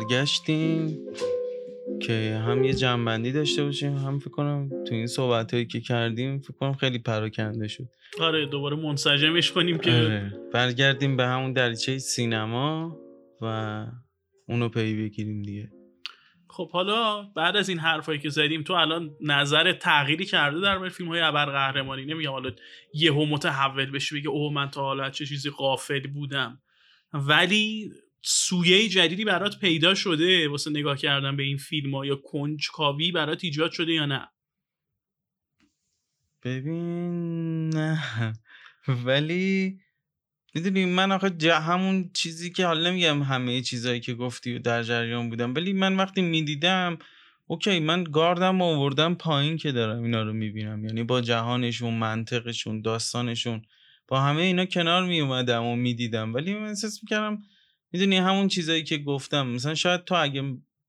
برگشتیم 0.10 0.98
که 2.02 2.42
هم 2.46 2.64
یه 2.64 2.74
جنبندی 2.74 3.32
داشته 3.32 3.64
باشیم 3.64 3.98
هم 3.98 4.20
فکر 4.20 4.30
کنم 4.30 4.70
تو 4.70 4.96
این 4.96 5.08
صحبت 5.08 5.54
هایی 5.54 5.66
که 5.66 5.82
کردیم 5.82 6.40
فکر 6.40 6.54
کنم 6.54 6.74
خیلی 6.74 7.00
پراکنده 7.00 7.68
شد. 7.68 7.88
آره 8.20 8.46
دوباره 8.46 8.76
منسجمش 8.76 9.52
کنیم 9.52 9.78
که 9.78 9.92
آره. 9.92 10.34
برگردیم 10.54 11.18
به 11.18 11.26
همون 11.26 11.54
دریچه 11.54 11.98
سینما 11.98 12.98
و 13.42 13.86
اونو 14.48 14.70
پی 14.70 14.96
بگیریم 14.96 15.42
دیگه. 15.42 15.72
خب 16.50 16.72
حالا 16.72 17.24
بعد 17.36 17.58
از 17.58 17.70
این 17.70 17.80
حرفایی 17.80 18.20
که 18.20 18.30
زدیم 18.30 18.64
تو 18.64 18.74
الان 18.74 19.16
نظر 19.22 19.74
تغییری 19.74 20.26
کرده 20.26 20.60
در 20.60 20.78
مورد 20.78 20.92
فیلم 20.92 21.10
های 21.10 21.22
ابرقهرمانی؟ 21.22 22.06
نمیگم 22.06 22.32
حالا 22.32 22.52
یهو 22.94 23.26
متحول 23.26 23.92
بشی 23.92 24.20
بگه 24.20 24.30
اوه 24.30 24.54
من 24.54 24.70
تا 24.70 24.82
حالا 24.82 25.10
چه 25.10 25.26
چیزی 25.26 25.50
قافل 25.50 26.08
بودم. 26.08 26.62
ولی 27.14 27.92
سویه 28.22 28.90
جدیدی 28.90 29.26
برات 29.26 29.60
پیدا 29.60 29.96
شده 29.96 30.50
واسه 30.50 30.70
نگاه 30.70 30.98
کردن 30.98 31.38
به 31.38 31.44
این 31.44 31.58
فیلم 31.58 31.96
ها 31.96 32.06
یا 32.06 32.16
کنجکاوی 32.16 33.12
برات 33.12 33.44
ایجاد 33.44 33.72
شده 33.72 33.94
یا 33.94 34.06
نه؟ 34.06 34.28
ببین 36.44 37.70
نه. 37.70 38.04
ولی 38.88 39.80
می‌دونی 40.56 40.86
من 40.86 41.12
آخه 41.12 41.30
جا 41.30 41.60
همون 41.60 42.10
چیزی 42.14 42.52
که 42.52 42.66
حالا 42.66 42.90
نمیگم 42.90 43.24
همه 43.24 43.62
چیزایی 43.62 44.00
که 44.00 44.14
گفتی 44.14 44.56
و 44.56 44.60
در 44.60 44.84
جریان 44.84 45.30
بودم 45.30 45.54
ولی 45.54 45.74
من 45.74 45.96
وقتی 45.96 46.22
می‌دیدم 46.22 46.98
اوکی 47.48 47.80
من 47.80 48.04
گاردم 48.04 48.62
آوردم 48.62 49.16
پایین 49.16 49.58
که 49.58 49.72
دارم 49.72 50.04
اینا 50.04 50.24
رو 50.24 50.34
می‌بینم. 50.34 50.86
یعنی 50.86 51.04
با 51.04 51.22
جهانشون 51.22 51.94
منطقشون 51.94 52.82
داستانشون 52.82 53.62
با 54.08 54.22
همه 54.22 54.42
اینا 54.42 54.66
کنار 54.66 55.06
میومدم 55.06 55.64
و 55.64 55.76
می‌دیدم. 55.76 56.34
ولی 56.34 56.54
من 56.54 56.68
احساس 56.68 57.04
می‌کردم 57.04 57.42
می‌دونی 57.92 58.18
همون 58.18 58.48
چیزایی 58.48 58.84
که 58.84 58.98
گفتم. 58.98 59.48
مثلا 59.48 59.76
شاید 59.76 60.04
تو 60.04 60.16
اگه 60.16 60.44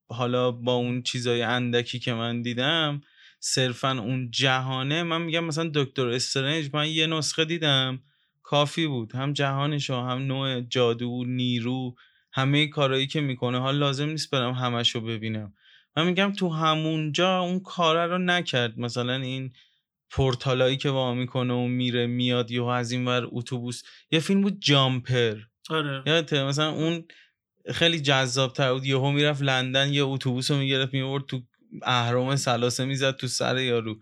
حالا 0.08 0.50
با 0.50 0.74
اون 0.74 1.02
چیزای 1.02 1.42
اندکی 1.42 1.98
که 1.98 2.12
من 2.12 2.42
دیدم 2.42 3.00
صرفا 3.40 3.90
اون 3.90 4.30
جهانه 4.30 5.02
من 5.02 5.22
میگم 5.22 5.44
مثلا 5.44 5.70
دکتر 5.74 6.08
استرنج 6.08 6.70
من 6.72 6.88
یه 6.88 7.06
نسخه 7.06 7.44
دیدم 7.44 8.02
کافی 8.42 8.86
بود. 8.86 9.14
هم 9.14 9.32
جهانش 9.32 9.90
و 9.90 9.94
هم 9.94 10.18
نوع 10.18 10.60
جادو 10.60 11.24
نیرو 11.24 11.94
همه 12.32 12.66
کارهایی 12.66 13.06
که 13.06 13.20
می‌کنه. 13.20 13.58
حال 13.58 13.78
لازم 13.78 14.08
نیست 14.08 14.30
برم 14.30 14.52
همش 14.52 14.94
رو 14.94 15.00
ببینم. 15.00 15.54
من 15.96 16.06
میگم 16.06 16.32
تو 16.32 16.48
همونجا 16.48 17.40
اون 17.40 17.60
کاره 17.60 18.06
رو 18.06 18.18
نکرد. 18.18 18.78
مثلا 18.78 19.14
این 19.14 19.52
پورتالایی 20.10 20.76
که 20.76 20.90
وا 20.90 21.14
می‌کنه 21.14 21.54
و 21.54 21.66
میره 21.66 22.06
میاد 22.06 22.50
یا 22.50 22.74
از 22.74 22.92
این 22.92 23.08
ور 23.08 23.28
اتوبوس. 23.30 23.82
یه 24.10 24.20
فیلم 24.20 24.40
بود 24.40 24.60
جامپر. 24.60 25.36
آره. 25.70 26.02
یادته؟ 26.06 26.44
مثلا 26.44 26.70
اون 26.70 27.04
خیلی 27.72 28.00
جذاب 28.00 28.52
تر 28.52 28.72
بود. 28.72 28.84
یهو 28.84 29.10
می‌رفت 29.10 29.42
لندن 29.42 29.92
یه 29.92 30.02
اتوبوس 30.04 30.50
رو 30.50 30.56
می‌گرفت 30.56 30.94
میورد 30.94 31.26
تو 31.26 31.42
اهرام 31.82 32.36
سلاسه 32.36 32.84
می‌زد 32.84 33.16
تو 33.16 33.26
سر 33.26 33.58
یارو. 33.58 34.00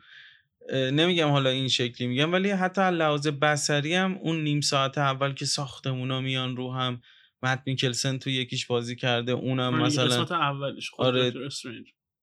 نمیگم 0.73 1.28
حالا 1.28 1.51
این 1.51 1.69
شکلی 1.69 2.07
میگم 2.07 2.32
ولی 2.32 2.51
حتی 2.51 2.81
لحاظ 2.81 3.27
بسری 3.27 3.95
هم 3.95 4.19
اون 4.23 4.43
نیم 4.43 4.61
ساعت 4.61 4.99
اول 4.99 5.32
که 5.32 5.45
ساختمونا 5.45 6.20
میان 6.20 6.57
رو 6.57 6.73
هم 6.73 7.01
مت 7.43 7.62
میکلسن 7.66 8.19
تو 8.19 8.31
یکیش 8.31 8.66
بازی 8.66 8.97
کرده 8.97 9.32
اونم 9.32 9.74
آره، 9.74 9.82
مثلا 9.82 10.24
اولش 10.24 10.90
خود 10.90 11.07
آره. 11.07 11.32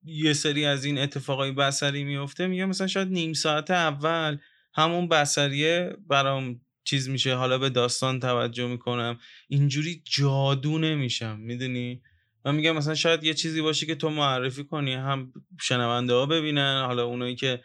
یه 0.03 0.33
سری 0.33 0.65
از 0.65 0.85
این 0.85 0.97
اتفاقای 0.97 1.51
بسری 1.51 2.03
میفته 2.03 2.47
میگم 2.47 2.65
مثلا 2.65 2.87
شاید 2.87 3.07
نیم 3.07 3.33
ساعت 3.33 3.71
اول 3.71 4.37
همون 4.73 5.07
بسریه 5.07 5.97
برام 6.07 6.61
چیز 6.85 7.09
میشه 7.09 7.35
حالا 7.35 7.57
به 7.57 7.69
داستان 7.69 8.19
توجه 8.19 8.67
می‌کنم. 8.67 9.19
اینجوری 9.47 10.01
جادو 10.05 10.77
نمیشم 10.77 11.39
می‌دونی؟ 11.39 12.01
من 12.45 12.55
میگم 12.55 12.75
مثلا 12.75 12.95
شاید 12.95 13.23
یه 13.23 13.33
چیزی 13.33 13.61
باشه 13.61 13.85
که 13.85 13.95
تو 13.95 14.09
معرفی 14.09 14.63
کنی 14.63 14.93
هم 14.93 15.33
شنونده 15.61 16.13
ها 16.13 16.25
ببینن 16.25 16.83
حالا 16.85 17.05
اونایی 17.05 17.35
که 17.35 17.63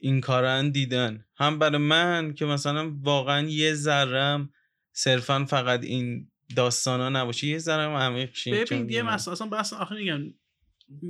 این 0.00 0.20
کارن 0.20 0.70
دیدن. 0.70 1.24
هم 1.36 1.58
برای 1.58 1.78
من 1.78 2.34
که 2.34 2.44
مثلا 2.44 2.92
واقعا 3.02 3.48
یه 3.48 3.74
ذرم 3.74 4.50
صرفا 4.92 5.44
فقط 5.44 5.84
این 5.84 6.30
داستان 6.56 7.00
ها 7.00 7.08
نباشه. 7.08 7.46
یه 7.46 7.58
ذرم 7.58 7.90
عمیق 7.90 8.32
که 8.32 8.50
ببین 8.50 8.90
یه. 8.90 9.02
مسئله 9.02 9.32
اصلا 9.32 9.46
بحث 9.46 9.72
آخه 9.72 9.94
میگم 9.94 10.20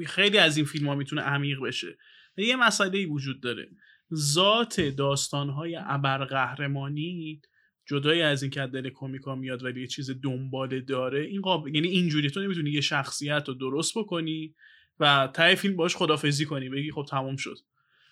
خیلی 0.06 0.38
از 0.38 0.56
این 0.56 0.66
فیلم 0.66 0.88
ها 0.88 0.94
می‌تونه 0.94 1.22
عمیق 1.22 1.60
بشه. 1.60 1.98
یه 2.36 2.56
مسئله 2.56 2.98
ای 2.98 3.06
وجود 3.06 3.40
داره. 3.40 3.68
ذات 4.14 4.80
داستان 4.80 5.50
های 5.50 5.78
ابرقهرمانی 5.80 7.40
جدای 7.86 8.22
از 8.22 8.42
این 8.42 8.50
که 8.50 8.62
از 8.62 8.70
دل 8.70 8.90
کمیکا 8.94 9.34
میاد 9.34 9.64
ولی 9.64 9.80
یه 9.80 9.86
چیز 9.86 10.10
دنباله 10.22 10.80
داره 10.80 11.20
این 11.20 11.40
قابل 11.40 11.74
یعنی 11.74 11.88
اینجوری 11.88 12.30
تو 12.30 12.40
نمی‌تونی 12.40 12.70
یه 12.70 12.80
شخصیت 12.80 13.44
رو 13.48 13.54
درست 13.54 13.98
بکنی 13.98 14.54
و 15.00 15.28
ته 15.34 15.54
فیلم 15.54 15.76
باش 15.76 15.96
خدافزی 15.96 16.44
کنی 16.44 16.68
بگی 16.68 16.92
خب 16.92 17.06
تموم 17.10 17.36
شد. 17.36 17.56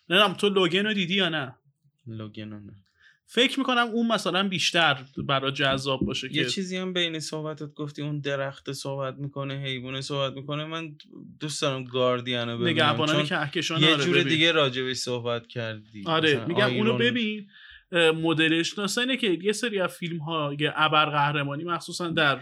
نمی‌دونم 0.09 0.35
تو 0.35 0.49
لوگن 0.49 0.87
رو 0.87 0.95
دیدی 0.95 1.15
یا 1.15 1.29
نه؟ 1.29 1.55
لوگن 2.07 2.49
نه. 2.49 2.88
فکر 3.31 3.59
می‌کنم 3.59 3.87
اون 3.93 4.07
مثلا 4.07 4.49
بیشتر 4.49 5.05
برای 5.27 5.53
جذاب 5.53 6.01
باشه 6.01 6.37
یه 6.37 6.45
که 6.45 6.51
چیزی 6.51 6.77
هم 6.77 6.93
بین 6.93 7.21
صحبتت 7.21 7.75
گفتی 7.75 8.03
اون 8.03 8.21
درخت 8.21 8.73
صحبت 8.73 9.15
می‌کنه 9.19 9.55
حیوان 9.55 10.01
صحبت 10.01 10.33
می‌کنه 10.33 10.65
من 10.65 10.97
دوست 11.41 11.63
دارم 11.63 11.85
گاردین 11.85 12.39
رو 12.39 12.59
ببینم 12.59 12.69
نگهبانان 12.69 13.25
کهکشان 13.25 13.81
یه 13.83 13.95
آره 13.95 14.05
جور 14.05 14.15
ببین. 14.15 14.29
دیگه 14.29 14.53
راجبش 14.53 14.97
صحبت 14.97 15.47
کردی. 15.47 16.03
آره 16.07 16.45
میگم 16.47 16.65
اونو 16.65 16.93
آیرون- 16.93 16.99
ببین 16.99 17.47
مدلش. 18.23 18.73
داستان 18.73 19.05
اینه 19.11 19.17
که 19.17 19.39
یه 19.43 19.53
سری 19.53 19.81
از 19.81 19.91
فیلم 19.91 20.19
های 20.19 20.71
ابرقهرمانی 20.75 21.65
مخصوصا 21.65 22.09
در 22.09 22.41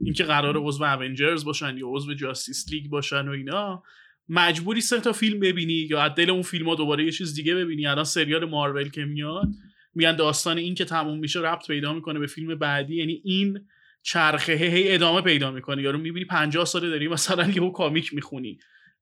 اینکه 0.00 0.24
قرار 0.24 0.56
عضو 0.58 0.84
اونجرز 0.84 1.44
باشن 1.44 1.76
یا 1.76 1.86
عضو 1.88 2.14
جاستیس 2.14 2.66
لیگ 2.72 2.86
باشن 2.88 3.28
و 3.28 3.30
اینا 3.30 3.82
مجبوری 4.28 4.80
سه 4.80 5.00
تا 5.00 5.12
فیلم 5.12 5.40
ببینی 5.40 5.72
یا 5.72 6.02
از 6.02 6.14
دل 6.14 6.30
اون 6.30 6.42
فیلم 6.42 6.68
ها 6.68 6.74
دوباره 6.74 7.04
یه 7.04 7.10
چیز 7.10 7.34
دیگه 7.34 7.54
ببینی. 7.54 7.86
الان 7.86 8.04
سریال 8.04 8.44
مارول 8.44 8.88
که 8.90 9.04
میاد. 9.04 9.48
میگن 9.96 10.16
داستان 10.16 10.58
این 10.58 10.74
که 10.74 10.84
تموم 10.84 11.18
میشه 11.18 11.40
ربط 11.40 11.66
پیدا 11.66 11.92
می‌کنه 11.92 12.18
به 12.18 12.26
فیلم 12.26 12.54
بعدی. 12.54 12.96
یعنی 12.96 13.20
این 13.24 13.68
چرخه 14.02 14.52
هی 14.52 14.94
ادامه 14.94 15.20
پیدا 15.20 15.50
می‌کنه. 15.50 15.82
یارو 15.82 15.98
می‌بینی 15.98 16.24
50 16.24 16.64
ساله 16.64 16.90
داری 16.90 17.08
مثلا 17.08 17.48
یهو 17.50 17.70
کامیک 17.70 18.14
می‌خونی. 18.14 18.58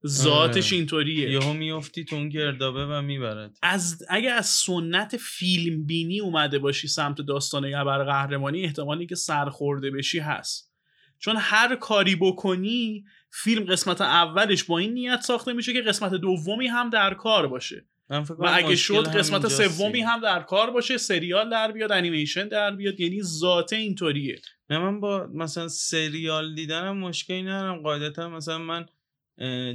ذاتش 0.07 0.67
آره. 0.67 0.77
اینطوریه. 0.77 1.31
یهو 1.31 1.53
میفتی 1.53 2.05
تو 2.05 2.15
اون 2.15 2.29
گردابه 2.29 2.85
و 2.85 3.01
می‌برد. 3.01 3.57
از 3.61 4.05
اگه 4.09 4.31
از 4.31 4.45
سنت 4.45 5.17
فیلم 5.17 5.85
بینی 5.85 6.19
اومده 6.19 6.59
باشی 6.59 6.87
سمت 6.87 7.21
داستان 7.21 7.73
ابر 7.73 8.03
قهرمانی 8.03 8.63
احتمالی 8.63 9.05
که 9.05 9.15
سرخورده 9.15 9.91
بشی 9.91 10.19
هست. 10.19 10.71
چون 11.19 11.35
هر 11.39 11.75
کاری 11.75 12.15
بکنی 12.15 13.05
فیلم 13.31 13.63
قسمت 13.63 14.01
اولش 14.01 14.63
با 14.63 14.77
این 14.77 14.93
نیت 14.93 15.21
ساخته 15.21 15.53
میشه 15.53 15.73
که 15.73 15.81
قسمت 15.81 16.13
دومی 16.13 16.67
هم 16.67 16.89
در 16.89 17.13
کار 17.13 17.47
باشه. 17.47 17.85
و 18.09 18.49
اگه 18.53 18.75
شد 18.75 19.07
قسمت 19.07 19.47
سومی. 19.47 20.01
هم 20.01 20.21
در 20.21 20.39
کار 20.39 20.71
باشه 20.71 20.97
سریال 20.97 21.49
در 21.49 21.71
بیاد 21.71 21.91
انیمیشن 21.91 22.47
در 22.47 22.75
بیاد 22.75 22.99
یعنی 22.99 23.21
ذاته 23.21 23.75
اینطوریه. 23.75 24.41
نه 24.69 24.77
من 24.77 24.99
با 24.99 25.27
مثلا 25.33 25.67
سریال 25.67 26.55
دیدنم 26.55 26.97
مشکلی 26.97 27.41
ندارم. 27.41 27.81
قاعدتا 27.81 28.29
مثلا 28.29 28.57
من 28.57 28.85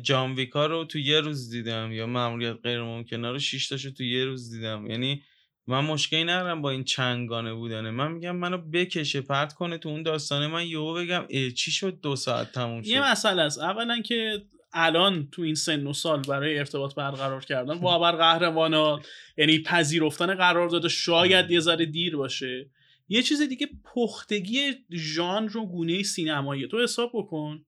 جان 0.01 0.35
ویکا 0.35 0.66
رو 0.66 0.85
تو 0.85 0.98
یه 0.98 1.20
روز 1.20 1.51
دیدم 1.51 1.93
یا 1.93 2.07
ماموریت 2.07 2.57
غیر 2.62 2.82
ممکنه 2.82 3.31
رو 3.31 3.39
شش 3.39 3.69
تاشو 3.69 3.90
تو 3.90 4.05
یه 4.05 4.24
روز 4.24 4.51
دیدم. 4.51 4.86
یعنی 4.86 5.23
من 5.66 5.81
مشکلی 5.81 6.24
ندارم 6.24 6.62
با 6.62 6.70
این 6.70 6.85
چنگانه 6.85 7.55
بودنه. 7.55 7.90
من 7.90 8.12
میگم 8.12 8.36
منو 8.36 8.59
بکشه 8.59 9.20
پرت 9.20 9.52
کنه 9.52 9.78
تو 9.78 9.89
اون 9.89 10.02
داستانه. 10.02 10.47
من 10.47 10.66
یهو 10.66 10.94
بگم 10.94 11.27
چی 11.57 11.70
شد 11.70 12.01
دو 12.01 12.16
ساعت 12.16 12.52
تموم 12.52 12.82
شد؟ 12.82 12.89
یه 12.89 13.11
مسئله 13.11 13.43
است. 13.43 13.59
اولا 13.59 14.01
که 14.01 14.43
الان 14.72 15.28
تو 15.32 15.42
این 15.42 15.55
سن 15.55 15.86
و 15.86 15.92
سال 15.92 16.22
برای 16.22 16.59
ارتباط 16.59 16.94
برقرار 16.94 17.44
کردن. 17.44 17.80
با 17.84 17.94
ابر 17.94 18.16
قهرمانا 18.16 19.01
یعنی 19.36 19.59
پذیرفتن 19.59 20.34
قرارداد 20.34 20.88
شاید 20.88 21.51
یه 21.51 21.60
ذره 21.60 21.86
دیر 21.86 22.16
باشه. 22.16 22.70
یه 23.09 23.22
چیز 23.22 23.42
دیگه 23.42 23.68
پختگی 23.84 24.72
ژانر 24.92 25.56
و 25.56 25.66
گونه 25.66 26.02
سینمایی. 26.02 26.68
تو 26.68 26.82
حساب 26.82 27.10
بکن 27.14 27.64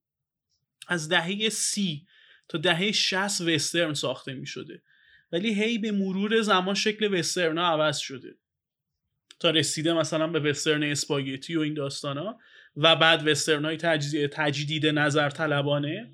از 0.87 1.09
دهه 1.09 1.49
سی 1.49 2.05
تا 2.47 2.57
دهه 2.57 2.91
60 2.91 3.41
وسترن 3.41 3.93
ساخته 3.93 4.33
می 4.33 4.45
شده 4.45 4.81
ولی 5.31 5.53
هی 5.53 5.77
به 5.77 5.91
مرور 5.91 6.41
زمان 6.41 6.75
شکل 6.75 7.13
وسترن 7.13 7.57
ها 7.57 7.67
عوض 7.67 7.97
شده. 7.97 8.35
تا 9.39 9.49
رسیده 9.49 9.93
مثلا 9.93 10.27
به 10.27 10.39
وسترن 10.39 10.83
اسپاگتی 10.83 11.55
و 11.55 11.59
این 11.59 11.73
داستان 11.73 12.17
ها 12.17 12.39
و 12.75 12.95
بعد 12.95 13.27
وسترن 13.27 13.65
های 13.65 13.77
تجدید, 13.77 14.29
تجدید 14.33 14.85
نظر 14.87 15.29
طلبانه. 15.29 16.11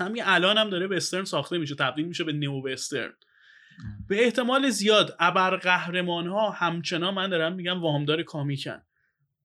همین 0.00 0.22
الان 0.26 0.58
هم 0.58 0.70
داره 0.70 0.86
وسترن 0.86 1.24
ساخته 1.24 1.58
میشه 1.58 1.74
تبدیل 1.74 2.06
میشه 2.06 2.24
به 2.24 2.32
نیو 2.32 2.52
وسترن 2.52 3.12
به 4.08 4.24
احتمال 4.24 4.70
زیاد 4.70 5.16
ابر 5.18 5.56
قهرمان 5.56 6.26
ها 6.26 6.50
همچنان 6.50 7.14
من 7.14 7.30
دارم 7.30 7.52
میگم 7.52 7.82
وامدار 7.82 8.22
کامیکن. 8.22 8.82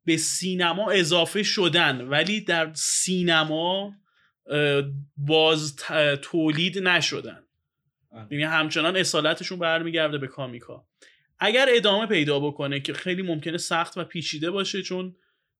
به 0.05 0.17
سینما 0.17 0.91
اضافه 0.91 1.43
شدن 1.43 2.01
ولی 2.01 2.41
در 2.41 2.73
سینما 2.73 3.93
باز 5.17 5.75
تولید 6.21 6.79
نشدن. 6.79 7.43
آه. 8.11 8.27
یعنی 8.31 8.43
همچنان 8.43 8.97
اصالتشون 8.97 9.59
برمیگرده 9.59 10.17
به 10.17 10.27
کامیکا. 10.27 10.87
اگر 11.39 11.67
ادامه 11.69 12.05
پیدا 12.05 12.39
بکنه 12.39 12.79
که 12.79 12.93
خیلی 12.93 13.21
ممکنه 13.21 13.57
سخت 13.57 13.97
و 13.97 14.03
پیچیده 14.03 14.51
باشه 14.51 14.81
چون 14.81 15.15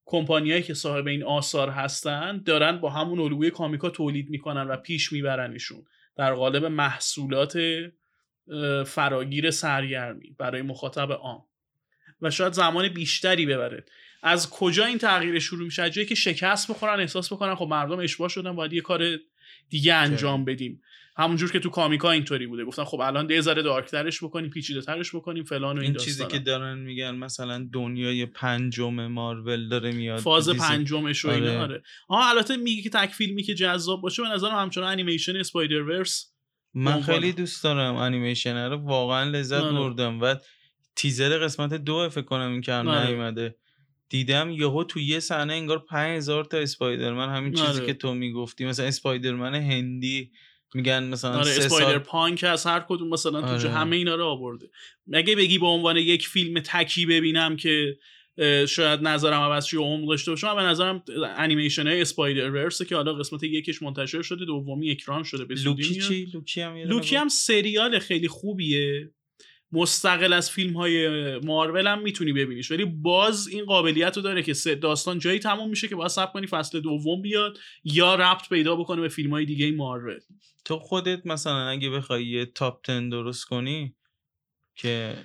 کمپانیایی 0.06 0.64
که 0.64 0.74
صاحب 0.74 1.08
این 1.08 1.24
آثار 1.24 1.70
هستن 1.70 2.42
دارن 2.46 2.78
با 2.78 2.90
همون 2.90 3.20
الگوی 3.20 3.52
کامیکا 3.52 3.90
تولید 3.90 4.30
می‌کنن 4.30 4.68
و 4.68 4.78
پیش 4.78 5.12
میبرنشون 5.12 5.86
در 6.16 6.34
قالب 6.34 6.66
محصولات 6.66 7.60
فراگیر 8.86 9.52
سرگرمی 9.52 10.36
برای 10.38 10.62
مخاطب 10.62 11.12
عام. 11.12 11.44
و 12.22 12.32
شاید 12.32 12.54
زمان 12.54 12.88
بیشتری 12.90 13.46
ببره. 13.46 13.84
از 14.24 14.50
کجا 14.50 14.86
این 14.86 14.98
تغییر 14.98 15.40
شروع 15.40 15.66
میشه؟ 15.66 15.90
جایی 15.90 16.08
که 16.08 16.16
شکست 16.16 16.72
بخورن 16.72 17.00
احساس 17.00 17.34
بکنن 17.34 17.56
خب 17.56 17.66
مردم 17.66 18.00
اشتباه 18.00 18.30
شدن 18.30 18.56
باید 18.56 18.74
یه 18.74 18.82
کار 18.82 19.18
دیگه 19.70 19.94
انجام 19.94 20.46
بدیم. 20.46 20.82
همونجور 21.18 21.52
که 21.52 21.60
تو 21.60 21.70
کامیکا 21.70 22.12
اینطوری 22.12 22.48
بوده 22.48 22.66
گفتن 22.66 22.84
خب 22.84 23.00
الان 23.00 23.30
یه 23.30 23.42
ذره 23.42 23.62
دارکترش 23.62 24.24
بکنیم 24.24 24.50
پیچیده 24.50 24.82
ترش 24.82 25.16
بکنیم 25.16 25.44
فلان 25.44 25.78
و 25.78 25.82
این, 25.82 25.92
این 25.92 26.00
چیزی. 26.00 26.26
که 26.26 26.40
دارن 26.40 26.80
میگن 26.80 27.16
مثلا 27.16 27.70
دنیای 27.74 28.26
پنجم 28.26 29.08
مارول 29.08 29.70
داره 29.70 29.92
میاد 29.92 30.20
فاز 30.20 30.50
پنجمش 30.50 31.26
و 31.26 31.30
اینا 31.30 31.52
آره. 31.52 31.60
آره 31.60 31.84
آها 32.08 32.30
البته 32.30 32.58
میگه 32.58 32.82
که 32.82 32.90
تک 32.90 33.10
فیلمی 33.10 33.44
که 33.44 33.54
جذاب 33.54 34.02
باشه 34.02 34.22
به 34.22 34.30
نظرم 34.30 34.56
همچنان 34.56 34.92
انیمیشن 34.92 35.36
اسپایدر 35.36 35.82
ورس 35.82 36.32
من. 36.74 37.02
خیلی 37.02 37.32
دوست 37.32 37.64
دارم 37.64 37.96
انیمیشن 37.96 38.58
رو 38.58 38.78
واقعا 38.78 39.30
لذت 39.30 39.62
آره. 39.62 39.74
بردم 39.74 40.22
و 40.22 40.36
تیزر 40.96 41.38
قسمت 41.38 41.74
دو 41.74 42.10
فکر 42.10 42.22
کنم 42.22 42.52
این 42.52 42.62
که 42.62 42.74
آره. 42.74 43.08
نیومده 43.08 43.56
دیدم 44.10 44.50
یهو 44.50 44.84
تو 44.84 45.00
یه 45.00 45.20
صحنه 45.20 45.54
انگار 45.54 45.80
5000 45.80 46.46
تا 46.46 46.58
اسپایدرمن 46.58 47.36
همین 47.36 47.54
چیزی. 47.54 47.86
که 47.86 47.94
تو 47.94 48.14
می‌گفتی 48.14 48.66
مثلا 48.66 48.86
اسپایدرمن 48.86 49.56
هندی 49.56 50.32
میگن 50.76 51.04
مثلا 51.04 51.32
آره 51.32 51.52
Spider 51.52 51.92
سال 51.92 51.98
پانک 51.98 52.44
از 52.44 52.66
هر 52.66 52.86
کدوم 52.90 53.10
مثلا 53.10 53.42
تو 53.42 53.48
آره. 53.48 53.70
همه 53.70 53.96
اینا 53.96 54.16
رو 54.16 54.26
آورده 54.26 54.70
اگه 55.14 55.36
بگی 55.36 55.60
به 55.60 55.66
عنوان 55.66 55.98
یک 55.98 56.28
فیلم 56.28 56.60
تکی 56.60 57.06
ببینم 57.06 57.56
که 57.56 57.98
شاید 58.68 59.02
نظرم 59.02 59.42
عوض 59.42 59.66
شه 59.66 59.78
عمق 59.78 60.10
داشته 60.10 60.32
باشه 60.32 60.48
من 60.48 60.56
به 60.56 60.62
نظرم 60.62 61.04
انیمیشن 61.38 61.88
های 61.88 62.02
Spider-Verse 62.02 62.82
که 62.82 62.96
حالا 62.96 63.14
قسمت 63.14 63.44
یکش 63.44 63.82
منتشر 63.82 64.22
شده 64.22 64.46
دومی 64.46 64.92
اکران 64.92 65.24
شده 65.24 65.46
به 65.46 65.56
لوکی. 65.56 66.02
چی 66.02 66.26
لوکی 66.34 66.62
هم 66.62 66.78
لوکی؟ 66.78 67.16
هم 67.16 67.28
سریال 67.28 68.00
خیلی 68.00 68.28
خوبیه 68.28 69.12
مستقل 69.72 70.34
از 70.34 70.52
فیلم 70.52 70.74
های 70.74 71.10
مارول 71.40 71.88
هم 71.88 72.02
می‌تونی 72.02 72.34
ببینیش 72.34 72.72
ولی 72.72 72.86
باز 72.86 73.48
این 73.48 73.66
قابلیت 73.66 74.18
رو 74.18 74.24
داره 74.24 74.44
که 74.44 74.54
داستان 74.76 75.20
جایی 75.20 75.40
تموم 75.40 75.70
میشه 75.70 75.88
که 75.88 75.96
باید 75.96 76.12
صبر 76.12 76.32
کنی 76.32 76.48
فصل 76.48 76.80
دوم 76.80 77.22
بیاد 77.22 77.58
یا 77.84 78.16
ربط 78.16 78.50
پیدا 78.50 78.76
بکنه 78.76 79.02
به 79.02 79.10
فیلم 79.10 79.32
های 79.32 79.46
دیگه 79.46 79.72
مارول 79.72 80.20
تو 80.66 80.80
خودت 80.80 81.26
مثلا 81.26 81.68
اگه 81.70 81.90
بخوای 81.90 82.26
یه 82.26 82.46
top 82.46 82.88
10 82.88 83.10
درست 83.10 83.46
کنی 83.46 83.96
که 84.76 85.16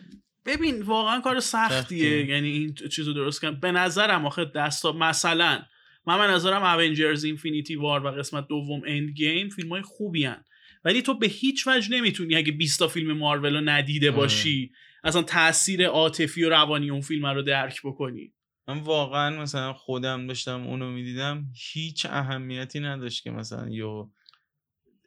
ببین 0.47 0.83
واقعا 0.83 1.21
کار 1.21 1.41
سختیه 1.41 1.81
سختیه. 1.81 2.27
یعنی 2.27 2.49
این 2.49 2.75
چیز 2.75 3.07
رو 3.07 3.13
درست 3.13 3.41
کنم 3.41 3.61
به 3.61 3.73
نظرم 3.73 4.27
آخه 4.27 4.45
دستا 4.45 4.93
مثلا 4.93 5.63
من 6.07 6.19
به 6.19 6.33
نظرم 6.33 6.63
Avengers 6.63 7.25
Infinity 7.25 7.77
War 7.77 8.07
و 8.07 8.11
قسمت 8.11 8.49
دوم 8.49 8.83
Endgame 8.87 9.49
فیلم 9.49 9.69
های 9.69 9.83
خوبی‌ان. 9.83 10.45
ولی 10.85 11.03
تو 11.03 11.15
به 11.15 11.27
هیچ 11.27 11.67
وجه 11.67 11.93
نمی‌تونی 11.93 12.35
اگه 12.35 12.53
20 12.53 12.79
تا 12.79 12.89
فیلم 12.89 13.13
مارول 13.13 13.55
رو 13.55 13.61
ندیده 13.61 14.09
آره. 14.09 14.17
باشی 14.17 14.73
اصلا 15.05 15.23
تاثیر 15.23 15.87
عاطفی 15.87 16.45
و 16.45 16.49
روانی 16.49 16.91
اون 16.91 17.01
فیلم 17.01 17.27
رو 17.27 17.43
درک 17.43 17.81
بکنی 17.85 18.33
من 18.69 18.79
واقعا 18.79 19.43
مثلا 19.43 19.73
خودم 19.73 20.27
داشتم 20.27 20.67
اونو 20.67 20.91
می‌دیدم 20.91 21.47
هیچ 21.73 22.07
اهمیتی 22.07 22.81
نداشت 22.81 23.23
که 23.23 23.31
مثلا 23.31 23.69
یهو 23.69 24.11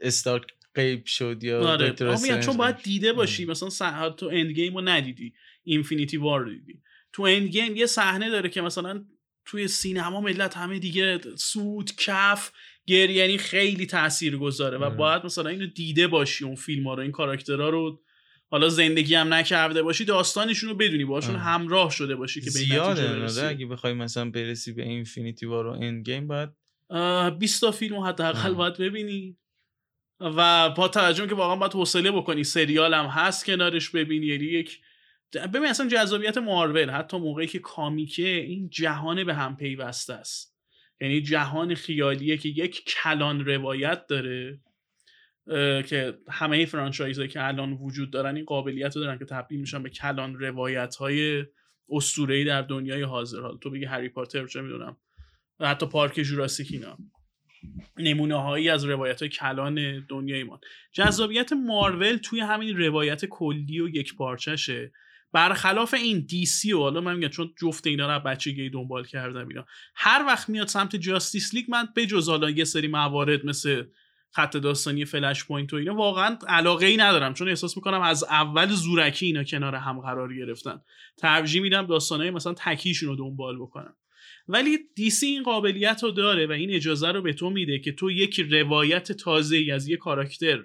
استارک 0.01 0.45
غیب 0.75 1.05
شد 1.05 1.43
یا 1.43 1.69
آره 1.69 1.95
آه، 2.01 2.39
چون 2.39 2.57
باید. 2.57 2.77
دیده 2.77 3.13
باشی 3.13 3.43
آره. 3.43 3.51
مثلا 3.51 3.69
سه- 3.69 4.09
تو 4.17 4.29
Endgame 4.33 4.75
رو 4.75 4.81
ندیدی 4.81 5.33
Infinity 5.63 6.17
War 6.17 6.39
رو 6.39 6.49
دیدی 6.49 6.81
تو 7.13 7.23
Endgame 7.23 7.75
یه 7.75 7.85
صحنه 7.85 8.29
داره 8.29 8.49
که 8.49 8.61
مثلا 8.61 9.05
توی 9.45 9.67
سینما 9.67 10.21
ملت 10.21 10.57
همه 10.57 10.79
دیگه 10.79 11.19
سوت 11.35 11.95
کف 11.95 12.51
گریه 12.85 13.15
یعنی 13.17 13.37
خیلی 13.37 13.85
تاثیر 13.85 14.37
گذاره 14.37 14.77
و. 14.77 14.89
باید 14.89 15.25
مثلا 15.25 15.49
اینو 15.49 15.65
دیده 15.65 16.07
باشی 16.07 16.45
اون 16.45 16.55
فیلم 16.55 16.87
ها 16.87 16.93
رو 16.93 17.01
این 17.01 17.11
کاراکترها 17.11 17.69
رو 17.69 18.01
حالا 18.51 18.69
زندگی 18.69 19.15
هم 19.15 19.33
نکرده 19.33 19.83
باشی 19.83 20.05
داستانشون 20.05 20.69
رو 20.69 20.75
بدونی 20.75 21.05
باشون. 21.05 21.35
همراه 21.35 21.91
شده 21.91 22.15
باشی 22.15 22.41
که 22.41 22.49
زیاده. 22.49 23.47
اگه 23.47 23.65
بخوای 23.65 23.93
مثلا 23.93 24.29
برسی 24.29 24.73
به 24.73 24.83
اینفینیتی 24.83 25.45
وار 25.45 25.67
و 25.67 25.69
اند 25.69 26.05
گیم 26.05 26.27
باید 26.27 26.49
اه، 26.89 27.29
20 27.29 27.61
تا 27.61 27.71
فیلم 27.71 27.99
حداقل. 27.99 28.53
باید 28.53 28.77
ببینی 28.77 29.37
و 30.19 30.69
با 30.69 30.87
توجه 30.87 31.27
که 31.27 31.35
واقعا 31.35 31.55
باید 31.55 31.73
حوصله 31.73 32.11
بکنی 32.11 32.43
سریال 32.43 32.93
هم 32.93 33.05
هست 33.05 33.45
کنارش 33.45 33.89
ببینی 33.89 34.25
یعنی 34.25 34.45
یک 34.45 34.79
ببین 35.33 35.65
اصلا 35.65 35.87
جذابیت 35.87 36.37
مارول 36.37 36.89
حتی 36.89 37.17
موقعی 37.17 37.47
که 37.47 37.59
کامیکه 37.59 38.27
این 38.27 38.69
جهان 38.69 39.23
به 39.23 39.33
هم 39.33 39.55
پیوسته 39.55 40.13
است 40.13 40.52
یعنی 41.01 41.21
جهان 41.21 41.75
خیالیه 41.75 42.37
که 42.37 42.49
یک 42.49 42.85
کلان 42.85 43.45
روایت 43.45 44.07
داره 44.07 44.59
که 45.87 46.17
همه 46.29 46.65
فرانچایزهایی 46.65 47.29
که 47.29 47.47
الان 47.47 47.73
وجود 47.73 48.11
دارن 48.11 48.35
این 48.35 48.45
قابلیت 48.45 48.95
رو 48.95 49.03
دارن 49.03 49.19
که 49.19 49.25
تبدیل 49.25 49.59
میشن 49.59 49.83
به 49.83 49.89
کلان 49.89 50.39
روایت 50.39 50.95
های 50.95 51.45
اسطوره‌ای 51.89 52.43
در 52.43 52.61
دنیای 52.61 53.01
حاضر. 53.01 53.41
حال 53.41 53.57
تو 53.57 53.69
بگی 53.69 53.85
هری 53.85 54.09
پاتر 54.09 54.47
چه 54.47 54.61
می‌دونم 54.61 54.97
و 55.59 55.69
حتی 55.69 55.85
پارک 55.85 56.21
جوراسیک 56.21 56.67
اینا. 56.71 56.97
نمونه 57.97 58.35
هایی 58.35 58.69
از 58.69 58.85
روایت 58.85 59.21
های 59.21 59.29
کلان 59.29 60.05
دنیای 60.09 60.43
ما 60.43 60.59
جذابیت 60.91 61.53
مارول 61.53 62.15
توی 62.15 62.39
همین 62.39 62.77
روایت 62.77 63.25
کلی 63.25 63.79
و 63.79 63.89
یک 63.89 64.15
پارچشه 64.15 64.91
برخلاف 65.33 65.93
این 65.93 66.19
دی 66.19 66.45
سی 66.45 66.73
و 66.73 66.79
حالا 66.79 67.01
من 67.01 67.15
میگم 67.15 67.27
چون 67.27 67.53
جفت 67.61 67.87
اینا 67.87 68.17
رو 68.17 68.23
بچگی 68.23 68.69
دنبال 68.69 69.05
کردم 69.05 69.47
اینا 69.47 69.65
هر 69.95 70.23
وقت 70.27 70.49
میاد 70.49 70.67
سمت 70.67 70.95
Justice 70.95 71.53
League 71.53 71.65
من 71.69 71.87
به 71.95 72.05
جز 72.05 72.29
حالا 72.29 72.49
یه 72.49 72.63
سری 72.63 72.87
موارد 72.87 73.45
مثل 73.45 73.83
خط 74.31 74.57
داستانی 74.57 75.05
Flashpoint 75.05 75.73
و 75.73 75.75
اینا 75.75 75.95
واقعا 75.95 76.37
علاقه 76.47 76.85
ای 76.85 76.97
ندارم 76.97 77.33
چون 77.33 77.49
احساس 77.49 77.77
می‌کنم 77.77 78.01
از 78.01 78.23
اول 78.23 78.67
زورکی 78.67 79.25
اینا 79.25 79.43
کنار 79.43 79.75
هم 79.75 79.99
قرار 79.99 80.35
گرفتن. 80.35 80.81
ترجیح 81.17 81.61
میدم 81.61 81.85
داستانهای 81.85 82.31
مثلا 82.31 82.53
تکیشون 82.53 83.09
رو 83.09 83.15
دنبال 83.15 83.59
بکنم. 83.59 83.95
ولی 84.47 84.79
دیسی 84.95 85.25
این 85.25 85.43
قابلیت 85.43 86.03
رو 86.03 86.11
داره 86.11 86.47
و 86.47 86.51
این 86.51 86.71
اجازه 86.71 87.11
رو 87.11 87.21
به 87.21 87.33
تو 87.33 87.49
میده 87.49 87.79
که 87.79 87.91
تو 87.91 88.11
یک 88.11 88.39
روایت 88.39 89.11
تازه 89.11 89.57
ای 89.57 89.71
از 89.71 89.87
یک 89.87 89.99
کاراکتر 89.99 90.63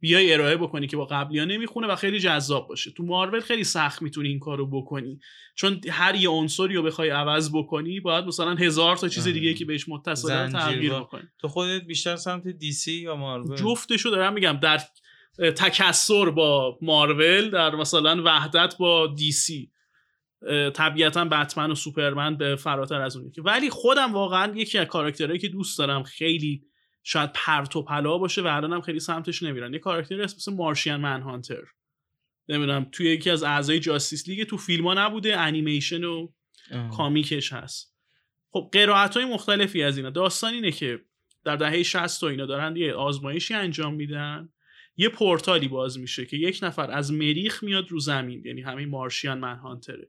بیای 0.00 0.32
ارائه 0.32 0.56
بکنی 0.56 0.86
که 0.86 0.96
با 0.96 1.04
قبلی 1.04 1.38
ها 1.38 1.44
نمی‌خونه 1.44 1.86
و 1.86 1.96
خیلی 1.96 2.20
جذاب 2.20 2.68
باشه. 2.68 2.90
تو 2.90 3.02
مارول 3.02 3.40
خیلی 3.40 3.64
سخت 3.64 4.02
می‌تونی 4.02 4.28
این 4.28 4.38
کارو 4.38 4.66
بکنی. 4.70 5.18
چون 5.54 5.80
هر 5.90 6.14
یه 6.14 6.28
عنصری 6.28 6.74
رو 6.74 6.82
بخوای 6.82 7.10
عوض 7.10 7.50
بکنی 7.54 8.00
باید 8.00 8.24
مثلا 8.24 8.54
هزار 8.54 8.96
تا 8.96 9.08
چیز 9.08 9.28
دیگه 9.28 9.54
که 9.54 9.64
بهش 9.64 9.88
متصل 9.88 10.48
تغییر 10.48 10.92
بکنی. 10.92 11.22
تو 11.38 11.48
خودت 11.48 11.82
بیشتر 11.82 12.16
سمت 12.16 12.48
دیسی 12.48 12.92
یا 12.92 13.16
مارول؟ 13.16 13.56
جفتشو 13.56 14.10
دارم 14.10 14.32
میگم 14.32 14.58
در 14.62 14.80
تکسر 15.38 16.30
با 16.30 16.78
مارول 16.82 17.50
در 17.50 17.74
مثلا 17.74 18.22
وحدت 18.24 18.74
با 18.78 19.06
دیسی 19.06 19.70
طبیعتا 20.74 21.24
بتمن 21.24 21.70
و 21.70 21.74
سوپرمن 21.74 22.36
به 22.36 22.56
فراتر 22.56 23.00
از 23.00 23.16
اونه 23.16 23.30
ولی 23.38 23.70
خودم 23.70 24.12
واقعا 24.12 24.52
یکی 24.56 24.78
از 24.78 24.86
کاراکترهایی 24.86 25.38
که 25.38 25.48
دوست 25.48 25.78
دارم 25.78 26.02
خیلی 26.02 26.62
شاید 27.08 27.30
پرت 27.34 27.76
و 27.76 27.82
پلا 27.82 28.18
باشه 28.18 28.42
و 28.42 28.46
الانم 28.46 28.80
خیلی 28.80 29.00
سمتش 29.00 29.42
نمیرن. 29.42 29.72
یه 29.72 29.78
کاراکتر 29.78 30.22
اسم 30.22 30.54
مارشین 30.54 30.96
من 30.96 31.22
هانتر 31.22 31.62
نمی‌دونم 32.48 32.86
توی 32.92 33.06
یکی 33.06 33.30
از 33.30 33.42
اعضای 33.42 33.80
جاستیس 33.80 34.28
لیگ 34.28 34.46
تو 34.46 34.56
فیلم 34.56 34.86
ها 34.86 34.94
نبوده 34.94 35.40
انیمیشن 35.40 36.04
و 36.04 36.28
کامیکش 36.96 37.52
هست. 37.52 37.96
خب 38.50 38.68
قرائت 38.72 39.16
های 39.16 39.24
مختلفی 39.24 39.82
از 39.82 39.96
اینا. 39.96 40.10
داستان 40.10 40.54
اینه 40.54 40.70
که 40.70 41.00
در 41.44 41.56
دهه 41.56 41.82
60 41.82 42.22
و 42.22 42.26
اینا 42.26 42.46
دارن 42.46 42.76
یه 42.76 42.94
آزمایشی 42.94 43.54
انجام 43.54 43.94
میدن. 43.94 44.48
یه 44.96 45.08
پورتالی 45.08 45.68
باز 45.68 45.98
میشه 45.98 46.26
که 46.26 46.36
یک 46.36 46.58
نفر 46.62 46.90
از 46.90 47.12
مریخ 47.12 47.62
میاد 47.62 47.88
رو 47.90 48.00
زمین 48.00 48.42
یعنی 48.46 48.62
همین 48.62 48.88
مارشیان 48.88 49.38
منهانتره. 49.38 50.08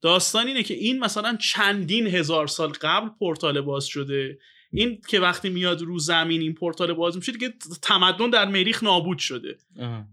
داستان 0.00 0.46
اینه 0.46 0.62
که 0.62 0.74
این 0.74 0.98
مثلا 0.98 1.36
چندین 1.36 2.06
هزار 2.06 2.46
سال 2.46 2.72
قبل 2.72 3.08
پورتال 3.08 3.60
باز 3.60 3.84
شده. 3.84 4.38
این 4.72 5.00
که 5.08 5.20
وقتی 5.20 5.48
میاد 5.48 5.82
رو 5.82 5.98
زمین 5.98 6.40
این 6.40 6.54
پورتال 6.54 6.92
باز 6.92 7.16
میشه 7.16 7.32
دیگه 7.32 7.54
تمدن 7.82 8.30
در 8.30 8.44
مریخ 8.48 8.82
نابود 8.82 9.18
شده. 9.18 9.58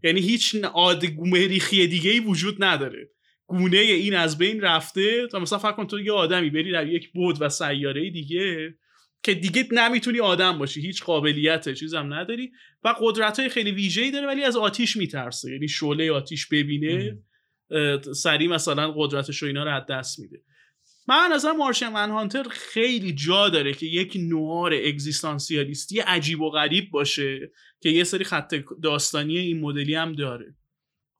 یعنی 0.04 0.20
هیچ 0.22 0.56
عاد 0.56 1.04
مریخی 1.20 1.88
دیگه 1.88 2.12
ای 2.12 2.20
وجود 2.20 2.64
نداره. 2.64 3.10
گونه 3.48 3.78
این 3.78 4.16
از 4.16 4.38
بین 4.38 4.62
رفته. 4.62 5.28
تا 5.28 5.40
مثلا 5.40 5.60
فکر 5.60 5.72
کن 5.72 5.88
تو 5.88 6.00
یه 6.00 6.12
آدمی 6.12 6.50
بری 6.50 6.72
در 6.72 6.88
یک 6.88 7.12
بود 7.12 7.38
و 7.40 7.50
سیاره 7.50 8.10
دیگه 8.10 8.76
که 9.24 9.34
دیگه 9.34 9.68
نمی‌تونی 9.72 10.20
آدم 10.20 10.58
باشی. 10.58 10.82
هیچ 10.82 11.04
قابلیت 11.04 11.74
چیزم 11.74 12.14
نداری 12.14 12.52
و 12.84 12.96
قدرت 13.02 13.40
های 13.40 13.50
خیلی 13.50 13.72
ویژه‌ای 13.72 14.12
داره 14.12 14.28
ولی 14.28 14.44
از 14.44 14.58
آتیش 14.58 14.98
میترسه. 14.98 15.52
یعنی 15.52 15.68
شعله 15.68 16.12
آتیش 16.12 16.48
ببینه 16.48 17.18
سری 18.16 18.48
مثلا 18.48 18.92
قدرتش 18.98 19.38
رو 19.38 19.48
اینا 19.48 19.64
رو 19.64 19.76
از 19.76 19.84
دست 19.90 20.20
میده. 20.20 20.42
من 21.10 21.32
از 21.32 21.46
مارشن 21.46 21.90
من 21.90 22.10
هانتر 22.10 22.44
خیلی 22.44 23.12
جا 23.12 23.50
داره 23.50 23.74
که 23.74 23.86
یک 23.86 24.14
نوار 24.20 24.74
اگزیستانسیالیستی 24.74 26.00
عجیب 26.00 26.42
و 26.42 26.50
غریب 26.50 26.92
باشه 26.92 27.52
که 27.82 27.90
یه 27.90 28.04
سری 28.04 28.24
خط 28.24 28.56
داستانی 28.84 29.38
این 29.38 29.60
مدلی 29.60 29.96
هم 29.96 30.14
داره. 30.14 30.56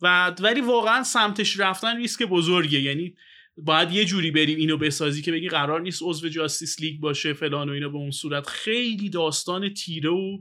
و 0.02 0.36
ولی 0.40 0.62
واقعا 0.62 1.04
سمتش 1.04 1.60
رفتن 1.60 1.98
ریسک 1.98 2.24
بزرگه. 2.24 2.80
یعنی 2.80 3.16
باید 3.58 3.92
یه 3.92 4.06
جوری 4.06 4.32
بریم 4.32 4.58
اینو 4.58 4.78
بسازی 4.78 5.22
که 5.22 5.32
بگی 5.32 5.50
قرار 5.50 5.82
نیست 5.82 6.02
عضو 6.04 6.30
Justice 6.30 6.82
League 6.82 7.00
باشه 7.00 7.34
فلان 7.34 7.70
و 7.70 7.74
اینا 7.74 7.90
به 7.90 7.98
اون 7.98 8.12
صورت. 8.12 8.48
خیلی 8.48 9.10
داستان 9.10 9.74
تیره 9.74 10.10
و 10.10 10.38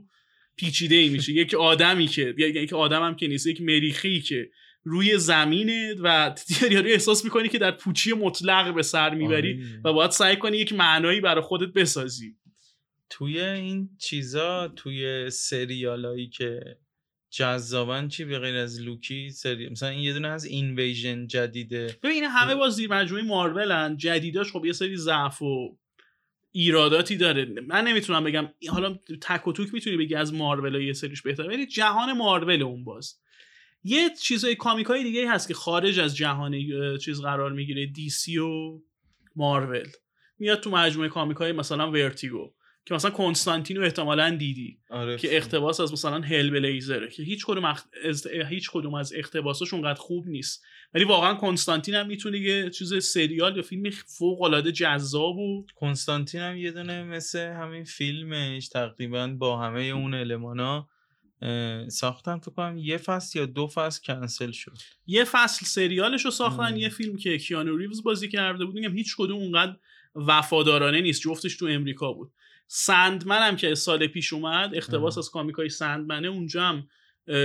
پیچیده 0.55 0.95
ای 0.95 1.09
میشه. 1.09 1.33
یک 1.33 1.53
آدمی 1.53 2.07
که 2.07 2.35
یک 2.37 2.73
آدم 2.73 3.03
هم 3.03 3.15
که 3.15 3.27
نیست 3.27 3.47
یک 3.47 3.61
مریخی 3.61 4.21
که 4.21 4.49
روی 4.89 5.17
زمینه 5.17 5.95
و 6.03 6.35
یاری 6.71 6.91
احساس 6.91 7.23
می‌کنی 7.23 7.49
که 7.49 7.57
در 7.57 7.71
پوچی 7.71 8.13
مطلق 8.13 8.73
به 8.73 8.81
سر 8.81 9.15
می‌بری 9.15 9.63
و 9.83 9.93
باید 9.93 10.11
سعی 10.11 10.35
کنی 10.35 10.57
یک 10.57 10.73
معنایی 10.73 11.21
برای 11.21 11.41
خودت 11.41 11.73
بسازی. 11.73 12.35
توی 13.09 13.39
این 13.39 13.89
چیزا 13.97 14.67
توی 14.67 15.29
سریالایی 15.29 16.29
که 16.29 16.77
جذابن 17.29 18.07
چی 18.07 18.25
به 18.25 18.39
غیر 18.39 18.55
از 18.55 18.81
لوکی 18.81 19.29
سری 19.29 19.69
مثلا 19.69 19.89
این 19.89 19.99
یه 19.99 20.13
دونه 20.13 20.27
از 20.27 20.45
Invasion 20.45 21.27
جدیده 21.27 21.97
ببین 22.03 22.23
همه 22.23 22.55
با 22.55 22.69
زیر 22.69 22.91
مجموعه 22.91 23.23
مارولن. 23.23 23.97
جدیداش 23.97 24.51
خب 24.51 24.65
یه 24.65 24.73
سری 24.73 24.97
ضعف 24.97 25.41
و 25.41 25.77
ایراداتی 26.51 27.17
داره. 27.17 27.45
من 27.67 27.83
نمی‌تونم 27.87 28.23
بگم 28.23 28.49
حالا 28.69 28.99
تک 29.21 29.47
و 29.47 29.53
توک 29.53 29.73
می‌تونی 29.73 29.97
بگی 29.97 30.15
از 30.15 30.33
مارول 30.33 30.81
یه 30.81 30.93
سریش 30.93 31.21
بهتره 31.21 31.47
ولی 31.47 31.65
جهان 31.65 32.13
مارول 32.13 32.61
اون 32.61 32.83
باز. 32.83 33.19
یه 33.83 34.09
چیزای 34.21 34.55
کامیکای 34.55 35.03
دیگه 35.03 35.31
هست 35.31 35.47
که 35.47 35.53
خارج 35.53 35.99
از 35.99 36.15
جهان 36.15 36.53
چیز 36.97 37.21
قرار 37.21 37.51
می‌گیره 37.51 37.85
دی 37.85 38.09
سی 38.09 38.37
و 38.37 38.81
مارول 39.35 39.87
میاد 40.39 40.59
تو 40.59 40.69
مجموعه 40.69 41.09
کامیکای 41.09 41.51
مثلا 41.51 41.91
ورتیگو 41.91 42.53
که 42.85 42.95
مثلا 42.95 43.11
کنستانتینو 43.11 43.81
احتمالا 43.81 44.29
دیدی 44.29 44.79
آره. 44.89 45.17
که 45.17 45.35
اقتباس 45.37 45.79
از 45.79 45.93
مثلا 45.93 46.21
هل 46.21 46.49
بلیزره 46.49 47.09
که 47.09 47.23
هیچ 47.23 47.45
کدوم 47.45 47.65
از 47.65 48.27
هیچ 48.49 48.69
کدوم 48.71 48.93
از 48.93 49.13
اقتباساش 49.13 49.73
اونقدر 49.73 49.99
خوب 49.99 50.27
نیست. 50.27 50.63
ولی 50.93 51.03
واقعا 51.03 51.33
کنستانتین 51.33 51.95
هم 51.95 52.07
می‌تونه 52.07 52.39
یه 52.39 52.69
چیز 52.69 53.03
سریال 53.03 53.57
یا 53.57 53.61
فیلم 53.61 53.89
فوق 53.89 54.41
العاده 54.41 54.71
جذاب 54.71 55.37
و 55.37 55.65
کنستانتین 55.75 56.41
هم 56.41 56.57
یه 56.57 56.71
دونه 56.71 57.03
مثل 57.03 57.39
همین 57.39 57.83
فیلمش 57.83 58.67
تقریبا 58.67 59.27
با 59.27 59.61
همه 59.61 59.81
اون 59.81 60.13
المانا 60.13 60.89
ساختن 61.87 62.37
فکر 62.37 62.51
کنم 62.51 62.77
یه 62.77 62.97
فصل 62.97 63.39
یا 63.39 63.45
دو 63.45 63.67
فصل 63.67 64.01
کنسل 64.03 64.51
شد. 64.51 64.77
یه 65.07 65.23
فصل 65.23 65.65
سریالش 65.65 66.25
رو 66.25 66.31
ساختن 66.31 66.77
یه 66.77 66.89
فیلم 66.89 67.17
که 67.17 67.37
کیانو 67.37 67.77
ریوز 67.77 68.03
بازی 68.03 68.27
کرده 68.27 68.65
بود. 68.65 68.75
میگم 68.75 68.93
هیچ 68.93 69.15
کدوم 69.17 69.37
اونقدر 69.37 69.75
وفادارانه 70.15 71.01
نیست. 71.01 71.21
جفتش 71.21 71.57
تو 71.57 71.65
امریکا 71.65 72.13
بود. 72.13 72.31
سندمن 72.67 73.47
هم 73.47 73.55
که 73.55 73.75
سال 73.75 74.07
پیش 74.07 74.33
اومد 74.33 74.75
اختباس 74.75 75.17
از 75.17 75.29
کامیکای 75.29 75.69
سندمنه 75.69 76.27
اونجا 76.27 76.63
هم 76.63 76.87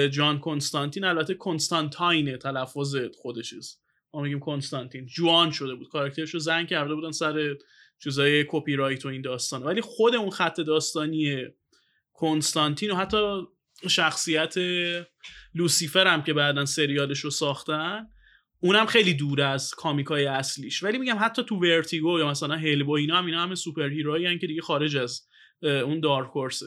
جان 0.08 0.38
کنستانتین 0.38 1.04
البته 1.04 1.34
کنستانتاینه 1.34 2.36
تلفظ 2.36 2.96
خودشیز 3.22 3.78
ما 4.14 4.22
میگیم 4.22 4.40
کنستانتین. 4.40 5.06
جوان 5.06 5.50
شده 5.50 5.74
بود. 5.74 5.88
کاراکترش 5.88 6.30
رو 6.30 6.40
زن 6.40 6.66
کرده 6.66 6.94
بودن 6.94 7.10
سر 7.10 7.56
چیزای 7.98 8.44
کپی 8.48 8.76
رایت 8.76 9.06
و 9.06 9.08
این 9.08 9.22
داستان. 9.22 9.62
ولی 9.62 9.80
خود 9.80 10.14
اون 10.14 10.30
خط 10.30 10.60
داستانی 10.60 11.46
کنستانتین 12.12 12.90
و 12.90 12.96
حتی 12.96 13.42
شخصیت 13.88 14.54
لوسیفر 15.54 16.06
هم 16.06 16.22
که 16.22 16.32
بعدا 16.32 16.64
سریالش 16.64 17.20
رو 17.20 17.30
ساختن 17.30 18.06
اونم 18.60 18.86
خیلی 18.86 19.14
دور 19.14 19.42
از 19.42 19.70
comic 19.70 20.17
ای 20.17 20.26
اصلیش. 20.26 20.82
ولی 20.82 20.98
میگم 20.98 21.16
حتی 21.20 21.44
تو 21.44 21.56
Vertigo 21.56 22.18
یا 22.18 22.30
مثلا 22.30 22.56
Hellboy 22.56 22.92
اینا 22.92 23.16
هم 23.16 23.26
اینا 23.26 23.42
هم 23.42 23.54
superhero 23.54 23.88
هایی 23.88 24.38
که 24.38 24.46
دیگه 24.46 24.62
خارج 24.62 24.96
از 24.96 25.22
اون 25.62 26.00
دارک 26.00 26.28
هورسه 26.28 26.66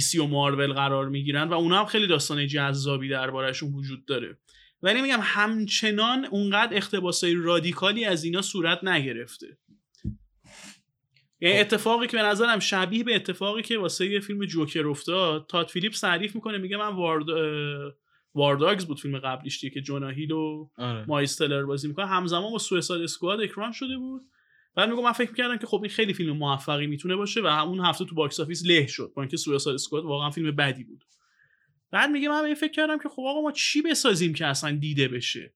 سی 0.00 0.18
و 0.18 0.26
مارول 0.26 0.72
قرار 0.72 1.08
می‌گیرن 1.08 1.48
و 1.48 1.52
اونا 1.52 1.78
هم 1.78 1.86
خیلی 1.86 2.06
داستان 2.06 2.46
جذابی 2.46 3.08
دربارهشون 3.08 3.72
وجود 3.74 4.04
داره. 4.04 4.38
ولی 4.82 5.02
میگم 5.02 5.20
همچنان 5.22 6.24
اونقدر 6.24 6.76
اقتباسای 6.76 7.34
رادیکالی 7.34 8.04
از 8.04 8.24
اینا 8.24 8.42
صورت 8.42 8.84
نگرفته. 8.84 9.58
یعنی 11.40 11.54
خب. 11.54 11.60
اتفاقی 11.60 12.06
که 12.06 12.16
به 12.16 12.22
نظرم 12.22 12.58
شبیه 12.58 13.04
به 13.04 13.14
اتفاقی 13.14 13.62
که 13.62 13.78
واسه 13.78 14.06
یه 14.06 14.20
فیلم 14.20 14.44
جوکر 14.44 14.86
افتاد 14.86 15.46
تات 15.48 15.70
فیلیپ 15.70 15.92
تعریف 15.92 16.34
می‌کنه 16.34 16.58
میگه 16.58 16.76
من 16.76 16.96
وارد 16.96 17.26
وارداگز 18.34 18.86
بود 18.86 19.00
فیلم 19.00 19.18
قبلیش 19.18 19.64
که 19.64 19.80
جونا 19.80 20.08
هیل 20.08 20.32
و 20.32 20.68
آره. 20.78 21.04
مایستلر 21.08 21.62
بازی 21.62 21.88
می‌کنه 21.88 22.06
همزمان 22.06 22.52
با 22.52 22.58
سویساید 22.58 23.02
اسکواد 23.02 23.40
اکران 23.40 23.72
شده 23.72 23.96
بود 23.96 24.22
بعد 24.74 24.90
میگم 24.90 25.02
من 25.02 25.12
فکر 25.12 25.30
می‌کردم 25.30 25.56
که 25.56 25.66
خب 25.66 25.80
این 25.82 25.90
خیلی 25.90 26.14
فیلم 26.14 26.36
موفقی 26.36 26.86
می‌تونه 26.86 27.16
باشه 27.16 27.40
و 27.42 27.46
همون 27.46 27.80
هفته 27.80 28.04
تو 28.04 28.14
box 28.14 28.40
office 28.40 28.66
له 28.66 28.86
شد 28.86 29.12
با 29.16 29.22
اینکه 29.22 29.36
Suicide 29.36 29.74
Squad 29.74 30.04
واقعا 30.04 30.30
فیلم 30.30 30.56
بدی 30.56 30.84
بود 30.84 31.04
بعد 31.90 32.10
میگه 32.10 32.28
من 32.28 32.44
این 32.44 32.54
فکر 32.54 32.72
کردم 32.72 32.98
که 32.98 33.08
خب 33.08 33.22
آقا 33.26 33.40
ما 33.40 33.52
چی 33.52 33.82
بسازیم 33.82 34.34
که 34.34 34.46
اصلا 34.46 34.76
دیده 34.76 35.08
بشه 35.08 35.54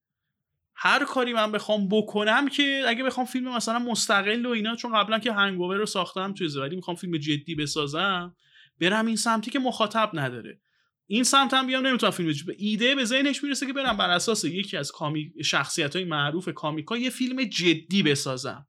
هر 0.75 1.05
کاری 1.05 1.33
من 1.33 1.53
بخوام 1.53 1.89
بکنم 1.89 2.49
که 2.49 2.85
اگه 2.87 3.05
بخوام 3.05 3.27
فیلم 3.27 3.57
مثلا 3.57 3.79
مستقل 3.79 4.47
و 4.47 4.51
اینا 4.51 4.77
چون 4.77 4.95
قبلا 4.95 5.19
که 5.19 5.33
Hangover 5.33 5.77
رو 5.77 5.87
ساختم 5.87 6.35
توی 6.35 6.49
ولی 6.59 6.77
می‌خوام 6.77 6.97
فیلم 6.97 7.19
جدی 7.19 7.55
بسازم 7.55 8.37
برم 8.81 9.07
این 9.07 9.17
سمتی 9.17 9.51
که 9.51 9.59
مخاطب 9.59 10.11
نداره. 10.15 10.61
این 11.07 11.25
سمت 11.25 11.55
هم 11.55 11.67
بیام 11.67 11.87
نمی‌تونم 11.87 12.13
فیلم 12.13 12.33
جدی 12.33 12.53
ایده 12.59 12.95
به 12.95 13.05
ذهنش 13.05 13.45
می‌رسه 13.45 13.67
که 13.67 13.73
برم 13.73 13.97
بر 13.97 14.11
اساس 14.11 14.45
یکی 14.45 14.77
از 14.77 14.93
کامی 14.93 15.33
شخصیت 15.45 15.97
های 15.97 16.05
معروف 16.05 16.49
comic 16.49 16.89
ا 16.89 16.97
یه 16.97 17.11
فیلم 17.11 17.45
جدی 17.45 18.03
بسازم. 18.03 18.67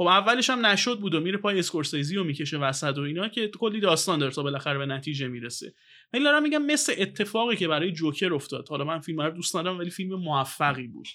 خب 0.00 0.06
اولش 0.06 0.50
هم 0.50 0.66
نشد 0.66 1.00
بود 1.00 1.14
و 1.14 1.20
میره 1.20 1.38
پای 1.38 1.58
اسکورسیزی 1.58 2.16
و 2.16 2.24
می‌کشه 2.24 2.58
وسط 2.58 2.98
و 2.98 3.00
اینا 3.00 3.28
که 3.28 3.48
کلی 3.48 3.80
داستان 3.80 4.18
داره 4.18 4.32
تا 4.32 4.42
بالاخره 4.42 4.78
به 4.78 4.86
نتیجه 4.86 5.28
می‌رسه. 5.28 5.74
ولی 6.12 6.24
دارم 6.24 6.42
میگم 6.42 6.62
مثل 6.62 6.94
اتفاقی 6.98 7.56
که 7.56 7.68
برای 7.68 7.92
جوکر 7.92 8.34
افتاد. 8.34 8.68
حالا 8.68 8.84
من 8.84 9.00
فیلم 9.00 9.20
رو 9.20 9.30
دوست 9.30 9.56
ندارم 9.56 9.78
ولی 9.78 9.90
فیلم 9.90 10.14
موفقی 10.14 10.86
بود. 10.86 11.06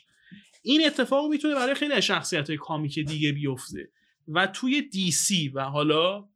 این 0.63 0.85
اتفاق 0.85 1.29
می‌تونه 1.29 1.55
برای 1.55 1.75
خیلی 1.75 2.01
شخصیت 2.01 2.49
های 2.49 2.57
comic 2.57 2.99
دیگه 2.99 3.31
بیفته. 3.31 3.89
و 4.27 4.47
توی 4.47 4.81
دی 4.81 5.11
سی 5.11 5.49
و 5.49 5.61
حالا 5.61 6.29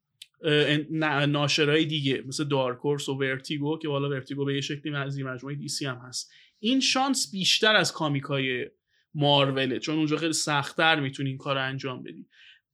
ناشرهای 1.27 1.85
دیگه 1.85 2.23
مثل 2.27 2.43
Dark 2.43 2.73
Horse 2.73 3.09
و 3.09 3.13
Vertigo 3.13 3.77
که 3.77 3.89
حالا 3.89 4.09
Vertigo 4.09 4.45
به 4.45 4.55
یه 4.55 4.61
شکلی 4.61 4.95
از 4.95 5.19
مجموعه 5.19 5.55
دی 5.55 5.67
سی 5.67 5.85
هم 5.85 5.97
هست. 5.97 6.31
این 6.59 6.79
شانس 6.79 7.31
بیشتر 7.31 7.75
از 7.75 7.93
comic 7.93 8.53
ای 8.53 8.65
ماروله 9.13 9.79
چون 9.79 9.95
اونجا 9.95 10.17
خیلی 10.17 10.33
سختتر 10.33 10.99
می‌تونی 10.99 11.29
این 11.29 11.37
کار 11.37 11.57
انجام 11.57 12.03
بدی. 12.03 12.27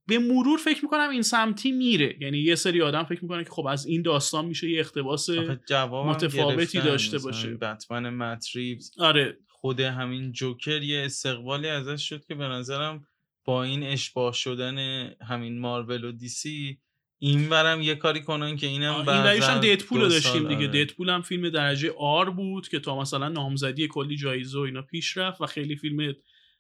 به 0.08 0.20
مرور 0.20 0.58
فکر 0.58 0.84
می‌کنم 0.84 1.10
این 1.10 1.22
سمتی 1.22 1.72
میره. 1.72 2.18
یعنی 2.22 2.38
یه 2.38 2.56
سری 2.56 2.82
آدم 2.82 3.04
فکر 3.04 3.22
می‌کنه 3.22 3.44
که 3.44 3.50
خب 3.50 3.66
از 3.66 3.86
این 3.86 4.02
داستان 4.02 4.46
میشه 4.46 4.70
یه 4.70 4.80
اقتباس 4.80 5.30
متفاوتی 5.30 6.82
داشته 6.82 7.20
باشه. 7.20 7.50
بتمن 7.50 8.10
متریوز 8.10 8.92
آره. 9.00 9.38
خود 9.48 9.80
همین 9.80 10.32
جوکر 10.32 10.82
یه 10.82 11.06
استقبالی 11.06 11.68
ازش 11.68 12.10
شد 12.10 12.26
که 12.26 12.36
به 12.36 12.44
نظرم 12.44 13.08
با 13.46 13.64
این 13.64 13.84
اشباه 13.84 14.34
شدن 14.34 15.10
همین 15.22 15.60
مارول 15.60 16.04
و 16.04 16.12
دیسی 16.12 16.78
این 17.20 17.50
برم 17.50 17.82
یه 17.82 17.96
کاری 17.96 18.22
کنن 18.22 18.56
که 18.56 18.68
اینم 18.68 19.10
این 19.10 19.44
هم 19.44 19.60
دیدپول 19.60 20.02
رو 20.02 20.08
داشتیم 20.08 20.48
دیگه. 20.48 20.68
دیدپول 20.68 21.10
هم 21.10 21.22
فیلم 21.22 21.50
درجه 21.50 21.94
آر 21.98 22.30
بود 22.30 22.68
که 22.68 22.80
تا 22.80 23.00
مثلا 23.00 23.30
نامزدی 23.30 23.88
کلی 23.88 24.16
جایزه 24.16 24.58
و 24.58 24.62
اینا 24.62 24.82
پیش 24.82 25.18
رفت 25.18 25.42
و 25.42 25.46
خیلی 25.46 25.76
فیلم 25.76 26.14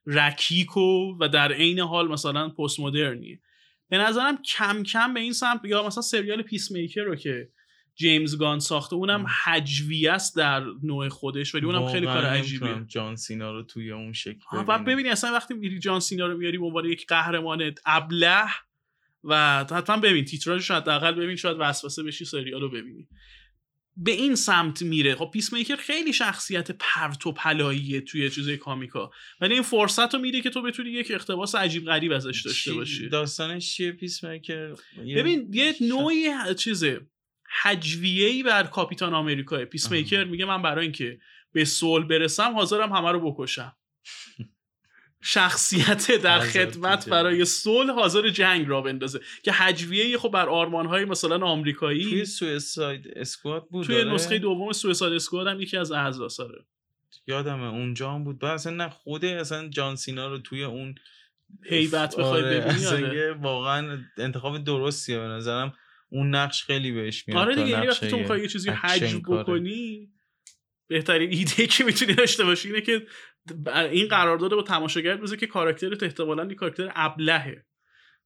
رکیکو 0.05 1.17
و 1.19 1.29
در 1.29 1.51
عین 1.51 1.79
حال 1.79 2.07
مثلا 2.07 2.49
پست 2.49 2.79
مدرنیه 2.79 3.39
به 3.89 3.97
نظرم 3.97 4.41
کم 4.41 4.83
کم 4.83 5.13
به 5.13 5.19
این 5.19 5.33
سمت 5.33 5.65
یا 5.65 5.87
مثلا 5.87 6.01
سریال 6.01 6.41
Peacemaker 6.41 7.01
رو 7.01 7.15
که 7.15 7.49
جیمز 7.95 8.37
گان 8.37 8.59
ساخته 8.59 8.95
اونم 8.95 9.25
هجوی 9.43 10.07
است 10.07 10.37
در 10.37 10.63
نوع 10.83 11.09
خودش 11.09 11.55
ولی 11.55 11.65
اونم 11.65 11.87
خیلی 11.87 12.05
کار 12.05 12.25
عجیبیه. 12.25 12.85
جان 12.87 13.15
سینا 13.15 13.51
رو 13.51 13.63
توی 13.63 13.91
اون 13.91 14.13
شکل 14.13 14.63
بعد 14.67 14.85
ببینی 14.85 15.09
اصلا 15.09 15.33
وقتی 15.33 15.53
میری 15.53 15.79
جان 15.79 15.99
سینا 15.99 16.27
رو 16.27 16.37
میاری 16.37 16.57
به 16.57 16.65
عنوان 16.65 16.85
یک 16.85 17.07
قهرمان 17.07 17.73
ابله 17.85 18.45
و 19.23 19.65
حتما 19.71 19.97
ببین 19.97 20.25
تیتراژش 20.25 20.71
حداقل 20.71 21.11
ببین 21.11 21.35
شاید 21.35 21.57
وسوسه 21.59 22.03
بشی 22.03 22.25
سریال 22.25 22.61
رو 22.61 22.69
ببینی. 22.69 23.07
به 23.97 24.11
این 24.11 24.35
سمت 24.35 24.81
میره. 24.81 25.15
خب 25.15 25.29
Peacemaker 25.33 25.75
خیلی 25.75 26.13
شخصیت 26.13 26.71
پرت 26.71 27.27
و 27.27 27.31
پلاییه 27.31 28.01
توی 28.01 28.29
چیزای 28.29 28.57
comic 28.57 29.02
ا. 29.02 29.11
ولی 29.41 29.53
این 29.53 29.63
فرصت 29.63 30.13
رو 30.13 30.19
میده 30.19 30.41
که 30.41 30.49
تو 30.49 30.61
بتونی 30.61 30.89
یک 30.89 31.11
اقتباس 31.11 31.55
عجیب 31.55 31.85
غریب 31.85 32.11
ازش 32.11 32.41
داشته 32.45 32.73
باشی. 32.73 33.09
داستانش 33.09 33.73
چیه 33.73 33.91
Peacemaker 33.91 34.73
ببین 35.15 35.49
یه 35.53 35.75
نوعی 35.81 36.29
چیزه. 36.57 37.01
ای 38.01 38.43
بر 38.43 38.63
کاپیتان 38.63 39.13
آمریکا 39.13 39.65
Peacemaker 39.65 40.23
میگه 40.23 40.45
من 40.45 40.61
برای 40.61 40.83
اینکه 40.83 41.19
به 41.51 41.65
صلح 41.65 42.03
برسم 42.03 42.53
حاضرم 42.53 42.93
همه 42.93 43.11
رو 43.11 43.31
بکشم. 43.31 43.75
شخصیت 45.27 46.11
در 46.11 46.39
خدمت 46.39 47.09
برای 47.09 47.45
صلح 47.45 47.93
حاضر 47.93 48.29
جنگ 48.29 48.67
راه 48.67 48.81
بندازه 48.81 49.19
که 49.43 49.51
هجویه 49.51 50.17
خب 50.17 50.29
بر 50.29 50.49
آرمان 50.49 50.85
های 50.85 51.05
مثلا 51.05 51.45
آمریکایی 51.45 52.03
توی 52.03 52.25
سویساید 52.25 53.07
اسکواد 53.15 53.67
بود 53.69 53.85
توی 53.85 54.03
نسخه 54.03 54.39
دوم 54.39 54.71
سویساید 54.71 55.13
اسکواد 55.13 55.47
هم 55.47 55.61
یکی 55.61 55.77
از 55.77 55.91
اعضا 55.91 56.29
ساره 56.29 56.65
یادمه 57.27 57.63
اونجا 57.63 58.11
هم 58.11 58.23
بود. 58.23 58.45
اصلا 58.45 58.73
نه 58.73 58.89
خوده 58.89 59.27
اصلا 59.27 59.67
جان 59.67 59.95
سینا 59.95 60.27
رو 60.27 60.37
توی 60.37 60.63
اون 60.63 60.95
هیبت 61.63 62.15
بخوای 62.15 62.43
آره، 62.43 62.59
ببینی 62.59 62.85
آره. 62.85 63.33
واقعا 63.33 63.99
انتخاب 64.17 64.63
درستیه 64.63 65.19
به 65.19 65.25
نظرم. 65.25 65.73
اون 66.09 66.35
نقش 66.35 66.63
خیلی 66.63 66.91
بهش 66.91 67.27
میاد 67.27 67.39
آره 67.39 67.55
دیگه 67.55 67.69
یعنی 67.69 67.87
وقتی 67.87 68.07
تو 68.07 68.17
می‌خوای 68.17 68.41
یه 68.41 68.47
چیزی 68.47 68.69
حج 68.69 69.15
بکنی 69.15 70.09
بهترین 70.87 71.31
ایده 71.31 71.67
که 71.67 71.83
می‌تونی 71.83 72.13
داشته 72.13 72.43
باشی 72.43 72.67
اینه 72.67 72.81
که 72.81 73.05
این 73.91 74.07
قرارداد 74.07 74.51
با 74.51 74.61
تماشاگر 74.61 75.17
بذار 75.17 75.37
که 75.37 75.47
کاراکترت 75.47 76.03
احتمالاً 76.03 76.45
یه 76.45 76.55
کاراکتر 76.55 76.91
ابلهه. 76.95 77.65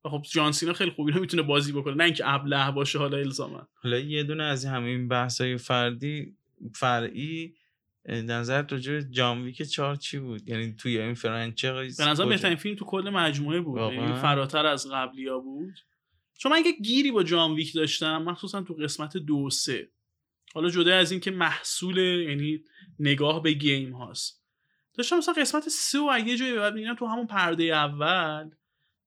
و 0.06 0.10
خب 0.10 0.22
جان 0.32 0.52
سینا 0.52 0.74
خیلی 0.74 0.92
خوبی 0.92 1.12
رو 1.12 1.22
می‌تونه 1.22 1.44
بازی 1.44 1.72
بکنه. 1.72 1.94
نه 1.94 2.04
اینکه 2.04 2.34
ابله 2.34 2.72
باشه 2.72 3.00
حالا 3.00 3.18
الزاما. 3.18 3.68
حالا 3.74 4.00
یه 4.00 4.24
دونه 4.24 4.44
از 4.44 4.66
همین 4.66 5.08
بحثای 5.08 5.58
فردی 5.58 6.36
فرعی 6.76 7.56
نظر 8.06 8.66
راجع 8.70 9.02
جان 9.02 9.44
ویک 9.44 9.62
4 9.62 9.96
چی 9.96 10.20
بود؟ 10.20 10.48
یعنی 10.48 10.74
توی 10.74 11.00
این 11.00 11.14
franchise 11.14 12.02
به 12.02 12.06
نظر 12.06 12.26
بهترین 12.26 12.56
فیلم 12.56 12.76
تو 12.76 12.86
کل 12.86 13.10
مجموعه 13.10 13.62
بود. 13.62 13.94
یعنی 13.94 14.14
فراتر 14.14 14.66
از 14.66 14.88
قبلیا 14.92 15.40
بود. 15.40 15.74
چون 16.38 16.52
من 16.52 16.62
یه 16.66 16.72
گیری 16.72 17.12
با 17.12 17.24
جان 17.24 17.54
ویک 17.54 17.74
داشتم 17.74 18.24
مخصوصا 18.24 18.62
تو 18.62 18.74
قسمت 18.74 19.18
دو 19.18 19.50
سه. 19.50 19.90
حالا 20.54 20.70
جدا 20.70 20.96
از 20.96 21.12
اینکه 21.12 21.32
محصول 21.32 21.98
یعنی 21.98 22.64
نگاه 23.00 23.44
به 23.44 23.52
game 23.52 23.94
هاست. 23.94 24.39
داشتم 25.00 25.18
مثلا 25.18 25.34
قسمت 25.34 25.70
سه 25.70 26.00
و 26.00 26.20
یه 26.26 26.38
جایی 26.38 26.54
بعد 26.54 26.74
می‌بینم 26.74 26.96
تو 26.96 27.06
همون 27.06 27.28
پرده 27.28 27.64
اول 27.64 28.50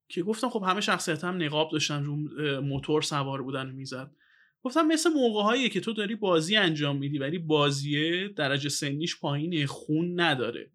که 0.08 0.22
گفتم 0.22 0.48
خب 0.48 0.62
همه 0.62 0.80
شخصیت 0.80 1.24
هم 1.24 1.42
نقاب 1.42 1.70
داشتن 1.72 2.04
رو 2.04 2.16
موتور 2.60 3.02
سوار 3.02 3.42
بودن 3.42 3.70
و 3.70 3.72
می‌زد. 3.72 4.10
گفتم 4.62 4.86
مثل 4.86 5.10
موقع 5.10 5.68
که 5.68 5.80
تو 5.80 5.92
داری 5.92 6.14
بازی 6.14 6.56
انجام 6.56 6.96
میدی 6.96 7.18
ولی 7.18 7.38
بازی 7.38 8.28
درجه 8.28 8.68
سنیش 8.68 9.20
پایین 9.20 9.66
خون 9.66 10.20
نداره. 10.20 10.70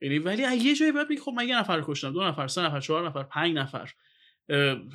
یعنی 0.00 0.18
ولی 0.18 0.56
یه 0.56 0.74
جایی 0.74 0.92
بعد 0.92 1.10
میگه 1.10 1.22
خب 1.22 1.32
من 1.36 1.48
یه 1.48 1.58
نفر 1.58 1.82
کشتم 1.86 2.12
دو 2.12 2.24
نفر 2.24 2.48
سه 2.48 2.62
نفر 2.62 2.80
چهار 2.80 3.06
نفر 3.06 3.22
پنج 3.22 3.56
نفر. 3.56 3.90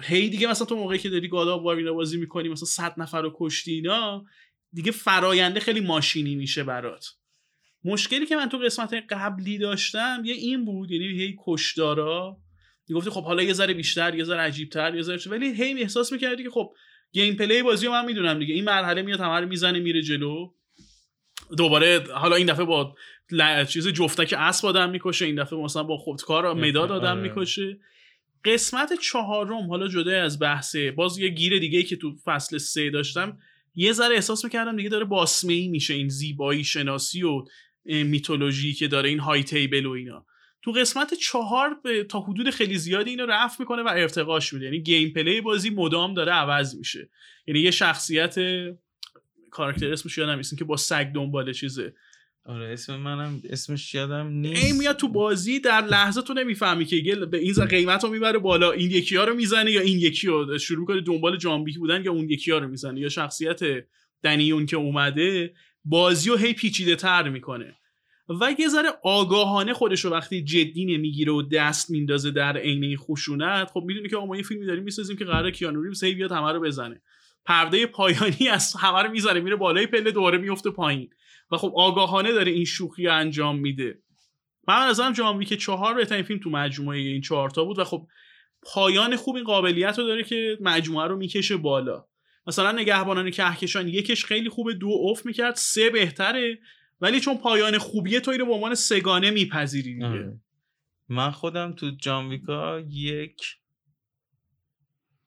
هی 0.02 0.30
دیگه 0.30 0.48
مثلا 0.48 0.66
تو 0.68 0.76
موقعی 0.76 1.00
که 1.00 1.10
داری 1.10 1.28
گادا 1.28 1.60
وار 1.60 1.94
بازی 1.94 2.18
می‌کنی 2.18 2.50
مثلا 2.50 2.66
100 2.66 3.00
نفر 3.00 3.22
رو 3.22 3.36
کشتی 3.36 3.72
اینا 3.72 4.26
دیگه 4.74 4.92
فراینده 4.92 5.60
خیلی 5.60 5.80
ماشینی 5.80 6.36
میشه 6.36 6.64
برات. 6.64 7.20
مشکلی 7.84 8.26
که 8.26 8.36
من 8.36 8.49
تو 8.49 8.58
قسمت 8.58 8.94
قبلی 9.10 9.58
داشتم 9.58 10.22
یه 10.26 10.34
این 10.34 10.66
بود 10.66 10.91
یعنی 10.91 11.06
هی 11.06 11.36
کشدارا. 11.45 12.38
گفتی 12.95 13.10
خب 13.10 13.24
حالا 13.24 13.44
یه 13.44 13.53
ذره 13.53 13.74
بیشتر 13.74 14.16
یه 14.16 14.24
ذره 14.24 14.40
عجیبتر 14.40 14.95
یه 14.95 15.02
ذره 15.02 15.20
ولی 15.28 15.53
هی 15.53 15.82
احساس 15.82 16.12
می‌کردی 16.12 16.44
که 16.44 16.49
خب 16.49 16.74
گیم 17.12 17.36
پلی 17.36 17.64
بازی 17.64 17.86
رو 17.86 17.91
من 17.91 18.06
می‌دونم 18.06 18.40
دیگه. 18.40 18.53
این 18.53 18.64
مرحله 18.64 19.02
میاد 19.02 19.20
همه 19.20 19.45
می‌زنه 19.45 19.80
میره 19.80 20.02
جلو. 20.02 20.53
دوباره 21.58 22.03
حالا 22.14 22.36
این 22.36 22.48
دفعه 22.48 22.66
با 22.66 22.95
چیز 23.70 23.88
جفتک 23.88 24.34
اسب 24.38 24.66
آدم 24.66 24.90
می‌کشه 24.90 25.26
این 25.26 25.41
دفعه 25.41 25.60
مثلا 25.60 25.84
با 25.84 25.98
خودکار 25.98 26.53
مداد 26.53 26.91
آدم 26.91 27.18
آره. 27.18 27.22
می‌کشه. 27.22 27.80
قسمت 28.45 28.94
چهارم 28.94 29.70
حالا 29.70 29.88
جدا 29.88 30.24
از 30.24 30.40
بحثه. 30.40 30.91
باز 30.91 31.18
یه 31.18 31.30
گیر 31.30 31.60
دیگه 31.60 31.84
که 31.84 31.95
تو 31.95 32.16
فصل 32.26 32.58
سه 32.58 32.90
داشتم. 32.90 33.38
یه 33.76 33.94
ذره 33.94 34.16
احساس 34.16 34.44
می‌کردم 34.44 34.78
دیگه 34.78 34.90
داره 34.90 35.06
باسمه 35.06 35.53
ای 35.53 35.68
میشه 35.68 35.94
این 35.94 36.10
زیبایی 36.10 36.64
شناسی 36.64 37.24
و 37.24 37.44
میتولوژی 37.86 38.74
که 38.74 38.88
داره 38.88 39.10
این 39.10 39.20
های 39.20 39.44
تیبل 39.44 39.86
و 39.86 39.91
اینا. 39.91 40.26
تو 40.62 40.72
قسمت 40.72 41.14
چهار 41.14 41.80
به 41.84 42.03
تا 42.03 42.20
حدود 42.20 42.49
خیلی 42.49 42.78
زیادی 42.78 43.10
اینو 43.10 43.26
رفت 43.26 43.60
می‌کنه 43.60 43.82
و 43.82 43.88
ارتقاش 43.88 44.53
میده. 44.53 44.66
یعنی 44.66 44.82
گیم 44.82 45.10
پلی 45.10 45.41
بازی 45.41 45.70
مدام 45.70 46.14
داره 46.14 46.32
عوض 46.32 46.76
میشه. 46.76 47.10
یعنی 47.48 47.60
یه 47.60 47.72
شخصیت 47.72 48.36
کاراکتر 49.52 49.94
اسمش 49.94 50.18
یادم 50.18 50.36
نیست. 50.36 50.58
که 50.58 50.66
با 50.66 50.78
سگ 50.78 51.06
دنبال 51.06 51.53
چیزه. 51.53 51.94
آره 52.45 52.74
اسم 52.74 52.95
منم 52.95 53.41
اسمش 53.49 53.94
یادم 53.94 54.28
نیست. 54.28 54.66
این 54.66 54.78
میاد 54.78 54.95
تو 54.95 55.08
بازی 55.08 55.60
در 55.60 55.82
لحظه 55.82 56.22
تو 56.22 56.34
نمی‌فهمی 56.34 56.86
که 56.86 57.16
به 57.32 57.38
این 57.38 57.53
قیمت 57.53 58.03
رو 58.03 58.10
می‌بره 58.10 58.40
بالا. 58.40 58.72
این 58.72 58.91
یکی 58.91 59.16
ها 59.16 59.24
رو 59.24 59.36
می‌زنه 59.36 59.72
یا 59.72 59.82
این 59.82 59.99
یکی 59.99 60.28
رو 60.28 60.58
شروع 60.58 60.80
می‌کنه 60.80 61.02
دنبال 61.02 61.38
جانبیک 61.38 61.78
بودن 61.78 62.03
یا 62.06 62.12
اون 62.12 62.30
یکی 62.30 62.52
ها 62.52 62.58
رو 62.58 62.68
می‌زنه. 62.68 62.99
یا 62.99 63.10
شخصیت 63.10 63.60
دنیون 64.24 64.66
که 64.66 64.76
اومده 64.76 65.53
بازی 65.84 66.30
رو 66.30 66.36
هی 66.36 66.53
پیچیده 66.53 66.95
تر 66.95 67.30
می‌کنه. 67.30 67.78
و 68.41 68.56
یه 68.60 68.68
ذره 68.68 68.90
آگاهانه 69.03 69.74
خودش 69.74 70.06
رو 70.06 70.12
وقتی 70.12 70.44
جدی 70.44 70.86
نمی‌گیره 70.86 71.32
و 71.32 71.41
دست 71.41 71.90
میندازه 71.90 72.32
در 72.32 72.58
عین 72.58 72.98
خشونت 72.98 73.72
خب 73.72 73.84
می‌دونی 73.86 74.10
که 74.10 74.18
ما 74.18 74.38
یه 74.38 74.44
فیلمی 74.44 74.66
داریم 74.66 74.84
می‌سازیم 74.84 75.18
که 75.18 75.26
قرار 75.26 75.52
کیانو 75.52 75.82
ریوز 75.82 76.03
هی 76.03 76.14
بیاد 76.14 76.32
همه 76.32 76.52
رو 76.52 76.60
بزنه. 76.60 77.02
پرده 77.45 77.86
پایانی 77.86 78.48
از 78.52 78.74
همه 78.80 79.03
رو 79.03 79.12
می‌زنه 79.12 79.40
میره 79.40 79.56
بالای 79.56 79.88
پله 79.88 80.12
دوباره 80.12 80.38
میفته 80.38 80.70
پایین. 80.70 81.10
و 81.52 81.58
خب 81.58 81.74
آگاهانه 81.76 82.32
داره 82.32 82.52
این 82.52 82.66
شوخی 82.66 83.08
انجام 83.08 83.60
میده. 83.60 84.02
من 84.68 84.88
نظرم 84.90 85.14
جام 85.14 85.44
که 85.44 85.58
چهار 85.58 85.94
بهترین 85.94 86.24
فیلم 86.24 86.40
تو 86.40 86.49
مجموعه 86.49 86.98
این 86.98 87.22
چهارتا 87.22 87.66
بود 87.66 87.80
و 87.80 87.84
خب 87.84 88.08
پایان 88.64 89.16
خوب 89.16 89.36
این 89.36 89.45
قابلیت 89.45 89.99
رو 89.99 90.06
داره 90.06 90.24
که 90.24 90.58
مجموعه 90.62 91.08
رو 91.08 91.18
می‌کشه 91.18 91.58
بالا. 91.58 92.06
مثلا 92.47 92.72
نگهبانان 92.72 93.31
کهکشان 93.31 93.88
یکش 93.88 94.26
خیلی 94.26 94.49
خوبه 94.49 94.73
دو 94.73 94.88
اوف 94.88 95.26
می‌کرد 95.26 95.55
سه 95.55 95.89
بهتره. 95.89 96.59
ولی 97.01 97.19
چون 97.19 97.38
پایان 97.38 97.77
خوبیه 97.77 98.19
تو 98.19 98.31
اینو 98.31 98.45
به 98.45 98.53
عنوان 98.53 98.76
سگانه 98.76 99.31
میپذیری 99.31 99.93
دیگه. 99.93 100.05
آره. 100.05 100.39
من 101.09 101.31
خودم 101.31 101.73
تو 101.73 101.91
جانویکا 101.91 102.80
یک 102.80 103.41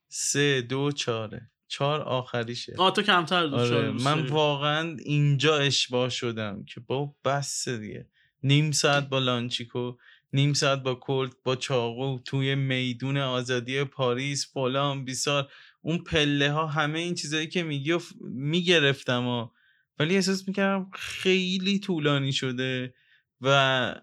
سه 0.08 0.60
دو 0.60 0.92
چاره 0.92 1.50
چهار 1.68 2.00
آخریشه. 2.00 2.74
آه 2.78 2.92
تو 2.92 3.02
کمتر 3.02 3.46
دوست 3.46 3.72
آره. 3.72 3.90
من 3.90 4.26
واقعا 4.26 4.96
اینجا 5.04 5.58
اشباه 5.58 6.08
شدم 6.08 6.64
که 6.64 6.80
با 6.80 7.14
بس 7.24 7.68
دیگه. 7.68 8.08
نیم 8.42 8.70
ساعت 8.70 9.08
با 9.08 9.18
لانچیکو 9.18 9.96
نیم 10.32 10.52
ساعت 10.52 10.82
با 10.82 10.94
کلت 10.94 11.32
با 11.44 11.56
چاقو 11.56 12.18
توی 12.18 12.54
میدون 12.54 13.16
آزادی 13.16 13.84
پاریس 13.84 14.52
فلان 14.52 15.04
بیسار. 15.04 15.48
اون 15.85 15.98
پله 15.98 16.52
ها 16.52 16.66
همه 16.66 16.98
این 16.98 17.15
چیزایی 17.15 17.47
که 17.47 17.62
میگی 17.62 17.93
و 17.93 18.01
می‌گرفتم 18.20 19.51
ولی 19.98 20.15
احساس 20.15 20.48
می‌کردم 20.48 20.90
خیلی 20.94 21.78
طولانی 21.78 22.32
شده 22.32 22.94
و 23.40 23.94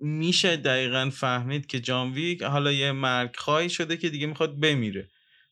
میشه 0.00 0.56
دقیقا 0.56 1.10
فهمید 1.12 1.66
که 1.66 1.80
جانویک 1.80 2.42
حالا 2.42 2.72
یه 2.72 2.92
مرگ 2.92 3.36
خواهی 3.36 3.70
شده 3.70 3.96
که 3.96 4.08
دیگه 4.08 4.26
می‌خواد 4.26 4.60
بمیره. 4.60 5.08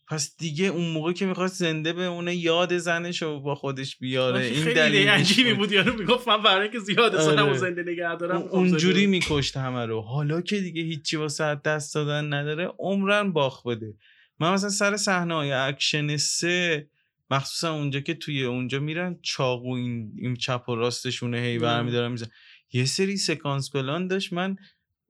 پس 0.08 0.36
دیگه 0.38 0.66
اون 0.66 0.90
موقع 0.90 1.12
که 1.12 1.26
می‌خواد 1.26 1.48
زنده 1.50 1.92
به 1.92 2.04
اونه 2.04 2.34
یاد 2.34 2.78
زنش 2.78 3.22
رو 3.22 3.40
با 3.40 3.54
خودش 3.54 3.96
بیاره 3.96 4.40
این 4.40 4.64
خیلی 4.64 5.06
عجیبی 5.06 5.54
بود. 5.54 5.72
یارو 5.72 5.98
می‌گفت 5.98 6.28
من 6.28 6.42
برای 6.42 6.70
که 6.70 6.78
زیاد 6.78 7.14
آره. 7.14 7.58
زنده 7.58 7.82
نگه 7.82 8.16
دارم 8.16 8.42
اونجوری 8.42 9.06
میکشت 9.06 9.56
همه 9.56 9.86
رو. 9.86 10.00
حالا 10.00 10.40
که 10.40 10.60
دیگه 10.60 10.82
هیچی 10.82 11.16
واسه 11.16 11.54
دست 11.54 11.94
دادن 11.94 12.32
نداره 12.32 12.72
عمرن 12.78 13.32
باخ 13.32 13.66
بده. 13.66 13.94
من 14.40 14.52
مثلا 14.52 14.70
سر 14.70 14.96
صحنه 14.96 15.34
های 15.34 15.52
اکشن 15.52 16.16
سه 16.16 16.88
مخصوصا 17.30 17.74
اونجا 17.74 18.00
که 18.00 18.14
توی 18.14 18.44
اونجا 18.44 18.80
میرن 18.80 19.18
چاقو 19.22 19.74
این, 19.74 20.12
این 20.16 20.36
چپ 20.36 20.68
و 20.68 20.74
راستشونه 20.74 21.38
هی 21.38 21.58
برمیدارن 21.58 22.12
میزن 22.12 22.26
یه 22.72 22.84
سری 22.84 23.16
سکانس 23.16 23.70
پلان 23.70 24.06
داشت 24.06 24.32
من 24.32 24.56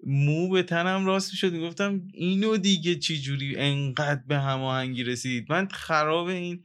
مو 0.06 0.48
به 0.48 0.62
تنم 0.62 1.06
راست 1.06 1.30
می‌شد 1.30 1.52
می‌گفتم 1.52 2.02
اینو 2.14 2.56
دیگه 2.56 2.94
چی 2.94 3.20
جوری 3.20 3.56
انقدر 3.56 4.22
به 4.28 4.38
هماهنگی 4.38 5.04
رسید؟ 5.04 5.52
من 5.52 5.68
خراب 5.68 6.26
این 6.26 6.64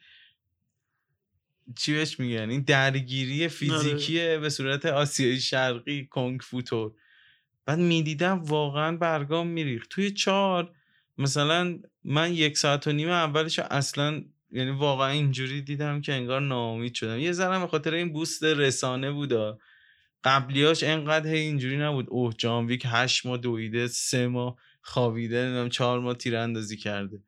چی 1.77 1.93
بهش 1.93 2.19
میگن؟ 2.19 2.49
این 2.49 2.61
درگیری 2.61 3.47
فیزیکیه 3.47 4.23
آره. 4.23 4.39
به 4.39 4.49
صورت 4.49 4.85
آسیای 4.85 5.39
شرقی 5.39 6.05
کنگ 6.05 6.41
فو 6.41 6.61
طور 6.61 6.91
بعد 7.65 7.79
می‌دیدم 7.79 8.43
واقعا 8.43 8.97
برگام 8.97 9.47
میریخت. 9.47 9.89
توی 9.89 10.11
چهار 10.11 10.75
مثلا 11.17 11.79
من 12.05 12.33
یک 12.33 12.57
ساعت 12.57 12.87
و 12.87 12.91
نیم 12.91 13.09
اولش 13.09 13.59
اصلا 13.59 14.23
یعنی 14.51 14.71
واقعا 14.71 15.09
اینجوری 15.09 15.61
دیدم 15.61 16.01
که 16.01 16.13
انگار 16.13 16.41
ناامید 16.41 16.93
شدم. 16.93 17.19
یه 17.19 17.31
ذره 17.31 17.59
به 17.59 17.67
خاطر 17.67 17.93
این 17.93 18.13
بوست 18.13 18.43
رسانه 18.43 19.11
بودا 19.11 19.59
قبلیاش 20.23 20.83
انقدر 20.83 21.29
هی 21.29 21.39
اینجوری 21.39 21.77
نبود. 21.77 22.05
اوه 22.09 22.33
جان 22.37 22.65
ویک 22.65 22.83
هشت 22.85 23.25
ماه 23.25 23.37
دویده 23.37 23.87
سه 23.87 24.27
ماه 24.27 24.57
خوابیده 24.81 25.45
نمی‌دونم 25.45 25.69
چهار 25.69 25.99
ماه 25.99 26.13
تیراندازی 26.13 26.77
کرده. 26.77 27.21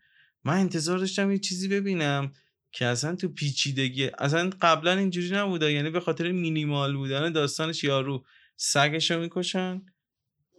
من 0.43 0.57
انتظار 0.57 0.97
داشتم 0.97 1.31
یه 1.31 1.37
چیزی 1.37 1.67
ببینم 1.67 2.31
که 2.71 2.85
اصلا 2.85 3.15
تو 3.15 3.27
پیچیدگی 3.27 4.09
اصلا 4.17 4.49
قبلا 4.61 4.91
اینجوری 4.91 5.29
نبوده 5.29 5.71
یعنی 5.71 5.89
به 5.89 5.99
خاطر 5.99 6.31
مینیمال 6.31 6.97
بودن 6.97 7.31
داستانش 7.31 7.83
یارو 7.83 8.25
سگش 8.55 9.11
رو 9.11 9.21
می‌کشن 9.21 9.81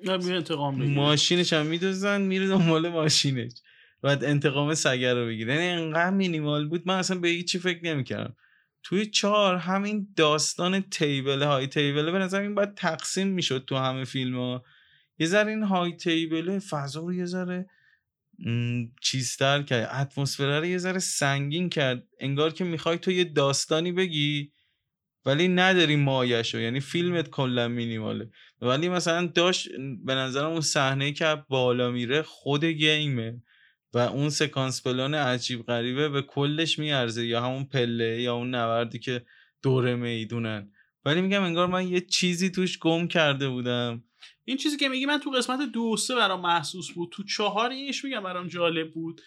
انتقام 0.09 0.85
ماشینش 0.85 1.53
هم 1.53 1.67
میدوزن 1.67 2.23
میره 2.23 2.49
دنبال 2.49 2.89
ماشینش. 2.89 3.53
بعد 4.03 4.25
انتقام 4.25 4.75
سگه 4.75 5.15
رو 5.15 5.27
بگیره. 5.27 5.55
یعنی 5.55 5.83
انقدر 5.83 6.11
مینیمال 6.11 6.69
بود. 6.69 6.83
من 6.87 6.99
اصلا 6.99 7.19
به 7.19 7.29
هیچی 7.29 7.59
فکر 7.59 7.85
نمی‌کردم. 7.85 8.37
توی 8.83 9.07
چهار 9.07 9.57
همین 9.57 10.09
داستان 10.17 10.81
تیبل 10.81 11.43
های 11.43 11.67
تیبله 11.67 12.13
به 12.13 12.19
نظر 12.19 12.41
این 12.41 12.55
باید 12.55 12.75
تقسیم 12.75 13.29
می‌شد 13.29 13.65
تو 13.65 13.77
همه 13.77 14.05
فیلم 14.05 14.37
ها 14.37 14.65
یه 15.19 15.27
ذره 15.27 15.51
این 15.51 15.63
های 15.63 15.93
تیبله 15.93 16.59
فضا 16.59 17.01
رو 17.01 17.15
یه 17.15 17.25
ذره 17.25 17.67
چیزتر 19.03 19.63
کرد. 19.63 19.91
اتمسفر 19.93 20.61
رو 20.61 20.67
یه 20.67 20.79
ذره 20.79 20.99
سنگین 20.99 21.69
کرد. 21.69 22.03
انگار 22.21 22.53
که 22.53 22.65
می‌خوای 22.65 22.99
تو 22.99 23.11
یه 23.11 23.25
داستانی 23.25 23.93
بگی 23.93 24.53
ولی 25.27 25.49
نداری 25.49 25.97
مایش 25.97 26.55
رو. 26.55 26.61
یعنی 26.61 26.81
فیلمت 26.81 27.31
کلا 27.31 27.69
مینیماله. 27.69 28.31
ولی 28.63 28.89
مثلا 28.89 29.27
داشت 29.27 29.69
به 30.05 30.15
نظرم 30.15 30.51
اون 30.51 30.61
صحنه 30.61 31.13
که 31.13 31.45
بالا 31.49 31.91
میره 31.91 32.23
خود 32.23 32.65
گیمه. 32.65 33.43
و 33.97 33.99
اون 33.99 34.29
سکانس 34.29 34.83
پلان 34.87 35.15
عجیب 35.15 35.63
غریبه 35.63 36.09
به 36.09 36.23
کلش 36.23 36.79
میارزه 36.79 37.27
یا 37.27 37.41
همون 37.43 37.65
پله 37.65 38.23
یا 38.23 38.35
اون 38.35 38.55
نوردی 38.55 38.99
که 38.99 39.27
دوره 39.63 39.95
می‌دونن. 39.95 40.73
ولی 41.05 41.21
میگم 41.21 41.43
انگار 41.43 41.67
من 41.67 41.89
یه 41.89 42.01
چیزی 42.01 42.51
توش 42.51 42.79
گم 42.79 43.09
کرده 43.09 43.49
بودم. 43.49 44.05
این 44.45 44.57
چیزی 44.57 44.77
که 44.77 44.89
میگی 44.89 45.07
من 45.07 45.19
تو 45.19 45.31
قسمت 45.31 45.73
دو 45.73 45.97
سه 45.97 46.15
برام 46.15 46.41
محسوس 46.41 46.91
بود. 46.91 47.09
تو 47.13 47.25
چهار 47.25 47.71
اینش 47.71 48.05
میگم 48.05 48.23
برام 48.23 48.47
جالب 48.47 48.93
بود. 48.93 49.21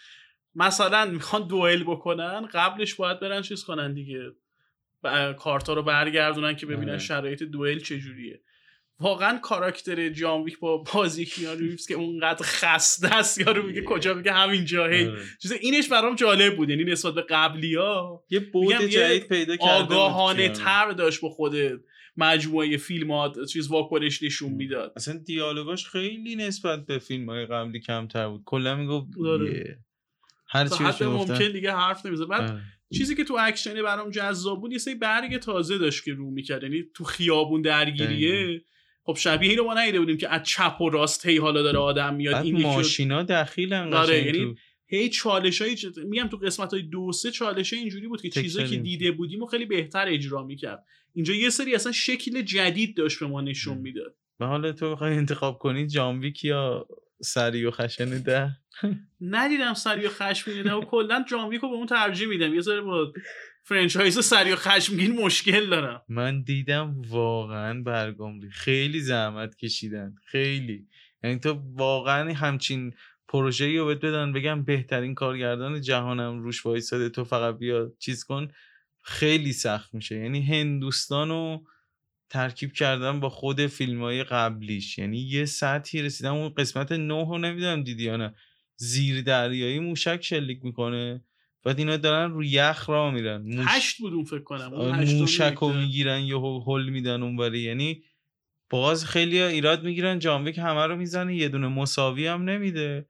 مثلا 0.55 1.05
می‌خوان 1.05 1.47
دوئل 1.47 1.83
بکنن 1.83 2.45
قبلش 2.45 2.95
باید 2.95 3.19
برن 3.19 3.41
چیز 3.41 3.63
کنن 3.63 3.93
دیگه. 3.93 4.31
کارتا 5.37 5.73
رو 5.73 5.83
برگردونن 5.83 6.55
که 6.55 6.65
ببینن 6.65 6.89
آره. 6.89 6.99
شرایط 6.99 7.43
دوئل 7.43 7.79
چجوریه. 7.79 8.41
واقعا 8.99 9.37
کاراکتر 9.37 10.09
جان 10.09 10.43
ویک 10.43 10.59
با 10.59 10.77
بازی 10.77 11.25
کیانو 11.25 11.59
ریوز 11.59 11.87
که 11.87 11.93
اونقدر 11.93 12.43
خسته 12.43 13.15
است 13.15 13.37
یارو 13.37 13.63
میگه 13.63 13.81
کجا 13.81 14.13
میگه 14.13 14.33
همین 14.33 14.65
جاهی. 14.65 15.07
آره. 15.07 15.21
چیز 15.41 15.51
اینش 15.51 15.87
برام 15.87 16.15
جالب 16.15 16.55
بود 16.55 16.69
یعنی 16.69 16.83
نسبت 16.83 17.13
به 17.13 17.21
قبلی 17.21 17.75
ها 17.75 18.23
یه 18.29 18.39
بود 18.39 18.73
جدید 18.73 19.27
پیدا 19.27 19.57
کرده 19.57 19.71
آگاهانه 19.71 20.49
تر 20.49 20.91
داشت 20.91 21.21
با 21.21 21.29
خود 21.29 21.55
مجموعه 22.17 22.77
فیلم 22.77 23.11
ها 23.11 23.33
چیز 23.53 23.67
واکنش 23.67 24.23
نشون 24.23 24.51
می‌داد. 24.51 24.93
اصلا 24.95 25.17
دیالوگاش 25.25 25.87
خیلی 25.87 26.35
نسبت 26.35 26.85
به 26.85 26.99
فیلم 26.99 27.29
های 27.29 27.45
قبلی 27.45 27.79
کمتر 27.79 28.27
بود. 28.27 28.41
کلا 28.45 28.75
می‌گفت 28.75 29.07
آره. 29.25 29.79
هر 30.47 30.67
چی 30.67 31.05
ممکن 31.05 31.51
دیگه 31.51 31.71
حرف 31.71 32.05
نمیزه 32.05 32.25
بعد 32.25 32.51
آره. 32.51 32.61
چیزی 32.93 33.15
که 33.15 33.23
تو 33.23 33.37
اکشنه 33.39 33.81
برام 33.81 34.09
جذاب 34.09 34.61
بود 34.61 34.71
یه 34.71 34.77
سری 34.77 34.95
برگ 34.95 35.37
تازه 35.37 35.77
داشت 35.77 36.03
که 36.03 36.13
رو 36.13 36.31
می‌کرد. 36.31 36.63
یعنی 36.63 36.83
تو 36.93 37.03
خیابون 37.03 37.61
درگیریه. 37.61 38.61
خب 39.09 39.15
شبیه 39.15 39.49
اینو 39.49 39.63
ما 39.63 39.73
ندیده 39.73 39.99
بودیم 39.99 40.17
که 40.17 40.29
از 40.29 40.43
چپ 40.43 40.81
و 40.81 40.89
راست 40.89 41.25
هی 41.25 41.37
حالا 41.37 41.61
داره 41.61 41.79
آدم 41.79 42.15
میاد. 42.15 42.45
این 42.45 42.61
ماشینا 42.61 43.23
دخیلن 43.23 43.89
داره 43.89 44.25
یعنی 44.25 44.55
هی 44.85 45.09
چالش 45.09 45.61
های 45.61 45.77
میگم 46.05 46.27
تو 46.27 46.37
قسمت 46.37 46.73
های 46.73 46.81
دو 46.81 47.11
سه 47.11 47.31
چالش 47.31 47.73
اینجوری 47.73 48.07
بود 48.07 48.21
که 48.21 48.29
چیزایی 48.29 48.67
که 48.67 48.77
دیده 48.77 49.11
بودیم 49.11 49.43
و 49.43 49.45
خیلی 49.45 49.65
بهتر 49.65 50.07
اجرا 50.07 50.43
می‌کرد. 50.43 50.85
اینجا 51.13 51.33
یه 51.33 51.49
سری 51.49 51.75
اصلا 51.75 51.91
شکل 51.91 52.41
جدید 52.41 52.97
داشت 52.97 53.19
به 53.19 53.27
ما 53.27 53.41
نشون 53.41 53.77
می‌داد. 53.77 54.15
و 54.39 54.45
حالا 54.45 54.71
تو 54.71 54.91
بخوای 54.91 55.13
انتخاب 55.13 55.59
کنی 55.59 55.87
جانویک 55.87 56.45
یا 56.45 56.87
سریع 57.21 57.65
و 57.65 57.71
خشن 57.71 58.21
ده؟ 58.21 58.49
ندیدم 59.21 59.73
سریع 59.73 60.05
و 60.05 60.09
خشمگین 60.09 60.63
ده 60.63 60.73
و 60.73 60.81
کلا 60.81 61.25
جان 61.29 61.40
ویک 61.40 61.61
رو 61.61 61.69
به 61.69 61.75
اون 61.75 61.85
ترجیح 61.85 62.27
میدم. 62.27 62.53
یه 62.53 62.61
ذره 62.61 62.81
با 62.81 63.13
franchise 63.69 64.19
سریع 64.19 64.51
و 64.51 64.55
خشمگین 64.55 65.21
مشکل 65.21 65.69
دارم 65.69 66.01
من 66.07 66.41
دیدم 66.41 67.01
واقعا 67.07 67.81
برگم 67.83 68.49
خیلی 68.49 68.99
زحمت 68.99 69.55
کشیدن. 69.55 70.15
خیلی. 70.25 70.87
یعنی 71.23 71.39
تو 71.39 71.61
واقعا 71.73 72.33
همچین 72.33 72.93
پروژه 73.27 73.77
رو 73.77 73.85
بهت 73.85 73.97
بدن 73.97 74.33
بگم 74.33 74.63
بهترین 74.63 75.15
کارگردان 75.15 75.81
جهانم 75.81 76.39
روش 76.39 76.65
وایساده 76.65 77.09
تو 77.09 77.23
فقط 77.23 77.57
بیا 77.57 77.93
چیز 77.99 78.23
کن. 78.23 78.47
خیلی 79.03 79.53
سخت 79.53 79.93
میشه. 79.93 80.15
یعنی 80.15 80.41
هندوستان 80.41 81.29
رو 81.29 81.63
ترکیب 82.29 82.73
کردن 82.73 83.19
با 83.19 83.29
خود 83.29 83.67
فیلم 83.67 84.01
های 84.01 84.23
قبلیش. 84.23 84.97
یعنی 84.97 85.19
یه 85.19 85.45
سطحی 85.45 86.01
رسیدم 86.01 86.35
اون 86.35 86.49
قسمت 86.49 86.91
نه 86.91 87.25
رو 87.25 87.37
نمی‌دونم 87.37 87.83
دیدی 87.83 88.03
یا 88.03 88.17
نه. 88.17 88.35
زیر 88.75 89.21
دریایی 89.21 89.79
موشک 89.79 90.19
شلیک 90.21 90.65
می‌کنه. 90.65 91.23
بعد 91.63 91.79
اینا 91.79 91.97
دارن 91.97 92.31
رو 92.31 92.43
یخ 92.43 92.89
را 92.89 93.11
میرن. 93.11 93.41
موش... 93.41 93.65
هشت 93.69 93.97
بود 93.97 94.13
اون 94.13 94.23
فکر 94.23 94.43
کنم. 94.43 94.67
موشک 95.19 95.57
رو 95.61 95.73
می‌گیرن 95.73 96.21
یا 96.21 96.39
هل 96.39 96.89
میدن 96.89 97.23
اونوری. 97.23 97.59
یعنی 97.59 98.03
باز 98.69 99.05
خیلی 99.05 99.41
ایراد 99.41 99.83
می‌گیرن. 99.83 100.19
جانویک 100.19 100.57
همه 100.57 100.87
رو 100.87 100.95
می‌زنه. 100.95 101.35
یه 101.35 101.49
دونه 101.49 101.67
مساوی 101.67 102.27
هم 102.27 102.49
نمیده. 102.49 103.09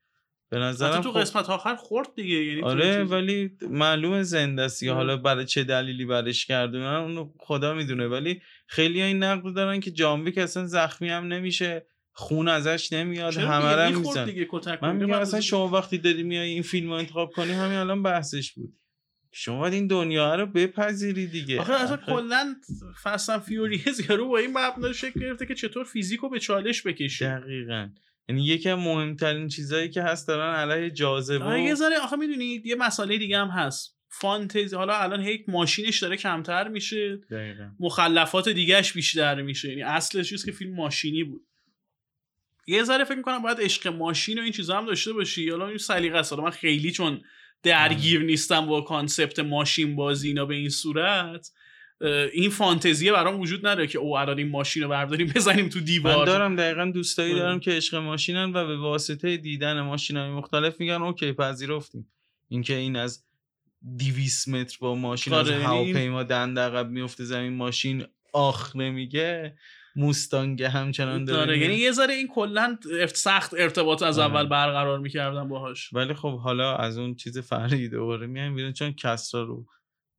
به 0.52 0.60
نظرم 0.60 1.02
تو 1.02 1.12
خب 1.12 1.20
قسمت 1.20 1.50
آخر 1.50 1.76
خورد 1.76 2.08
دیگه. 2.16 2.36
یعنی 2.36 2.62
آره 2.62 3.04
ولی 3.04 3.52
معلوم 3.62 4.24
زنده 4.24 4.62
است 4.62 4.84
یا 4.84 4.94
حالا 4.94 5.18
برای 5.18 5.46
چه 5.46 5.64
دلیلی 5.64 6.06
برش 6.06 6.46
کردن 6.46 6.82
اونو 6.82 7.34
خدا 7.40 7.74
می‌دونه. 7.74 8.08
ولی 8.08 8.42
خیلی 8.68 9.02
این 9.02 9.24
نقد 9.24 9.54
دارن 9.56 9.80
که 9.80 9.92
جان 9.92 10.07
ویک 10.07 10.38
اصلا 10.38 10.66
زخمی 10.66 11.10
هم 11.10 11.28
نمیشه. 11.28 11.86
خون 12.12 12.48
ازش 12.48 12.94
نمیاد 12.94 13.38
همه 13.38 13.76
رو 13.76 14.00
میزن 14.00 14.30
من 14.82 14.96
میگم 14.96 15.12
اصلا 15.12 15.42
شما 15.42 15.68
وقتی 15.68 15.98
داری 15.98 16.24
میای 16.24 16.50
این 16.50 16.62
فیلم 16.62 16.90
رو 16.90 16.94
انتخاب 16.94 17.32
کنی 17.32 17.52
همین 17.52 17.78
الان 17.78 18.04
بحثش 18.04 18.52
بود. 18.52 18.74
شما 19.32 19.60
باید 19.60 19.74
این 19.74 19.88
دنیا 19.88 20.36
رو 20.36 20.46
بپذیری 20.46 21.28
دیگه. 21.28 21.60
آخه 21.60 21.74
اصلا 21.74 21.98
کلا 21.98 22.56
Fast & 23.04 23.40
Furious 23.40 24.02
یارو 24.10 24.28
با 24.28 24.38
این 24.38 24.58
مبنا 24.58 24.94
شکل 24.94 25.20
گرفته 25.20 25.46
که 25.46 25.56
چطور 25.56 25.84
فیزیکو 25.84 26.30
به 26.30 26.40
چالش 26.40 26.88
بکشه. 26.88 27.26
دقیقاً. 27.26 27.90
یعنی 28.30 28.46
یکی 28.46 28.70
از 28.70 28.80
مهمترین 28.80 29.48
چیزهایی 29.48 29.90
که 29.90 30.02
هست 30.04 30.28
دارن 30.28 30.56
علیه 30.56 30.90
جاذبه 30.90 31.46
آره 31.46 31.64
یه 31.64 31.76
ذره 31.76 32.00
آخه 32.00 32.16
می‌دونید 32.16 32.66
یه 32.66 32.76
مسئله 32.76 33.18
دیگه 33.18 33.38
هم 33.38 33.48
هست. 33.48 34.00
فانتزی 34.12 34.76
حالا 34.76 34.98
الان 34.98 35.22
هی 35.22 35.50
ماشینش 35.50 36.00
داره 36.00 36.18
کمتر 36.18 36.68
میشه. 36.68 37.16
دقیقا. 37.32 37.72
مخلفات 37.80 38.50
دیگهش 38.50 38.94
بیشتر 38.94 39.42
میشه. 39.42 39.70
یعنی 39.70 39.82
اصلش 39.82 40.30
چیز 40.30 40.46
که 40.46 40.52
فیلم 40.52 40.76
ماشینی 40.76 41.24
بود. 41.24 41.42
یه 42.70 42.84
ذره 42.84 43.04
فکر 43.04 43.18
می‌کنم 43.18 43.42
باید 43.42 43.62
عشق 43.62 43.88
ماشین 43.88 44.40
و 44.40 44.42
این 44.42 44.52
چیزا 44.52 44.78
هم 44.78 44.86
داشته 44.86 45.14
باشی. 45.14 45.50
حالا 45.50 45.68
این 45.68 45.78
سلیقه 45.78 46.18
است. 46.18 46.34
من 46.34 46.50
خیلی 46.50 46.92
چون 46.92 47.22
درگیر 47.64 48.22
نیستم 48.22 48.66
با 48.66 48.82
concept 48.82 49.40
ماشین 49.40 49.96
بازی 49.96 50.28
اینا 50.28 50.46
به 50.46 50.56
این 50.56 50.70
صورت 50.70 51.52
این 52.34 52.50
فانتزیه 52.50 53.12
برام 53.12 53.40
وجود 53.40 53.68
نداره 53.68 53.88
که 53.88 53.98
او 53.98 54.18
الان 54.18 54.38
این 54.38 54.50
ماشین 54.50 54.84
رو 54.84 54.90
برداریم 54.90 55.28
بزنیم 55.36 55.70
تو 55.70 55.80
دیوار. 55.80 56.18
من 56.18 56.26
دارم 56.26 56.56
دقیقا 56.56 56.86
دوستایی 56.86 57.36
دارم 57.36 57.60
که 57.60 57.72
عشق 57.72 57.96
ماشینن 57.96 58.54
و 58.54 58.68
به 58.68 58.78
واسطه 58.78 59.38
دیدن 59.38 59.82
ماشین 59.82 60.18
های 60.18 60.30
مختلف 60.30 60.80
میگن 60.80 61.02
OK 61.02 61.34
پذیرفتیم. 61.34 62.08
اینکه 62.48 62.76
این 62.76 62.96
از 62.96 63.24
200 63.98 64.48
متر 64.48 64.78
با 64.82 64.96
ماشین 64.96 65.34
از 65.34 65.40
آره، 65.40 65.62
یعنی 65.62 65.66
هواپیما 65.66 66.24
دنده 66.24 66.60
عقب 66.60 66.90
میفته 66.90 67.24
زمین 67.24 67.54
ماشین 67.54 68.06
آخ 68.34 68.76
نمیگه. 68.76 69.58
موستانگ 69.96 70.64
همچنان 70.64 71.26
داره 71.26 71.46
داره. 71.46 71.60
یعنی 71.60 71.76
یه 71.76 71.92
ذره 71.92 72.14
این 72.14 72.28
کلا 72.28 72.78
سخت 73.14 73.54
ارتباط 73.54 74.04
از 74.04 74.20
آره. 74.20 74.32
اول 74.32 74.48
برقرار 74.48 75.00
می‌کردم 75.00 75.50
باهاش. 75.50 75.94
ولی 75.94 76.14
خب 76.14 76.40
حالا 76.40 76.76
از 76.76 76.98
اون 76.98 77.16
چیز 77.16 77.38
فرقی 77.38 77.90
دوباره 77.90 78.28
میایم 78.28 78.56
بیرون 78.56 78.74
چون 78.74 78.94
کسرا 78.94 79.44
رو 79.44 79.66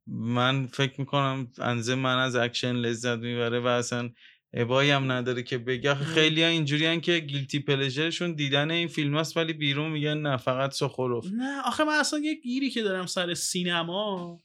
من 0.07 0.67
فکر 0.67 0.99
می‌کنم 0.99 1.47
انزه 1.57 1.95
من 1.95 2.17
از 2.17 2.35
اکشن 2.35 2.75
لذت 2.75 3.17
می‌بره 3.19 3.59
و 3.59 3.67
اصلا 3.67 4.09
ابایی 4.53 4.91
هم 4.91 5.11
نداره 5.11 5.43
که 5.43 5.57
بگه. 5.57 5.95
خیلی 5.95 6.43
ها 6.43 6.49
اینجوری 6.49 7.01
که 7.01 7.19
گیلتی 7.19 7.59
پلژرشون 7.59 8.33
دیدن 8.33 8.71
این 8.71 8.87
فیلم 8.87 9.17
هست 9.17 9.37
ولی 9.37 9.53
بیرون 9.53 9.91
میگن 9.91 10.17
نه 10.17 10.37
فقط 10.37 10.71
سخروف 10.71 11.25
نه 11.33 11.61
آخه 11.65 11.83
من 11.83 11.93
اصلا 11.93 12.19
یه 12.19 12.35
گیری 12.35 12.69
که 12.69 12.81
دارم 12.81 13.05
سر 13.05 13.33
سینما 13.33 14.41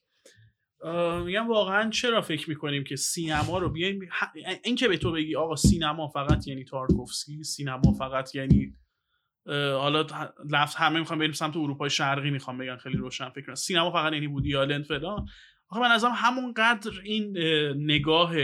میگم 1.25 1.49
واقعا 1.49 1.91
چرا 1.91 2.21
فکر 2.21 2.49
می‌کنیم 2.49 2.85
که 2.85 2.97
سینما 2.97 3.59
رو 3.59 3.69
بیایم؟ 3.69 4.09
این 4.65 4.77
که 4.77 4.89
به 4.89 4.97
تو 4.97 5.13
بگی 5.13 5.37
آقا 5.37 5.57
سینما 5.57 6.09
فقط 6.09 6.47
یعنی 6.47 6.65
تارکوفسکی 6.65 7.45
سینما 7.45 7.93
فقط 7.99 8.35
یعنی 8.35 8.75
حالا 9.47 10.07
لفظ 10.51 10.75
همه 10.75 10.99
می‌خوام 10.99 11.19
بریم 11.19 11.33
سمت 11.33 11.57
اروپای 11.57 11.91
شرقی 11.91 12.31
می‌خوام 12.31 12.59
بگن 12.59 12.77
خیلی 12.77 12.97
روشن 12.97 13.29
فکر 13.29 13.55
سینما 13.55 13.91
فقط 13.91 14.13
یعنی 14.13 14.29
بودی 14.29 14.57
آلن 14.57 14.83
فلان. 14.83 15.27
آخه 15.69 15.81
من 15.81 15.91
ازم 15.91 16.13
همونقدر 16.15 16.91
این 17.05 17.37
اه، 17.39 17.73
نگاه 17.73 18.35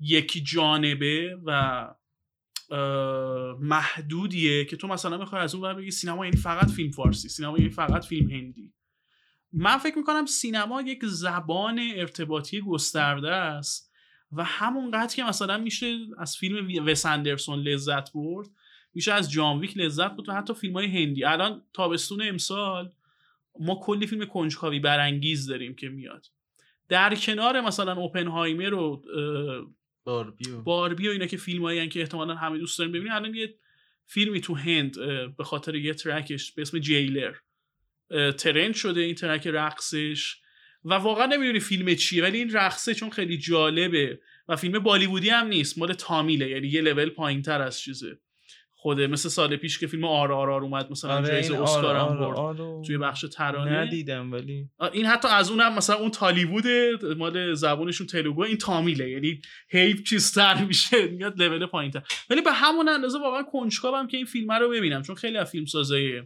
یک 0.00 0.42
جانبه 0.44 1.38
و 1.44 1.86
محدودیه 3.60 4.64
که 4.64 4.76
تو 4.76 4.86
مثلا 4.86 5.18
می‌خوای 5.18 5.42
از 5.42 5.54
اون 5.54 5.74
بگی 5.74 5.90
سینما 5.90 6.24
یعنی 6.26 6.36
فقط 6.36 6.70
فیلم 6.70 6.90
فارسی 6.90 7.28
سینما 7.28 7.58
یعنی 7.58 7.70
فقط 7.70 8.04
فیلم 8.04 8.30
هندی. 8.30 8.74
من 9.52 9.78
فکر 9.78 9.98
می‌کنم 9.98 10.26
سینما 10.26 10.82
یک 10.82 11.00
زبان 11.04 11.80
ارتباطی 11.94 12.60
گسترده 12.60 13.30
است 13.30 13.90
و 14.32 14.44
همونقدر 14.44 15.14
که 15.16 15.24
مثلا 15.24 15.58
میشه 15.58 15.98
از 16.18 16.36
فیلم 16.36 16.86
وس 16.86 17.06
اندرسون 17.06 17.58
لذت 17.58 18.12
برد 18.12 18.48
میشه 18.94 19.12
از 19.12 19.30
جان 19.30 19.58
ویک 19.58 19.76
لذت 19.76 20.10
برد 20.10 20.28
و 20.28 20.32
حتی 20.32 20.54
فیلم 20.54 20.74
های 20.74 20.86
هندی. 20.86 21.24
الان 21.24 21.62
تابستون 21.72 22.22
امسال 22.22 22.92
ما 23.60 23.80
کلی 23.82 24.06
فیلم 24.06 24.24
کنجکاوی 24.24 24.80
برانگیز 24.80 25.46
داریم 25.46 25.74
که 25.74 25.88
میاد. 25.88 26.26
در 26.88 27.14
کنار 27.14 27.60
مثلا 27.60 27.92
اوپنهایمر 27.92 28.74
و 28.74 29.02
باربی 30.04 30.50
و 30.50 30.62
باربی 30.62 31.08
و 31.08 31.10
اینا 31.10 31.26
که 31.26 31.36
فیلم 31.36 31.62
هایی 31.62 31.88
که 31.88 32.00
احتمالا 32.00 32.34
همه 32.34 32.58
دوست 32.58 32.78
داریم 32.78 32.92
ببینیم 32.92 33.12
الان 33.12 33.34
یه 33.34 33.54
فیلمی 34.06 34.40
تو 34.40 34.54
هند 34.54 34.96
به 35.36 35.44
خاطر 35.44 35.74
یه 35.74 35.94
track 35.94 36.35
ش 36.35 36.52
به 36.52 36.62
اسم 36.62 36.78
جیلر. 36.78 37.34
trend 38.38 38.74
شده 38.74 39.00
این 39.00 39.14
track 39.14 39.46
رقصش. 39.46 40.36
و 40.84 40.94
واقعا 40.94 41.26
نمی‌دونی 41.26 41.60
فیلم 41.60 41.94
چیه 41.94 42.22
ولی 42.22 42.38
این 42.38 42.52
رقصه 42.52 42.94
چون 42.94 43.10
خیلی 43.10 43.38
جالبه 43.38 44.20
و 44.48 44.56
فیلم 44.56 44.78
بالیوودی 44.78 45.30
هم 45.30 45.46
نیست 45.46 45.78
مال 45.78 45.92
تامیله 45.92 46.48
یعنی 46.50 46.68
یه 46.68 46.80
لول 46.80 47.10
پایین 47.10 47.42
تر 47.42 47.62
از 47.62 47.80
چیزه. 47.80 48.18
خوده 48.80 49.06
مثل 49.06 49.28
سال 49.28 49.56
پیش 49.56 49.78
که 49.78 49.86
فیلم 49.86 50.04
RRR 50.04 50.62
اومد 50.62 50.90
مثلا 50.90 51.14
آره 51.14 51.26
جایزه 51.26 51.62
اسکار 51.62 51.96
هم 51.96 52.18
برد 52.18 52.36
آره 52.38 52.82
توی 52.86 52.98
بخش 52.98 53.24
ترانه 53.32 53.70
ندیدم 53.70 54.32
ولی 54.32 54.68
این 54.92 55.06
حتی 55.06 55.28
از 55.28 55.50
اونم 55.50 55.74
مثلا 55.74 55.96
اون 55.96 56.10
تالیوود 56.10 56.66
مال 57.18 57.54
زبونشون 57.54 58.06
تلوگو 58.06 58.42
این 58.42 58.56
تامیله 58.56 59.10
یعنی 59.10 59.40
هی 59.68 60.02
چیزتر 60.02 60.64
میشه 60.64 61.06
میاد 61.06 61.42
لول 61.42 61.66
پایین 61.66 61.90
تر 61.90 62.02
ولی 62.30 62.40
به 62.40 62.52
همون 62.52 62.88
اندازه 62.88 63.18
واقعا 63.18 63.42
کنجکاوم 63.42 64.06
که 64.06 64.16
این 64.16 64.26
فیلم 64.26 64.52
رو 64.52 64.68
ببینم 64.68 65.02
چون 65.02 65.16
خیلی 65.16 65.36
از 65.36 65.50
فیلم 65.50 65.64
سازای 65.64 66.22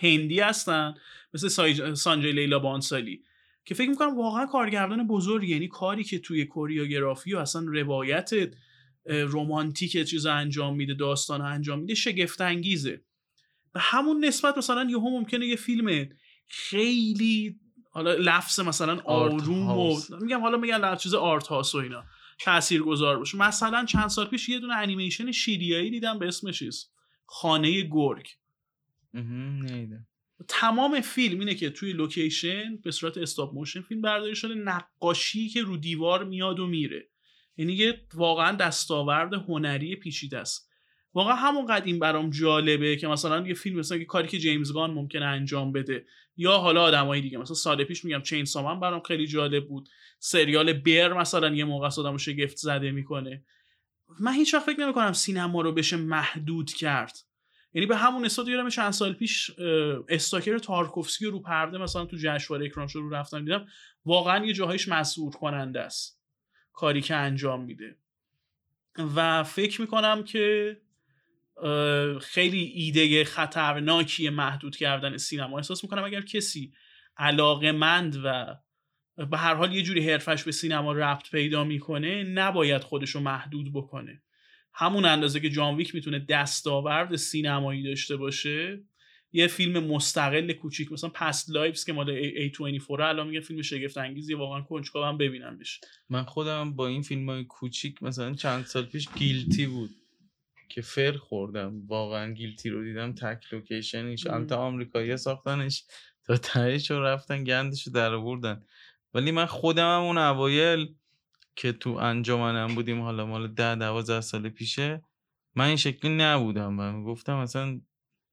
هندی 0.00 0.40
هستن 0.40 0.94
مثل 1.34 1.48
سای... 1.48 1.94
سانجای 1.94 2.32
لیلا 2.32 2.58
بانسالی 2.58 3.22
که 3.64 3.74
فکر 3.74 3.88
می‌کنم 3.90 4.18
واقعا 4.18 4.46
کارگردان 4.46 5.06
بزرگی 5.06 5.52
یعنی 5.52 5.68
کاری 5.68 6.04
که 6.04 6.18
توی 6.18 6.44
کوریوگرافی 6.44 7.34
و 7.34 7.38
اصلا 7.38 7.62
روایت 7.66 8.30
اه، 9.06 9.22
رمانتیک 9.22 10.08
چیز 10.08 10.26
انجام 10.26 10.76
میده 10.76 10.94
داستان 10.94 11.40
انجام 11.40 11.78
میده 11.78 11.94
شگفت 11.94 12.40
انگیزه 12.40 13.04
به 13.72 13.80
همون 13.80 14.24
نسبت 14.24 14.58
مثلا 14.58 14.90
یهو 14.90 15.10
ممکنه 15.10 15.46
یه 15.46 15.56
فیلم 15.56 16.08
خیلی 16.48 17.60
حالا 17.90 18.14
لفظ 18.14 18.60
مثلا 18.60 19.00
آروم 19.04 19.68
و. 19.68 20.00
میگم 20.20 20.40
حالا 20.40 20.56
میگن 20.58 20.80
لفظ 20.80 21.02
چیز 21.02 21.14
آرت 21.14 21.46
هاوس 21.46 21.74
و 21.74 21.78
اینا 21.78 22.04
تاثیرگذار 22.40 23.18
باشه. 23.18 23.38
مثلا 23.38 23.84
چند 23.84 24.08
سال 24.08 24.26
پیش 24.26 24.48
یه 24.48 24.58
دونه 24.58 24.74
انیمیشن 24.74 25.32
شیلیایی 25.32 25.90
دیدم 25.90 26.18
به 26.18 26.28
اسم 26.28 26.50
چیز 26.50 26.90
خانه 27.26 27.80
گرگ. 27.80 28.28
تمام 30.48 31.00
فیلم 31.00 31.38
اینه 31.38 31.54
که 31.54 31.70
توی 31.70 31.92
لوکیشن 31.92 32.76
به 32.76 32.90
صورت 32.90 33.18
stop 33.18 33.54
motion 33.54 33.80
فیلم 33.80 34.00
برداری 34.00 34.34
شده 34.34 34.54
نقاشی 34.54 35.48
که 35.48 35.62
رو 35.62 35.76
دیوار 35.76 36.24
میاد 36.24 36.60
و 36.60 36.66
میره. 36.66 37.08
یعنی 37.56 37.72
یه 37.72 38.06
واقعا 38.14 38.56
دستاورد 38.56 39.34
هنری 39.34 39.96
پیچیده 39.96 40.38
است. 40.38 40.70
واقعا 41.14 41.34
همون 41.34 41.70
این 41.70 41.98
برام 41.98 42.30
جالبه 42.30 42.96
که 42.96 43.08
مثلا 43.08 43.48
یه 43.48 43.54
فیلم 43.54 43.78
مثلا 43.78 43.98
یه 43.98 44.04
کاری 44.04 44.28
که 44.28 44.38
جیمز 44.38 44.72
گان 44.72 44.90
ممکنه 44.90 45.24
انجام 45.24 45.72
بده. 45.72 46.06
یا 46.36 46.58
حالا 46.58 46.82
آدمای 46.82 47.20
دیگه 47.20 47.38
مثلا 47.38 47.54
سال 47.54 47.84
پیش 47.84 48.04
میگم 48.04 48.22
Chainsaw 48.22 48.44
Man 48.44 48.80
برام 48.80 49.00
خیلی 49.00 49.26
جالب 49.26 49.68
بود. 49.68 49.88
سریال 50.18 50.72
بیر 50.72 51.08
مثلا 51.08 51.54
یه 51.54 51.64
موقع 51.64 51.86
آدمو 51.86 52.18
شگفت 52.18 52.56
زده 52.56 52.90
می‌کنه. 52.90 53.44
من 54.20 54.32
هیچ 54.32 54.54
وقت 54.54 54.66
فکر 54.66 54.80
نمی‌کنم 54.80 55.12
سینما 55.12 55.60
رو 55.60 55.72
بشه 55.72 55.96
محدود 55.96 56.72
کرد. 56.72 57.16
یعنی 57.74 57.86
به 57.86 57.96
همون 57.96 58.24
نسبت 58.24 58.48
یادم 58.48 58.68
چند 58.68 58.90
سال 58.90 59.12
پیش 59.12 59.50
استاکر 60.08 60.58
تارکوفسکی 60.58 61.26
رو 61.26 61.40
پرده 61.40 61.78
مثلا 61.78 62.04
تو 62.04 62.16
جشنواره 62.16 62.66
اکران 62.66 62.88
رو 62.94 63.10
رفتم 63.10 63.44
دیدم. 63.44 63.66
واقعا 64.04 64.46
یه 64.46 64.52
جاهایش 64.52 64.88
مسئول 64.88 65.32
کننده 65.32 65.80
است. 65.80 66.20
کاری 66.72 67.00
که 67.00 67.14
انجام 67.14 67.64
میده. 67.64 67.96
و 69.16 69.44
فکر 69.44 69.80
می‌کنم 69.80 70.24
که 70.24 70.76
خیلی 72.20 72.58
ایده 72.58 73.24
خطرناکی 73.24 74.28
محدود 74.28 74.76
کردن 74.76 75.16
سینما. 75.16 75.56
احساس 75.56 75.84
می‌کنم 75.84 76.04
اگر 76.04 76.20
کسی 76.20 76.72
علاقمند 77.16 78.16
و 78.24 78.56
به 79.30 79.38
هر 79.38 79.54
حال 79.54 79.74
یه 79.74 79.82
جوری 79.82 80.10
حرفش 80.10 80.42
به 80.42 80.52
سینما 80.52 80.92
ربط 80.92 81.30
پیدا 81.30 81.64
می‌کنه 81.64 82.24
نباید 82.24 82.82
خودش 82.82 83.10
رو 83.10 83.20
محدود 83.20 83.72
بکنه. 83.72 84.22
همون 84.74 85.04
اندازه 85.04 85.40
که 85.40 85.50
جان 85.50 85.76
ویک 85.76 85.94
می‌تونه 85.94 86.18
دستاورد 86.18 87.16
سینمایی 87.16 87.82
داشته 87.82 88.16
باشه 88.16 88.82
یه 89.32 89.46
فیلم 89.46 89.84
مستقل 89.84 90.52
کوچیک 90.52 90.92
مثلا 90.92 91.10
Past 91.10 91.50
Lives 91.50 91.84
که 91.84 91.92
مال 91.92 92.32
A24 92.48 92.90
الان 92.90 93.26
میگه 93.26 93.40
فیلم 93.40 93.62
شگفت 93.62 93.98
انگیزی 93.98 94.34
واقعا 94.34 94.60
کنجکاوم 94.60 95.18
ببینمش. 95.18 95.80
من 96.08 96.24
خودم 96.24 96.76
با 96.76 96.86
این 96.86 97.02
فیلم 97.02 97.30
های 97.30 97.44
کوچیک 97.44 98.02
مثلا 98.02 98.34
چند 98.34 98.64
سال 98.64 98.86
پیش 98.86 99.08
Guilty 99.14 99.66
بود 99.66 99.90
که 100.68 100.82
فر 100.82 101.12
خوردم. 101.12 101.86
واقعا 101.86 102.32
Guilty 102.32 102.70
رو 102.70 102.84
دیدم 102.84 103.12
تک 103.12 103.52
لوکیشنش. 103.52 104.26
البته 104.26 104.54
آمریکایی 104.54 105.16
ساختنش 105.16 105.84
تا 106.24 106.36
تهش 106.36 106.90
رو 106.90 107.02
رفتن 107.02 107.44
گندش 107.44 107.86
رو 107.86 107.92
در 107.92 108.14
آوردن. 108.14 108.62
ولی 109.14 109.30
من 109.30 109.46
خودم 109.46 109.96
هم 109.96 110.02
اون 110.02 110.18
اوایل 110.18 110.94
که 111.56 111.72
تو 111.72 111.90
انجامنم 111.90 112.74
بودیم 112.74 113.00
حالا 113.00 113.26
مال 113.26 113.48
ده 113.48 113.74
دوازده 113.74 114.20
سال 114.20 114.48
پیشه 114.48 115.02
من 115.54 115.64
این 115.64 115.76
شکلی 115.76 116.16
نبودم. 116.16 116.72
من 116.72 117.04
گفتم 117.04 117.36
اصلا 117.36 117.80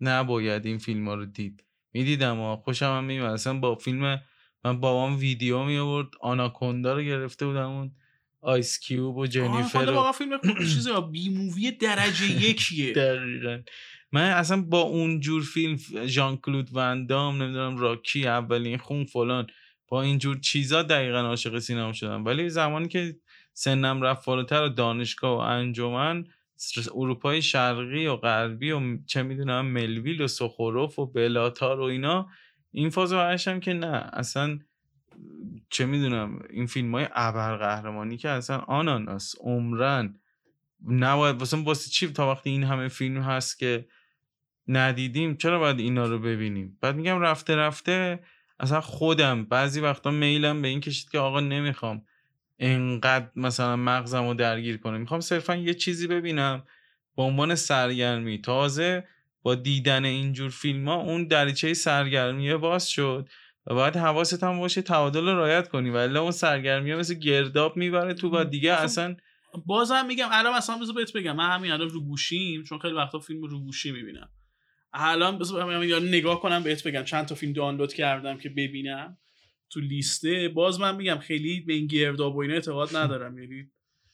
نباید 0.01 0.65
این 0.65 0.77
فیلم 0.77 1.07
ها 1.07 1.15
رو 1.15 1.25
دید. 1.25 1.63
می‌دیدم 1.93 2.39
و 2.39 2.55
خوشم 2.55 2.85
هم 2.85 3.03
میومد 3.03 3.31
اصلا 3.31 3.59
با 3.59 3.75
فیلم 3.75 4.21
من 4.63 4.79
بابام 4.79 5.17
ویدیو 5.17 5.63
می 5.63 5.77
آورد 5.77 6.07
آناکوندا 6.21 6.93
رو 6.93 7.01
گرفته 7.01 7.45
بودم 7.45 7.69
اون 7.69 7.91
آیس 8.41 8.79
کیوب 8.79 9.17
و 9.17 9.27
جنیفر 9.27 9.85
رو 9.85 9.93
واقعا 9.93 10.11
فیلم 10.11 10.39
چیز 10.59 10.87
بی 11.11 11.29
مووی 11.29 11.71
درجه 11.71 12.31
یکیه. 12.31 12.93
دقیقا. 13.03 13.61
من 14.11 14.29
اصلا 14.31 14.61
با 14.61 14.81
اون 14.81 15.19
جور 15.19 15.43
فیلم 15.43 15.77
ژان 16.05 16.37
کلود 16.37 16.69
وندام 16.73 17.43
نمی‌دونم 17.43 17.77
راکی 17.77 18.27
اولین 18.27 18.77
خون 18.77 19.05
فلان 19.05 19.47
با 19.87 20.01
این 20.01 20.17
جور 20.17 20.39
چیزا 20.39 20.83
دقیقا 20.83 21.19
عاشق 21.19 21.59
سینما 21.59 21.93
شدم. 21.93 22.25
ولی 22.25 22.49
زمانی 22.49 22.87
که 22.87 23.15
سنم 23.53 24.01
رفت 24.01 24.25
بالاتر 24.25 24.63
و 24.63 24.69
دانشگاه 24.69 25.37
و 25.37 25.39
انجمن 25.39 26.27
اروپای 26.95 27.41
شرقی 27.41 28.07
و 28.07 28.15
غربی 28.15 28.71
و 28.71 28.97
چه 29.05 29.23
می‌دونم 29.23 29.65
ملویل 29.65 30.21
و 30.21 30.27
سخوروف 30.27 30.99
و 30.99 31.05
بلاتار 31.05 31.79
و 31.79 31.83
اینا 31.83 32.29
این 32.71 32.89
فاز 32.89 33.11
رو 33.11 33.17
برگشتم 33.17 33.59
که 33.59 33.73
نه. 33.73 34.09
اصلا 34.13 34.59
چه 35.69 35.85
می‌دونم 35.85 36.39
این 36.49 36.65
فیلم 36.65 36.95
های 36.95 37.07
ابرقهرمانی 37.11 38.17
که 38.17 38.29
اصلا 38.29 38.57
آناناس 38.57 39.35
عمرن 39.39 40.19
نباید 40.87 41.39
واسه 41.39 41.57
واسه 41.57 41.89
چی 41.89 42.07
تا 42.07 42.31
وقتی 42.31 42.49
این 42.49 42.63
همه 42.63 42.87
فیلم 42.87 43.21
هست 43.21 43.59
که 43.59 43.87
ندیدیم 44.67 45.35
چرا 45.35 45.59
باید 45.59 45.79
اینا 45.79 46.05
رو 46.05 46.19
ببینیم؟ 46.19 46.77
بعد 46.81 46.95
میگم 46.95 47.19
رفته 47.19 47.55
رفته 47.55 48.19
اصلا 48.59 48.81
خودم. 48.81 49.45
بعضی 49.45 49.81
وقتا 49.81 50.11
میلم 50.11 50.61
به 50.61 50.67
این 50.67 50.81
کشید 50.81 51.09
که 51.09 51.19
آقا 51.19 51.39
نمی‌خوام 51.39 52.01
انقدر 52.59 53.29
مثلا 53.35 53.75
مغزم 53.75 54.27
رو 54.27 54.33
درگیر 54.33 54.77
کنه 54.77 54.97
می‌خوام 54.97 55.19
صرفا 55.19 55.55
یه 55.55 55.73
چیزی 55.73 56.07
ببینم. 56.07 56.63
به 57.17 57.23
عنوان 57.23 57.55
سرگرمی. 57.55 58.41
تازه 58.41 59.07
با 59.41 59.55
دیدن 59.55 60.05
اینجور 60.05 60.49
فیلم 60.49 60.87
ها 60.87 60.95
اون 60.95 61.27
دریچه 61.27 61.73
سرگرمی 61.73 62.55
باز 62.55 62.89
شد 62.89 63.29
و 63.67 63.73
باید 63.73 63.97
حواست 63.97 64.43
هم 64.43 64.59
باشه 64.59 64.81
تعادل 64.81 65.25
رو 65.25 65.37
رعایت 65.37 65.67
کنی. 65.67 65.89
ولی 65.89 66.17
اون 66.17 66.31
سرگرمی 66.31 66.91
ها 66.91 66.99
مثل 66.99 67.13
گرداب 67.13 67.77
می‌بره 67.77 68.13
تو 68.13 68.29
و 68.29 68.43
دیگه 68.43 68.73
اصلا 68.73 69.15
بازم 69.65 70.05
میگم 70.05 70.29
الان 70.31 70.57
مثلا 70.57 70.77
بذار 70.77 70.95
بهت 70.95 71.13
بگم. 71.13 71.35
من 71.35 71.49
همین 71.49 71.71
الان 71.71 71.89
رو 71.89 72.01
گوشیم 72.01 72.63
چون 72.63 72.79
خیلی 72.79 72.93
وقتا 72.93 73.19
فیلم 73.19 73.41
رو 73.41 73.59
گوشی 73.59 73.91
می‌بینم. 73.91 74.29
الان 74.93 75.37
بذار 75.37 75.73
همین 75.73 76.07
نگاه 76.07 76.41
کنم 76.41 76.63
بهت 76.63 76.87
بگم. 76.87 77.03
چند 77.03 77.25
تا 77.25 77.35
فیلم 77.35 77.53
دانلود 77.53 77.93
کردم 77.93 78.37
که 78.37 78.49
ببینم 78.49 79.17
تو 79.69 79.79
لیسته. 79.79 80.49
باز 80.49 80.79
من 80.79 80.95
میگم 80.95 81.17
خیلی 81.17 81.59
به 81.59 81.73
این 81.73 81.87
گرداب 81.87 82.35
و 82.35 82.39
اینا 82.39 82.53
اعتقاد 82.53 82.95
ندارم. 82.95 83.39
یعنی 83.39 83.71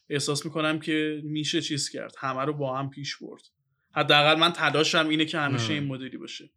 احساس 0.09 0.45
می‌کنم 0.45 0.79
که 0.79 1.21
میشه 1.23 1.61
چیز 1.61 1.89
کرد. 1.89 2.15
همه 2.19 2.41
رو 2.41 2.53
با 2.53 2.77
هم 2.77 2.89
پیش 2.89 3.15
برد. 3.17 3.41
حداقل 3.95 4.39
من 4.39 4.51
تلاشم 4.51 5.07
اینه 5.09 5.25
که 5.25 5.39
همیشه 5.39 5.73
این 5.73 5.83
مدلی 5.83 6.17
باشه. 6.17 6.49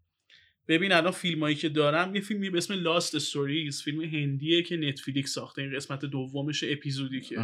ببین 0.68 0.92
الان 0.92 1.12
فیلمایی 1.12 1.56
که 1.56 1.68
دارم 1.68 2.14
یه 2.14 2.20
فیلمی 2.20 2.50
به 2.50 2.58
اسم 2.58 2.74
لاست 2.74 3.14
استوریز 3.14 3.82
فیلم 3.82 4.00
هندیه 4.00 4.62
که 4.62 4.76
نتفلیکس 4.76 5.30
ساخته. 5.32 5.62
این 5.62 5.76
قسمت 5.76 6.04
دومش 6.04 6.64
اپیزودی 6.64 7.20
که. 7.20 7.36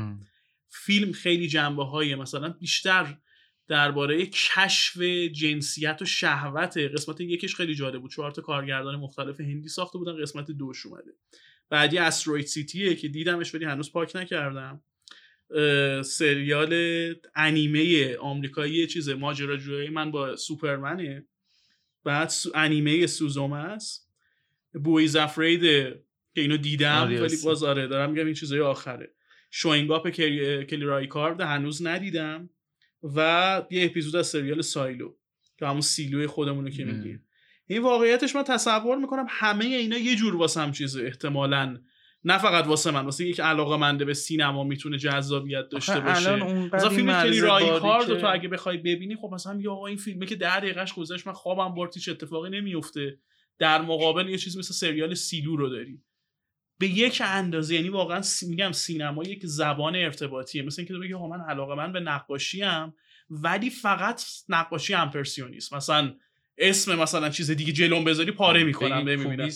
فیلم 0.69 1.13
خیلی 1.13 1.49
جنبه 1.49 1.85
های 1.85 2.15
مثلا 2.15 2.49
بیشتر 2.49 3.19
درباره 3.73 4.27
کشف 4.27 5.01
جنسیت 5.33 5.99
و 6.03 6.05
شهوت 6.05 6.79
قسمت 6.79 7.21
یکش 7.21 7.55
خیلی 7.55 7.75
جالب 7.75 8.01
بود. 8.01 8.11
چهار 8.11 8.31
تا 8.31 8.43
کارگردان 8.43 8.97
مختلف 8.97 9.41
هندی 9.41 9.69
ساخته 9.69 9.99
بودن 9.99 10.23
قسمت 10.23 10.51
دوش 10.51 10.87
اومده. 10.87 11.11
بعدی 11.71 11.99
استروید 11.99 12.47
سیتیه 12.47 12.95
که 12.95 13.09
دیدمش 13.09 13.55
ولی 13.55 13.65
هنوز 13.65 13.93
پاک 13.93 14.17
نکردم. 14.17 14.83
سریال 16.05 16.75
انیمه 17.35 18.17
آمریکایی 18.17 18.87
چیز 18.87 19.09
ماجراجویی 19.09 19.89
من 19.89 20.11
با 20.11 20.37
سوپرمنه. 20.37 21.27
بعد 22.05 22.29
سو 22.29 22.51
انیمه 22.55 23.07
سوزوم 23.07 23.53
است. 23.53 24.09
بویز 24.85 25.17
افرید 25.17 25.63
که 26.35 26.41
اینو 26.41 26.57
دیدم 26.57 27.09
ولی 27.21 27.37
باز 27.45 27.63
آره 27.63 27.87
دارم 27.87 28.11
میگم 28.11 28.25
این 28.25 28.35
چیزای 28.35 28.61
آخره. 28.61 29.15
شوینگاپ 29.51 30.09
کلی 30.09 30.85
رای 30.85 31.07
کارد 31.07 31.41
هنوز 31.41 31.87
ندیدم. 31.87 32.51
و 33.03 33.63
یه 33.71 33.85
اپیزود 33.85 34.17
از 34.17 34.27
سریال 34.27 34.63
سایلو 34.63 35.13
که 35.59 35.67
همون 35.67 35.81
سیلوی 35.81 36.27
خودمونو 36.27 36.71
که 36.71 36.85
میگیم. 36.85 37.27
این 37.67 37.83
واقعیتش 37.83 38.37
من 38.37 38.43
تصور 38.43 38.99
می‌کنم 38.99 39.27
همه 39.29 39.65
اینا 39.65 39.99
یه 39.99 40.17
جور 40.17 40.37
واسه 40.37 40.61
هم 40.61 40.73
چیزه 40.73 41.03
احتمالا. 41.03 41.79
نه 42.25 42.39
فقط 42.39 42.67
واسه 42.67 42.91
من 42.91 43.05
واسه 43.05 43.27
یک 43.27 43.41
علاقه 43.41 43.77
منده 43.77 44.05
به 44.05 44.15
سینما 44.15 44.65
می‌تونه 44.65 44.99
جذابیت 44.99 45.69
داشته 45.69 46.01
باشه. 46.01 46.37
مثلا 46.73 46.89
فیلم 46.89 47.23
کلی 47.23 47.41
رای 47.41 47.81
کارد 47.81 48.21
تو 48.21 48.27
اگه 48.33 48.49
بخوای 48.49 48.77
ببینی 48.77 49.17
خب 49.17 49.31
مثلا 49.33 49.61
آقا 49.71 49.87
این 49.87 49.97
فیلمه 49.97 50.27
که 50.27 50.37
ده 50.37 50.61
دقیقش 50.61 50.95
گذشت 50.95 51.27
من 51.27 51.33
خوابم 51.33 51.75
برد 51.75 51.95
هیچ 51.95 52.09
اتفاقی 52.09 52.51
نمیفته 52.51 53.19
در 53.59 53.83
مقابل 53.83 54.29
یه 54.29 54.39
چیز 54.39 54.59
مثل 54.59 54.75
سریال 54.75 55.15
سیلو 55.15 55.57
رو 55.57 55.69
داری. 55.69 56.03
به 56.83 56.89
یک 56.89 57.23
اندازه 57.25 57.75
یعنی 57.75 57.89
واقعا 57.89 58.23
سی... 58.23 58.49
میگم 58.49 58.73
سینما 58.73 59.23
یک 59.25 59.41
زبان 59.47 59.97
ارتباطیه. 59.97 60.63
مثل 60.63 60.81
اینکه 60.81 60.95
تو 60.95 61.01
بگی 61.01 61.15
من 61.15 61.41
علاقه 61.41 61.75
من 61.75 61.93
به 61.93 62.01
نقاشی 62.01 62.63
ام 62.63 62.95
ولی 63.31 63.71
فقط 63.71 64.23
نقاشی 64.49 64.95
امپرسیونیست 64.95 65.73
مثلا 65.73 66.15
اسم 66.59 66.99
مثلا 66.99 67.31
چیز 67.31 67.51
دیگه 67.51 67.73
جلوم 67.73 68.05
بذاری 68.05 68.33
پاره 68.33 68.65
می‌کنم 68.65 69.05
ببینم 69.05 69.51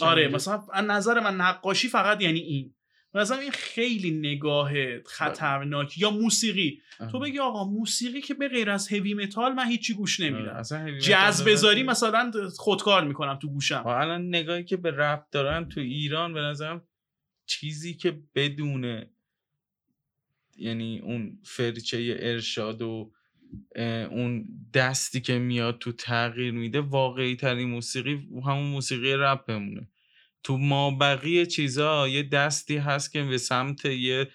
آره 0.00 0.28
مثلا 0.28 0.62
از 0.72 0.84
نظر 0.84 1.20
من 1.20 1.36
نقاشی 1.36 1.88
فقط 1.88 2.22
یعنی 2.22 2.40
این. 2.40 2.74
مثلا 3.14 3.38
این 3.38 3.50
خیلی 3.50 4.10
نگاه 4.10 4.72
خطرناک 5.00 5.98
یا 5.98 6.10
موسیقی. 6.10 6.80
تو 7.12 7.18
بگی 7.18 7.38
آقا 7.38 7.64
موسیقی 7.64 8.20
که 8.20 8.34
به 8.34 8.48
غیر 8.48 8.70
از 8.70 8.88
هوی 8.88 9.14
متال 9.14 9.52
من 9.52 9.68
هیچی 9.68 9.94
گوش 9.94 10.20
نمیدم. 10.20 10.62
جاز 10.98 11.44
بذاری 11.44 11.82
مثلا 11.82 12.32
خودکار 12.58 13.04
می‌کنم 13.04 13.34
تو 13.34 13.48
گوشم. 13.48 13.82
الان 13.86 14.28
نگاهی 14.28 14.64
که 14.64 14.76
به 14.76 14.90
رپ 14.90 15.30
دارن 15.30 15.68
تو 15.68 15.80
ایران 15.80 16.34
به 16.34 16.40
نظرم 16.40 16.82
چیزی 17.46 17.94
که 17.94 18.18
بدونه 18.34 19.10
یعنی 20.56 20.98
اون 20.98 21.38
فرچه 21.42 22.16
ارشاد 22.20 22.82
و 22.82 23.12
اون 24.10 24.48
دستی 24.74 25.20
که 25.20 25.38
میاد 25.38 25.78
تو 25.78 25.92
تغییر 25.92 26.52
میده 26.52 26.80
واقعی 26.80 27.36
ترین 27.36 27.68
موسیقی 27.68 28.28
همون 28.46 28.66
موسیقی 28.66 29.12
رپ 29.12 29.46
بمونه. 29.46 29.88
تو 30.42 30.56
ما 30.56 30.90
بقیه 30.90 31.46
چیزا 31.46 32.08
یه 32.08 32.22
دستی 32.22 32.76
هست 32.76 33.12
که 33.12 33.22
به 33.22 33.38
سمت 33.38 33.84
یه 33.84 34.28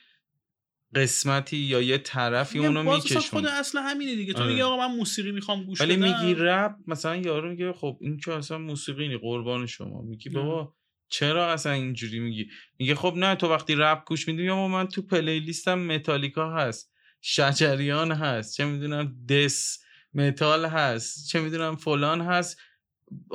قسمتی 0.96 1.58
یا 1.58 1.82
یه 1.82 1.98
طرفی 1.98 2.60
اونو 2.60 2.96
میکشون 2.96 3.22
خود 3.22 3.46
اصلا 3.46 3.82
همینه 3.82 4.16
دیگه. 4.16 4.34
تو 4.34 4.44
میگی 4.44 4.62
آقا 4.62 4.88
من 4.88 4.96
موسیقی 4.96 5.32
می‌خوام 5.32 5.64
گوش 5.64 5.82
ولی 5.82 5.96
میگی 5.96 6.36
رپ 6.38 6.76
مثلا 6.88 7.16
یارو 7.16 7.50
میگه 7.50 7.74
خب 7.74 7.98
این 8.02 8.18
که 8.18 8.34
اصلا 8.34 8.58
موسیقی 8.58 9.08
نی 9.08 9.18
قربان 9.18 9.66
شما. 9.66 10.02
میگی 10.02 10.30
بابا 10.30 10.76
چرا 11.10 11.54
اصلا 11.54 11.72
اینجوری 11.72 12.20
میگی؟ 12.20 12.50
میگه 12.80 12.96
خب 12.96 13.14
نه 13.18 13.36
تو 13.36 13.48
وقتی 13.48 13.76
رپ 13.76 14.06
گوش 14.08 14.28
میدی 14.28 14.44
یا 14.44 14.68
من 14.68 14.88
تو 14.88 15.02
پلیلیستم 15.02 15.80
متالیکا 15.80 16.56
هست 16.56 16.94
شجریان 17.22 18.12
هست 18.12 18.58
چه 18.58 18.66
می‌دونم 18.66 19.16
دس 19.30 19.80
متال 20.14 20.66
هست 20.66 21.30
چه 21.30 21.40
می‌دونم 21.40 21.76
فلان 21.76 22.22
هست. 22.22 22.58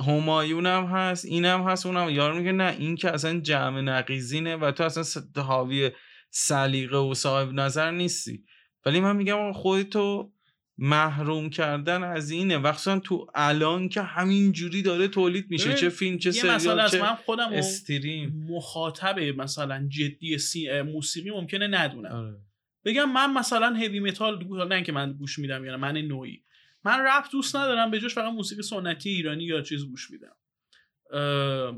همایون 0.06 0.66
هم 0.66 0.84
هست 0.84 1.24
اینم 1.24 1.68
هست 1.68 1.86
اونم. 1.86 2.10
یارو 2.10 2.38
میگه 2.38 2.52
نه 2.52 2.76
این 2.78 2.96
که 2.96 3.10
اصلا 3.10 3.40
جمع 3.40 3.80
نقیزینه 3.80 4.56
و 4.56 4.70
تو 4.70 4.84
اصلا 4.84 5.42
حاوی 5.42 5.90
سلیقه 6.30 6.96
و 6.96 7.14
صاحب 7.14 7.52
نظر 7.52 7.90
نیستی. 7.90 8.44
ولی 8.86 9.00
من 9.00 9.16
میگم 9.16 9.52
خودتو 9.52 10.32
محروم 10.78 11.50
کردن 11.50 12.04
از 12.04 12.30
اینه. 12.30 12.58
وقتا 12.58 12.98
تو 12.98 13.26
الان 13.34 13.88
که 13.88 14.02
همین 14.02 14.52
جوری 14.52 14.82
داره 14.82 15.08
تولید 15.08 15.46
میشه. 15.50 15.74
چه 15.74 15.88
فیلم 15.88 16.18
چه 16.18 16.30
سریال 16.30 16.88
چه 16.88 17.00
من 17.02 17.14
خودم 17.14 17.48
استریم. 17.52 18.46
مخاطب 18.48 19.18
مثلا 19.18 19.88
جدی 19.88 20.38
سی 20.38 20.82
موسیقی 20.82 21.30
ممکنه 21.30 21.66
ندونم. 21.66 22.10
آره. 22.10 22.36
بگم 22.84 23.12
من 23.12 23.32
مثلا 23.32 23.74
هیوی 23.74 24.00
متال 24.00 24.44
نه 24.68 24.74
اینکه 24.74 24.92
من 24.92 25.12
گوش 25.12 25.38
میدم 25.38 25.64
یا 25.64 25.76
من 25.76 25.96
نوعی. 25.96 26.42
من 26.84 27.00
رپ 27.00 27.30
دوست 27.32 27.56
ندارم 27.56 27.90
به 27.90 28.00
جاش 28.00 28.14
فقط 28.14 28.32
موسیقی 28.32 28.62
سنتی 28.62 29.10
ایرانی 29.10 29.44
یا 29.44 29.62
چیز 29.62 29.84
گوش 29.86 30.10
میدم. 30.10 30.36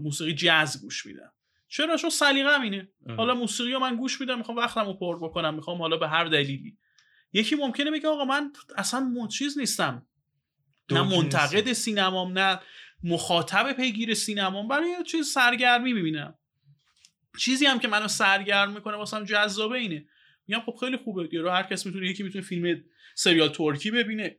موسیقی 0.00 0.34
جاز 0.34 0.82
گوش 0.82 1.06
میدم. 1.06 1.32
چرا؟ 1.68 1.96
چون 1.96 2.10
سلیقه 2.10 2.60
اینه. 2.60 2.88
حالا 3.16 3.34
موسیقی 3.34 3.72
رو 3.72 3.78
من 3.78 3.96
گوش 3.96 4.20
میدم 4.20 4.38
می‌خوام 4.38 4.56
وقتم 4.56 4.86
رو 4.86 4.94
پر 4.94 5.18
بکنم 5.18 5.54
می‌خوام 5.54 5.78
حالا 5.78 5.96
به 5.96 6.08
هر 6.08 6.24
دلیلی. 6.24 6.78
یکی 7.32 7.54
ممکنه 7.54 7.90
بگه 7.90 8.08
آقا 8.08 8.24
من 8.24 8.52
اصلا 8.76 9.28
چیز 9.32 9.58
نیستم. 9.58 10.06
نه 10.90 11.02
منتقد 11.02 11.72
سینمام 11.72 12.38
نه 12.38 12.60
مخاطب 13.02 13.72
پیگیر 13.72 14.14
سینمام 14.14 14.68
برای 14.68 14.90
یه 14.90 15.02
چیز 15.02 15.26
سرگرمی 15.26 15.92
می‌بینم. 15.92 16.38
چیزی 17.38 17.66
هم 17.66 17.78
که 17.78 17.88
منو 17.88 18.08
سرگرم 18.08 18.72
می‌کنه 18.72 18.96
واسم 18.96 19.24
جذابه 19.24 19.78
اینه. 19.78 20.06
میگم 20.46 20.60
خب 20.60 20.76
خیلی 20.80 20.96
خوبه 20.96 21.26
دیگه. 21.26 21.50
هر 21.50 21.62
کس 21.62 21.86
می‌تونه 21.86 22.08
یکی 22.08 22.22
می‌تونه 22.22 22.44
فیلم 22.44 22.84
سریال 23.14 23.48
ترکی 23.48 23.90
ببینه. 23.90 24.38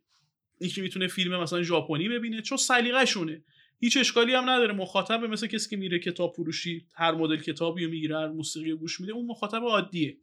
یکی 0.61 0.82
می‌تونه 0.82 1.07
فیلم 1.07 1.41
مثلا 1.41 1.64
ژاپنی 1.64 2.10
ببینه 2.10 2.41
چون 2.41 2.57
سلیقه 2.57 3.06
شونه 3.06 3.44
هیچ 3.80 3.98
اشکالی 3.98 4.34
هم 4.34 4.49
نداره. 4.49 4.73
مخاطب 4.73 5.23
مثل 5.23 5.48
کسی 5.48 5.69
که 5.69 5.77
میره 5.77 5.99
کتاب 5.99 6.34
فروشی 6.36 6.86
هر 6.95 7.11
مدل 7.11 7.38
کتابی 7.38 7.86
رو 7.86 7.91
می‌گیره 7.91 8.18
هر 8.18 8.27
موسیقی 8.27 8.72
رو 8.72 8.77
گوش 8.77 9.02
میده 9.02 9.14
اون 9.14 9.26
مخاطب 9.26 9.64
عادیه. 9.64 10.18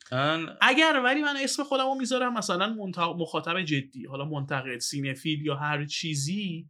اگر 0.60 1.00
ولی 1.04 1.22
من 1.22 1.36
اسم 1.36 1.62
خودم 1.62 1.84
رو 1.84 1.94
می‌ذارم 1.94 2.34
مثلا 2.34 2.74
مخاطب 3.18 3.62
جدی. 3.62 4.06
حالا 4.06 4.24
منتقد 4.24 4.78
سینفیل 4.78 5.46
یا 5.46 5.54
هر 5.54 5.84
چیزی 5.84 6.66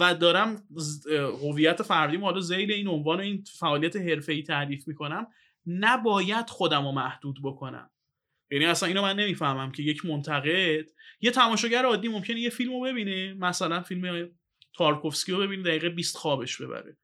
و 0.00 0.14
دارم 0.14 0.62
هویت 1.42 1.82
فردی. 1.82 2.16
حالا 2.16 2.40
زیل 2.40 2.72
این 2.72 2.88
عنوان 2.88 3.18
و 3.18 3.20
این 3.20 3.44
فعالیت 3.58 3.96
حرفه‌ای 3.96 4.42
تعریف 4.42 4.88
می‌کنم. 4.88 5.26
نباید 5.66 6.50
خودم 6.50 6.84
رو 6.84 6.92
محدود 6.92 7.38
بکنم. 7.44 7.90
یعنی 8.52 8.64
اصلا 8.64 8.88
اینو 8.88 9.02
من 9.02 9.16
نمی‌فهمم 9.16 9.72
که 9.72 9.82
یک 9.82 10.06
منتقد 10.06 10.86
یه 11.20 11.30
تماشاگر 11.30 11.84
عادی 11.84 12.08
ممکنه 12.08 12.40
یه 12.40 12.50
فیلم 12.50 12.72
رو 12.72 12.80
ببینه 12.80 13.34
مثلا 13.34 13.82
فیلم 13.82 14.30
تارکوفسکی 14.74 15.32
رو 15.32 15.38
ببینه 15.38 15.62
دقیقه 15.62 15.88
20 15.88 16.16
خوابش 16.16 16.56
ببره. 16.56 16.96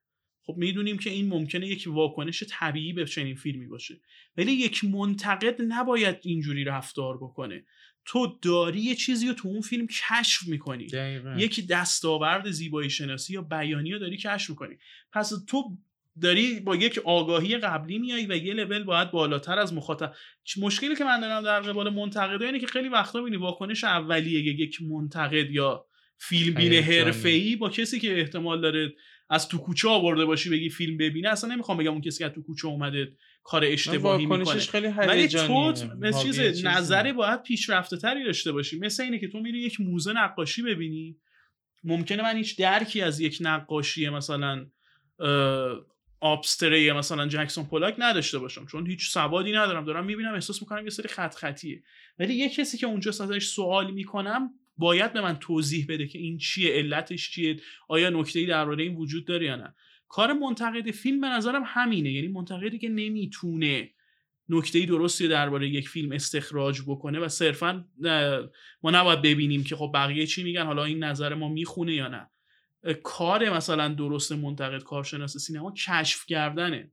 خب 0.45 0.55
می‌دونیم 0.57 0.97
که 0.97 1.09
این 1.09 1.27
ممکنه 1.27 1.67
یک 1.67 1.83
واکنش 1.87 2.43
طبیعی 2.49 2.93
به 2.93 3.05
چنین 3.05 3.35
فیلمی 3.35 3.67
باشه. 3.67 3.99
ولی 4.37 4.51
یک 4.51 4.83
منتقد 4.83 5.61
نباید 5.67 6.17
اینجوری 6.21 6.63
رفتار 6.63 7.17
بکنه. 7.17 7.65
تو 8.05 8.39
داری 8.41 8.79
یه 8.79 8.95
چیزی 8.95 9.27
رو 9.27 9.33
تو 9.33 9.47
اون 9.47 9.61
فیلم 9.61 9.87
کشف 9.87 10.47
می‌کنی. 10.47 10.87
یک 11.37 11.67
دستاورد 11.67 12.51
زیبایی 12.51 12.89
شناسی 12.89 13.33
یا 13.33 13.41
بیانی 13.41 13.91
رو 13.91 13.99
داری 13.99 14.17
کشف 14.17 14.49
می‌کنی. 14.49 14.77
پس 15.11 15.33
تو 15.47 15.77
داری 16.21 16.59
با 16.59 16.75
یک 16.75 16.99
آگاهی 17.05 17.57
قبلی 17.57 17.99
میایی 17.99 18.25
و 18.25 18.35
یه 18.35 18.53
لول 18.53 18.83
باید 18.83 19.11
بالاتر 19.11 19.59
از 19.59 19.73
مخاطب. 19.73 20.13
مشکلی 20.61 20.95
که 20.95 21.03
من 21.03 21.19
دارم 21.19 21.43
در 21.43 21.59
قبال 21.61 21.89
منتقدا 21.89 22.45
اینه 22.45 22.59
که 22.59 22.67
خیلی 22.67 22.89
وقتا 22.89 23.19
می‌بینی 23.19 23.37
واکنش 23.37 23.83
اولیه 23.83 24.59
یک 24.59 24.81
منتقد 24.81 25.51
یا 25.51 25.85
فیلم 26.17 26.53
بین. 26.53 26.73
حرفه‌ای 26.73 27.55
با 27.55 27.69
کسی 27.69 27.99
که 27.99 28.19
احتمال 28.19 28.61
داره 28.61 28.93
از 29.29 29.47
تو 29.47 29.57
کوچه 29.57 29.89
آورده 29.89 30.25
باشی 30.25 30.49
بگی 30.49 30.69
فیلم 30.69 30.97
ببینه 30.97 31.29
اصلا 31.29 31.53
نمی‌خوام 31.53 31.77
بگم 31.77 31.91
اون 31.91 32.01
کسی 32.01 32.19
که 32.19 32.25
از 32.25 32.31
تو 32.31 32.41
کوچه 32.41 32.67
اومده 32.67 33.11
کار 33.43 33.65
اشتباهی 33.65 34.25
می‌کنه. 34.25 34.59
خیلی 34.59 34.87
ولی 34.87 35.27
تو 35.27 35.73
مثل 35.99 36.23
چیز. 36.23 36.65
نظری 36.65 37.13
باید 37.13 37.43
پیشرفته 37.43 37.97
تری 37.97 38.23
داشته 38.23 38.51
باشی. 38.51 38.79
مثل 38.79 39.03
اینه 39.03 39.19
که 39.19 39.27
تو 39.27 39.39
میری 39.39 39.59
یک 39.59 39.81
موزه 39.81 40.13
نقاشی 40.13 40.61
ببینی. 40.61 41.17
ممکنه 41.83 42.23
من 42.23 42.37
هیچ 42.37 42.59
درکی 42.59 43.01
از 43.01 43.19
یک 43.19 43.37
نقاشی 43.41 44.09
مثلا 44.09 44.65
آبستره 46.19 46.93
مثلا 46.93 47.27
جکسون 47.27 47.65
پولاک 47.65 47.95
نداشته 47.97 48.39
باشم 48.39 48.65
چون 48.65 48.87
هیچ 48.87 49.09
سوادی 49.09 49.51
ندارم. 49.51 49.85
دارم 49.85 50.05
می‌بینم 50.05 50.33
احساس 50.33 50.61
می‌کنم 50.61 50.83
یه 50.83 50.89
سری 50.89 51.07
خط 51.07 51.35
خطیه 51.35 51.83
ولی 52.19 52.35
یه 52.35 52.49
کسی 52.49 52.77
که 52.77 52.85
اونجا 52.85 53.11
ازش 53.11 53.45
سوال 53.45 53.91
می‌کنم 53.91 54.49
باید 54.77 55.13
به 55.13 55.21
من 55.21 55.39
توضیح 55.39 55.85
بده 55.89 56.07
که 56.07 56.19
این 56.19 56.37
چیه 56.37 56.73
علتش 56.73 57.31
چیه 57.31 57.57
آیا 57.87 58.09
نکته‌ای 58.09 58.45
درباره 58.45 58.83
این 58.83 58.95
وجود 58.95 59.25
داره 59.25 59.45
یا 59.45 59.55
نه. 59.55 59.75
کار 60.07 60.33
منتقد 60.33 60.91
فیلم 60.91 61.21
به 61.21 61.27
نظرم 61.27 61.63
همینه 61.65 62.11
یعنی 62.11 62.27
منتقدی 62.27 62.79
که 62.79 62.89
نمی‌تونه 62.89 63.89
نکته 64.49 64.85
درستی 64.85 65.27
درباره 65.27 65.69
یک 65.69 65.89
فیلم 65.89 66.11
استخراج 66.11 66.81
بکنه 66.87 67.19
و 67.19 67.27
صرفا 67.27 67.85
ما 68.83 68.91
نباید 68.91 69.21
ببینیم 69.21 69.63
که 69.63 69.75
خب 69.75 69.91
بقیه 69.93 70.25
چی 70.25 70.43
میگن 70.43 70.65
حالا 70.65 70.83
این 70.83 71.03
نظر 71.03 71.33
ما 71.33 71.49
می‌خونه 71.49 71.93
یا 71.93 72.07
نه. 72.07 72.29
کار 73.03 73.49
مثلا 73.49 73.87
درست 73.87 74.31
منتقد 74.31 74.83
کارشناس 74.83 75.37
سینما 75.37 75.71
کشف 75.71 76.25
کردنه. 76.25 76.91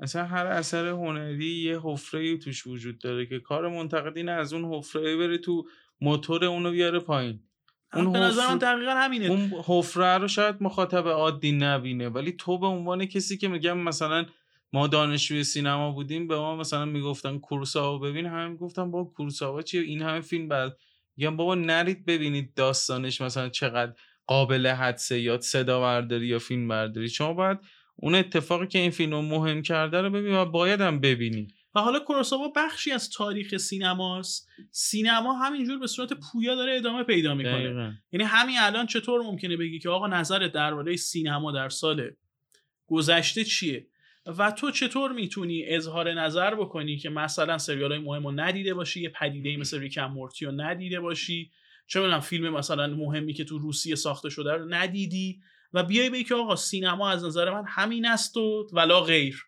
اصلا 0.00 0.24
هر 0.24 0.46
اثر 0.46 0.86
هنری 0.88 1.62
یه 1.62 1.80
حفره 1.82 2.36
توش 2.36 2.66
وجود 2.66 2.98
داره 2.98 3.26
که 3.26 3.40
کار 3.40 3.68
منتقد 3.68 4.16
اینه 4.16 4.32
از 4.32 4.52
اون 4.52 4.74
حفره 4.74 5.16
بره 5.16 5.38
تو 5.38 5.64
موتور 6.00 6.44
اونو 6.44 6.70
بیاره 6.70 6.98
پایین. 6.98 7.40
اون 7.94 8.12
به 8.12 8.18
نظر 8.18 8.40
من 8.48 8.56
حفره- 8.56 8.58
دقیقا 8.58 8.90
همینه. 8.90 9.26
اون 9.26 9.52
حفره 9.66 10.18
رو 10.18 10.28
شاید 10.28 10.56
مخاطب 10.60 11.08
عادی 11.08 11.52
نبینه 11.52 12.08
ولی 12.08 12.32
تو 12.32 12.58
به 12.58 12.66
عنوان 12.66 13.06
کسی 13.06 13.36
که 13.38 13.48
میگم 13.48 13.78
مثلا 13.78 14.26
ما 14.72 14.86
دانشجوی 14.86 15.44
سینما 15.44 15.92
بودیم 15.92 16.28
به 16.28 16.36
ما 16.36 16.56
مثلا 16.56 16.84
می‌گفتن 16.84 17.38
کوروساوا 17.38 17.98
ببین 17.98 18.26
همه 18.26 18.48
می‌گفتن 18.48 18.90
با 18.90 19.04
کوروساوا 19.04 19.62
چیه؟ 19.62 19.80
این 19.80 20.02
همه 20.02 20.20
فیلم 20.20 20.48
بعد 20.48 20.76
میگم 21.16 21.36
بابا 21.36 21.54
نرید 21.54 22.06
ببینید 22.06 22.54
داستانش 22.54 23.20
مثلا 23.20 23.48
چقدر 23.48 23.92
قابل 24.30 24.66
حدسه 24.66 25.20
یا 25.20 25.40
صدا 25.40 25.80
برداری 25.80 26.26
یا 26.26 26.38
فیلم 26.38 26.68
برداری. 26.68 27.08
شما 27.08 27.32
باید 27.32 27.58
اون 27.96 28.14
اتفاقی 28.14 28.66
که 28.66 28.78
این 28.78 28.90
فیلم 28.90 29.12
رو 29.12 29.22
مهم 29.22 29.62
کرده 29.62 30.00
رو 30.00 30.10
ببین 30.10 30.34
و 30.34 30.44
باید 30.44 30.80
هم 30.80 31.00
ببینی. 31.00 31.48
و 31.74 31.80
حالا 31.80 31.98
کوروساوا 31.98 32.52
بخشی 32.56 32.92
از 32.92 33.10
تاریخ 33.10 33.56
سینماست. 33.56 34.48
سینما 34.70 35.32
همینجور 35.32 35.78
به 35.78 35.86
صورت 35.86 36.12
پویا 36.12 36.54
داره 36.54 36.76
ادامه 36.76 37.02
پیدا 37.02 37.34
می‌کنه. 37.34 37.64
دقیقاً. 37.64 37.92
یعنی 38.12 38.24
همین 38.24 38.56
الان 38.58 38.86
چطور 38.86 39.22
ممکنه 39.22 39.56
بگی 39.56 39.78
که 39.78 39.88
آقا 39.88 40.06
نظرت 40.06 40.52
درباره 40.52 40.96
سینما 40.96 41.52
در 41.52 41.68
سال 41.68 42.10
گذشته 42.86 43.44
چیه؟ 43.44 43.86
و 44.38 44.50
تو 44.50 44.70
چطور 44.70 45.12
می‌تونی 45.12 45.64
اظهار 45.66 46.12
نظر 46.12 46.54
بکنی 46.54 46.96
که 46.96 47.10
مثلا 47.10 47.58
سریال 47.58 47.92
های 47.92 48.00
مهم 48.00 48.26
رو 48.26 48.32
ندیده 48.32 48.74
باشی 48.74 49.00
یه 49.00 49.08
پدیده 49.08 49.56
مثل 49.56 49.80
ریکم 49.80 50.06
مورتی 50.06 50.44
رو 50.44 50.52
ندیده 50.52 51.00
باشی؟ 51.00 51.50
چه 51.90 52.00
می‌دونم 52.00 52.20
فیلم 52.20 52.54
مثلا 52.54 52.86
مهمی 52.86 53.32
که 53.32 53.44
تو 53.44 53.58
روسیه 53.58 53.94
ساخته 53.94 54.30
شده 54.30 54.52
رو 54.52 54.74
ندیدی؟ 54.74 55.40
و 55.72 55.82
بیای 55.82 56.10
بگی 56.10 56.24
که 56.24 56.34
آقا 56.34 56.56
سینما 56.56 57.10
از 57.10 57.24
نظر 57.24 57.50
من 57.50 57.64
همین 57.68 58.06
است 58.06 58.36
و 58.36 58.68
ولا 58.72 59.00
غیر. 59.00 59.46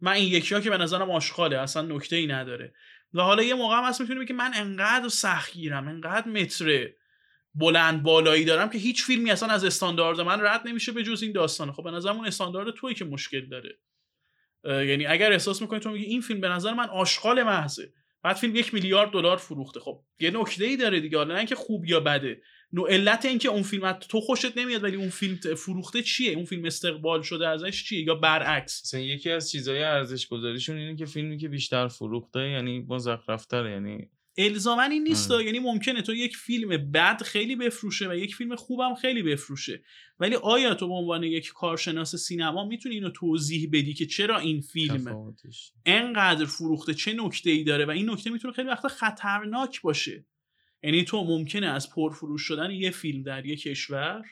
من 0.00 0.12
این 0.12 0.32
یکی 0.32 0.54
ها 0.54 0.60
که 0.60 0.70
به 0.70 0.76
نظرم 0.76 1.10
آشغاله 1.10 1.58
اصلا 1.58 1.82
نکته 1.82 2.16
ای 2.16 2.26
نداره. 2.26 2.74
و 3.14 3.22
حالا 3.22 3.42
یه 3.42 3.54
موقع 3.54 3.76
هم 3.76 3.84
هست 3.84 4.00
می‌تونی 4.00 4.20
بگی 4.20 4.32
من 4.32 4.50
انقدر 4.54 5.08
سختگیرم 5.08 5.88
انقدر 5.88 6.28
متره 6.28 6.96
بلند 7.54 8.02
بالایی 8.02 8.44
دارم 8.44 8.70
که 8.70 8.78
هیچ 8.78 9.04
فیلمی 9.04 9.30
اصلا 9.30 9.48
از 9.48 9.64
استاندارد 9.64 10.20
من 10.20 10.40
رد 10.40 10.68
نمیشه 10.68 10.92
به 10.92 11.02
جز 11.02 11.22
این 11.22 11.32
داستانه 11.32 11.72
خب 11.72 11.84
به 11.84 11.90
نظر 11.90 12.10
اون 12.10 12.26
استاندارد 12.26 12.74
توی 12.74 12.94
که 12.94 13.04
مشکل 13.04 13.46
داره. 13.46 13.78
یعنی 14.64 15.06
اگر 15.06 15.32
احساس 15.32 15.62
می‌کنی 15.62 15.80
تو 15.80 15.90
میگی 15.90 16.04
این 16.04 16.20
فیلم 16.20 16.40
به 16.40 16.48
نظر 16.48 16.74
من 16.74 16.88
آشغال 16.88 17.42
محضه 17.42 17.92
بعد 18.22 18.36
فیلم 18.36 18.56
یک 18.56 18.74
میلیارد 18.74 19.10
دلار 19.10 19.36
فروخته. 19.36 19.80
خب 19.80 20.02
یه 20.20 20.30
نکته 20.30 20.64
ای 20.64 20.76
داره 20.76 21.00
دیگه. 21.00 21.18
حالا 21.18 21.32
نه 21.32 21.38
اینکه 21.38 21.54
خوب 21.54 21.84
یا 21.84 22.00
بده. 22.00 22.42
نو 22.72 22.86
علت 22.86 23.24
اینکه 23.24 23.48
اون 23.48 23.62
فیلم 23.62 23.92
تو 23.92 24.20
خوشت 24.20 24.58
نمیاد 24.58 24.84
ولی 24.84 24.96
اون 24.96 25.08
فیلم 25.08 25.36
فروخته 25.36 26.02
چیه؟ 26.02 26.32
اون 26.32 26.44
فیلم 26.44 26.64
استقبال 26.64 27.22
شده 27.22 27.48
ازش 27.48 27.84
چیه 27.84 28.00
یا 28.00 28.14
برعکس؟ 28.14 28.82
مثلا 28.84 29.00
یکی 29.00 29.30
از 29.30 29.50
چیزهای 29.50 29.82
ارزش 29.82 30.26
گذاریشون 30.26 30.76
اینه 30.76 30.96
که 30.96 31.06
فیلمی 31.06 31.38
که 31.38 31.48
بیشتر 31.48 31.88
فروخته 31.88 32.40
یعنی 32.40 32.86
مزخرفتره 32.88 33.70
یعنی 33.70 34.10
الزاما 34.46 34.82
این 34.82 35.02
نیست 35.02 35.30
آره. 35.30 35.44
یعنی 35.44 35.58
ممکنه 35.58 36.02
تو 36.02 36.14
یک 36.14 36.36
فیلم 36.36 36.90
بد 36.90 37.22
خیلی 37.22 37.56
بفروشه 37.56 38.08
و 38.08 38.14
یک 38.14 38.34
فیلم 38.34 38.56
خوبم 38.56 38.94
خیلی 38.94 39.22
بفروشه. 39.22 39.82
ولی 40.20 40.34
آیا 40.34 40.74
تو 40.74 40.88
به 40.88 40.94
عنوان 40.94 41.22
یک 41.22 41.52
کارشناس 41.54 42.16
سینما 42.16 42.68
می‌تونی 42.68 42.94
اینو 42.94 43.10
توضیح 43.10 43.68
بدی 43.72 43.94
که 43.94 44.06
چرا 44.06 44.38
این 44.38 44.60
فیلم 44.60 45.34
انقدر 45.86 46.44
فروخته 46.44 46.94
چه 46.94 47.12
نکته 47.12 47.50
ای 47.50 47.64
داره 47.64 47.84
و 47.84 47.90
این 47.90 48.10
نکته 48.10 48.30
می‌تونه 48.30 48.54
خیلی 48.54 48.68
وقتا 48.68 48.88
خطرناک 48.88 49.82
باشه؟ 49.82 50.26
یعنی 50.82 51.04
تو 51.04 51.24
ممکنه 51.24 51.66
از 51.66 51.90
پرفروش 51.90 52.42
شدن 52.42 52.70
یه 52.70 52.90
فیلم 52.90 53.22
در 53.22 53.46
یک 53.46 53.62
کشور 53.62 54.22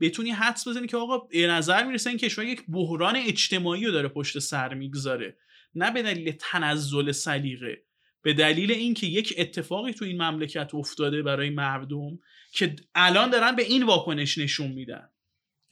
بتونی 0.00 0.30
حدس 0.30 0.68
بزنی 0.68 0.86
که 0.86 0.96
آقا 0.96 1.18
به 1.18 1.46
نظر 1.46 1.84
می‌رسه 1.84 2.10
این 2.10 2.18
کشور 2.18 2.44
یک 2.44 2.62
بحران 2.68 3.16
اجتماعی 3.16 3.84
رو 3.84 3.92
داره 3.92 4.08
پشت 4.08 4.38
سر 4.38 4.74
می‌گذاره. 4.74 5.36
نه 5.74 5.90
به 5.90 6.02
دلیل 6.02 6.32
تنزل 6.40 7.12
سلیقه. 7.12 7.82
به 8.24 8.32
دلیل 8.32 8.72
اینکه 8.72 9.06
یک 9.06 9.34
اتفاقی 9.38 9.92
تو 9.92 10.04
این 10.04 10.22
مملکت 10.22 10.74
افتاده 10.74 11.22
برای 11.22 11.50
مردم 11.50 12.18
که 12.52 12.76
الان 12.94 13.30
دارن 13.30 13.56
به 13.56 13.62
این 13.62 13.82
واکنش 13.82 14.38
نشون 14.38 14.72
میدن. 14.72 15.08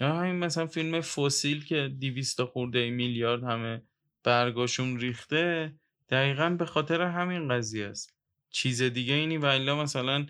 همین 0.01 0.35
مثلا 0.35 0.67
فیلم 0.67 1.01
فسیل 1.01 1.65
که 1.65 1.89
200 2.01 2.45
خورده 2.45 2.91
میلیارد 2.91 3.45
همه 3.45 3.83
برگاشون 4.25 5.01
ریخته 5.01 5.75
دقیقا 6.11 6.51
به 6.51 6.67
خاطر 6.67 7.03
همین 7.03 7.49
قضیه 7.49 7.87
است. 7.87 8.15
چیز 8.51 8.83
دیگه 8.83 9.15
اینی 9.15 9.37
و 9.37 9.45
الا 9.45 9.83
مثلا 9.83 10.27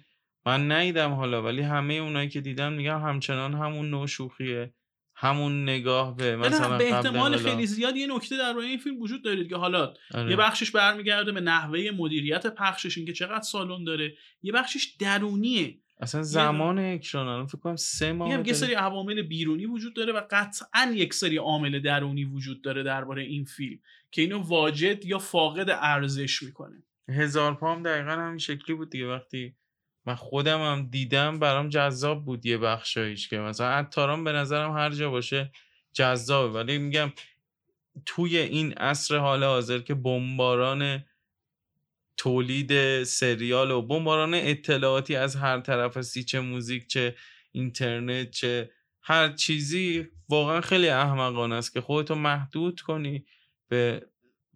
من 0.46 0.72
ندیدم 0.72 1.12
حالا 1.12 1.42
ولی 1.42 1.62
همه 1.62 1.94
اونایی 1.94 2.28
که 2.28 2.40
دیدن 2.40 2.72
میگن 2.72 3.00
همچنان 3.00 3.54
همون 3.54 3.90
نوع 3.90 4.06
شوخیه. 4.06 4.74
همون 5.22 5.62
نگاه 5.62 6.16
به 6.16 6.36
مثلا 6.36 6.78
به 6.78 6.94
احتمال. 6.94 7.36
خیلی 7.36 7.66
زیاد 7.66 7.96
یه 7.96 8.14
نکته 8.14 8.36
در 8.36 8.56
این 8.56 8.78
فیلم 8.78 9.00
وجود 9.00 9.24
داره 9.24 9.48
که 9.48 9.56
حالا 9.56 9.94
آره. 10.14 10.30
یه 10.30 10.36
بخشش 10.36 10.70
برمیگرده 10.70 11.32
به 11.32 11.40
نحوه 11.40 11.90
مدیریت 11.96 12.46
پخشش 12.46 12.98
اینکه 12.98 13.12
چقدر 13.12 13.42
سالن 13.42 13.84
داره 13.84 14.14
یه 14.42 14.52
بخشش 14.52 14.96
درونیه 14.98 15.78
اصلا 16.00 16.22
زمان 16.22 16.78
اکران 16.78 17.28
الان 17.28 17.46
فکر 17.46 17.58
کنم 17.58 17.76
سه 17.76 18.12
ماه 18.12 18.28
میگم 18.28 18.46
یه. 18.46 18.52
سری 18.52 18.74
عوامل 18.74 19.22
بیرونی 19.22 19.66
وجود 19.66 19.94
داره 19.94 20.12
و 20.12 20.22
قطعا 20.30 20.92
یک 20.94 21.14
سری 21.14 21.36
عامل 21.36 21.80
درونی 21.80 22.24
وجود 22.24 22.62
داره 22.62 22.82
درباره 22.82 23.22
این 23.22 23.44
فیلم 23.44 23.78
که 24.10 24.22
اینو 24.22 24.38
واجد 24.38 25.04
یا 25.04 25.18
فاقد 25.18 25.70
ارزش 25.70 26.42
می‌کنه 26.42 26.82
هزار 27.08 27.54
پام 27.54 27.82
دقیقا 27.82 28.10
همین 28.10 28.38
شکلی 28.38 28.76
بود 28.76 28.90
دیگه 28.90 29.06
وقتی 29.06 29.54
من 30.06 30.14
خودم 30.14 30.60
هم 30.60 30.88
دیدم 30.90 31.38
برام 31.38 31.68
جذاب 31.68 32.24
بود 32.24 32.46
یه 32.46 32.58
بخشایش 32.58 33.28
که 33.28 33.38
مثلا 33.38 33.68
عطاران 33.68 34.24
به 34.24 34.32
نظرم 34.32 34.76
هر 34.76 34.90
جا 34.90 35.10
باشه 35.10 35.52
جذابه. 35.92 36.54
ولی 36.54 36.78
میگم 36.78 37.12
توی 38.06 38.38
این 38.38 38.72
عصر 38.72 39.16
حال 39.16 39.44
حاضر 39.44 39.78
که 39.78 39.94
بمباران 39.94 41.04
تولید 42.16 43.02
سریال 43.04 43.70
و 43.70 43.82
بمباران 43.82 44.34
اطلاعاتی 44.34 45.16
از 45.16 45.36
هر 45.36 45.60
طرف 45.60 45.96
هستی 45.96 46.24
چه 46.24 46.40
موزیک 46.40 46.86
چه 46.86 47.16
اینترنت 47.52 48.30
چه 48.30 48.70
هر 49.02 49.28
چیزی 49.28 50.08
واقعا 50.28 50.60
خیلی 50.60 50.88
احمقانه 50.88 51.54
است 51.54 51.72
که 51.72 51.80
خودتو 51.80 52.14
محدود 52.14 52.80
کنی 52.80 53.26
به 53.68 54.06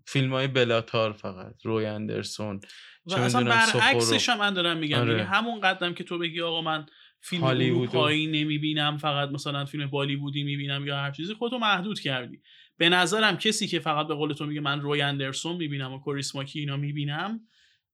فیلم 0.07 0.33
های 0.33 0.47
بلاتار 0.47 1.13
فقط 1.13 1.55
روی 1.65 1.87
اندرسون. 1.87 2.61
و 3.07 3.15
اصلا 3.15 3.45
برعکسش. 3.45 4.29
هم 4.29 4.39
من 4.39 4.55
دارم 4.55 4.77
میگم 4.77 5.01
آره. 5.01 5.25
همون 5.25 5.61
قدم 5.61 5.95
که 5.95 6.05
تو 6.05 6.19
بگی 6.19 6.41
آقا 6.41 6.63
من 6.63 6.87
فیلم. 7.21 7.45
اروپایی 7.45 8.27
نمی‌بینم 8.27 8.97
فقط 8.97 9.29
مثلا 9.29 9.65
فیلم 9.65 9.87
بالیوودی 9.87 10.43
می‌بینم 10.43 10.87
یا 10.87 10.97
هر 10.97 11.11
چیزی 11.11 11.35
خودتو 11.35 11.59
محدود 11.59 12.01
کردی 12.01 12.41
به 12.77 12.89
نظرم 12.89 13.37
کسی 13.37 13.67
که 13.67 13.79
فقط 13.79 14.07
به 14.07 14.15
قول 14.15 14.33
تو 14.33 14.47
میگه 14.47 14.61
من 14.61 14.81
روی 14.81 15.03
اندرسون 15.03 15.57
می‌بینم 15.57 15.93
و 15.93 15.99
کوریسماکی 15.99 16.61
اینا 16.61 16.77
می‌بینم 16.77 17.41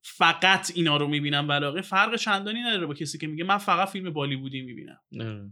فقط 0.03 0.73
اینا 0.75 0.97
رو 0.97 1.09
می‌بینم 1.09 1.49
ولاقه 1.49 1.81
فرق 1.81 2.17
چندانی 2.17 2.61
نداره 2.61 2.87
با 2.87 2.95
کسی 2.95 3.19
که 3.19 3.27
میگه 3.27 3.45
من 3.45 3.59
فقط 3.59 3.89
فیلم 3.89 4.11
بالیوودی 4.11 4.63
می‌بینم 4.63 4.99
آره. 5.21 5.51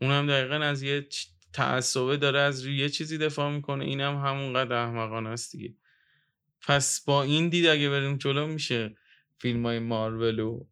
اونم 0.00 0.26
دقیقا 0.26 0.54
از 0.54 0.82
یه 0.82 1.06
تعصبه 1.52 2.16
داره 2.16 2.40
از 2.40 2.64
روی 2.64 2.76
یه 2.76 2.88
چیزی 2.88 3.18
دفاع 3.18 3.52
می‌کنه 3.52 3.84
اینم 3.84 4.16
همونقدر 4.16 4.72
احمقانه 4.72 5.28
است 5.28 5.52
دیگه 5.52 5.74
پس 6.62 7.04
با 7.06 7.22
این 7.22 7.48
دید 7.48 7.66
اگه 7.66 7.90
بریم 7.90 8.16
جلو 8.16 8.46
میشه 8.46 8.96
فیلم 9.38 9.66
های 9.66 9.78
مارول 9.78 10.38
و 10.38 10.66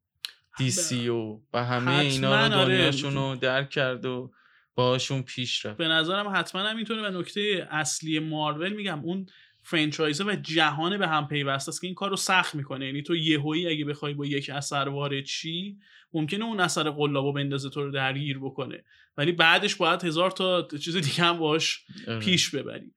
دیسی 0.58 1.08
و 1.08 1.40
و 1.52 1.64
همه 1.64 1.98
اینا 1.98 2.46
رو 2.46 2.54
آره. 2.54 2.64
دنیاشون 2.64 3.14
رو 3.14 3.36
درک 3.36 3.70
کرد 3.70 4.04
و 4.04 4.32
باشون 4.74 5.22
پیش 5.22 5.66
رفت 5.66 5.76
به 5.76 5.88
نظرم 5.88 6.32
حتما 6.34 6.62
همینطوره 6.62 7.10
و 7.10 7.20
نکته 7.20 7.68
اصلی 7.70 8.18
مارول 8.18 8.72
میگم 8.72 9.00
اون 9.00 9.26
فرانچایزه 9.62 10.24
و 10.24 10.36
جهان 10.42 10.98
به 10.98 11.08
هم 11.08 11.28
پیوسته 11.28 11.68
است 11.68 11.80
که 11.80 11.86
این 11.86 11.94
کار 11.94 12.10
رو 12.10 12.16
سخت 12.16 12.54
می‌کنه 12.54 12.86
یعنی 12.86 13.02
تو 13.02 13.16
یهویی 13.16 13.68
اگه 13.68 13.84
بخوای 13.84 14.14
با 14.14 14.26
یک 14.26 14.50
اثر 14.50 14.88
وارد 14.88 15.24
چی 15.24 15.78
ممکنه 16.12 16.44
اون 16.44 16.60
اثر 16.60 16.90
قلابو 16.90 17.32
بندازه 17.32 17.70
تو 17.70 17.84
رو 17.84 17.90
درگیر 17.90 18.38
بکنه 18.38 18.84
ولی 19.16 19.32
بعدش 19.32 19.74
باید 19.74 20.04
هزار 20.04 20.30
تا 20.30 20.68
چیز 20.80 20.96
دیگه 20.96 21.24
هم 21.24 21.38
باش 21.38 21.84
آره. 22.08 22.18
پیش 22.18 22.54
ببری 22.54 22.92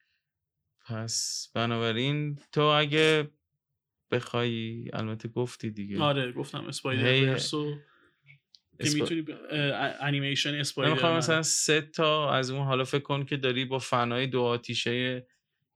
پس 0.88 1.48
بنابراین 1.54 2.40
تو 2.52 2.62
اگه 2.62 3.32
بخوای 4.12 4.86
البته 4.94 5.30
گفتی 5.30 5.72
دیگه. 5.72 6.02
آره 6.02 6.32
گفتم 6.32 6.66
اسپایدر 6.68 7.14
هی- 7.14 7.26
ورس 7.26 7.54
و 7.54 7.76
می‌تونی 8.80 9.26
انیمیشن 10.00 10.56
اسپایدر 10.56 10.94
می‌خوام. 10.94 11.18
مثلا 11.18 11.42
سه 11.44 11.82
تا 11.82 12.32
از 12.32 12.52
اون 12.52 12.66
حالا 12.66 12.84
فکر 12.84 13.04
کن 13.04 13.26
که 13.26 13.38
داری 13.38 13.66
با 13.66 13.80
فنای 13.80 14.28
دو 14.28 14.42
آتیشه 14.42 15.28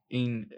این 0.08 0.50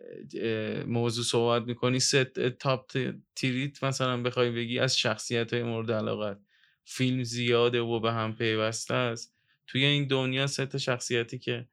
موضوع 0.88 1.23
صحبت 1.23 1.63
می‌کنی 1.67 1.99
سه 1.99 2.23
تاپ 2.59 2.91
ت- 2.97 3.15
تریت 3.35 3.84
مثلا 3.84 4.21
بخوای 4.21 4.51
بگی 4.51 4.80
از 4.80 4.97
شخصیت 4.99 5.53
های 5.53 5.63
مورد 5.63 5.91
علاقت 5.91 6.39
فیلم 6.85 7.23
زیاده 7.23 7.81
و 7.81 7.99
به 7.99 8.11
هم 8.11 8.35
پیوسته 8.35 8.93
است. 8.93 9.35
توی 9.67 9.85
این 9.85 10.07
دنیا 10.07 10.47
سه 10.47 10.65
تا 10.65 10.77
شخصیتی 10.77 11.39
که 11.39 11.67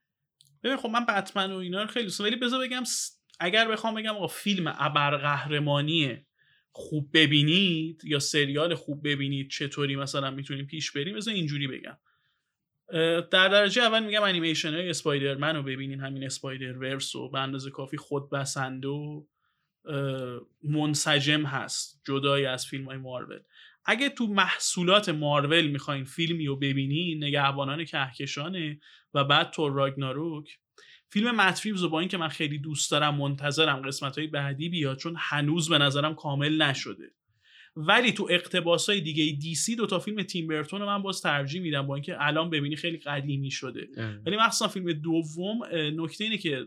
ببین 0.62 0.76
خب 0.76 0.88
من 0.88 1.06
بتمن 1.06 1.52
و 1.52 1.56
اینا 1.56 1.82
رو 1.82 1.88
خیلی 1.88 2.04
دوست. 2.04 2.20
ولی 2.20 2.36
بذار 2.36 2.60
بگم 2.60 2.82
اگر 3.40 3.68
بخوام 3.68 3.94
بگم 3.94 4.14
آقا 4.14 4.26
فیلم 4.26 4.74
ابرقهرمانی 4.78 6.26
خوب 6.72 7.10
ببینید 7.14 8.04
یا 8.04 8.18
سریال 8.18 8.74
خوب 8.74 9.08
ببینید 9.08 9.50
چطوری 9.50 9.96
مثلا 9.96 10.30
می‌تونیم 10.30 10.66
پیش 10.66 10.92
بریم 10.92 11.16
بذار 11.16 11.34
اینجوری 11.34 11.66
بگم 11.68 11.96
در 13.30 13.48
درجه 13.48 13.82
اول 13.82 14.04
میگم 14.04 14.22
انیمیشن 14.22 14.74
های 14.74 14.90
اسپایدرمن 14.90 15.56
رو 15.56 15.62
ببینین 15.62 16.00
همین 16.00 16.24
اسپایدر 16.24 16.78
ورس 16.78 17.14
و 17.14 17.30
به 17.30 17.38
اندازه 17.38 17.70
کافی 17.70 17.96
خود 17.96 18.30
بسنده 18.30 18.88
و 18.88 19.24
منسجم 20.62 21.42
هست 21.42 22.00
جدای 22.06 22.46
از 22.46 22.66
فیلم 22.66 22.84
های 22.84 22.96
مارول 22.96 23.40
اگه 23.90 24.08
تو 24.08 24.26
محصولات 24.26 25.08
مارول 25.08 25.66
می‌خواین 25.66 26.04
فیلمی 26.04 26.46
رو 26.46 26.56
ببینین 26.56 27.24
نگهبانان 27.24 27.84
کهکشانه 27.84 28.80
و 29.14 29.24
بعد 29.24 29.50
تور 29.50 29.72
راگناروک. 29.72 30.58
فیلم 31.08 31.36
متریوز 31.36 31.82
رو 31.82 31.88
با 31.88 32.00
اینکه 32.00 32.16
من 32.16 32.28
خیلی 32.28 32.58
دوست 32.58 32.90
دارم 32.90 33.14
منتظرم 33.14 33.82
قسمت 33.82 34.18
های 34.18 34.26
بعدی 34.26 34.68
بیاد 34.68 34.98
چون 34.98 35.14
هنوز 35.18 35.68
به 35.68 35.78
نظرم 35.78 36.14
کامل 36.14 36.62
نشده. 36.62 37.10
ولی 37.76 38.12
تو 38.12 38.28
اقتباس 38.30 38.90
های 38.90 39.00
دیگه 39.00 39.36
دی 39.40 39.54
سی 39.54 39.76
دو 39.76 39.86
تا 39.86 39.98
فیلم 39.98 40.22
تیم 40.22 40.46
برتون 40.46 40.80
رو 40.80 40.86
من 40.86 41.02
باز 41.02 41.22
ترجیح 41.22 41.62
میدم 41.62 41.86
با 41.86 41.94
اینکه 41.94 42.16
الان 42.18 42.50
ببینی 42.50 42.76
خیلی 42.76 42.98
قدیمی 42.98 43.50
شده. 43.50 43.88
ولی 44.26 44.36
مخصوصا 44.36 44.68
فیلم 44.68 44.92
دوم 44.92 45.58
نکته 45.72 46.24
اینه 46.24 46.38
که 46.38 46.66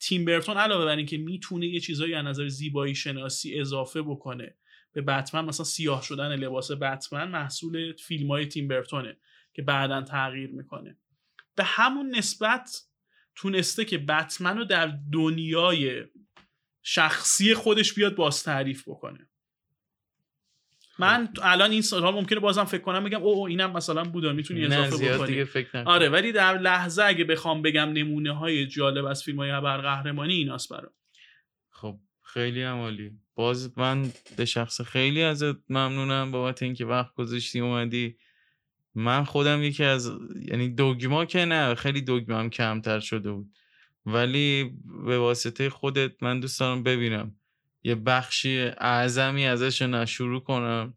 تیم 0.00 0.24
برتون 0.24 0.56
علاوه 0.56 0.84
بر 0.84 0.96
اینکه 0.96 1.18
می‌تونه 1.18 1.66
یه 1.66 1.80
چیزایی 1.80 2.14
از 2.14 2.24
نظر 2.24 2.48
زیبایی 2.48 2.94
شناسی 2.94 3.60
اضافه 3.60 4.02
بکنه 4.02 4.56
به 4.92 5.02
بتمن 5.02 5.44
مثلا 5.44 5.64
سیاه 5.64 6.02
شدن 6.02 6.36
لباس 6.36 6.70
بتمن 6.70 7.28
محصول 7.28 7.92
فیلم 7.92 8.28
های 8.28 8.46
تیم 8.46 8.68
برتونه 8.68 9.16
که 9.52 9.62
بعدا 9.62 10.02
تغییر 10.02 10.50
می‌کنه. 10.50 10.96
به 11.56 11.64
همون 11.64 12.16
نسبت 12.16 12.82
تونسته 13.34 13.84
که 13.84 13.98
بتمن 13.98 14.58
رو 14.58 14.64
در 14.64 14.98
دنیای 15.12 16.04
شخصی 16.82 17.54
خودش 17.54 17.94
بیاد 17.94 18.14
باز 18.14 18.42
تعریف 18.42 18.88
بکنه. 18.88 19.28
من 20.98 21.28
الان 21.42 21.70
این 21.70 21.82
سال 21.82 22.14
ممکنه 22.14 22.40
بازم 22.40 22.64
فکر 22.64 22.80
کنم 22.80 23.04
بگم 23.04 23.22
او 23.22 23.46
اینم 23.46 23.72
مثلا 23.72 24.04
بودا 24.04 24.32
می‌تونی 24.32 24.64
اضافه 24.64 25.14
بکنی. 25.14 25.26
دیگه 25.26 25.44
فکر 25.44 25.76
نکن 25.76 25.90
آره 25.90 26.08
ولی 26.08 26.32
در 26.32 26.58
لحظه 26.58 27.04
اگه 27.04 27.24
بخوام 27.24 27.62
بگم 27.62 27.88
نمونه 27.92 28.32
های 28.32 28.66
جالب 28.66 29.04
از 29.04 29.22
فیلم 29.22 29.38
های 29.38 29.50
ابرقهرمانی 29.50 30.34
ایناست 30.34 30.68
برام. 30.72 30.82
خب 30.82 31.01
خیلی 32.32 32.62
هم 32.62 32.76
عالی. 32.76 33.10
باز 33.34 33.78
من 33.78 34.12
به 34.36 34.44
شخص 34.44 34.80
خیلی 34.80 35.22
ازت 35.22 35.56
ممنونم 35.68 36.30
بابت 36.30 36.62
اینکه 36.62 36.84
وقت 36.84 37.14
گذاشتی 37.14 37.60
اومدی. 37.60 38.16
من 38.94 39.24
خودم 39.24 39.62
یکی 39.62 39.84
از 39.84 40.12
یعنی 40.48 40.68
دوگما 40.68 41.24
که 41.24 41.44
نه 41.44 41.74
خیلی 41.74 42.00
دوگمام 42.00 42.50
کمتر 42.50 43.00
شده 43.00 43.32
بود. 43.32 43.50
ولی 44.06 44.74
به 45.06 45.18
واسطه 45.18 45.70
خودت 45.70 46.22
من 46.22 46.40
دوست 46.40 46.60
دارم 46.60 46.82
ببینم. 46.82 47.36
یه 47.84 47.94
بخشی 47.94 48.58
اعظمی 48.78 49.46
ازش 49.46 49.82
رو 49.82 50.06
شروع 50.06 50.40
کنم. 50.40 50.94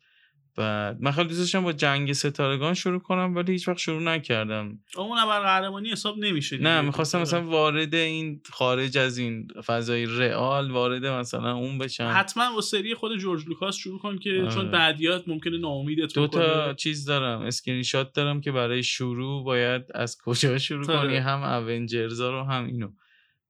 و 0.58 0.94
من 1.00 1.12
خیلی 1.12 1.28
دوست 1.28 1.40
داشتم 1.40 1.64
با 1.64 1.74
جنگ 1.74 2.14
ستارگان 2.14 2.74
شروع 2.74 3.00
کنم 3.00 3.36
ولی 3.36 3.52
هیچ 3.52 3.68
وقت 3.68 3.78
شروع 3.78 4.02
نکردم 4.02 4.80
اون 4.98 5.18
ابرقهرمانی 5.18 5.90
حساب 5.90 6.18
نمیشه. 6.18 6.58
نه 6.58 6.82
می‌خواستم 6.82 7.22
مثلا 7.22 7.48
وارد 7.48 7.96
این 7.96 8.42
خارج 8.52 8.98
از 8.98 9.18
این 9.18 9.48
فضای 9.66 10.06
real 10.06 10.72
وارد 10.72 11.06
مثلا 11.06 11.54
اون 11.54 11.78
بشم 11.78 12.12
حتما 12.16 12.54
با 12.56 12.62
سری 12.62 12.96
خود 12.96 13.18
جورج 13.18 13.48
لوکاس 13.48 13.76
شروع 13.76 14.00
کن 14.00 14.18
که 14.18 14.30
آره. 14.42 14.52
چون 14.52 14.72
بعدیات 14.72 15.28
ممکنه 15.28 15.58
ناامیدت 15.58 16.14
دو 16.14 16.28
تا 16.28 16.74
چیز 16.74 17.06
دارم 17.06 17.42
اسکرین 17.42 17.84
شات 17.84 18.14
دارم 18.14 18.42
که 18.42 18.52
برای 18.52 18.84
شروع 18.84 19.44
باید 19.44 19.84
از 19.94 20.18
کجا 20.26 20.58
شروع 20.58 20.92
آره. 20.92 21.08
کنی 21.08 21.18
هم 21.18 21.44
Avengers 21.44 22.22
ا 22.22 22.32
رو 22.32 22.44
هم 22.44 22.66
اینو 22.66 22.90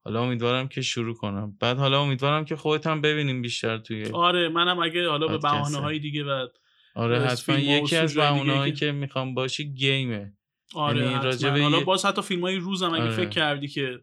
حالا 0.04 0.22
امیدوارم 0.22 0.68
که 0.68 0.82
شروع 0.82 1.14
کنم 1.14 1.56
بعد 1.60 1.78
حالا 1.78 2.02
امیدوارم 2.02 2.44
که 2.44 2.56
خودت 2.56 2.86
هم 2.86 3.00
ببینیم 3.00 3.42
بیشتر 3.42 3.78
توی 3.78 4.10
آره 4.12 4.48
منم 4.48 4.78
اگه 4.78 5.08
حالا 5.08 5.26
به. 5.26 5.38
بهانه 5.38 5.78
های 5.78 5.98
دیگه 5.98 6.24
و 6.24 6.46
آره 6.96 7.20
حتما 7.20 7.58
یکی 7.58 7.96
از 7.96 8.16
هایی 8.16 8.72
که- 8.72 8.92
می‌خوام 8.92 9.34
باشی 9.34 9.72
گیمه 9.74 10.32
آره 10.74 10.98
یعنی 10.98 11.14
حتما. 11.14 11.24
راجع 11.24 11.50
به 11.50 11.62
حالا 11.62 11.80
باز 11.80 12.04
حتی 12.04 12.22
فیلم 12.22 12.42
های 12.42 12.56
روزم 12.56 12.94
اگه 12.94 13.02
آره. 13.02 13.10
فکر 13.10 13.28
کردی 13.28 13.68
که 13.68 14.00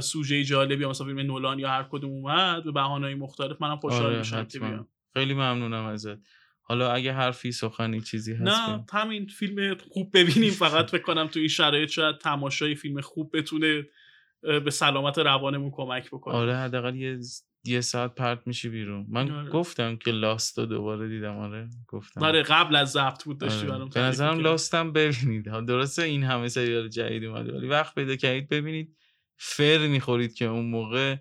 سوژه 0.00 0.44
جالبی 0.44 0.86
مثلا 0.86 1.06
فیلم 1.06 1.20
نولان 1.20 1.58
یا 1.58 1.68
هر 1.68 1.82
کدوم 1.90 2.10
اومد 2.10 2.64
به 2.64 2.72
بهانه 2.72 3.06
های 3.06 3.14
مختلف 3.14 3.62
منم 3.62 3.76
خوشحال 3.76 4.06
آره 4.06 4.18
میشم 4.18 4.42
بیام 4.42 4.88
خیلی 5.14 5.34
ممنونم 5.34 5.84
ازت 5.84 6.18
حالا 6.62 6.92
اگه 6.92 7.12
حرفی 7.12 7.52
سخنی 7.52 8.00
چیزی 8.00 8.34
هست 8.34 8.68
نه. 8.68 8.84
همین 8.92 9.26
فیلم 9.26 9.76
خوب 9.90 10.10
ببینیم 10.14 10.50
فقط 10.50 10.90
فکر 10.90 11.02
کنم 11.02 11.26
تو 11.26 11.38
این 11.38 11.48
شرایط 11.48 11.88
شاید 11.88 12.18
تماشای 12.18 12.74
فیلم 12.74 13.00
خوب 13.00 13.36
بتونه 13.36 13.82
به 14.42 14.70
سلامت 14.70 15.18
روانمون 15.18 15.70
کمک 15.74 16.06
بکنه 16.08 16.34
آره 16.34 16.56
حداقل 16.56 16.96
یه 16.96 17.18
یه 17.64 17.80
ساعت 17.80 18.14
پرت 18.14 18.46
میشی 18.46 18.68
بیرون 18.68 19.06
من 19.08 19.30
آره. 19.30 19.50
گفتم 19.50 19.96
که 19.96 20.10
لاست 20.10 20.58
رو 20.58 20.66
دوباره 20.66 21.08
دیدم 21.08 21.36
آره 21.36 21.68
گفتم 21.88 22.22
آره 22.22 22.42
قبل 22.42 22.76
از 22.76 22.92
ضبط 22.92 23.24
بود 23.24 23.38
داشتی 23.38 23.66
آره. 23.66 23.68
برام 23.68 23.88
به 23.88 24.00
نظرم. 24.00 24.38
لاستم 24.38 24.92
ببینید 24.92 25.44
درسته 25.44 26.02
این 26.02 26.24
همه 26.24 26.48
سریال 26.48 26.88
جدید 26.88 27.24
اومده 27.24 27.52
ولی 27.52 27.66
وقت 27.66 27.94
پیدا 27.94 28.16
کردید 28.16 28.48
ببینید 28.48 28.96
فر 29.36 29.86
می‌خورید 29.86 30.34
که 30.34 30.44
اون 30.44 30.64
موقع 30.64 31.16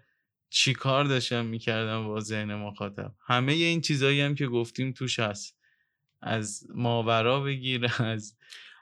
چی 0.50 0.74
کار 0.74 1.06
داشتم 1.06 1.46
می‌کردم 1.46 2.08
با 2.08 2.20
ذهن 2.20 2.56
مخاطب 2.56 3.14
همه 3.28 3.52
این 3.52 3.82
چیزایی 3.82 4.22
هم 4.22 4.36
که 4.36 4.48
گفتیم 4.48 4.92
توش 4.92 5.20
هست 5.20 5.58
از 6.22 6.68
ماورا 6.76 7.40
بگیر 7.40 7.86
از 8.00 8.38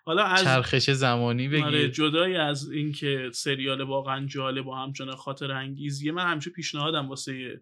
حالا 0.09 0.23
از 0.23 0.43
چرخش 0.43 0.89
زمانی 0.89 1.47
آره 1.47 1.71
بگیر. 1.71 1.87
جدای 1.87 2.35
از 2.35 2.71
اینکه 2.71 3.29
سریال 3.33 3.81
واقعا 3.81 4.25
جالب 4.25 4.67
و 4.67 4.73
همچنان 4.73 5.15
خاطر 5.15 5.51
انگیزیه 5.51 6.11
من 6.11 6.31
همیشه 6.31 6.49
پیشنهادم 6.49 7.09
واسه 7.09 7.61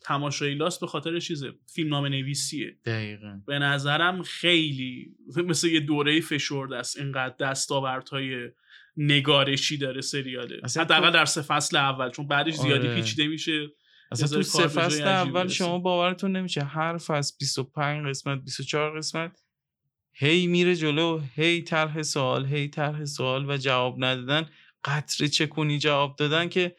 تماشای 0.00 0.54
لاست 0.54 0.80
به 0.80 0.86
خاطر 0.86 1.20
چیزه؟ 1.20 1.52
فیلم 1.74 1.90
نام 1.90 2.06
نویسیه. 2.06 2.76
دقیقا. 2.84 3.40
به 3.46 3.58
نظرم 3.58 4.22
خیلی 4.22 5.16
مثل 5.36 5.68
یه 5.68 5.80
دوره 5.80 6.20
فشرده 6.20 6.76
است 6.76 6.98
اینقدر 6.98 7.34
دستاوردهای 7.40 8.48
نگارشی 8.96 9.78
داره 9.78 10.00
سریاله. 10.00 10.60
حداقل 10.76 11.10
در 11.10 11.24
سه 11.24 11.42
فصل 11.42 11.76
اول 11.76 12.10
چون 12.10 12.28
بعدش 12.28 12.54
زیادی 12.54 12.88
آره. 12.88 12.96
پیچیده 12.96 13.26
میشه 13.26 13.68
اصلا 14.12 14.28
تو 14.28 14.42
سه 14.42 14.66
فصل 14.66 15.02
اول. 15.02 15.48
شما 15.48 15.78
باورتون 15.78 16.36
نمیشه 16.36 16.64
هر 16.64 16.98
فصل 16.98 17.34
25 17.40 18.06
قسمت 18.06 18.44
24 18.44 18.98
قسمت 18.98 19.42
هی 20.12 20.46
میره 20.46 20.76
جلو 20.76 21.20
هی 21.34 21.62
طرح 21.62 22.02
سوال 22.02 22.46
هی 22.46 22.68
طرح 22.68 23.04
سوال 23.04 23.50
و 23.50 23.56
جواب 23.56 24.04
ندادن. 24.04 24.48
قطره 24.84 25.28
چکونی 25.28 25.78
جواب 25.78 26.16
دادن 26.16 26.48
که 26.48 26.76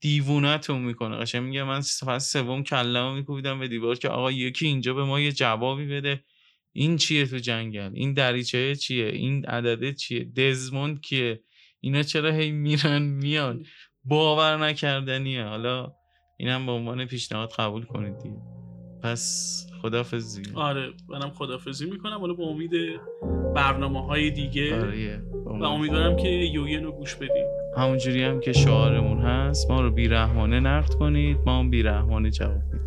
دیوونتون 0.00 0.80
می‌کنه. 0.80 1.16
قشنگ 1.16 1.42
میگه 1.42 1.64
من 1.64 1.80
فصل 1.80 2.18
سوم 2.18 2.62
کلمو 2.62 3.14
میکوبیدم 3.14 3.58
به 3.58 3.68
دیوار 3.68 3.96
که 3.96 4.08
آقا 4.08 4.32
یکی 4.32 4.66
اینجا 4.66 4.94
به 4.94 5.04
ما 5.04 5.20
یه 5.20 5.32
جوابی 5.32 5.86
بده. 5.86 6.24
این 6.72 6.96
چیه 6.96 7.26
تو 7.26 7.38
جنگل؟ 7.38 7.90
این 7.94 8.12
دریچه 8.12 8.76
چیه؟ 8.76 9.06
این 9.06 9.46
عدده 9.46 9.92
چیه؟ 9.92 10.24
دزموند 10.24 11.00
کیه؟ 11.00 11.40
اینا 11.80 12.02
چرا 12.02 12.30
هی 12.30 12.50
میرن 12.50 13.02
میان؟ 13.02 13.66
باور 14.04 14.56
نکردنیه. 14.56 15.44
حالا 15.44 15.92
اینم 16.38 16.66
به 16.66 16.72
عنوان 16.72 17.04
پیشنهاد 17.04 17.52
قبول 17.58 17.84
کنید 17.84 18.18
دیگه. 18.18 18.42
پس 19.02 19.66
خدافظ 19.84 20.36
دیگه 20.36 20.58
آره 20.58 20.92
منم 21.08 21.30
خدافزی 21.30 21.90
می‌کنم. 21.90 22.18
حالا 22.18 22.34
به 22.34 22.42
امید 22.42 22.70
برنامه 23.54 24.06
های 24.06 24.30
دیگه 24.30 24.80
آره 24.80 25.22
و 25.46 25.64
امیدوارم 25.64 26.16
که 26.16 26.28
یوین 26.28 26.84
رو 26.84 26.92
گوش 26.92 27.14
بدیم 27.14 27.46
همونجوری 27.76 28.22
هم 28.22 28.40
که 28.40 28.52
شعارمون 28.52 29.18
هست 29.18 29.70
ما 29.70 29.80
رو 29.80 29.90
بیرحمانه 29.90 30.60
نقد 30.60 30.94
کنید 30.94 31.38
ما 31.46 31.58
هم 31.58 31.70
بیرحمانه 31.70 32.30
جواب 32.30 32.62
میدیم. 32.72 32.83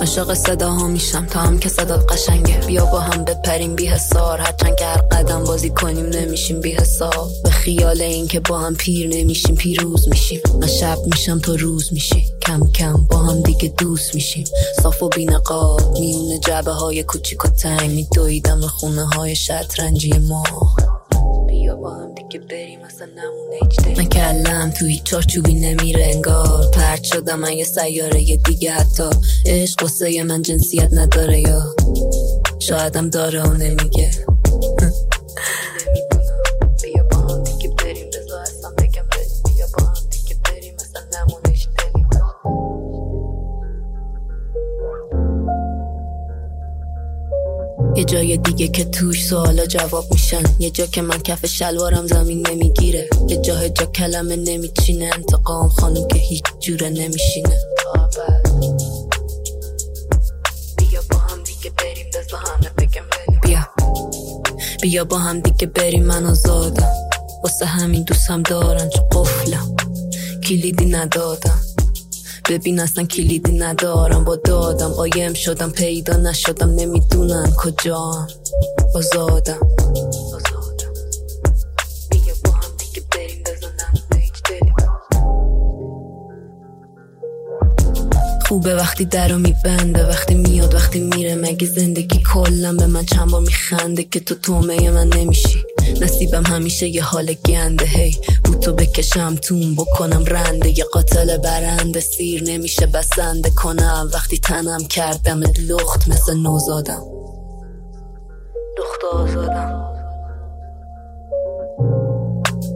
عاشق 0.00 0.34
صداها 0.34 0.88
میشم 0.88 1.26
تا 1.26 1.40
هم 1.40 1.58
که 1.58 1.68
صدات 1.68 2.12
قشنگه. 2.12 2.58
بیا 2.66 2.84
با 2.84 3.00
هم 3.00 3.24
بپریم 3.24 3.74
بی 3.74 3.86
حسار. 3.86 4.38
هرچند 4.40 4.76
که 4.76 4.84
هر 4.84 4.96
قدم 4.96 5.44
بازی 5.44 5.70
کنیم 5.70 6.06
نمیشیم 6.06 6.60
بی 6.60 6.72
حساب. 6.72 7.30
به 7.44 7.50
خیال 7.50 8.00
این 8.00 8.28
که 8.28 8.40
با 8.40 8.58
هم 8.58 8.74
پیر 8.74 9.08
نمیشیم 9.08 9.56
پیروز 9.56 10.08
میشیم. 10.08 10.40
من 10.60 10.66
شب 10.66 10.98
میشم 11.06 11.38
تو 11.38 11.56
روز 11.56 11.92
میشی. 11.92 12.24
کم 12.42 12.66
کم 12.66 13.06
با 13.10 13.18
هم 13.18 13.40
دیگه 13.40 13.68
دوست 13.78 14.14
میشیم. 14.14 14.44
صاف 14.82 15.02
و 15.02 15.08
بینقاب 15.08 15.98
میونه 15.98 16.38
جبه 16.38 16.72
های 16.72 17.02
کوچیک 17.02 17.44
و 17.44 17.48
تنگ. 17.48 17.90
میدویدم 17.90 18.60
خونه 18.60 19.04
های 19.04 19.36
شطرنجی 19.36 20.12
ما. 20.12 20.42
بیا 21.46 21.76
با 21.76 21.90
هم 21.90 22.14
دیگه 22.14 22.46
بریم 22.46 22.80
اصلا 22.80 23.06
نمونه 23.06 23.96
من 23.96 24.04
کلم 24.04 24.70
توی 24.70 25.00
چارچوبی 25.04 25.54
نمیره 25.54 26.06
انگار. 26.14 26.70
پرد 26.72 27.02
شدم 27.02 27.38
من 27.38 27.52
یه 27.52 27.64
سیاره 27.64 28.36
دیگه 28.36 28.72
حتی. 28.72 29.10
عشق 29.46 29.84
قصه 29.84 30.22
من 30.22 30.42
جنسیت 30.42 30.88
نداره 30.92 31.40
یا. 31.40 31.74
شایدم 32.58 33.10
داره 33.10 33.42
و 33.42 33.52
نمیگه. 33.52 34.10
یه 47.96 48.04
جای 48.04 48.36
دیگه 48.36 48.68
که 48.68 48.84
توش 48.84 49.26
سوالا 49.26 49.66
جواب 49.66 50.04
میشن. 50.12 50.42
یه 50.58 50.70
جا 50.70 50.86
که 50.86 51.02
من 51.02 51.18
کف 51.18 51.46
شلوارم 51.46 52.06
زمین 52.06 52.46
نمی‌گیره. 52.46 53.08
یه 53.28 53.36
جا 53.36 53.68
جا 53.68 53.86
کلمه 53.86 54.36
نمیچینه. 54.36 55.10
انتقام 55.14 55.68
خانم 55.68 56.08
که 56.08 56.18
هیچ 56.18 56.44
جوره 56.60 56.88
نمیشینه. 56.88 57.56
بیا 60.76 61.00
با 61.10 61.18
هم 61.18 61.42
دیگه 61.42 61.70
بریم 61.70 62.06
همه 62.30 62.70
بگم 62.78 63.04
بیا. 63.42 63.68
بیا 64.82 65.04
با 65.04 65.18
هم 65.18 65.40
دیگه 65.40 65.66
بریم 65.66 66.04
من 66.04 66.26
آزادم 66.26 66.94
واسه 67.44 67.66
همین 67.66 68.02
دوستم 68.02 68.42
دارن 68.42 68.88
چون 68.88 69.04
قفلم. 69.12 69.76
کلیدی 70.44 70.86
ندادم. 70.86 71.63
ببین 72.50 72.80
اصلا 72.80 73.04
کلیدی 73.04 73.52
ندارم. 73.52 74.24
با 74.24 74.36
دادم 74.36 74.88
قایم 74.88 75.34
شدم 75.34 75.70
پیدا 75.70 76.16
نشدم. 76.16 76.70
نمی‌دونم 76.70 77.52
کجام 77.58 78.28
آزادم. 78.94 79.58
خوبه 88.48 88.74
وقتی 88.74 89.04
در 89.04 89.28
رو 89.28 89.38
میبنده 89.38 90.08
وقتی 90.08 90.34
میاد 90.34 90.74
وقتی 90.74 91.00
میره. 91.00 91.34
مگه 91.34 91.66
زندگی 91.66 92.22
کلم 92.32 92.76
به 92.76 92.86
من 92.86 93.04
چند 93.04 93.30
بار 93.30 93.40
میخنده 93.40 94.02
که 94.04 94.20
تو 94.20 94.34
تومه 94.34 94.90
من 94.90 95.08
نمیشی. 95.08 95.64
نصیبم 96.00 96.46
همیشه 96.46 96.88
یه 96.88 97.02
حال 97.02 97.32
گنده. 97.32 97.84
هی 97.84 98.16
بوتو 98.44 98.72
بکشم 98.72 99.34
تون 99.34 99.74
بکنم 99.74 100.24
رنده. 100.24 100.78
یه 100.78 100.84
قاتل 100.84 101.36
برنده 101.36 102.00
سیر 102.00 102.42
نمیشه 102.42 102.86
بسنده 102.86 103.50
کنم. 103.50 104.10
وقتی 104.12 104.38
تنم 104.38 104.84
کردم 104.84 105.42
لخت 105.42 106.08
مثل 106.08 106.34
نوزادم. 106.36 107.02
لخت 108.78 109.14
آزادم. 109.14 109.90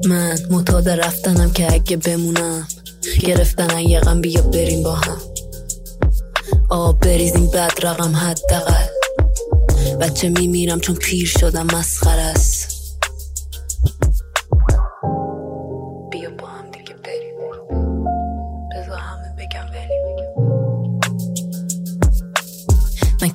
من 0.06 0.38
متاد 0.50 0.88
رفتنم 0.88 1.50
که 1.50 1.72
اگه 1.72 1.96
بمونم 1.96 2.68
گرفتن 3.20 3.78
یه 3.78 4.00
غم 4.00 4.20
بیا 4.20 4.42
بریم 4.42 4.82
با 4.82 4.94
هم. 4.94 5.18
آب 6.68 7.00
بریزیم 7.00 7.46
بد 7.46 7.72
رقم 7.82 8.16
حداقل. 8.16 8.86
بچه 10.00 10.28
میمیرم 10.28 10.80
چون 10.80 10.94
پیر 10.96 11.26
شدم 11.26 11.66
مسخره 11.66 12.22
است. 12.22 12.57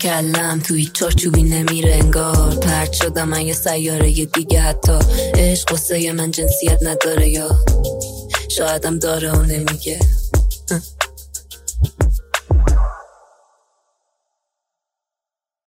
کلم 0.03 0.59
توی 0.59 0.85
چارچوبی 0.93 1.43
نمیره 1.43 1.95
انگار. 1.95 2.55
پرد 2.55 2.93
شدم 2.93 3.29
من 3.29 3.41
یه 3.41 3.53
سیاره 3.53 4.11
یه 4.11 4.25
دیگه 4.25 4.61
حتی. 4.61 4.99
عشق 5.35 5.73
قصه 5.73 6.11
من 6.11 6.31
جنسیت 6.31 6.79
نداره 6.81 7.29
یا. 7.29 7.49
شایدم 8.49 8.99
داره 8.99 9.31
و 9.31 9.41
نمیگه. 9.41 9.99